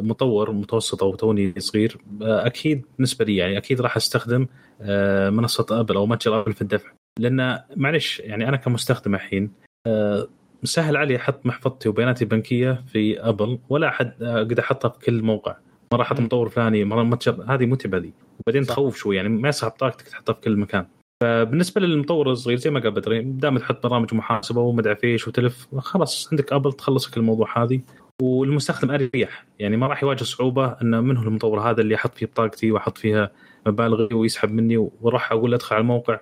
كمطور 0.00 0.52
متوسط 0.52 1.02
أو 1.02 1.14
توني 1.14 1.54
صغير 1.58 1.98
أكيد 2.22 2.84
بالنسبة 2.96 3.24
لي 3.24 3.36
يعني 3.36 3.58
أكيد 3.58 3.80
راح 3.80 3.96
أستخدم 3.96 4.46
آه، 4.80 5.30
منصة 5.30 5.66
آبل 5.70 5.96
أو 5.96 6.06
متجر 6.06 6.40
آبل 6.40 6.52
في 6.52 6.62
الدفع. 6.62 6.90
لأن 7.18 7.58
معلش 7.76 8.20
يعني 8.20 8.48
أنا 8.48 8.56
كمستخدم 8.56 9.14
الحين 9.14 9.52
آه، 9.86 10.28
سهل 10.64 10.96
علي 10.96 11.16
أحط 11.16 11.46
محفظتي 11.46 11.88
وبياناتي 11.88 12.24
البنكية 12.24 12.84
في 12.92 13.20
آبل 13.20 13.58
ولا 13.68 13.88
أحد 13.88 14.22
أقدر 14.22 14.60
أحطها 14.62 14.88
في 14.88 14.98
كل 15.06 15.22
موقع. 15.22 15.56
مرة 15.92 16.02
أحط 16.02 16.20
مطور 16.20 16.48
فلاني 16.48 16.84
مرة 16.84 17.02
متجر 17.02 17.44
هذه 17.48 17.66
متعبة 17.66 17.98
ذي 17.98 18.12
وبعدين 18.40 18.64
صح. 18.64 18.74
تخوف 18.74 18.96
شوي 18.96 19.16
يعني 19.16 19.28
ما 19.28 19.48
يصح 19.48 19.68
بطاقتك 19.68 20.08
تحطها 20.08 20.32
في 20.32 20.40
كل 20.40 20.56
مكان. 20.56 20.86
فبالنسبة 21.22 21.80
للمطور 21.80 22.32
الصغير 22.32 22.58
زي 22.58 22.70
ما 22.70 22.80
قال 22.80 22.90
بدر 22.90 23.22
دام 23.22 23.58
تحط 23.58 23.86
برامج 23.86 24.14
محاسبة 24.14 24.60
ومدري 24.60 24.96
إيش 24.96 25.28
وتلف 25.28 25.68
خلاص 25.78 26.28
عندك 26.32 26.52
أبل 26.52 26.72
تخلص 26.72 27.08
لك 27.08 27.16
الموضوع 27.16 27.62
هذه. 27.62 27.80
والمستخدم 28.22 28.90
أريح 28.90 29.46
يعني 29.58 29.76
ما 29.76 29.86
راح 29.86 30.02
يواجه 30.02 30.24
صعوبة 30.24 30.76
إنه 30.82 31.00
من 31.00 31.16
هو 31.16 31.22
المطور 31.22 31.60
هذا 31.60 31.80
اللي 31.80 31.94
أحط 31.94 32.14
فيه 32.14 32.26
بطاقتي 32.26 32.72
وأحط 32.72 32.98
فيها 32.98 33.30
مبالغ 33.66 34.14
ويسحب 34.14 34.52
مني 34.52 34.88
وراح 35.00 35.32
أقول 35.32 35.54
أدخل 35.54 35.74
على 35.74 35.82
الموقع. 35.82 36.18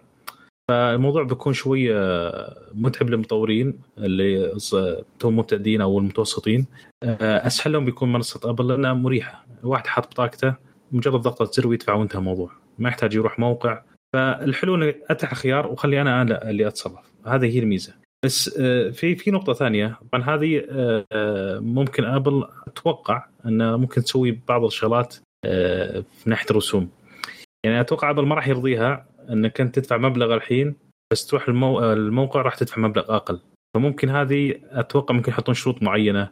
فالموضوع 0.68 1.22
بيكون 1.22 1.52
شوي 1.52 1.94
آه، 1.94 2.56
متعب 2.74 3.10
للمطورين 3.10 3.80
اللي 3.98 4.56
توهم 5.18 5.36
مبتدئين 5.36 5.80
أو 5.80 5.98
المتوسطين. 5.98 6.66
آه، 7.02 7.46
أسهل 7.46 7.72
لهم 7.72 7.84
بيكون 7.84 8.12
منصة 8.12 8.50
أبل 8.50 8.68
لأنها 8.68 8.92
مريحة. 8.92 9.46
الواحد 9.64 9.86
حاط 9.86 10.06
بطاقته 10.06 10.54
مجرد 10.92 11.20
ضغطه 11.20 11.44
زر 11.44 11.68
ويدفع 11.68 11.94
وانتهى 11.94 12.18
الموضوع. 12.18 12.50
ما 12.78 12.88
يحتاج 12.88 13.14
يروح 13.14 13.38
موقع. 13.38 13.82
فالحلو 14.12 14.74
إني 14.74 14.94
اتح 15.10 15.34
خيار 15.34 15.66
وخلي 15.66 16.00
أنا 16.00 16.50
اللي 16.50 16.66
أتصرف. 16.66 17.10
هذه 17.26 17.54
هي 17.54 17.58
الميزة. 17.58 17.94
بس 18.24 18.58
آه، 18.58 18.90
في 18.90 19.16
في 19.16 19.30
نقطة 19.30 19.52
ثانية. 19.52 19.98
طبعا 20.12 20.24
هذه 20.24 20.62
آه، 20.70 21.06
آه، 21.12 21.58
ممكن 21.58 22.04
أبل 22.04 22.44
أتوقع 22.66 23.26
انها 23.46 23.76
ممكن 23.76 24.02
تسوي 24.02 24.40
بعض 24.48 24.64
الشغلات 24.64 25.16
في 25.42 26.24
ناحية 26.26 26.46
الرسوم. 26.50 26.90
يعني 27.64 27.80
أتوقع 27.80 28.10
أبل 28.10 28.26
ما 28.26 28.34
راح 28.34 28.48
يرضيها 28.48 29.06
أنك 29.30 29.60
أنت 29.60 29.78
تدفع 29.78 29.96
مبلغ 29.96 30.34
الحين 30.34 30.74
بس 31.12 31.26
تروح 31.26 31.48
المو... 31.48 31.92
الموقع 31.92 32.42
راح 32.42 32.54
تدفع 32.54 32.80
مبلغ 32.80 33.16
أقل. 33.16 33.40
فممكن 33.74 34.08
هذه 34.08 34.54
أتوقع 34.70 35.14
ممكن 35.14 35.32
يحطون 35.32 35.54
شروط 35.54 35.82
معينة 35.82 36.30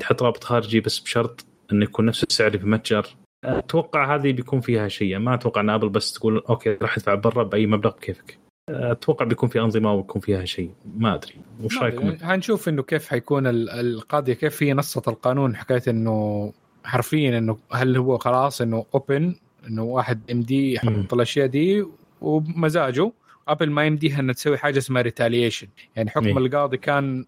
تحط 0.00 0.22
رابط 0.22 0.44
خارجي 0.44 0.80
بس 0.80 0.98
بشرط 0.98 1.46
انه 1.72 1.84
يكون 1.84 2.06
نفس 2.06 2.22
السعر 2.22 2.58
في 2.58 2.66
متجر. 2.66 3.06
أتوقع 3.44 4.14
هذه 4.14 4.32
بيكون 4.32 4.60
فيها 4.60 4.88
شيء. 4.88 5.18
ما 5.18 5.34
أتوقع 5.34 5.60
إن 5.60 5.70
أبل 5.70 5.88
بس 5.88 6.12
تقول 6.12 6.38
okay 6.38 6.78
راح 6.82 6.96
أدفع 6.96 7.14
برا 7.14 7.42
بأي 7.42 7.66
مبلغ 7.66 7.90
بكيفك. 7.90 8.38
أتوقع 8.70 9.24
بيكون 9.24 9.48
في 9.48 9.60
أنظمة 9.60 9.92
ويكون 9.94 10.20
فيها 10.22 10.44
شيء. 10.44 10.70
ما 10.96 11.14
أدري. 11.14 11.34
وش 11.62 11.78
رأيكم؟ 11.78 12.16
هنشوف 12.22 12.68
إنه 12.68 12.82
كيف 12.82 13.08
حيكون 13.08 13.46
ال- 13.46 13.70
القضية 13.70 14.32
كيف 14.32 14.56
في 14.56 14.72
نص 14.72 15.02
القانون. 15.08 15.56
حكاية 15.56 15.82
إنه 15.88 16.52
حرفيا 16.84 17.38
إنه 17.38 17.58
هل 17.72 17.96
هو 17.96 18.18
خلاص 18.18 18.60
إنه 18.60 18.86
open 18.94 19.34
إنه 19.68 19.82
واحد 19.82 20.20
يمديه 20.30 20.72
يحط. 20.74 21.14
الأشياء 21.14 21.46
دي 21.46 21.84
وبمزاجه 22.20 23.12
أبل 23.48 23.70
ما 23.70 23.84
يمديها 23.86 24.20
إنها 24.20 24.34
تسوي 24.34 24.58
حاجة 24.58 24.78
اسمها 24.78 25.02
retaliation 25.02 25.68
يعني 25.96 26.10
حكم 26.10 26.26
إيه. 26.26 26.36
القاضي 26.38 26.76
كان 26.76 27.26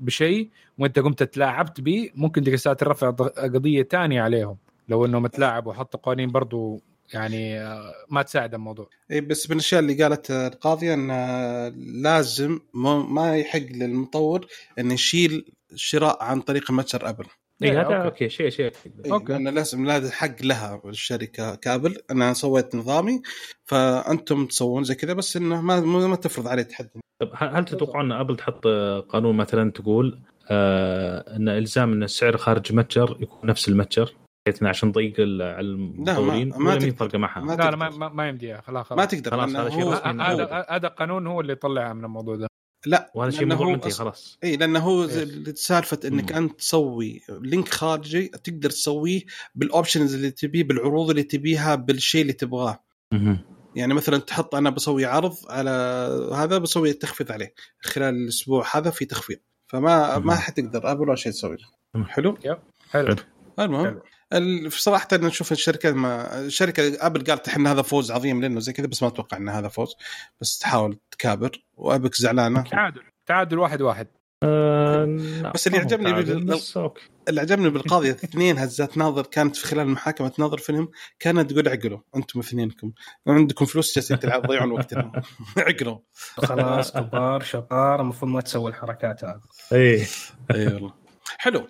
بشيء 0.00 0.48
وأنت 0.78 0.98
قمت 0.98 1.22
تلاعبت 1.22 1.80
به. 1.80 2.10
ممكن 2.14 2.42
الرفع 2.82 3.10
ض- 3.10 3.22
قضية 3.22 3.82
ثانية 3.82 4.22
عليهم. 4.22 4.56
لو 4.88 5.06
انهم 5.06 5.26
تلاعبوا 5.26 5.72
وحطوا 5.72 6.00
قوانين 6.00 6.30
برضو 6.30 6.82
يعني 7.14 7.60
آه، 7.60 7.92
ما 8.10 8.22
تساعد 8.22 8.54
الموضوع. 8.54 8.88
إيه 9.10 9.20
بس 9.20 9.50
من 9.50 9.56
الأشياء 9.56 9.80
اللي 9.80 10.02
قالت 10.02 10.30
القاضية 10.30 10.94
إن 10.94 11.08
لازم 12.02 12.60
ما- 12.74 13.02
ما 13.02 13.36
يحق 13.38 13.58
للمطور 13.58 14.46
انه 14.78 14.94
يشيل 14.94 15.52
شراء 15.74 16.24
عن 16.24 16.40
طريق 16.40 16.70
متجر 16.70 17.08
أبل. 17.08 17.24
اي 17.62 17.70
إيه، 17.70 17.80
هذا 17.80 17.86
okay. 17.86 18.04
okay 18.04 18.28
شيء 18.28 18.48
شيء. 18.50 18.72
إيه، 19.04 19.12
okay. 19.12 19.32
لأنه 19.32 19.50
لازم 19.50 19.86
لازم 19.86 20.10
حق 20.12 20.42
لها 20.42 20.82
الشركة 20.84 21.54
كأبل. 21.54 21.96
أنا 22.10 22.32
سويت 22.32 22.74
نظامي 22.74 23.22
فأنتم 23.64 24.46
تسوون 24.46 24.84
زي 24.84 24.94
كذا 24.94 25.12
بس 25.12 25.36
إنه 25.36 25.60
ما 25.60 25.80
ما 25.80 26.06
ما 26.06 26.16
تفرض 26.16 26.48
عليه 26.48 26.62
تحدي. 26.62 27.00
طب 27.20 27.30
هل 27.34 27.56
هل 27.56 27.64
تتوقعون 27.64 28.12
إن 28.12 28.18
أبل 28.20 28.36
تحط 28.36 28.66
قانون 29.08 29.36
مثلا 29.36 29.70
تقول 29.70 30.20
آه 30.50 31.36
إن 31.36 31.48
إلزام 31.48 31.92
إن 31.92 32.02
السعر 32.02 32.36
خارج 32.36 32.72
متجر 32.72 33.16
يكون 33.20 33.50
نفس 33.50 33.68
المتجر؟ 33.68 34.12
إنه 34.48 34.68
عشان 34.68 34.88
نضيق 34.88 35.14
ال- 35.18 35.42
على 35.42 35.60
المطورين 35.66 36.48
ما 36.48 36.56
ولا 36.56 36.70
مين 36.70 36.78
تقدر. 36.80 36.96
فرقه 36.96 37.18
معها؟ 37.18 37.40
ما 37.40 37.52
لا. 37.52 37.70
لا 37.70 37.76
ما, 37.76 37.90
ما, 37.90 38.08
ما 38.08 38.28
يمديها 38.28 38.60
خلاص 38.60 38.92
ما 38.92 38.98
خلاص 38.98 39.08
تقدر 39.10 39.30
خلاص، 39.30 39.50
هذا 39.56 39.70
شيء 39.70 40.74
هذا 40.76 40.88
قانون 40.88 41.26
هو 41.26 41.40
اللي 41.40 41.54
طلع 41.54 41.92
من 41.92 42.04
الموضوع 42.04 42.36
ده 42.36 42.46
لا 42.86 43.10
وهذا 43.14 43.30
شيء 43.30 43.46
موضوع 43.46 43.66
منتهي 43.66 43.90
خلاص 43.90 44.38
إي 44.44 44.56
لأنه 44.56 44.78
هو 44.78 45.08
سالفة 45.54 46.00
إنك 46.04 46.32
مم. 46.32 46.38
أنت 46.38 46.58
تسوي 46.58 47.20
link 47.28 47.68
خارجي 47.68 48.26
تقدر 48.28 48.70
تسويه 48.70 49.20
بال 49.54 49.67
options 49.67 50.14
اللي 50.14 50.30
تبيه 50.30 50.64
بالعروض 50.64 51.10
اللي 51.10 51.22
تبيها 51.22 51.74
بالشيء 51.74 52.22
اللي 52.22 52.32
تبغاه 52.32 52.84
مهم. 53.12 53.38
يعني 53.76 53.94
مثلا 53.94 54.18
تحط 54.18 54.54
أنا 54.54 54.70
بسوي 54.70 55.04
عرض 55.04 55.34
على 55.48 55.70
هذا 56.34 56.58
بسوي 56.58 56.92
تخفيض 56.92 57.32
عليه 57.32 57.54
خلال 57.80 58.14
الأسبوع 58.14 58.66
هذا 58.76 58.90
في 58.90 59.04
تخفيض 59.04 59.38
فما 59.66 60.18
مم. 60.18 60.26
ما 60.26 60.34
حتقدر 60.34 60.92
ابل 60.92 61.00
ولا 61.08 61.14
شيء 61.16 61.32
تسوي. 61.32 61.56
مم. 61.94 62.04
حلو 62.04 62.38
حلو 62.90 63.14
المهم 63.58 64.00
صراحة 64.68 65.08
أنا 65.12 65.26
نشوف 65.28 65.52
الشركة 65.52 65.92
ما 65.92 66.40
الشركة 66.40 67.06
أبل 67.06 67.24
قالت 67.24 67.48
إحنا 67.48 67.72
هذا 67.72 67.82
فوز 67.82 68.10
عظيم 68.10 68.44
لنا 68.44 68.60
زي 68.60 68.72
كذا 68.72 68.86
بس 68.86 69.02
ما 69.02 69.08
أتوقع 69.08 69.36
إن 69.36 69.48
هذا 69.48 69.68
فوز. 69.68 69.94
بس 70.40 70.58
تحاول 70.58 70.98
تكابر 71.10 71.64
وأبك 71.76 72.14
زعلانة. 72.14 72.62
تعادل 72.62 73.02
تعادل 73.26 73.58
واحد 73.58 73.82
واحد. 73.82 74.08
لا، 74.42 75.52
بس 75.54 75.66
اللي 75.66 75.78
عجبني 75.78 76.12
بال- 76.12 76.60
اللي 77.28 77.40
عجبني 77.40 77.70
بالقضية 77.70 78.10
اثنين 78.10 78.58
هزات 78.58 78.96
ناظر 78.98 79.22
كانت 79.26 79.56
في 79.56 79.66
خلال 79.66 79.86
المحاكمه 79.86 80.28
تناظر 80.28 80.58
فيلم 80.58 80.88
كانت 81.18 81.50
تقول 81.52 81.68
عقلوا 81.68 81.98
أنتم 82.16 82.38
اثنينكم. 82.40 82.92
عندكم 83.28 83.64
فلوس 83.66 83.94
جالسين 83.94 84.18
تلعب 84.18 84.42
تضيعون 84.42 84.70
وقتكم 84.70 85.12
عقلوا 85.58 85.98
خلاص 86.36 86.92
كبار 86.92 87.42
شطار 87.42 88.00
المفروض 88.00 88.30
ما 88.30 88.40
تسوي 88.40 88.70
الحركات 88.70 89.24
هذه. 89.24 89.40
اي 89.72 90.06
اي 90.54 90.66
والله. 90.66 90.94
حلو. 91.38 91.68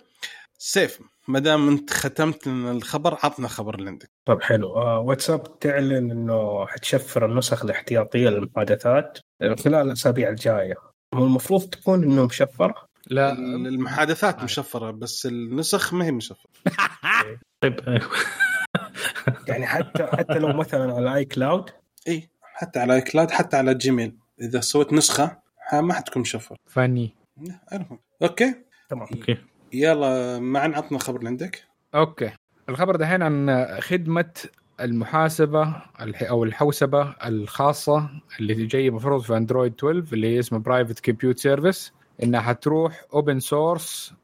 سيف. 0.58 0.98
ما 1.28 1.38
دام 1.38 1.68
انت 1.68 1.90
ختمت 1.90 2.46
لنا 2.46 2.70
الخبر 2.70 3.18
عطنا 3.22 3.48
خبر 3.48 3.74
اللي 3.74 3.90
عندك. 3.90 4.10
طيب 4.24 4.42
حلو. 4.42 4.76
آه 4.76 4.98
واتساب 4.98 5.58
تعلن 5.58 6.10
إنه 6.10 6.66
حتشفر 6.66 7.26
النسخ 7.26 7.64
الاحتياطية 7.64 8.28
للمحادثات 8.28 9.18
خلال 9.40 9.74
الأسابيع 9.74 10.28
الجاية. 10.28 10.74
هو 11.14 11.24
المفروض 11.24 11.64
تكون 11.64 12.04
إنه 12.04 12.26
مشفرة؟ 12.26 12.74
لا. 13.06 13.32
المحادثات 13.32 14.44
مشفرة 14.44 14.90
بس 14.90 15.26
النسخ 15.26 15.94
ما 15.94 16.04
هي 16.04 16.12
مشفرة. 16.12 16.50
طيب 17.62 17.80
آه، 17.80 18.00
يعني 19.48 19.66
حتى 19.66 20.06
حتى 20.06 20.38
لو 20.38 20.52
مثلا 20.52 20.94
على 20.94 21.14
iCloud 21.14 21.70
إي 22.08 22.30
حتى 22.42 22.78
على 22.78 23.00
cloud 23.00 23.30
حتى 23.30 23.56
على 23.56 23.74
Gmail 23.74 24.16
إذا 24.40 24.60
سويت 24.60 24.92
نسخة 24.92 25.38
ما 25.72 25.94
حتكون 25.94 26.22
مشفرة. 26.22 26.56
فني 26.66 27.14
المهم 27.72 27.98
okay. 28.22 28.54
تمام. 28.88 29.08
okay. 29.14 29.36
يلا 29.72 30.38
معن 30.38 30.74
عطنا 30.74 30.98
الخبر 30.98 31.18
اللي 31.18 31.28
عندك 31.28 31.64
okay. 31.94 32.30
الخبر 32.68 32.96
دحين 32.96 33.22
عن 33.22 33.66
خدمة 33.80 34.30
المحاسبة 34.80 35.76
أو 36.00 36.44
الحوسبة 36.44 37.14
الخاصة 37.26 38.10
اللي 38.40 38.54
جاية 38.66 38.90
مفروض 38.90 39.22
في 39.22 39.36
اندرويد 39.36 39.74
12 39.78 40.14
اللي 40.14 40.34
هي 40.34 40.38
اسمها 40.38 40.60
Private 40.60 41.00
Compute 41.00 41.38
Service 41.38 41.92
إنها 42.22 42.40
حتروح 42.40 43.04
open 43.14 43.40
source 43.40 44.14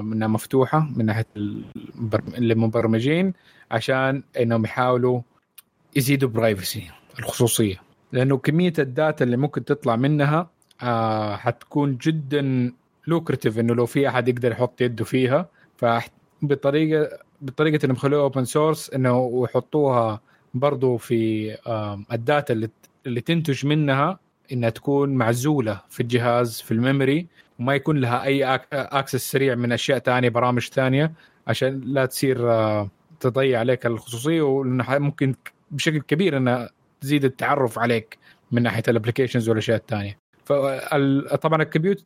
إنها 0.00 0.28
مفتوحة 0.28 0.88
من 0.96 1.06
ناحية 1.06 1.26
المبر- 1.36 2.22
المبرمجين 2.38 3.32
عشان 3.70 4.22
إنهم 4.40 4.64
يحاولوا 4.64 5.20
يزيدوا 5.96 6.28
privacy 6.28 6.90
الخصوصية. 7.18 7.76
لأنه 8.12 8.36
كمية 8.36 8.72
ال 8.78 8.87
data 8.87 9.24
اللي 9.24 9.36
ممكن 9.36 9.64
تطلع 9.64 9.96
منها 9.96 10.50
آه 10.82 11.36
حتكون 11.36 11.96
جدا 11.96 12.72
lucrative 13.10 13.58
إنه 13.58 13.74
لو 13.74 13.86
في 13.86 14.08
أحد 14.08 14.28
يقدر 14.28 14.52
يحط 14.52 14.80
يده 14.80 15.04
فيها 15.04 15.48
فبطريقه 15.76 17.18
بطريقه 17.40 17.84
إنهم 17.84 17.96
يخلوها 17.96 18.22
open 18.22 18.44
source 18.44 18.90
إنه 18.90 19.42
يحطوها 19.44 20.20
برضو 20.54 20.96
في 20.96 21.50
ال 22.12 22.20
data 22.20 22.54
اللي 22.54 22.70
اللي 23.06 23.20
تنتج 23.20 23.66
منها 23.66 24.18
إنها 24.52 24.70
تكون 24.70 25.14
معزولة 25.14 25.80
في 25.88 26.00
الجهاز 26.00 26.60
في 26.60 26.72
ال 26.72 26.80
memory 26.80 27.26
وما 27.58 27.74
يكون 27.74 28.00
لها 28.00 28.24
أي 28.24 28.44
access 28.72 29.30
سريع 29.30 29.54
من 29.54 29.72
أشياء 29.72 29.98
تانية 29.98 30.28
برامج 30.28 30.68
تانية 30.68 31.12
عشان 31.46 31.80
لا 31.84 32.06
تصير 32.06 32.50
آه، 32.50 32.88
تضيع 33.20 33.58
عليك 33.58 33.86
الخصوصية 33.86 34.42
وانها 34.42 34.98
ممكن 34.98 35.34
بشكل 35.70 36.00
كبير 36.00 36.36
إنها 36.36 36.70
تزيد 37.00 37.24
التعرف 37.24 37.78
عليك 37.78 38.18
من 38.52 38.62
ناحية 38.62 38.82
ال 38.88 38.93
applications 38.93 39.48
والأشياء 39.48 39.76
الثانية 39.76 40.18
فطبعا 40.44 41.62
ال 41.62 41.67
compute 41.67 42.02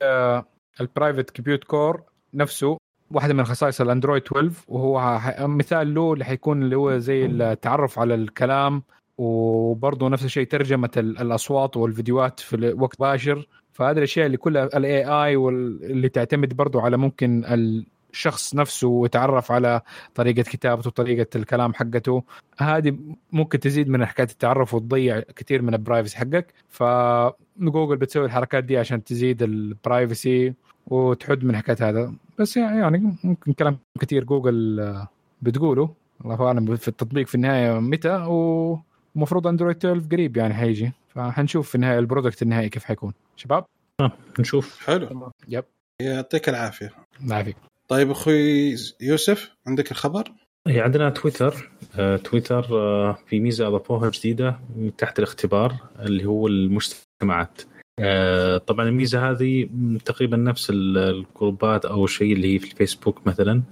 ال 0.80 0.86
private 0.86 1.30
compute 1.30 1.64
core 1.64 2.02
نفسه 2.34 2.78
واحدة 3.10 3.34
من 3.34 3.44
خصائص 3.44 3.80
الأندرويد 3.80 4.22
12 4.26 4.50
وهو 4.68 5.20
مثال 5.38 5.94
له 5.94 6.12
اللي 6.12 6.24
حيكون 6.24 6.62
اللي 6.62 6.76
هو 6.76 6.98
زي 6.98 7.26
التعرف 7.26 7.98
على 7.98 8.14
الكلام 8.14 8.82
وبرضه 9.18 10.08
نفس 10.08 10.24
الشيء 10.24 10.46
ترجمة 10.46 10.90
ال- 10.96 11.18
الأصوات 11.18 11.76
والفيديوهات 11.76 12.40
في 12.40 12.56
الوقت 12.56 13.00
مباشر 13.00 13.46
فهذه 13.72 13.96
الأشياء 13.98 14.26
اللي 14.26 14.36
كلها 14.36 14.64
ال 14.76 15.04
AI 15.04 15.36
واللي 15.36 16.08
تعتمد 16.08 16.54
برضه 16.56 16.82
على 16.82 16.96
ممكن 16.96 17.44
الشخص 18.14 18.54
نفسه 18.54 19.04
يتعرف 19.04 19.52
على 19.52 19.80
طريقة 20.14 20.42
كتابته 20.42 20.88
وطريقه 20.88 21.26
الكلام 21.36 21.74
حقته. 21.74 22.22
هذه 22.58 22.98
ممكن 23.32 23.60
تزيد 23.60 23.88
من 23.88 24.06
حكاية 24.06 24.26
التعرف 24.26 24.74
وتضيع 24.74 25.20
كثير 25.20 25.62
من 25.62 25.74
ال 25.74 25.79
privacy 25.79 26.16
حقك. 26.18 26.54
فجوجل 26.68 27.96
بتسوي 27.96 28.24
الحركات 28.24 28.64
دي 28.64 28.78
عشان 28.78 29.04
تزيد 29.04 29.42
ال 29.42 29.56
privacy 29.56 30.54
وتحد 30.86 31.44
من 31.44 31.56
حكاية 31.56 31.88
هذا. 31.88 32.14
بس 32.38 32.56
يعني 32.56 33.16
ممكن 33.24 33.52
كلام 33.52 33.78
كثير 34.00 34.24
جوجل 34.24 34.94
بتقوله. 35.42 35.94
الله 36.24 36.46
أعلم 36.46 36.76
في 36.76 36.88
التطبيق 36.88 37.26
في 37.26 37.34
النهاية 37.34 37.80
متى 37.80 38.26
ومفروض 38.28 39.46
اندرويد 39.46 39.76
12 39.76 40.08
قريب 40.12 40.36
يعني 40.36 40.54
حيجي. 40.54 40.92
فحنشوف 41.08 41.68
في 41.68 41.74
النهاية 41.74 41.98
ال 41.98 42.04
product 42.04 42.42
النهائي 42.42 42.68
كيف 42.68 42.84
حيكون. 42.84 43.12
شباب؟ 43.36 43.64
نشوف. 44.38 44.86
حلو. 44.86 45.30
يب 45.48 45.64
يعطيك 46.00 46.48
العافية. 46.48 46.90
ما 47.20 47.42
في 47.42 47.54
طيب 47.88 48.10
أخوي 48.10 48.74
يوسف 49.00 49.50
عندك 49.66 49.90
الخبر؟ 49.90 50.32
هي 50.68 50.80
عندنا 50.80 51.10
تويتر. 51.10 51.70
آه، 51.98 52.16
تويتر 52.16 52.66
آه، 52.72 53.18
في 53.26 53.40
ميزة 53.40 53.66
أضافوها 53.68 54.10
جديدة 54.10 54.60
تحت 54.98 55.18
الاختبار 55.18 55.74
اللي 56.00 56.24
هو 56.24 56.46
المجتمعات. 56.46 57.62
آه، 58.00 58.56
طبعا 58.58 58.88
الميزة 58.88 59.30
هذه 59.30 59.68
تقريبا 60.04 60.36
نفس 60.36 60.70
ال- 60.70 60.98
الجروبات 60.98 61.84
أو 61.84 62.04
الشيء 62.04 62.32
اللي 62.32 62.54
هي 62.54 62.58
في 62.58 62.70
الفيسبوك 62.72 63.26
مثلا. 63.26 63.62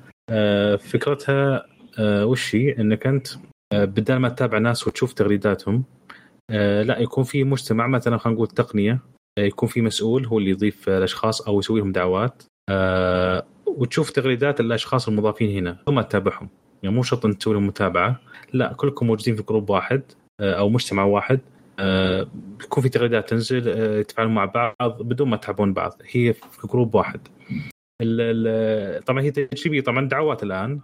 فكرتها 0.79 1.67
وش 2.01 2.55
هي؟ 2.57 2.73
إنك 2.79 3.07
أنت 3.07 3.29
بدل 3.75 4.17
ما 4.17 4.29
تتابع 4.29 4.59
ناس 4.59 4.87
وتشوف 4.87 5.13
تغريداتهم 5.13 5.85
لا 6.85 6.99
يكون 6.99 7.25
في 7.25 7.45
مجتمع 7.45 7.87
مثلا 7.87 8.19
خلينا 8.19 8.37
نقول 8.37 8.49
تقنية 8.49 8.99
يكون 9.39 9.69
في 9.69 9.81
مسؤول 9.83 10.27
هو 10.27 10.39
اللي 10.39 10.51
يضيف 10.51 10.89
الأشخاص 10.89 11.41
أو 11.41 11.59
يسوي 11.59 11.81
لهم 11.81 11.93
دعوات. 11.93 12.43
آه، 12.69 13.47
وتشوف 13.67 14.11
تغريدات 14.11 14.61
الأشخاص 14.61 15.09
المضافين 15.09 15.59
هنا. 15.59 15.79
ثم 15.87 16.01
تتابعهم 16.01 16.49
يعني 16.83 16.97
مو 16.97 17.03
شرط 17.03 17.27
انت 17.27 17.41
تسوي 17.41 17.55
لهم 17.55 17.67
متابعة. 17.67 18.21
لا 18.53 18.73
كلكم 18.73 19.07
موجودين 19.07 19.37
في 19.37 19.43
group 19.43 19.71
واحد 19.71 20.03
آه، 20.41 20.55
أو 20.55 20.69
مجتمع 20.69 21.05
واحد. 21.05 21.41
آه، 21.79 22.27
بيكون 22.59 22.83
في 22.83 22.89
تغريدات 22.89 23.29
تنزل 23.31 23.69
يتفاعلون 24.01 24.35
مع 24.35 24.45
بعض 24.45 25.03
بدون 25.03 25.29
ما 25.29 25.37
تتابعون 25.37 25.73
بعض. 25.73 26.03
هي 26.11 26.33
في 26.33 26.67
group 26.67 26.95
واحد. 26.95 27.21
طبعا 29.07 29.23
هي 29.23 29.31
تجريبية. 29.31 29.81
طبعا 29.81 30.09
دعوات 30.09 30.43
الآن. 30.43 30.81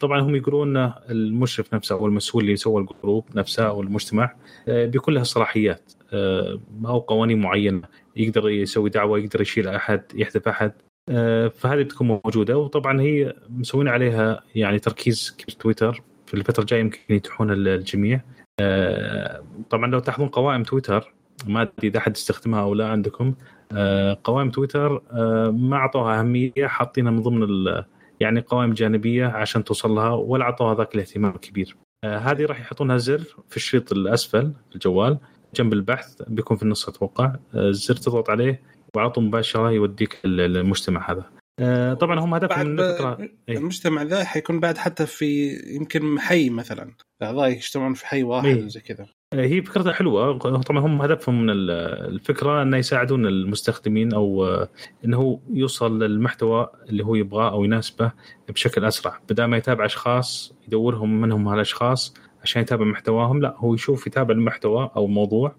طبعا 0.00 0.20
هم 0.20 0.34
يقولون 0.36 0.76
المشرف 1.10 1.74
نفسه 1.74 1.94
أو 1.94 2.06
المسؤول 2.06 2.44
اللي 2.44 2.56
سوى 2.56 2.82
الجروب 2.82 3.24
نفسه 3.34 3.68
أو 3.68 3.80
المجتمع 3.80 4.34
بيكون 4.68 5.14
له 5.14 5.22
صلاحيات 5.22 5.92
أو 6.86 6.98
قوانين 6.98 7.40
معينة. 7.40 7.82
يقدر 8.16 8.48
يسوي 8.48 8.90
دعوة 8.90 9.18
يقدر 9.18 9.40
يشيل 9.40 9.68
أحد 9.68 10.02
يحذف 10.14 10.48
أحد. 10.48 10.72
فهذه 11.50 11.82
بتكون 11.82 12.20
موجودة. 12.24 12.58
وطبعا 12.58 13.00
هي 13.00 13.34
مسوين 13.50 13.88
عليها 13.88 14.42
يعني 14.54 14.78
تركيز 14.78 15.36
كبير. 15.38 15.56
تويتر 15.56 16.02
في 16.26 16.34
الفترة 16.34 16.60
الجاية 16.60 16.80
يمكن 16.80 16.98
يتيحون 17.10 17.50
الجميع. 17.50 18.20
آه، 18.60 19.42
طبعا 19.70 19.86
لو 19.86 19.98
تلاحظون 19.98 20.28
قوائم 20.28 20.62
تويتر 20.62 21.14
ما 21.46 21.62
أدري 21.62 21.88
إذا 21.88 21.98
أحد 21.98 22.12
استخدمها 22.16 22.60
أو 22.60 22.74
لا 22.74 22.88
عندكم. 22.88 23.34
آه، 23.72 24.18
قوائم 24.24 24.50
تويتر 24.50 25.02
آه، 25.12 25.50
ما 25.50 25.76
أعطوها 25.76 26.20
أهمية 26.20 26.66
حاطينها 26.66 27.12
من 27.12 27.22
ضمن 27.22 27.46
يعني 28.20 28.40
قوائم 28.40 28.72
جانبية 28.72 29.26
عشان 29.26 29.64
توصل 29.64 29.90
لها 29.90 30.10
ولا 30.10 30.44
أعطوها 30.44 30.74
ذاك 30.74 30.94
الاهتمام 30.94 31.34
الكبير. 31.34 31.76
آه، 32.04 32.18
هذه 32.18 32.46
راح 32.46 32.60
يحطونها 32.60 32.96
زر 32.96 33.22
في 33.48 33.56
الشريط 33.56 33.92
الأسفل 33.92 34.52
في 34.68 34.74
الجوال 34.74 35.18
جنب 35.54 35.72
البحث 35.72 36.22
بيكون 36.26 36.56
في 36.56 36.62
النص 36.62 36.88
أتوقع. 36.88 37.24
آه، 37.54 37.68
الزر 37.68 37.96
تضغط 37.96 38.30
عليه 38.30 38.62
طول 38.94 39.24
مباشرة 39.24 39.70
يوديك 39.70 40.18
ال- 40.24 40.56
المجتمع 40.56 41.10
هذا. 41.10 41.24
آه، 41.60 41.94
طبعا 41.94 42.20
هم 42.20 42.34
هدفهم 42.34 42.66
من 42.66 42.80
الفكرة 42.80 43.18
إيه. 43.48 43.58
المجتمع 43.58 44.02
ذا 44.02 44.24
حيكون 44.24 44.60
بعد 44.60 44.78
حتى 44.78 45.06
في 45.06 45.48
يمكن 45.74 46.20
حي 46.20 46.50
مثلا. 46.50 46.92
الاعضاء 47.22 47.48
يجتمعون 47.50 47.94
في 47.94 48.06
حي 48.06 48.22
واحد 48.22 48.46
إيه. 48.46 48.64
وزي 48.64 48.80
كذا. 48.80 49.06
هي 49.34 49.62
فكرتها 49.62 49.92
حلوة. 49.92 50.38
طبعا 50.38 50.80
هم 50.80 51.02
هدفهم 51.02 51.42
من 51.42 51.50
ال- 51.50 51.70
الفكرة 52.14 52.62
إنه 52.62 52.76
يساعدون 52.76 53.26
المستخدمين 53.26 54.14
أو 54.14 54.44
آه، 54.46 54.68
إنه 55.04 55.40
يوصل 55.50 56.02
للمحتوى 56.02 56.68
اللي 56.88 57.04
هو 57.04 57.14
يبغاه 57.14 57.50
أو 57.50 57.64
يناسبه 57.64 58.12
بشكل 58.48 58.84
أسرع. 58.84 59.20
بدل 59.30 59.44
ما 59.44 59.56
يتابع 59.56 59.84
أشخاص 59.84 60.54
يدورهم 60.68 61.20
من 61.20 61.32
هم 61.32 61.48
هالأشخاص 61.48 62.14
عشان 62.42 62.62
يتابع 62.62 62.84
محتواهم. 62.84 63.40
لا 63.40 63.54
هو 63.58 63.74
يشوف 63.74 64.06
يتابع 64.06 64.34
المحتوى 64.34 64.90
أو 64.96 65.04
الموضوع 65.06 65.48
آه، 65.48 65.54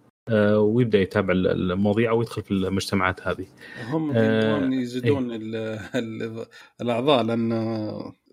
ويبدأ 0.57 0.99
يتابع 0.99 1.33
ال- 1.33 1.71
المواضيع 1.71 2.11
أو 2.11 2.21
يدخل 2.21 2.41
في 2.41 2.51
المجتمعات 2.51 3.27
هذه. 3.27 3.45
هم 3.89 4.11
آه، 4.15 4.55
يبغون 4.55 4.73
يزيدون 4.73 5.31
ال- 5.31 6.45
الأعضاء 6.81 7.23
لأن 7.23 7.51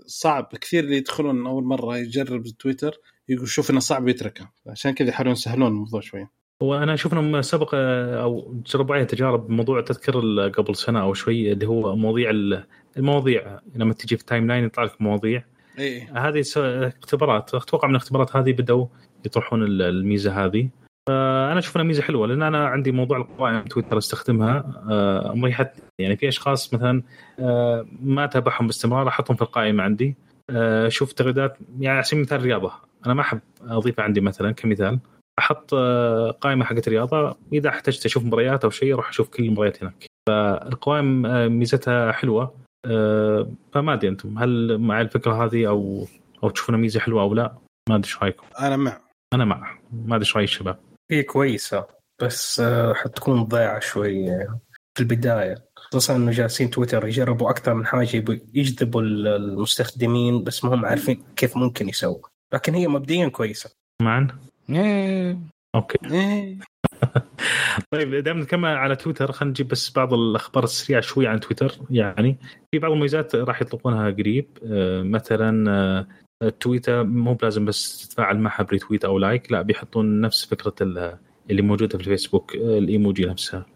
صعب 0.07 0.49
كثير 0.61 0.85
اللي 0.85 0.97
يدخلون 0.97 1.47
أول 1.47 1.65
مرة 1.65 1.97
يجرب 1.99 2.43
تويتر 2.59 2.95
يقول 3.29 3.49
شوف 3.49 3.71
إنه 3.71 3.81
صعب 3.81 4.09
يتركه. 4.09 4.51
عشان 4.67 4.91
كذا 4.93 5.09
يحاولون 5.09 5.33
يسهلون 5.33 5.69
الموضوع 5.69 6.01
شوي 6.01 6.27
وأنا 6.61 6.95
أشوف 6.95 7.13
انهم 7.13 7.43
سبق 7.43 7.71
آه، 7.75 8.23
أو 8.23 8.55
جربوا 8.67 8.95
عليه 8.95 9.05
تجارب 9.05 9.51
موضوع 9.51 9.81
تذكر 9.81 10.49
قبل 10.49 10.77
سنة 10.77 11.03
أو 11.03 11.15
شوي 11.15 11.53
اللي 11.53 11.67
هو 11.67 11.97
مواضيع 11.97 12.31
ال- 12.31 12.65
المواضيع. 12.97 13.61
لما 13.75 13.95
تجي 13.95 14.17
في 14.17 14.23
ال 14.23 14.47
timeline 14.47 14.65
يطلع 14.65 14.85
لك 14.85 15.03
مواضيع. 15.03 15.45
اي 15.79 16.01
هذه 16.01 16.43
اختبارات 16.57 17.55
أتوقع 17.55 17.89
من 17.89 17.95
الاختبارات 17.95 18.37
هذه 18.37 18.53
بدأوا 18.53 18.87
يطرحون 19.27 19.63
ال- 19.63 19.83
الميزة 19.83 20.45
هذه. 20.45 20.69
فانا 21.09 21.59
أشوف 21.59 21.77
أنها 21.77 21.87
ميزة 21.87 22.03
حلوة 22.03 22.27
لأن 22.27 22.43
أنا 22.43 22.67
عندي 22.67 22.93
موضوع 22.93 23.17
القوائم 23.17 23.61
تويتر 23.63 23.99
أستخدمها 23.99 24.83
آه، 24.91 25.33
مريحتني 25.35 25.83
يعني 25.99 26.17
في 26.17 26.29
أشخاص 26.29 26.75
مثلا 26.75 27.03
آه، 27.41 27.87
ما 28.03 28.25
أتابعهم 28.25 28.67
باستمرار 28.67 29.09
أحطهم 29.09 29.37
في 29.37 29.43
القائمة 29.43 29.83
عندي 29.83 30.17
آه، 30.51 30.87
أشوف 30.87 31.13
تغريدات 31.13 31.59
يعني 31.81 31.97
على 31.97 32.03
سبيل 32.03 32.19
المثال 32.19 32.43
رياضة 32.43 32.73
أنا 33.07 33.15
ما 33.15 33.21
أحب 33.21 33.41
أضيفها 33.69 34.05
عندي 34.05 34.21
مثلا 34.21 34.53
كمثال 34.53 34.99
أحط 35.39 35.75
آه، 35.75 36.31
قائمة 36.31 36.65
حقت 36.65 36.89
رياضة 36.89 37.37
إذا 37.53 37.69
احتجت 37.69 38.07
أشوف 38.07 38.25
مباريات 38.25 38.65
أو 38.65 38.71
شيء 38.71 38.95
أروح 38.95 39.09
أشوف 39.09 39.29
كل 39.29 39.45
المباريات 39.45 39.83
هناك. 39.83 40.07
فالقوائم 40.29 41.27
آه، 41.27 41.49
ميزتها 41.49 42.13
حلوة 42.13 42.55
آه، 42.87 43.51
فما 43.73 43.93
أدري 43.93 44.09
أنتم 44.09 44.39
هل 44.39 44.79
مع 44.79 45.01
الفكرة 45.01 45.45
هذه 45.45 45.69
أو 45.69 46.07
أو 46.45 46.51
تشوفونها 46.51 46.81
ميزة 46.81 47.01
حلوة 47.01 47.23
أو 47.23 47.35
لا؟ 47.35 47.55
ما 47.89 47.97
أدري 47.97 48.07
إيش 48.07 48.23
رأيكم؟ 48.23 48.47
أنا 48.61 48.77
مع. 48.77 49.01
أنا 49.35 49.45
مع. 49.45 49.79
ما 49.93 50.17
أدري 50.17 50.27
إيش 50.27 50.37
رأي 50.37 50.45
الشباب. 50.45 50.79
هي 51.11 51.23
كويسة 51.23 51.87
بس 52.23 52.61
آه، 52.61 52.95
حتكون 52.95 53.43
ضايعة 53.45 53.81
شوي 53.81 54.31
آه، 54.31 54.61
في 54.95 55.01
البداية. 55.03 55.55
خصوصا 55.77 56.17
إنه 56.17 56.31
جالسين 56.31 56.71
تويتر 56.71 57.07
يجربوا 57.07 57.51
أكثر 57.51 57.75
من 57.75 57.87
حاجة 57.87 58.09
يجذبوا 58.55 59.03
ال- 59.03 59.27
المستخدمين 59.27 60.45
بس 60.45 60.65
ما 60.65 60.75
هم 60.75 60.87
عارفين 60.87 61.23
كيف 61.37 61.57
ممكن 61.57 61.89
يسووا. 61.89 62.23
لكن 62.55 62.75
هي 62.75 62.89
مبدئيا 62.89 63.29
كويسة. 63.29 63.71
معا؟ 64.03 64.29
إيه. 64.71 65.39
أوكي. 65.75 65.99
إيه. 66.11 66.59
طيب 67.93 68.15
دائما 68.15 68.41
نكمل 68.41 68.69
على 68.69 68.97
تويتر 68.97 69.33
خلينا 69.33 69.51
نجيب 69.51 69.69
بس 69.69 69.91
بعض 69.93 70.15
الأخبار 70.15 70.65
السريعة 70.65 71.01
شوي 71.01 71.27
عن 71.27 71.41
تويتر. 71.41 71.73
يعني 71.91 72.37
في 72.73 72.79
بعض 72.79 72.91
المميزات 72.93 73.35
راح 73.35 73.63
يطلقونها 73.63 74.11
قريب. 74.11 74.59
آه، 74.67 75.03
مثلا 75.03 76.07
التويتر 76.43 77.05
مو 77.05 77.35
بلازم 77.35 77.65
بس 77.65 78.09
تتفاعل 78.09 78.39
معها 78.39 78.63
ب 78.63 78.68
retweet 78.68 79.05
أو 79.05 79.19
like 79.19 79.53
لا 79.53 79.63
بيحطون 79.63 80.21
نفس 80.21 80.45
فكرة 80.45 80.75
ال- 80.81 81.19
اللي 81.51 81.63
موجودة 81.63 81.99
في 81.99 82.05
الفيسبوك 82.05 82.55
الإيموجي 82.55 83.25
نفسها. 83.27 83.67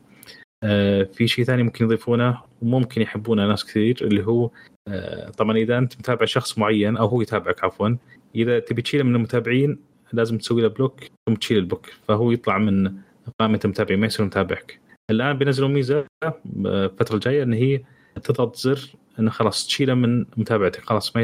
آه، 0.64 1.02
في 1.02 1.28
شيء 1.28 1.44
ثاني 1.44 1.62
ممكن 1.62 1.84
يضيفونه 1.84 2.40
وممكن 2.62 3.02
يحبونه 3.02 3.46
ناس 3.46 3.64
كثير 3.64 3.98
اللي 4.02 4.26
هو 4.26 4.50
آه، 4.88 5.30
طبعا 5.30 5.56
إذا 5.56 5.78
أنت 5.78 5.96
متابع 5.98 6.24
شخص 6.26 6.58
معين 6.58 6.96
أو 6.96 7.06
هو 7.06 7.22
يتابعك 7.22 7.64
عفوا 7.64 7.96
إذا 8.34 8.58
تبي 8.58 8.82
تشيله 8.82 9.04
من 9.04 9.14
المتابعين 9.14 9.78
لازم 10.12 10.38
تسوي 10.38 10.62
له 10.62 10.68
block 10.68 11.00
ثم 11.28 11.34
تشيل 11.34 11.56
ال 11.58 11.63
block 11.63 11.86
فهو 12.08 12.30
يطلع 12.30 12.58
من 12.58 12.92
قائمه 13.40 13.60
المتابعين 13.64 14.00
ما 14.00 14.06
يصير 14.06 14.26
متابعك. 14.26 14.80
الآن 15.10 15.38
بينزلوا 15.38 15.68
ميزة 15.68 16.04
آه، 16.24 16.34
الفترة 16.66 17.14
الجاية 17.14 17.42
إن 17.42 17.52
هي 17.52 17.80
تضغط 18.24 18.56
زر 18.56 18.80
انه 19.18 19.30
خلاص 19.30 19.66
تشيله 19.66 19.94
من 19.94 20.24
متابعتك 20.36 20.84
خلاص 20.84 21.16
ما 21.16 21.22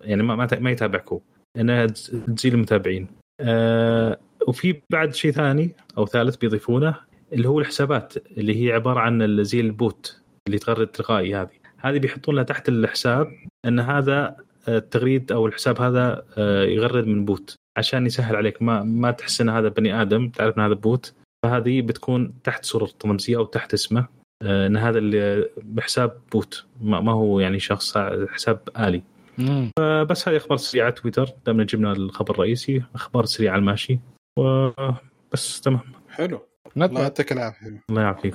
يعني 0.00 0.22
ما 0.22 0.48
ما 0.60 0.70
يتابعك 0.70 1.08
هو 1.12 1.20
انها 1.56 1.86
تز- 1.86 2.16
تزيل 2.36 2.54
المتابعين. 2.54 3.06
آه 3.40 4.18
وفي 4.48 4.80
بعد 4.92 5.14
شيء 5.14 5.30
ثاني 5.30 5.70
أو 5.98 6.06
ثالث 6.06 6.36
بيضيفونه 6.36 6.94
اللي 7.32 7.48
هو 7.48 7.60
الحسابات 7.60 8.14
اللي 8.38 8.64
هي 8.66 8.72
عبارة 8.72 9.00
عن 9.00 9.44
زي 9.44 9.60
ال 9.60 9.75
bot 9.75 10.20
اللي 10.46 10.58
تغرد 10.58 10.86
تلقائي 10.86 11.34
هذه. 11.34 11.50
هذه 11.78 11.98
بيحطون 11.98 12.34
لها 12.34 12.44
تحت 12.44 12.68
الحساب 12.68 13.32
إن 13.64 13.80
هذا 13.80 14.36
آه، 14.68 14.78
التغريد 14.78 15.32
أو 15.32 15.46
الحساب 15.46 15.80
هذا 15.80 16.22
آه، 16.38 16.62
يغرد 16.64 17.06
من 17.06 17.24
bot. 17.24 17.54
عشان 17.78 18.06
يسهل 18.06 18.36
عليك. 18.36 18.62
ما 18.62 18.82
ما 18.82 19.10
تحس 19.10 19.40
ان 19.40 19.48
هذا 19.48 19.68
بني 19.68 20.02
آدم 20.02 20.28
تعرف 20.28 20.58
إن 20.58 20.62
هذا 20.62 20.74
bot. 20.74 21.14
فهذه 21.44 21.82
بتكون 21.82 22.32
تحت 22.44 22.64
صوره 22.64 22.90
رمزيه 23.06 23.36
أو 23.36 23.44
تحت 23.44 23.74
اسمه. 23.74 24.06
إن 24.42 24.76
هذا 24.76 24.98
اللي 24.98 25.50
بحساب 25.56 26.20
bot 26.32 26.64
ما 26.80 27.00
ما 27.00 27.12
هو 27.12 27.40
يعني 27.40 27.60
شخص 27.60 27.98
حساب 28.28 28.68
آلي. 28.78 29.02
مم. 29.38 29.70
بس 30.10 30.28
هذه 30.28 30.36
أخبار 30.36 30.58
سريعة 30.58 30.84
على 30.84 30.92
تويتر. 30.94 31.28
دامنا 31.46 31.64
جبنا 31.64 31.92
الخبر 31.92 32.34
الرئيسي 32.34 32.82
أخبار 32.94 33.24
سريعة 33.24 33.52
على 33.52 33.60
الماشي. 33.60 33.98
وبس 34.38 35.60
تمام. 35.60 35.80
حلو. 36.10 36.40
الله 36.76 37.02
يعطيك 37.02 37.32
العافية. 37.32 37.82
الله 37.90 38.02
يعافيك. 38.02 38.34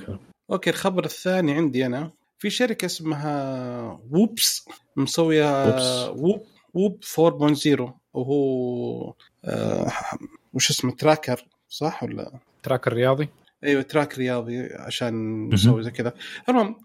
أوكي 0.50 0.70
الخبر 0.70 1.04
الثاني 1.04 1.52
عندي 1.52 1.86
أنا. 1.86 2.10
في 2.38 2.50
شركة 2.50 2.86
اسمها 2.86 4.00
Whoop 4.10 4.68
مسوية. 4.96 5.76
Whoop 6.10 6.46
Whoop 6.74 7.04
4.0 7.04 7.90
وهو 8.14 9.14
آه 9.44 9.92
وش 10.54 10.70
اسمه 10.70 10.92
tracker 10.92 11.46
صح 11.68 12.02
ولا؟ 12.02 12.32
tracker 12.62 12.86
الرياضي 12.86 13.28
أيوه 13.64 13.82
tracker 13.82 14.18
رياضي 14.18 14.68
عشان 14.74 15.48
نسوي 15.48 15.82
زي 15.82 15.90
كذا. 15.90 16.12
المهم 16.48 16.76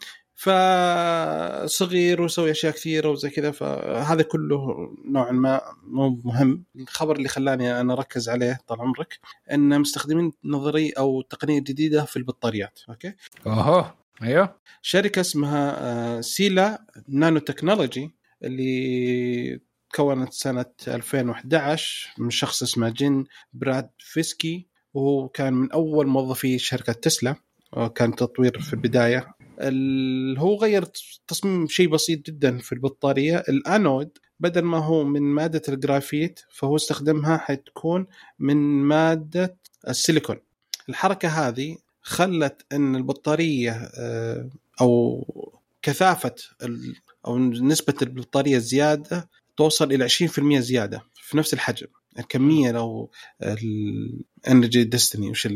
فصغير 0.42 2.22
ويسوي 2.22 2.52
أشياء 2.52 2.74
كثيرة 2.74 3.10
وزي 3.10 3.30
كذا 3.30 3.52
فهذا 3.52 4.22
كله 4.22 4.90
نوعا 5.06 5.32
ما 5.32 5.62
مو 5.84 6.22
مهم. 6.24 6.66
الخبر 6.76 7.16
اللي 7.16 7.30
خلاني 7.30 7.82
أنا 7.82 7.94
أركز 7.94 8.30
عليه 8.30 8.60
طال 8.68 8.82
عمرك 8.82 9.20
إن 9.52 9.82
مستخدمين 9.82 10.32
نظريه 10.44 10.92
أو 10.98 11.22
تقنية 11.22 11.60
جديدة 11.60 12.06
في 12.06 12.18
البطاريات. 12.18 12.80
أوكي؟ 12.90 13.14
اوه 13.48 13.96
أيوه. 14.24 14.56
شركة 14.82 15.20
اسمها 15.20 15.76
آه، 15.80 16.22
Sila 16.22 16.86
Nanotechnologies 17.10 18.12
اللي 18.44 19.62
تكونت 19.94 20.34
سنة 20.34 20.66
2011 20.88 22.14
من 22.18 22.30
شخص 22.30 22.64
اسمه 22.64 22.90
Gene 22.90 23.26
Berdichevsky. 23.54 24.68
وهو 24.94 25.28
كان 25.28 25.54
من 25.54 25.72
أول 25.72 26.08
موظفي 26.08 26.58
شركة 26.60 26.94
تسلا 26.94 27.36
كان 27.96 28.16
تطوير 28.16 28.60
في 28.62 28.74
البداية. 28.74 29.28
ال- 29.60 30.38
هو 30.40 30.56
غير 30.56 30.84
تصميم 31.28 31.68
شيء 31.68 31.90
بسيط 31.90 32.26
جدا 32.26 32.58
في 32.58 32.72
البطارية. 32.72 33.38
الانود 33.50 34.10
بدل 34.40 34.62
ما 34.62 34.78
هو 34.78 35.04
من 35.04 35.22
مادة 35.22 35.62
الجرافيت 35.70 36.40
فهو 36.52 36.76
استخدمها 36.76 37.38
حتكون 37.38 38.06
من 38.40 38.58
مادة 38.84 39.58
السيليكون. 39.88 40.38
الحركة 40.90 41.28
هذه 41.30 41.78
خلت 42.02 42.62
إن 42.72 42.96
البطارية 42.96 43.72
آه، 43.98 44.50
أو 44.82 45.26
كثافة 45.82 46.36
أو 47.28 47.38
نسبة 47.40 47.94
البطارية 48.02 48.56
الزيادة 48.58 49.30
توصل 49.58 49.92
إلى 49.92 50.04
20% 50.04 50.60
زيادة 50.60 51.02
في 51.16 51.38
نفس 51.38 51.54
الحجم. 51.54 51.88
الكمية 52.20 52.72
لو 52.72 53.12
ال 53.42 53.62
energy 53.62 54.84
density 54.84 55.30
وش 55.30 55.48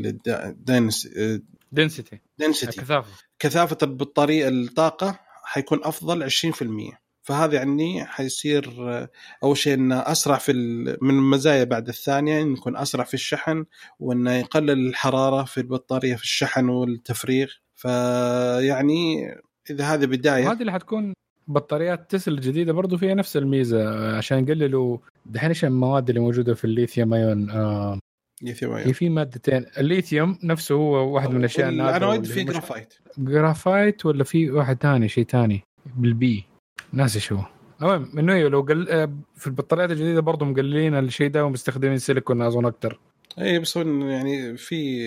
density 1.71 2.19
density 2.37 2.81
كثافة 2.81 3.11
كثافه 3.39 3.77
البطاريه 3.83 4.47
الطاقة 4.47 5.19
حيكون 5.43 5.79
أفضل 5.83 6.29
20% 6.29 7.05
فهذا 7.25 7.55
يعني 7.55 8.05
حيصير 8.05 8.89
آه، 8.89 9.09
أول 9.43 9.57
شيء 9.57 9.73
إنه 9.73 9.99
أسرع 9.99 10.37
في 10.37 10.53
من 11.01 11.09
المزايا 11.09 11.63
بعد 11.63 11.87
الثانية 11.87 12.41
انه 12.41 12.53
يكون 12.57 12.77
أسرع 12.77 13.03
في 13.03 13.13
الشحن 13.13 13.65
وإنه 13.99 14.31
يقلل 14.31 14.87
الحرارة 14.87 15.43
في 15.43 15.57
البطارية 15.57 16.15
في 16.15 16.23
الشحن 16.23 16.69
والتفريغ. 16.69 17.47
فيعني 17.75 19.27
إذا 19.69 19.85
هذه 19.85 20.05
بداية. 20.05 20.45
وهذه 20.45 20.61
اللي 20.61 20.71
حتكون 20.71 21.13
بطاريات 21.47 22.11
تسلا 22.11 22.35
الجديدة 22.35 22.73
برضو 22.73 22.97
فيها 22.97 23.13
نفس 23.13 23.37
الميزة 23.37 24.15
عشان 24.17 24.47
يقللوا 24.47 24.97
دحين 25.25 25.49
إيش 25.49 25.65
المواد 25.65 26.09
اللي 26.09 26.21
موجودة 26.21 26.53
في 26.53 26.65
الليثيوم 26.65 27.13
ايون 27.13 27.49
آه 27.49 27.99
ليثيوم 28.41 28.73
هي 28.73 28.93
في 28.93 29.09
مادتين 29.09 29.65
الليثيوم 29.77 30.37
نفسه 30.43 30.75
هو 30.75 31.13
واحد 31.13 31.29
من 31.29 31.39
الأشياء 31.39 31.69
النادرة 31.69 31.97
الانويد 31.97 32.25
في 32.25 32.43
جرافايت 32.43 32.93
جرافايت 33.17 34.05
ولا 34.05 34.23
في 34.23 34.51
واحد 34.51 34.77
ثاني 34.81 35.07
شيء 35.07 35.25
ثاني 35.25 35.61
بالبي 35.95 36.45
ناسي 36.93 37.19
شو 37.19 37.39
المهم 37.81 38.19
إنه 38.19 38.33
إيه، 38.33 38.47
لو 38.47 38.61
قل 38.61 38.89
آه، 38.89 39.13
في 39.35 39.47
البطاريات 39.47 39.91
الجديدة 39.91 40.21
برضو 40.21 40.45
مقللين 40.45 40.95
الشيء 40.95 41.29
ده 41.29 41.45
ومستخدمين 41.45 41.97
سيليكون 41.97 42.41
اظن 42.41 42.65
أكثر 42.65 42.99
اي 43.39 43.59
بس 43.59 43.77
هو 43.77 43.83
يعني 44.01 44.57
في 44.57 45.05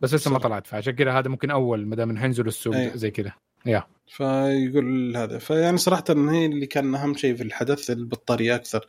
بس 0.00 0.14
لسه 0.14 0.30
ما. 0.30 0.38
طلعت 0.38 0.66
فعشان 0.66 0.92
كذا 0.92 1.12
هذا 1.12 1.28
ممكن 1.28 1.50
أول 1.50 1.86
ما 1.86 1.96
دام 1.96 2.16
حينزلوا 2.16 2.48
السوق 2.48 2.74
أيوة. 2.74 2.96
زي 2.96 3.10
كذا. 3.10 3.32
فيقول 4.12 5.16
هذا. 5.16 5.38
فيعني 5.38 5.78
صراحة 5.78 6.04
إن 6.10 6.28
هي 6.28 6.46
اللي 6.46 6.66
كان 6.66 6.94
أهم 6.94 7.14
شيء 7.16 7.34
في 7.36 7.42
الحدث 7.42 7.90
البطارية 7.90 8.54
أكثر 8.54 8.86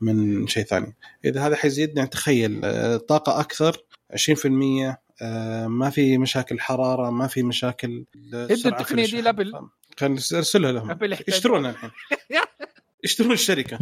من 0.00 0.46
شيء 0.46 0.64
ثاني. 0.64 0.96
إذا 1.24 1.46
هذا 1.46 1.56
حيزيد 1.56 1.96
يعني 1.96 2.08
تخيل 2.08 2.60
آه، 2.64 2.96
طاقة 2.96 3.40
أكثر 3.40 3.76
20% 4.12 4.98
آه، 5.22 5.66
ما 5.66 5.90
في 5.90 6.18
مشاكل 6.18 6.60
حرارة 6.60 7.10
ما 7.10 7.26
في 7.26 7.42
مشاكل 7.42 8.04
في 8.30 8.52
التقنية 8.52 9.06
دي. 9.06 9.20
ل 9.20 9.25
Apple. 9.25 9.52
كان 9.96 10.12
أرسلها 10.12 10.72
لهم. 10.72 10.90
Apple 10.90 11.16
يشترونها 11.28 11.70
الحين. 11.70 11.90
يشترون 13.04 13.32
الشركة. 13.32 13.78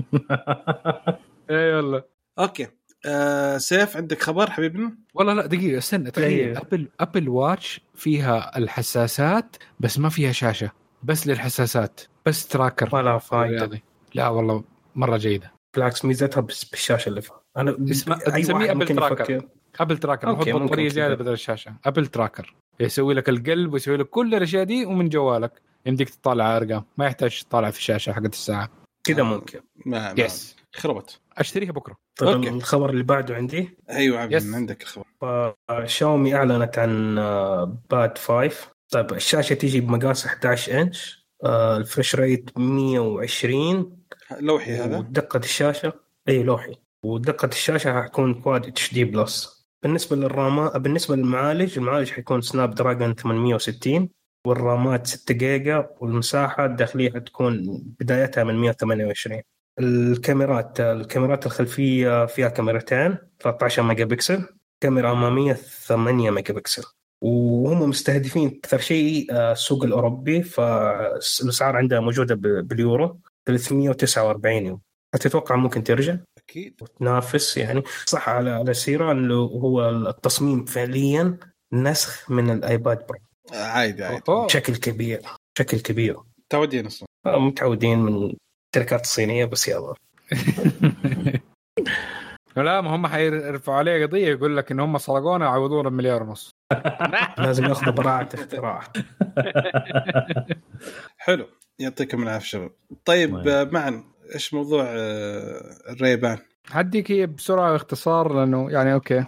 اي 1.51 1.75
والله. 1.75 2.03
أوكي. 2.39 2.67
آه 3.07 3.59
سيف 3.59 3.97
عندك 3.97 4.23
خبر 4.23 4.51
حبيبنا؟ 4.51 4.97
والله 5.15 5.33
لا 5.33 5.47
دقيقة 5.47 5.79
استنى 5.79 6.11
تخيل. 6.11 6.57
Apple 6.57 6.89
Apple 7.01 7.29
Watch 7.29 7.81
فيها 7.95 8.59
الحساسات 8.59 9.57
بس 9.81 9.99
ما 9.99 10.09
فيها 10.09 10.33
شاشة. 10.33 10.71
بس 11.03 11.27
للحساسات 11.27 12.01
بس 12.27 12.47
tracker 12.49 13.03
لها 13.03 13.19
فائده 13.19 13.57
رياضي 13.57 13.83
لا 14.15 14.29
والله 14.29 14.65
مرة 14.95 15.17
جيدة. 15.17 15.53
بالعكس 15.75 16.05
ميزتها 16.05 16.41
بس 16.41 16.65
بالشاشة 16.65 17.09
اللي 17.09 17.21
فوق 17.23 17.43
أنا 17.57 17.73
تسميه 17.73 18.71
أبل 18.71 18.75
ممكن 18.81 18.97
tracker. 18.97 19.41
ابل 19.81 19.99
tracker 19.99 20.33
نحط 20.33 20.49
بطاريه. 20.49 20.89
زياده 20.89 21.15
بدل 21.15 21.33
الشاشة. 21.33 21.75
ابل 21.85 22.07
tracker 22.07 22.55
يسوي 22.81 23.15
لك 23.15 23.29
القلب 23.29 23.73
ويسوي 23.73 23.97
لك 23.97 24.09
كل 24.09 24.35
الأشياء 24.35 24.65
دي 24.65 24.87
ومن 24.87 25.09
جوالك. 25.09 25.63
يمديك 25.87 26.11
تطالع 26.11 26.57
أرقام. 26.57 26.85
ما 26.99 27.07
يحتاج 27.07 27.43
تطالع 27.43 27.71
في 27.71 27.79
الشاشة 27.79 28.13
حقت 28.13 28.33
الساعة. 28.33 28.69
كذا. 29.05 29.23
ممكن. 29.23 29.61
ما- 29.87 30.15
بس 30.19 30.57
خربت. 30.75 31.21
أشتريها 31.39 31.73
بكرة. 31.73 31.97
طيب 32.17 32.29
okay. 32.37 32.49
الخبر 32.49 32.91
اللي 32.91 33.03
بعده 33.03 33.35
عندي؟ 33.35 33.79
أيوه 33.91 34.19
عبد 34.19 34.33
يس. 34.33 34.55
عندك 34.55 34.83
الخبر. 34.83 35.55
شاومي 35.85 36.35
أعلنت 36.35 36.79
عن 36.79 37.19
آه، 37.19 37.79
Pad 37.91 38.19
5 38.19 38.57
طيب 38.91 39.13
الشاشة 39.13 39.55
تيجي 39.55 39.81
بمقاس 39.81 40.27
11 40.27 40.81
إنش. 40.81 41.25
آه، 41.45 41.77
ال 41.77 41.81
refresh 41.81 42.15
rate 42.15 42.59
120 42.59 43.97
لوحي 44.41 44.73
هذا؟ 44.77 44.99
ودقة 44.99 45.39
الشاشة. 45.39 45.93
اي 46.29 46.43
لوحي. 46.43 46.75
ودقة 47.05 47.47
الشاشة 47.47 48.03
حتكون 48.03 48.35
Quad 48.35 48.95
HD 48.95 49.05
plus 49.05 49.65
بالنسبة 49.83 50.17
للرامات 50.17 50.77
بالنسبة 50.77 51.17
للمعالج 51.17 51.79
المعالج 51.79 52.11
حيكون 52.11 52.41
Snapdragon 52.41 53.15
860 53.15 54.09
والرامات 54.47 55.07
6 55.07 55.35
جيجا. 55.35 55.91
والمساحة 56.01 56.65
الداخلية 56.65 57.13
حتكون 57.13 57.83
بدايتها 58.01 58.45
من 58.45 58.55
128 58.55 59.43
الكاميرات 59.81 60.81
الكاميرات 60.81 61.47
الخلفية 61.47 62.27
فيها 62.27 62.49
كاميرتين 62.49 63.17
13 63.41 63.83
ميجا 63.83 64.05
بكسل 64.05 64.47
كاميرا 64.81 65.13
أمامية 65.13 65.53
8 65.53 66.31
ميجا 66.31 66.55
بكسل 66.55 66.83
وهم 67.23 67.89
مستهدفين 67.89 68.61
أكثر 68.65 68.79
شيء 68.79 69.27
آه، 69.33 69.53
السوق 69.53 69.85
الأوروبي 69.85 70.43
فالأسعار 70.43 71.77
عندها 71.77 72.01
موجودة 72.01 72.35
ب- 72.35 72.69
باليورو 72.69 73.21
349 73.47 74.67
يورو. 74.67 74.81
تتوقع 75.21 75.57
ممكن 75.57 75.85
ترجع؟ 75.85 76.17
أكيد. 76.39 76.75
وتنافس 76.83 77.57
يعني. 77.57 77.83
صح 78.07 78.29
على 78.29 78.51
على 78.51 78.75
سيرة 78.75 79.13
انه 79.13 79.35
هو 79.35 79.91
التصميم 79.91 80.65
فعليا 80.65 81.37
نسخ 81.73 82.31
من 82.31 82.51
ال 82.51 82.62
iPad 82.62 83.07
Pro 83.07 83.19
عادي 83.53 84.05
عادي. 84.05 84.23
بشكل 84.29 84.77
كبير 84.77 85.21
بشكل 85.57 85.81
كبير. 85.81 86.17
متعودين 86.47 86.87
أصلا. 86.87 87.09
آه، 87.27 87.39
متعودين 87.39 87.99
من 87.99 88.35
الشركات 88.77 89.05
الصينيه 89.05 89.45
بس 89.45 89.69
يلا. 89.69 89.95
لا 92.57 92.81
ما 92.81 92.95
هم 92.95 93.07
حيرفعوا 93.07 93.79
عليه 93.79 94.07
قضية 94.07 94.29
يقول 94.29 94.57
لك 94.57 94.73
إن 94.73 94.81
هم 94.81 94.99
سرقونا 94.99 95.49
وعوضونا 95.49 95.89
بمليار 95.89 96.23
ونص. 96.23 96.51
لازم 97.39 97.65
ياخذوا 97.65 97.93
براعة 97.93 98.29
اختراع 98.35 98.81
حلو. 101.25 101.47
يعطيكم 101.79 102.23
العافية 102.23 102.47
شباب. 102.47 102.71
طيب 103.05 103.37
طيب. 103.37 103.49
آه، 103.49 103.65
معا 103.65 104.05
إيش 104.35 104.55
موضوع 104.55 104.85
آه، 104.89 105.77
الريبان؟ 105.91 106.39
هديك 106.71 107.11
هي 107.11 107.27
بسرعة 107.27 107.73
واختصار 107.73 108.33
لأنه 108.33 108.71
يعني 108.71 108.93
أوكي. 108.93 109.25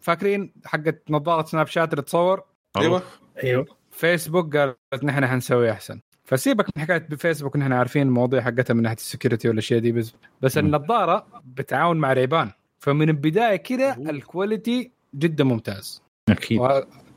فاكرين 0.00 0.52
حقت 0.64 1.02
نظارة 1.10 1.44
سناب 1.44 1.66
شات 1.66 1.92
اللي 1.92 2.02
تصور؟ 2.02 2.42
أيوه. 2.76 3.02
أيوه. 3.44 3.66
فيسبوك 3.90 4.56
قالت 4.56 5.04
نحن 5.04 5.26
حنسوي 5.26 5.70
أحسن. 5.70 6.00
فسيبك 6.28 6.66
من 6.76 6.82
حكاية 6.82 7.06
بفيسبوك 7.10 7.56
نحن 7.56 7.72
عارفين 7.72 8.02
المواضيع 8.02 8.40
حقتها 8.40 8.74
من 8.74 8.82
ناحية 8.82 8.96
ال 8.96 9.02
security 9.02 9.48
والاشياء 9.48 9.80
دي 9.80 9.92
بس 9.92 10.12
بس. 10.42 10.58
النظارة 10.58 11.26
بتعاون 11.56 11.96
مع 11.96 12.12
Ray-Ban. 12.12 12.50
فمن 12.78 13.08
البداية 13.08 13.56
كده. 13.56 13.94
ال 14.10 14.20
quality 14.20 14.90
جدا 15.14 15.44
ممتاز. 15.44 16.02
أكيد. 16.28 16.60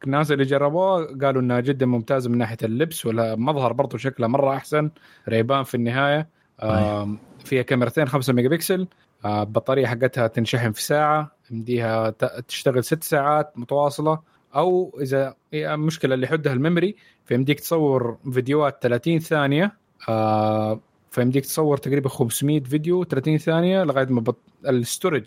الناس 0.04 0.32
اللي 0.32 0.44
جربوها 0.44 1.06
قالوا 1.22 1.42
إنها 1.42 1.60
جدا 1.60 1.86
ممتازه 1.86 2.30
من 2.30 2.38
ناحية 2.38 2.58
اللبس 2.64 3.06
ولا 3.06 3.36
مظهر 3.36 3.74
برضه 3.74 3.98
شكلها 3.98 4.28
مرة 4.28 4.56
أحسن. 4.56 4.90
Ray-Ban 5.30 5.64
في 5.64 5.76
النهاية 5.76 6.28
آم، 6.64 7.18
فيها 7.46 7.62
كاميرتين 7.62 8.08
5 8.08 8.34
ميجا 8.34 8.50
بكسل 8.50 8.88
آه، 9.26 9.42
البطارية 9.44 9.88
حقتها 9.88 10.28
تنشحن 10.28 10.72
في 10.72 10.84
ساعة 10.84 11.32
يمديها 11.52 12.10
ت- 12.10 12.44
تشتغل 12.48 12.84
ست 12.84 13.04
ساعات 13.04 13.54
متواصلة. 13.56 14.20
أو 14.56 15.00
إذا 15.02 15.36
هي 15.54 15.78
مشكله 15.78 16.14
اللي 16.16 16.26
يحدها 16.26 16.54
ال 16.54 16.60
memory 16.60 16.96
فيمديك 17.26 17.60
تصور 17.60 18.18
فيديوهات 18.34 18.80
30 18.84 19.20
ثانية 19.20 19.78
آه، 20.10 20.80
فيمديك 21.12 21.46
تصور 21.46 21.78
تقريبا 21.78 22.10
500 22.10 22.64
فيديو 22.64 23.04
30 23.04 23.38
ثانية 23.38 23.84
لغاية 23.84 24.06
ما 24.06 24.22
بط... 24.22 24.38
ال 24.68 24.74
storage. 24.74 25.26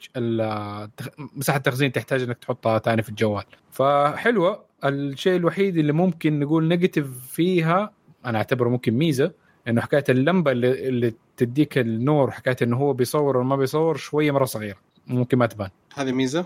مساحة 1.17 1.57
التخزين 1.57 1.93
تحتاج 1.93 2.23
إنك 2.23 2.39
تحطها 2.39 2.79
ثاني 2.79 3.03
في 3.03 3.09
الجوال. 3.09 3.45
فحلوة. 3.71 4.65
الشيء 4.85 5.37
الوحيد 5.37 5.77
اللي 5.77 5.93
ممكن 5.93 6.41
نقول 6.41 6.69
negative 6.69 7.07
فيها 7.29 7.93
أنا 8.27 8.39
أعتبره 8.39 8.69
ممكن 8.69 8.95
ميزة 8.95 9.33
إنه 9.69 9.81
حكاية 9.81 10.05
اللمبة 10.09 10.53
اللي, 10.53 10.89
اللي 10.89 11.15
تديك 11.37 11.79
النور 11.79 12.31
حكاية 12.31 12.57
إنه 12.63 12.77
هو 12.77 12.93
بيصور 12.93 13.37
ولا 13.37 13.47
ما 13.47 13.57
بيصور 13.57 13.97
شوية 13.97 14.31
مرة 14.31 14.45
صغيرة 14.45 14.79
ممكن 15.07 15.39
ما 15.39 15.47
تبان. 15.47 15.71
هذه 15.95 16.13
ميزة؟ 16.13 16.45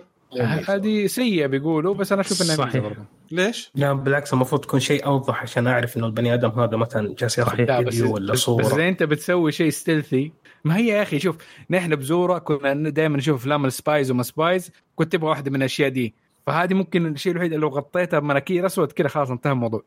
هذه 0.69 1.07
سيئه 1.07 1.47
بيقولوا 1.47 1.95
بس 1.95 2.13
أنا 2.13 2.21
أشوف 2.21 2.43
انها 2.43 2.57
صحيح 2.57 2.83
برضه 2.83 3.05
ليش؟ 3.31 3.71
لا 3.75 3.93
بالعكس 3.93 4.33
المفروض 4.33 4.61
تكون 4.61 4.81
شيء 4.81 5.07
اوضح 5.07 5.43
عشان 5.43 5.67
اعرف 5.67 5.97
انه 5.97 6.07
البني 6.07 6.35
آدم 6.35 6.51
هذا 6.51 6.77
مثلا 6.77 7.15
جالس 7.19 7.39
ياخذ 7.39 7.57
فيديو 7.67 8.15
ولا 8.15 8.35
صوره 8.35 8.63
بس 8.63 8.73
اذا 8.73 8.89
انت 8.89 9.03
بتسوي 9.03 9.53
شيء 9.53 9.71
stealthy 9.71 10.33
ما 10.65 10.77
هي 10.77 10.87
يا 10.87 11.03
أخي 11.03 11.19
شوف 11.19 11.37
نحن 11.71 11.97
بزوره 11.97 12.39
كنا 12.39 12.91
دائما 12.91 13.17
نشوف 13.17 13.41
افلام 13.41 13.67
ال 13.67 13.74
spies 13.74 14.11
وما 14.11 14.23
spies 14.23 14.71
كنت 14.95 15.15
أبغى 15.15 15.29
واحدة 15.29 15.51
من 15.51 15.57
الاشياء 15.57 15.89
دي 15.89 16.15
فهذه 16.47 16.75
ممكن 16.75 17.07
الشيء 17.07 17.33
الوحيد 17.33 17.53
اللي 17.53 17.67
لو 17.67 17.69
غطيتها 17.69 18.19
بمناكير 18.19 18.67
اسود 18.67 18.93
كذا 18.93 19.09
خلاص 19.09 19.31
انتهى 19.31 19.53
الموضوع 19.53 19.85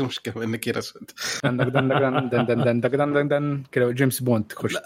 مشكله 0.00 0.46
مناكير 0.46 0.78
اسود 0.78 1.10
كذا 3.74 3.90
جيمس 3.90 4.20
بوند 4.20 4.44
تخش 4.44 4.76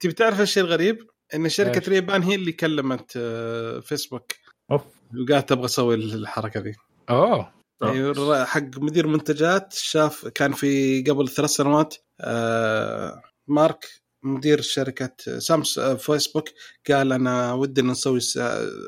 تبي 0.00 0.12
تعرف 0.12 0.40
الشيء 0.40 0.62
الغريب؟ 0.62 1.11
إن 1.34 1.48
شركة؟ 1.48 1.90
Ray-Ban 1.90 2.22
هي 2.22 2.34
اللي 2.34 2.52
كلمت 2.52 3.12
آه، 3.16 3.80
فيسبوك. 3.80 4.32
أوف. 4.70 4.82
وقالت 5.28 5.48
تبغى 5.48 5.64
أسوي 5.64 5.94
الحركة 5.94 6.60
ذي. 6.60 6.74
أوه. 7.10 7.52
أيوة، 7.82 8.44
حق 8.44 8.78
مدير 8.78 9.06
منتجات 9.06 9.72
شاف 9.72 10.28
كان 10.28 10.52
في 10.52 11.02
قبل 11.02 11.28
ثلاث 11.28 11.50
سنوات 11.50 11.94
آه، 12.20 13.22
مارك 13.48 13.88
مدير 14.22 14.60
شركة 14.60 15.38
سامس 15.38 15.78
آه، 15.78 15.94
فيسبوك 15.94 16.48
قال 16.90 17.12
أنا 17.12 17.52
ودي 17.52 17.82
نسوي 17.82 18.20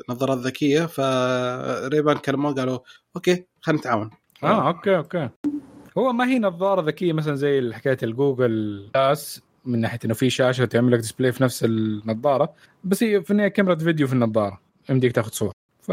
نظارات 0.09 0.37
ذكية. 0.37 0.85
ف 0.85 1.02
Ray-Ban 1.02 2.17
كلموه 2.17 2.53
قالوا 2.53 2.79
okay 3.15 3.45
خلينا 3.61 3.79
نتعاون. 3.81 4.09
آه 4.43 4.67
okay 4.67 4.97
okay. 4.97 5.29
هو 5.97 6.13
ما 6.13 6.27
هي 6.27 6.39
نظارة 6.39 6.81
ذكية 6.81 7.13
مثلا 7.13 7.35
زي 7.35 7.73
حكاية 7.73 7.97
ال 8.03 8.14
Google؟ 8.14 8.89
Glass 8.95 9.41
من 9.65 9.81
ناحية 9.81 9.99
إنه 10.05 10.13
في 10.13 10.29
شاشة 10.29 10.65
تعمل 10.65 10.91
لك 10.91 10.99
display 10.99 11.31
في 11.31 11.43
نفس 11.43 11.63
النظارة 11.63 12.53
بس 12.83 13.03
هي 13.03 13.21
في 13.23 13.31
النهاية 13.31 13.49
كاميرا 13.49 13.75
فيديو 13.75 14.07
في 14.07 14.13
النظارة 14.13 14.59
يمديك 14.89 15.11
تاخذ 15.11 15.31
صور 15.31 15.51
ف 15.81 15.89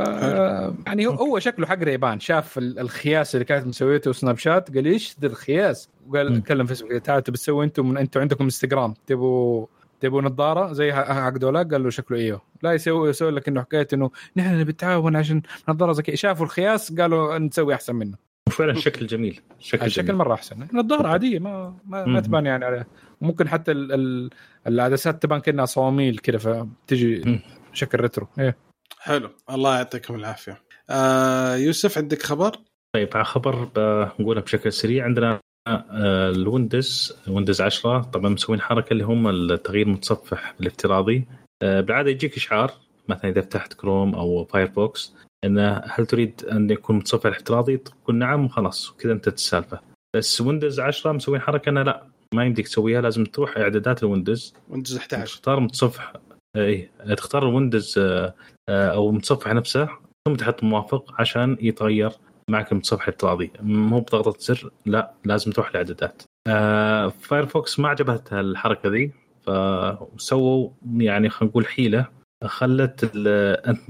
يعني 0.86 1.06
هو- 1.06 1.10
هو 1.12 1.38
شكله 1.38 1.66
حق 1.66 1.78
Ray-Ban 1.78 2.20
شاف 2.20 2.58
ال- 2.58 2.78
الخياس 2.78 3.34
اللي 3.34 3.44
كانت 3.44 3.66
مسويته 3.66 4.12
سناب 4.12 4.38
شات 4.38 4.74
قال 4.74 4.86
إيش 4.86 5.16
ذا 5.20 5.26
الخياس؟ 5.26 5.88
وقال. 6.08 6.42
كلم 6.42 6.66
فيسبوك 6.66 6.92
تعالوا 6.92 7.20
تبي 7.22 7.36
تسوي 7.38 7.64
أنتم 7.64 7.96
أنتم 7.96 8.20
عندكم 8.20 8.44
انستغرام 8.44 8.94
تبوا 9.06 9.66
تبوا 10.00 10.22
نظارة 10.22 10.72
زي 10.72 10.92
حق 10.92 11.28
دولاك 11.36 11.72
قال 11.72 11.82
له 11.82 11.90
شكله 11.90 12.18
إيوه. 12.18 12.40
لا 12.62 12.72
يسوي 12.72 13.08
يسوي 13.10 13.30
لك 13.30 13.48
إنه 13.48 13.60
حكاية 13.60 13.88
إنه 13.92 14.10
نحن 14.36 14.60
نبي 14.60 14.72
نتعاون 14.72 15.16
عشان 15.16 15.42
نظارة 15.68 15.92
ذكيه 15.92 16.14
شافوا 16.14 16.44
الخياس 16.46 16.92
قالوا 17.00 17.38
نسوي 17.38 17.74
أحسن 17.74 17.94
منه. 17.96 18.16
وفعلا 18.48 18.74
شكل 18.74 19.06
جميل 19.06 19.40
شكل 19.58 19.86
الشكل 19.86 20.06
جميل. 20.06 20.18
مرة 20.18 20.34
أحسن. 20.34 20.66
نظارة 20.72 21.08
عادية 21.08 21.38
ما 21.38 21.74
ما, 21.86 22.04
ما. 22.04 22.20
تبان 22.20 22.46
يعني 22.46 22.64
عليها. 22.64 22.86
ممكن 23.22 23.48
حتى 23.48 23.72
ال- 23.72 23.92
ال- 23.92 24.30
العدسات 24.66 25.22
تبان 25.22 25.40
كأنها 25.40 25.64
صواميل 25.64 26.18
كذا 26.18 26.38
فتجي. 26.86 27.40
شكل 27.72 28.00
retro 28.00 28.28
إيه. 28.38 28.56
حلو. 28.98 29.30
الله 29.50 29.76
يعطيكم 29.76 30.14
العافية. 30.14 30.60
آه 30.90 31.54
يوسف 31.56 31.98
عندك 31.98 32.22
خبر؟ 32.22 32.56
طيب 32.94 33.08
على 33.14 33.24
خبر 33.24 33.64
بنقولها 33.64 34.42
بشكل 34.42 34.72
سريع. 34.72 35.04
عندنا 35.04 35.40
آه، 35.68 36.30
الويندوز 36.30 37.16
ويندوز 37.28 37.60
10 37.60 38.02
طبعا 38.02 38.28
مسوين 38.30 38.60
حركة 38.60 38.92
اللي 38.92 39.04
هم 39.04 39.28
التغيير 39.28 39.86
المتصفح 39.86 40.54
الافتراضي. 40.60 41.26
آه، 41.62 41.80
بالعادة 41.80 42.10
يجيك 42.10 42.36
إشعار 42.36 42.72
مثلا 43.08 43.30
إذا 43.30 43.40
فتحت 43.40 43.72
كروم 43.72 44.14
أو 44.14 44.44
فايرفوكس 44.44 45.14
انه 45.44 45.82
هل 45.86 46.06
تريد 46.06 46.44
أن 46.52 46.70
يكون 46.70 46.96
متصفح 46.96 47.26
الافتراضي؟ 47.26 47.76
تقول 47.76 48.16
نعم 48.16 48.44
وخلاص 48.44 48.90
وكذا 48.90 49.12
انتهت 49.12 49.34
السالفه 49.34 49.80
بس 50.16 50.40
ويندوز 50.40 50.80
10 50.80 51.12
مسوين 51.12 51.40
حركة 51.40 51.68
إنه 51.68 51.82
لا. 51.82 52.06
ما 52.34 52.44
يمديك 52.44 52.68
تسويها 52.68 53.00
لازم 53.00 53.24
تروح 53.24 53.56
إعدادات 53.58 54.02
الويندوز. 54.02 54.54
ويندوز 54.68 54.96
11 54.96 55.34
تختار 55.36 55.60
متصفح. 55.60 56.12
اي 56.56 56.90
تختار 57.16 57.48
الويندوز 57.48 57.94
آه، 57.98 58.34
أو 58.68 59.10
المتصفح 59.10 59.52
نفسه 59.52 59.88
ثم 60.28 60.34
تحط 60.34 60.64
موافق 60.64 61.14
عشان 61.20 61.56
يتغير 61.60 62.10
معك 62.50 62.72
المتصفح 62.72 63.08
الافتراضي 63.08 63.50
مو 63.60 64.00
بضغطة 64.00 64.38
زر 64.40 64.70
لا 64.86 65.12
لازم 65.24 65.50
تروح 65.52 65.68
الإعدادات. 65.70 66.22
آه 66.48 67.08
فايرفوكس 67.08 67.80
ما 67.80 67.88
عجبتها 67.88 68.40
الحركة 68.40 68.88
ذي 68.88 69.12
فسووا 69.46 70.70
يعني 70.96 71.28
خلينا 71.30 71.50
نقول 71.50 71.66
حيلة. 71.66 72.06
خلت 72.44 73.10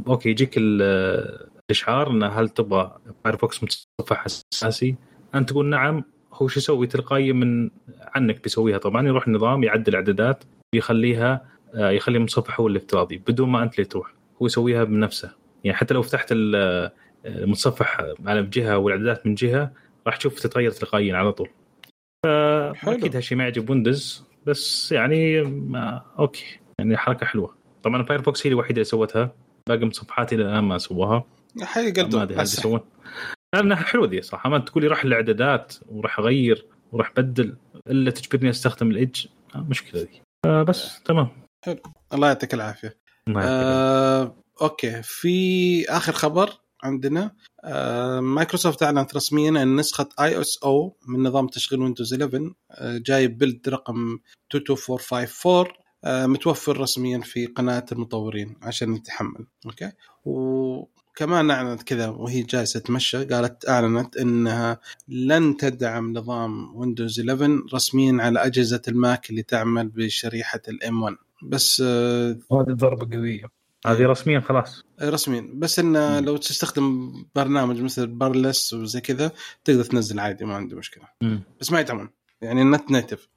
okay 0.07 0.29
يجيك 0.31 0.55
ال- 0.57 1.49
الإشعار 1.71 2.11
انه 2.11 2.27
هل 2.27 2.49
تبغى 2.49 2.99
فايرفوكس 3.25 3.63
متصفح 3.65 4.27
أساسي؟ 4.55 4.97
أنت 5.35 5.49
تقول 5.51 5.67
نعم 5.67 6.05
هو 6.43 6.49
شو 6.49 6.61
يسوي؟ 6.61 6.87
تلقائيا 6.87 7.33
من 7.33 7.71
عنك 8.15 8.43
بيسويها. 8.43 8.79
طبعا 8.79 9.07
يروح 9.07 9.27
النظام 9.27 9.63
يعدل 9.65 9.95
اعدادات 9.95 10.45
ويخليها 10.75 11.53
آه، 11.75 11.91
يخلي 11.91 12.19
المتصفح 12.19 12.61
هو 12.61 12.67
الافتراضي 12.69 13.17
بدون 13.17 13.49
ما 13.49 13.63
أنت 13.63 13.75
اللي 13.75 13.85
تروح. 13.85 14.13
هو 14.43 14.47
يسويها 14.47 14.85
بنفسه. 14.85 15.31
يعني 15.65 15.77
حتى 15.77 15.95
لو 15.95 16.03
فتحت 16.03 16.29
ال- 16.33 16.91
المتصفح 17.27 18.01
على 18.27 18.43
جهة 18.43 18.79
والاعدادات 18.79 19.27
من 19.27 19.35
جهة 19.35 19.73
راح 20.07 20.17
تشوف 20.17 20.41
تتغير 20.41 20.71
تلقائيا 20.71 21.17
على 21.17 21.33
طول. 21.33 21.49
حلو. 22.75 22.93
أكيد 22.93 23.17
هالشيء 23.17 23.39
ما 23.39 23.45
يعجب 23.45 23.71
ويندوز 23.71 24.25
بس 24.47 24.93
يعني 24.93 25.43
ما 25.43 26.03
okay. 26.19 26.59
يعني 26.79 26.97
حركة 26.97 27.27
حلوة. 27.27 27.55
طبعا 27.83 28.03
فايرفوكس 28.03 28.47
هي 28.47 28.51
الوحيدة 28.53 28.75
اللي 28.75 28.85
سوتها. 28.85 29.35
باقي 29.69 29.85
متصفحات 29.85 30.33
إلى 30.33 30.43
الان 30.43 30.65
ما 30.65 30.79
سووها. 30.79 31.25
حي 31.63 31.93
ما 31.93 32.23
أدري 32.23 32.35
هل. 32.35 32.39
بيسوون. 32.39 32.81
لانها 33.55 33.77
حلوة 33.77 34.09
ذي 34.09 34.23
صراحة. 34.23 34.51
ما 34.51 34.59
تقولي 34.59 34.87
راح 34.87 35.05
الإعدادات 35.05 35.75
وراح 35.89 36.19
أغير 36.19 36.67
وراح 36.93 37.13
بدل 37.17 37.57
إلا 37.89 38.11
تجبرني 38.11 38.51
أستخدم 38.51 38.91
ال 38.91 38.98
Edge 38.98 39.27
آه، 39.55 39.67
مشكلة 39.71 40.01
ذي. 40.01 40.23
آه 40.47 40.63
بس 40.63 41.03
تمام. 41.03 41.29
الله 42.15 42.29
يعطيك 42.29 42.55
يعرف. 42.55 42.87
آه، 43.37 44.37
okay. 44.63 45.03
في 45.03 45.85
آخر 45.89 46.13
خبر 46.13 46.51
عندنا. 46.83 47.35
آه، 47.65 48.21
مايكروسوفت 48.21 48.83
أعلنت 48.83 49.17
رسميا 49.17 49.63
أن 49.63 49.77
نسخة 49.77 50.09
اي 50.21 50.41
اس 50.41 50.59
أو 50.65 50.97
من 51.09 51.23
نظام 51.23 51.47
تشغيل 51.47 51.81
ويندوز 51.81 52.15
11 52.15 52.53
آه، 52.71 52.99
جاي 52.99 53.29
build 53.29 53.69
رقم 53.69 54.19
22454 54.55 55.67
آه، 56.05 56.27
متوفر 56.27 56.81
رسميا 56.81 57.19
في 57.19 57.47
قناة 57.47 57.85
المطورين 57.93 58.57
عشان 58.63 58.95
يتحمل. 58.95 59.47
okay؟ 59.67 59.93
وكمان 61.13 61.51
اعلنت 61.51 61.83
كذا 61.83 62.09
وهي 62.09 62.43
جالسة 62.43 62.81
تمشى 62.81 63.25
قالت 63.25 63.69
أعلنت 63.69 64.17
إنها 64.17 64.79
لن 65.09 65.57
تدعم 65.57 66.13
نظام 66.13 66.77
ويندوز 66.77 67.21
11 67.21 67.63
رسميا 67.75 68.23
على 68.23 68.47
أجهزة 68.47 68.83
الماك 68.89 69.31
اللي 69.31 69.43
تعمل 69.43 69.89
بشريحة 69.89 70.61
ال 70.69 71.03
M1 71.03 71.17
بس 71.43 71.83
آه، 71.87 72.31
هذه 72.53 72.73
ضربه 72.73 73.17
قوية. 73.17 73.45
هذه 73.87 74.07
رسميا 74.07 74.41
خلاص. 74.41 74.85
رسميا. 75.03 75.51
بس 75.55 75.79
إنه 75.79 76.21
لو 76.21 76.37
تستخدم 76.37 77.13
برنامج 77.35 77.81
مثل 77.83 78.07
Parallels 78.07 78.73
وزي 78.73 79.01
كذا 79.01 79.33
تقدر 79.65 79.85
تنزل 79.85 80.21
عادي 80.21 80.45
ما 80.45 80.55
عندي 80.55 80.75
مشكلة. 80.75 81.05
مم. 81.23 81.43
بس 81.61 81.73
ما 81.73 81.81
يدعمون 81.81 82.11
يعني 82.43 82.63
النت 82.63 82.91
native. 82.91 83.29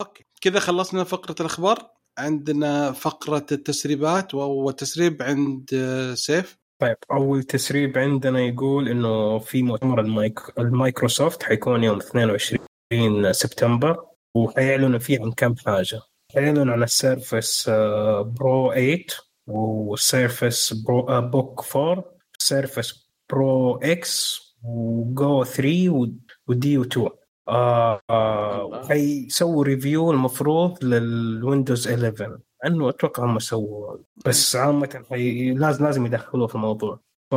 okay. 0.00 0.24
كذا 0.40 0.58
خلصنا 0.58 1.04
فقرة 1.04 1.36
الأخبار. 1.40 1.90
عندنا 2.18 2.92
فقرة 2.92 3.46
التسريبات 3.52 4.34
واول 4.34 4.72
تسريب 4.72 5.22
عند 5.22 5.70
آه، 5.74 6.14
سيف. 6.14 6.58
طيب 6.78 6.96
أول 7.12 7.42
تسريب 7.42 7.98
عندنا 7.98 8.40
يقول 8.40 8.88
إنه 8.88 9.38
في 9.38 9.62
مؤتمر 9.62 10.00
المايك... 10.00 10.40
المايكروسوفت 10.58 11.42
حيكون 11.42 11.84
يوم 11.84 11.98
22 11.98 13.32
سبتمبر 13.32 14.04
وحيعلنوا 14.34 14.98
فيه 14.98 15.20
عن 15.20 15.32
كم 15.32 15.54
حاجة. 15.56 16.00
حيعلنوا 16.34 16.72
عن 16.72 16.82
ال 16.82 16.93
Surface 16.93 17.68
آه، 17.68 18.22
Pro 18.22 18.72
8 18.72 19.04
وال 19.46 19.74
Surface 19.74 20.72
برو 20.72 21.08
آه، 21.08 21.20
Book 21.20 21.76
4 21.76 22.04
Surface 22.38 23.10
Pro 23.30 23.76
X 23.76 24.46
و 24.62 24.89
Go 24.89 25.44
3 25.44 26.10
وديو 26.48 26.82
2 26.82 27.08
آه 27.48 28.00
آه 28.10 28.88
حيسووا 28.88 29.64
review 29.64 30.10
المفروض 30.10 30.84
لل 30.84 31.07
Windows 31.07 31.88
11 31.88 32.38
انه 32.66 32.88
أتوقع 32.88 33.24
هم 33.24 33.38
سووا 33.38 33.96
بس 34.26 34.56
عامة 34.56 35.02
حي... 35.10 35.50
لازم 35.54 35.84
لازم 35.84 36.06
يدخلوه 36.06 36.46
في 36.46 36.54
الموضوع. 36.54 37.00
ف 37.30 37.34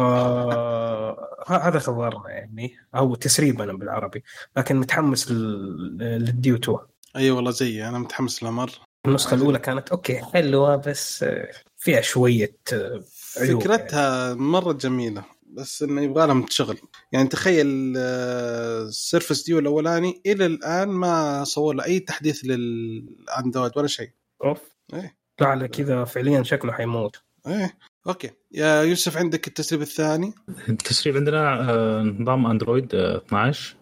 هذا 1.47 1.79
خبرنا 1.79 2.29
يعني 2.29 2.75
أو 2.95 3.15
تسريبا 3.15 3.65
بالعربي 3.73 4.23
لكن 4.57 4.75
متحمس 4.75 5.31
لل- 5.31 5.97
للديو 5.97 6.55
2 6.55 6.77
أي 7.15 7.31
والله 7.31 7.51
زيي 7.51 7.87
أنا 7.89 7.99
متحمس 7.99 8.43
له 8.43 8.51
مرة. 8.51 8.73
النسخة 9.05 9.35
الأولى 9.35 9.59
كانت 9.59 9.89
okay 9.89 10.17
حلوة 10.21 10.75
بس 10.75 11.23
آه، 11.23 11.49
فيها 11.77 12.01
شوية 12.01 12.57
آه، 12.73 13.03
عيوب 13.37 13.61
فكرتها 13.61 14.33
مرة 14.33 14.71
جميلة 14.73 15.23
بس 15.53 15.83
إنه 15.83 16.01
يبغى 16.01 16.27
لهم 16.27 16.45
تشغل 16.45 16.77
يعني 17.11 17.27
تخيل 17.27 17.93
آه، 17.97 18.81
ال 18.81 18.89
Surface 18.89 19.43
Duo 19.45 19.59
الأولاني 19.59 20.21
إلى 20.25 20.45
الآن 20.45 20.87
ما 20.89 21.43
صار 21.43 21.73
له 21.75 21.83
أي 21.85 21.99
تحديث 21.99 22.41
للأندرويد 22.45 23.71
ولا 23.77 23.87
شيء. 23.87 24.09
أوف. 24.43 24.61
إيه. 24.93 25.18
لا 25.41 25.47
على 25.47 25.67
كذا 25.67 26.03
فعليا 26.03 26.43
شكله 26.43 26.71
حيموت. 26.71 27.21
إيه 27.47 27.77
okay. 28.07 28.29
يا 28.51 28.81
يوسف 28.81 29.17
عندك 29.17 29.47
التسريب 29.47 29.81
الثاني؟ 29.81 30.33
التسريب 30.69 31.17
عندنا 31.17 31.71
آه، 31.71 32.01
نظام 32.01 32.45
أندرويد 32.45 32.95
آه، 32.95 33.17
12 33.17 33.75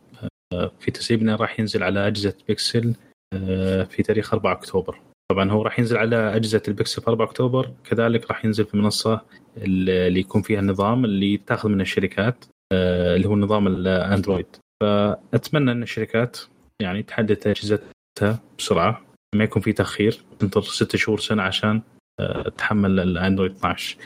آه، 0.54 0.72
في 0.80 0.92
تسريب 0.92 1.22
انه 1.22 1.36
راح 1.36 1.60
ينزل 1.60 1.84
على 1.84 2.08
أجهزة 2.08 2.34
بيكسل 2.48 2.96
آه، 3.34 3.84
في 3.84 4.04
تاريخ 4.04 4.34
4 4.34 4.52
أكتوبر. 4.52 5.02
طبعا 5.32 5.52
هو 5.52 5.62
راح 5.62 5.80
ينزل 5.80 5.98
على 5.98 6.36
أجهزة 6.36 6.62
البيكسل 6.68 7.02
في 7.02 7.08
4 7.08 7.26
أكتوبر 7.26 7.74
كذلك 7.84 8.28
راح 8.28 8.46
ينزل 8.46 8.66
في 8.66 8.74
المنصه 8.74 9.22
اللي 9.58 10.20
يكون 10.20 10.42
فيها 10.42 10.60
النظام 10.60 11.06
اللي 11.06 11.38
تاخذ 11.38 11.70
من 11.70 11.82
الشركات 11.82 12.46
آه، 12.74 13.16
اللي 13.16 13.28
هو 13.28 13.36
نظام 13.36 13.68
الأندرويد. 13.68 14.48
فأتمنى 14.84 15.72
إن 15.72 15.84
الشركات 15.84 16.38
يعني 16.82 17.04
تحدث 17.04 17.48
أجهزتها 17.48 18.40
بسرعة. 18.58 19.07
ما 19.38 19.44
يكون 19.44 19.62
في 19.62 19.74
تأخير 19.74 20.22
تنتظر 20.40 20.62
ست 20.72 20.96
شهور 20.96 21.20
سنة 21.20 21.44
عشان 21.44 21.82
تحمل 22.58 23.00
الاندرويد 23.00 23.52
12 23.52 23.98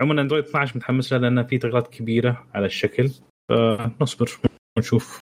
عموما 0.00 0.22
اندرويد 0.22 0.44
12 0.44 0.76
متحمس 0.76 1.12
له 1.12 1.18
لأن 1.18 1.46
في 1.46 1.58
تغييرات 1.58 1.88
كبيرة 1.88 2.46
على 2.54 2.66
الشكل 2.66 3.10
فنصبر 3.50 4.30
ونشوف. 4.76 5.18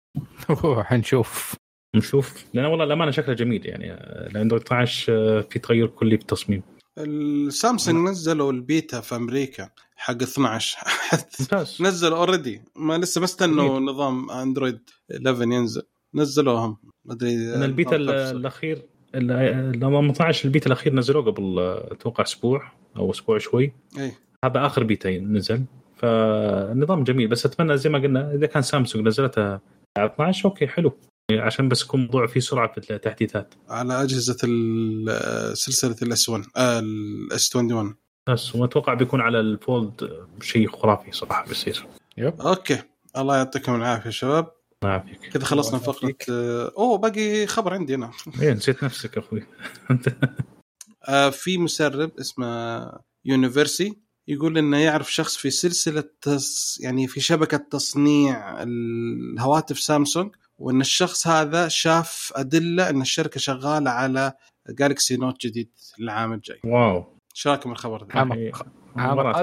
حنشوف. 0.83 1.55
نشوف. 1.95 2.45
لأن 2.53 2.65
والله 2.65 2.83
الأمانة 2.85 3.11
شكله 3.11 3.33
جميل 3.35 3.65
يعني 3.65 3.91
آه، 3.93 4.27
الاندرويد 4.27 4.63
12 4.63 5.13
آه، 5.13 5.41
في 5.41 5.59
تغير 5.59 5.87
كلي 5.87 6.17
بالتصميم 6.17 6.61
السامسونج 6.97 8.09
نزلوا 8.09 8.51
البيتا 8.51 9.01
في 9.01 9.15
أمريكا 9.15 9.69
حق 9.95 10.21
12 10.21 10.77
ممتاز. 11.39 11.81
نزل 11.81 12.13
already 12.13 12.61
ما 12.75 12.97
لسه 12.97 13.19
ما 13.19 13.25
استنوا 13.25 13.79
نظام 13.79 14.29
اندرويد 14.31 14.79
11 15.15 15.41
ينزل. 15.43 15.81
نزلوهم. 16.15 16.77
ما 17.05 17.13
أدري 17.13 17.55
أنا 17.55 17.65
البيتا 17.65 17.95
ال- 17.95 18.09
الأخير 18.09 18.81
ال- 19.17 19.79
نظام 19.79 20.09
12 20.09 20.45
البيتا 20.45 20.67
الأخير 20.67 20.93
نزلوه 20.95 21.25
قبل 21.25 21.59
أتوقع 21.91 22.23
أسبوع 22.23 22.71
أو 22.97 23.11
أسبوع 23.11 23.37
شوي. 23.37 23.73
اي 23.99 24.11
هذا 24.45 24.65
آخر 24.65 24.83
بيتا 24.83 25.09
نزل. 25.09 25.63
فالنظام 25.95 27.03
جميل. 27.03 27.27
بس 27.27 27.45
أتمنى 27.45 27.77
زي 27.77 27.89
ما 27.89 27.99
قلنا 27.99 28.33
إذا 28.33 28.45
كان 28.47 28.61
سامسونج 28.61 29.07
نزلتها 29.07 29.61
على 29.97 30.05
12 30.09 30.45
okay 30.49 30.67
حلو. 30.67 30.97
عشان 31.31 31.69
بس 31.69 31.83
يكون 31.83 32.01
موضوع 32.01 32.27
فيه 32.27 32.39
سرعة 32.39 32.71
في 32.71 32.93
التحديثات. 32.93 33.53
على 33.69 34.03
أجهزة 34.03 34.37
سلسلة 35.53 35.95
ال 36.01 36.29
S1 36.29 36.43
ال 36.57 37.55
S21 37.55 37.95
بس 38.29 38.55
وأتوقع 38.55 38.93
بيكون 38.93 39.21
على 39.21 39.39
ال 39.39 39.53
Fold 39.53 40.11
شيء 40.41 40.69
خرافي 40.69 41.11
صراحة 41.11 41.47
بيصير. 41.47 41.85
yep. 42.17 42.41
okay. 42.41 42.77
الله 43.17 43.37
يعطيكم 43.37 43.75
العافية 43.75 44.09
شباب. 44.09 44.51
الله 44.83 44.93
يعافيك 44.95 45.19
كذا 45.33 45.45
خلصنا 45.45 45.79
فقرة. 45.79 46.15
آه، 46.29 46.71
أوه 46.77 46.97
باقي 46.97 47.47
خبر 47.47 47.73
عندي 47.73 47.95
أنا. 47.95 48.11
إيه 48.41 48.53
نسيت 48.53 48.83
نفسك 48.83 49.17
أخوي. 49.17 49.43
آه، 51.09 51.29
في 51.29 51.57
مسرب 51.57 52.11
اسمه 52.19 52.91
يونيفرسي 53.25 53.99
يقول 54.27 54.57
إنه 54.57 54.77
يعرف 54.77 55.13
شخص 55.13 55.37
في 55.37 55.49
سلسلة 55.49 56.03
تص... 56.21 56.77
يعني 56.81 57.07
في 57.07 57.19
شبكة 57.19 57.57
تصنيع 57.57 58.63
الهواتف 58.63 59.79
سامسونج 59.79 60.35
وإن 60.57 60.81
الشخص 60.81 61.27
هذا 61.27 61.67
شاف 61.67 62.33
أدلة 62.35 62.89
إن 62.89 63.01
الشركة 63.01 63.39
شغالة 63.39 63.91
على 63.91 64.33
Galaxy 64.69 65.17
Note 65.17 65.45
جديد 65.45 65.71
العام 65.99 66.33
الجاي. 66.33 66.59
واو. 66.63 67.17
إيش 67.35 67.47
رأيكم 67.47 67.71
الخبر 67.71 68.03
ده؟ 68.03 68.19
عام- 68.19 68.31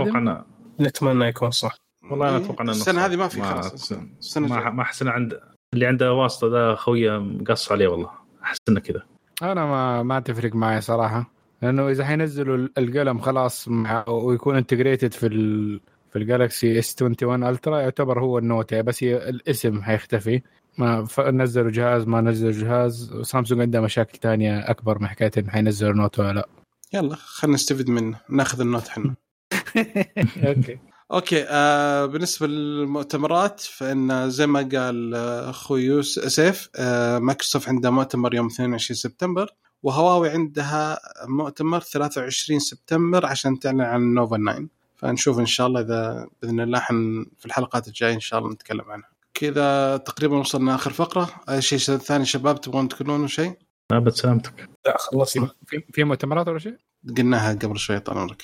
أتوقع 0.03 0.45
نتمنى 0.81 1.25
يكون 1.25 1.51
صح. 1.51 1.77
والله 2.11 2.29
أنا 2.29 2.37
أتوقع 2.37 2.65
إنه 2.65 2.73
السنة 2.73 3.07
هذه 3.07 3.17
ما 3.17 3.29
في 3.29 3.43
خلاص. 3.43 3.93
السنة 3.93 4.49
ما. 4.49 4.71
ما 4.71 4.83
احس 4.83 5.03
عند 5.03 5.41
اللي 5.75 5.87
عنده 5.87 6.13
واسطة 6.13 6.49
ده 6.49 6.75
خويه 6.75 7.19
مقص 7.19 7.73
عليه 7.73 7.89
والله. 7.89 8.11
احس 8.43 8.57
انه 8.69 8.81
كذا. 8.81 9.03
أنا 9.43 9.67
ما 9.67 10.03
ما 10.03 10.21
تفرق 10.21 10.55
معي 10.55 10.81
صراحة. 10.81 11.31
لأنه 11.63 11.89
إذا 11.89 12.05
حينزلوا 12.05 12.57
ال- 12.57 12.73
القلم 12.79 13.19
خلاص 13.19 13.69
مع 13.69 14.05
ويكون 14.09 14.57
integrated 14.57 15.13
في 15.13 15.27
ال 15.27 15.81
في 16.11 16.19
ال 16.19 16.79
Galaxy 16.79 17.03
S21 17.03 17.45
Ultra 17.45 17.81
يعتبر 17.81 18.21
هو 18.21 18.39
ال 18.39 18.46
Note 18.46 18.75
بس 18.75 19.05
هي 19.05 19.29
الاسم 19.29 19.83
حيختفي. 19.83 20.43
ما 20.79 21.07
نزلوا 21.21 21.71
جهاز 21.71 22.07
ما 22.07 22.21
نزلوا 22.21 22.53
جهاز. 22.53 23.15
سامسونج 23.23 23.61
عندها 23.61 23.81
مشاكل 23.81 24.19
تانية 24.19 24.59
أكبر 24.71 24.99
من 24.99 25.07
حكاية 25.09 25.31
إن 25.39 25.51
حينزلوا 25.51 25.93
Note 25.93 26.19
ولا 26.19 26.33
لا. 26.33 26.49
يلا 26.95 27.17
خلينا 27.17 27.55
نستفيد 27.55 27.91
منه. 27.91 28.21
ناخذ 28.29 28.61
ال 28.61 28.66
Note 28.66 28.89
إحنا 28.89 29.15
okay. 30.49 30.79
okay 31.13 31.45
آه 31.49 32.07
بالنسبة 32.07 32.47
للمؤتمرات 32.47 33.61
فإن 33.61 34.31
زي 34.31 34.47
ما 34.47 34.69
قال 34.73 35.15
آه، 35.15 35.51
أخوي 35.51 35.83
يوس 35.83 36.19
سيف 36.19 36.69
آه 36.77 37.19
مايكروسوفت 37.19 37.69
عندها 37.69 37.91
مؤتمر 37.91 38.35
يوم 38.35 38.47
22 38.47 38.97
سبتمبر 38.97 39.51
وهواوي 39.83 40.31
عندها 40.31 40.99
مؤتمر 41.29 41.81
23 41.81 42.59
سبتمبر 42.59 43.27
عشان 43.27 43.59
تعلن 43.59 43.81
عن 43.81 44.03
ال 44.03 44.10
Nova 44.10 44.37
9 44.37 44.67
فنشوف 44.97 45.39
إن 45.39 45.47
شاء 45.47 45.67
الله 45.67 45.81
إذا 45.81 46.27
بإذن 46.43 46.61
الله 46.61 46.79
حن 46.79 47.27
في 47.39 47.47
الحلقات 47.47 47.89
الجاية 47.89 48.15
إن 48.15 48.21
شاء 48.21 48.39
الله 48.39 48.53
نتكلم 48.53 48.91
عنها. 48.91 49.09
كذا 49.35 49.97
تقريبا 49.97 50.37
وصلنا 50.37 50.75
آخر 50.75 50.91
فقرة. 50.91 51.31
أي 51.49 51.63
شيء 51.63 51.79
ثاني 51.79 52.25
شباب 52.25 52.61
تبغون 52.61 52.89
تقولون 52.89 53.29
شيء؟ 53.29 53.53
ابد 53.93 54.13
سلامتك. 54.13 54.69
لا 54.87 54.97
خلصنا. 54.99 55.49
في 55.67 55.83
في 55.93 56.05
مؤتمرات 56.05 56.49
ولا 56.49 56.59
شيء؟ 56.59 56.77
قلناها 57.17 57.53
قبل 57.53 57.79
شوي 57.79 58.01
طال 58.01 58.19
عمرك. 58.19 58.43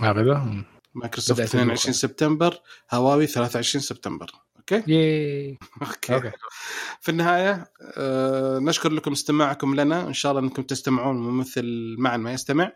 هذا. 0.00 0.64
مايكروسوفت 0.94 1.40
بدأت 1.40 1.48
22 1.48 1.92
سبتمبر 1.92 2.60
هواوي 2.92 3.26
23 3.26 3.82
سبتمبر. 3.82 4.30
okay؟ 4.58 4.92
yay. 4.92 5.58
okay. 5.82 6.30
في 7.00 7.10
النهاية 7.10 7.72
آه 7.96 8.58
نشكر 8.58 8.92
لكم 8.92 9.12
استماعكم 9.12 9.74
لنا. 9.74 10.08
إن 10.08 10.12
شاء 10.12 10.32
الله 10.32 10.42
أنكم 10.42 10.62
تستمعون 10.62 11.16
مو 11.16 11.43
مثل 11.43 11.96
معاذ 11.98 12.16
ما 12.16 12.32
يستمع. 12.32 12.72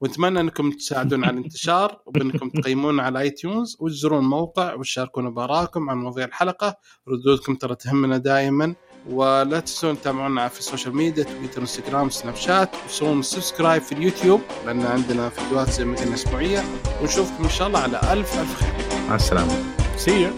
ونتمنى 0.00 0.40
أنكم 0.40 0.70
تساعدونا 0.70 1.26
على 1.26 1.38
الانتشار 1.38 2.02
وبأنكم 2.06 2.50
تقيمونا 2.50 3.02
على 3.02 3.20
iTunes 3.20 3.76
وتزورون 3.80 4.18
الموقع 4.18 4.74
وتشاركونا 4.74 5.30
بآرائكم 5.30 5.90
عن 5.90 5.96
مواضيع 5.96 6.24
الحلقة. 6.24 6.76
ردودكم 7.08 7.54
ترى 7.54 7.74
تهمنا 7.74 8.18
دائما. 8.18 8.74
ولا 9.10 9.60
تنسون 9.60 10.00
تتابعونا 10.00 10.48
في 10.48 10.58
ال 10.58 10.63
social 10.63 10.96
media 10.96 11.24
تويتر 11.24 11.60
انستغرام 11.60 12.10
سناب 12.10 12.36
شات 12.36 12.70
وسوون 12.86 13.22
subscribe 13.22 13.82
في 13.82 13.92
اليوتيوب 13.92 14.40
لأن 14.66 14.86
عندنا 14.86 15.28
فيديوهات 15.28 15.70
زي 15.70 15.84
ما 15.84 15.96
قلنا 15.96 16.14
أسبوعية. 16.14 16.64
ونشوفكم 17.02 17.44
إن 17.44 17.50
شاء 17.50 17.68
الله 17.68 17.78
على 17.78 18.00
ألف 18.12 18.40
ألف 18.40 18.60
خير. 18.60 19.00
مع 19.08 19.14
السلامة. 19.14 19.52
سي 19.96 20.30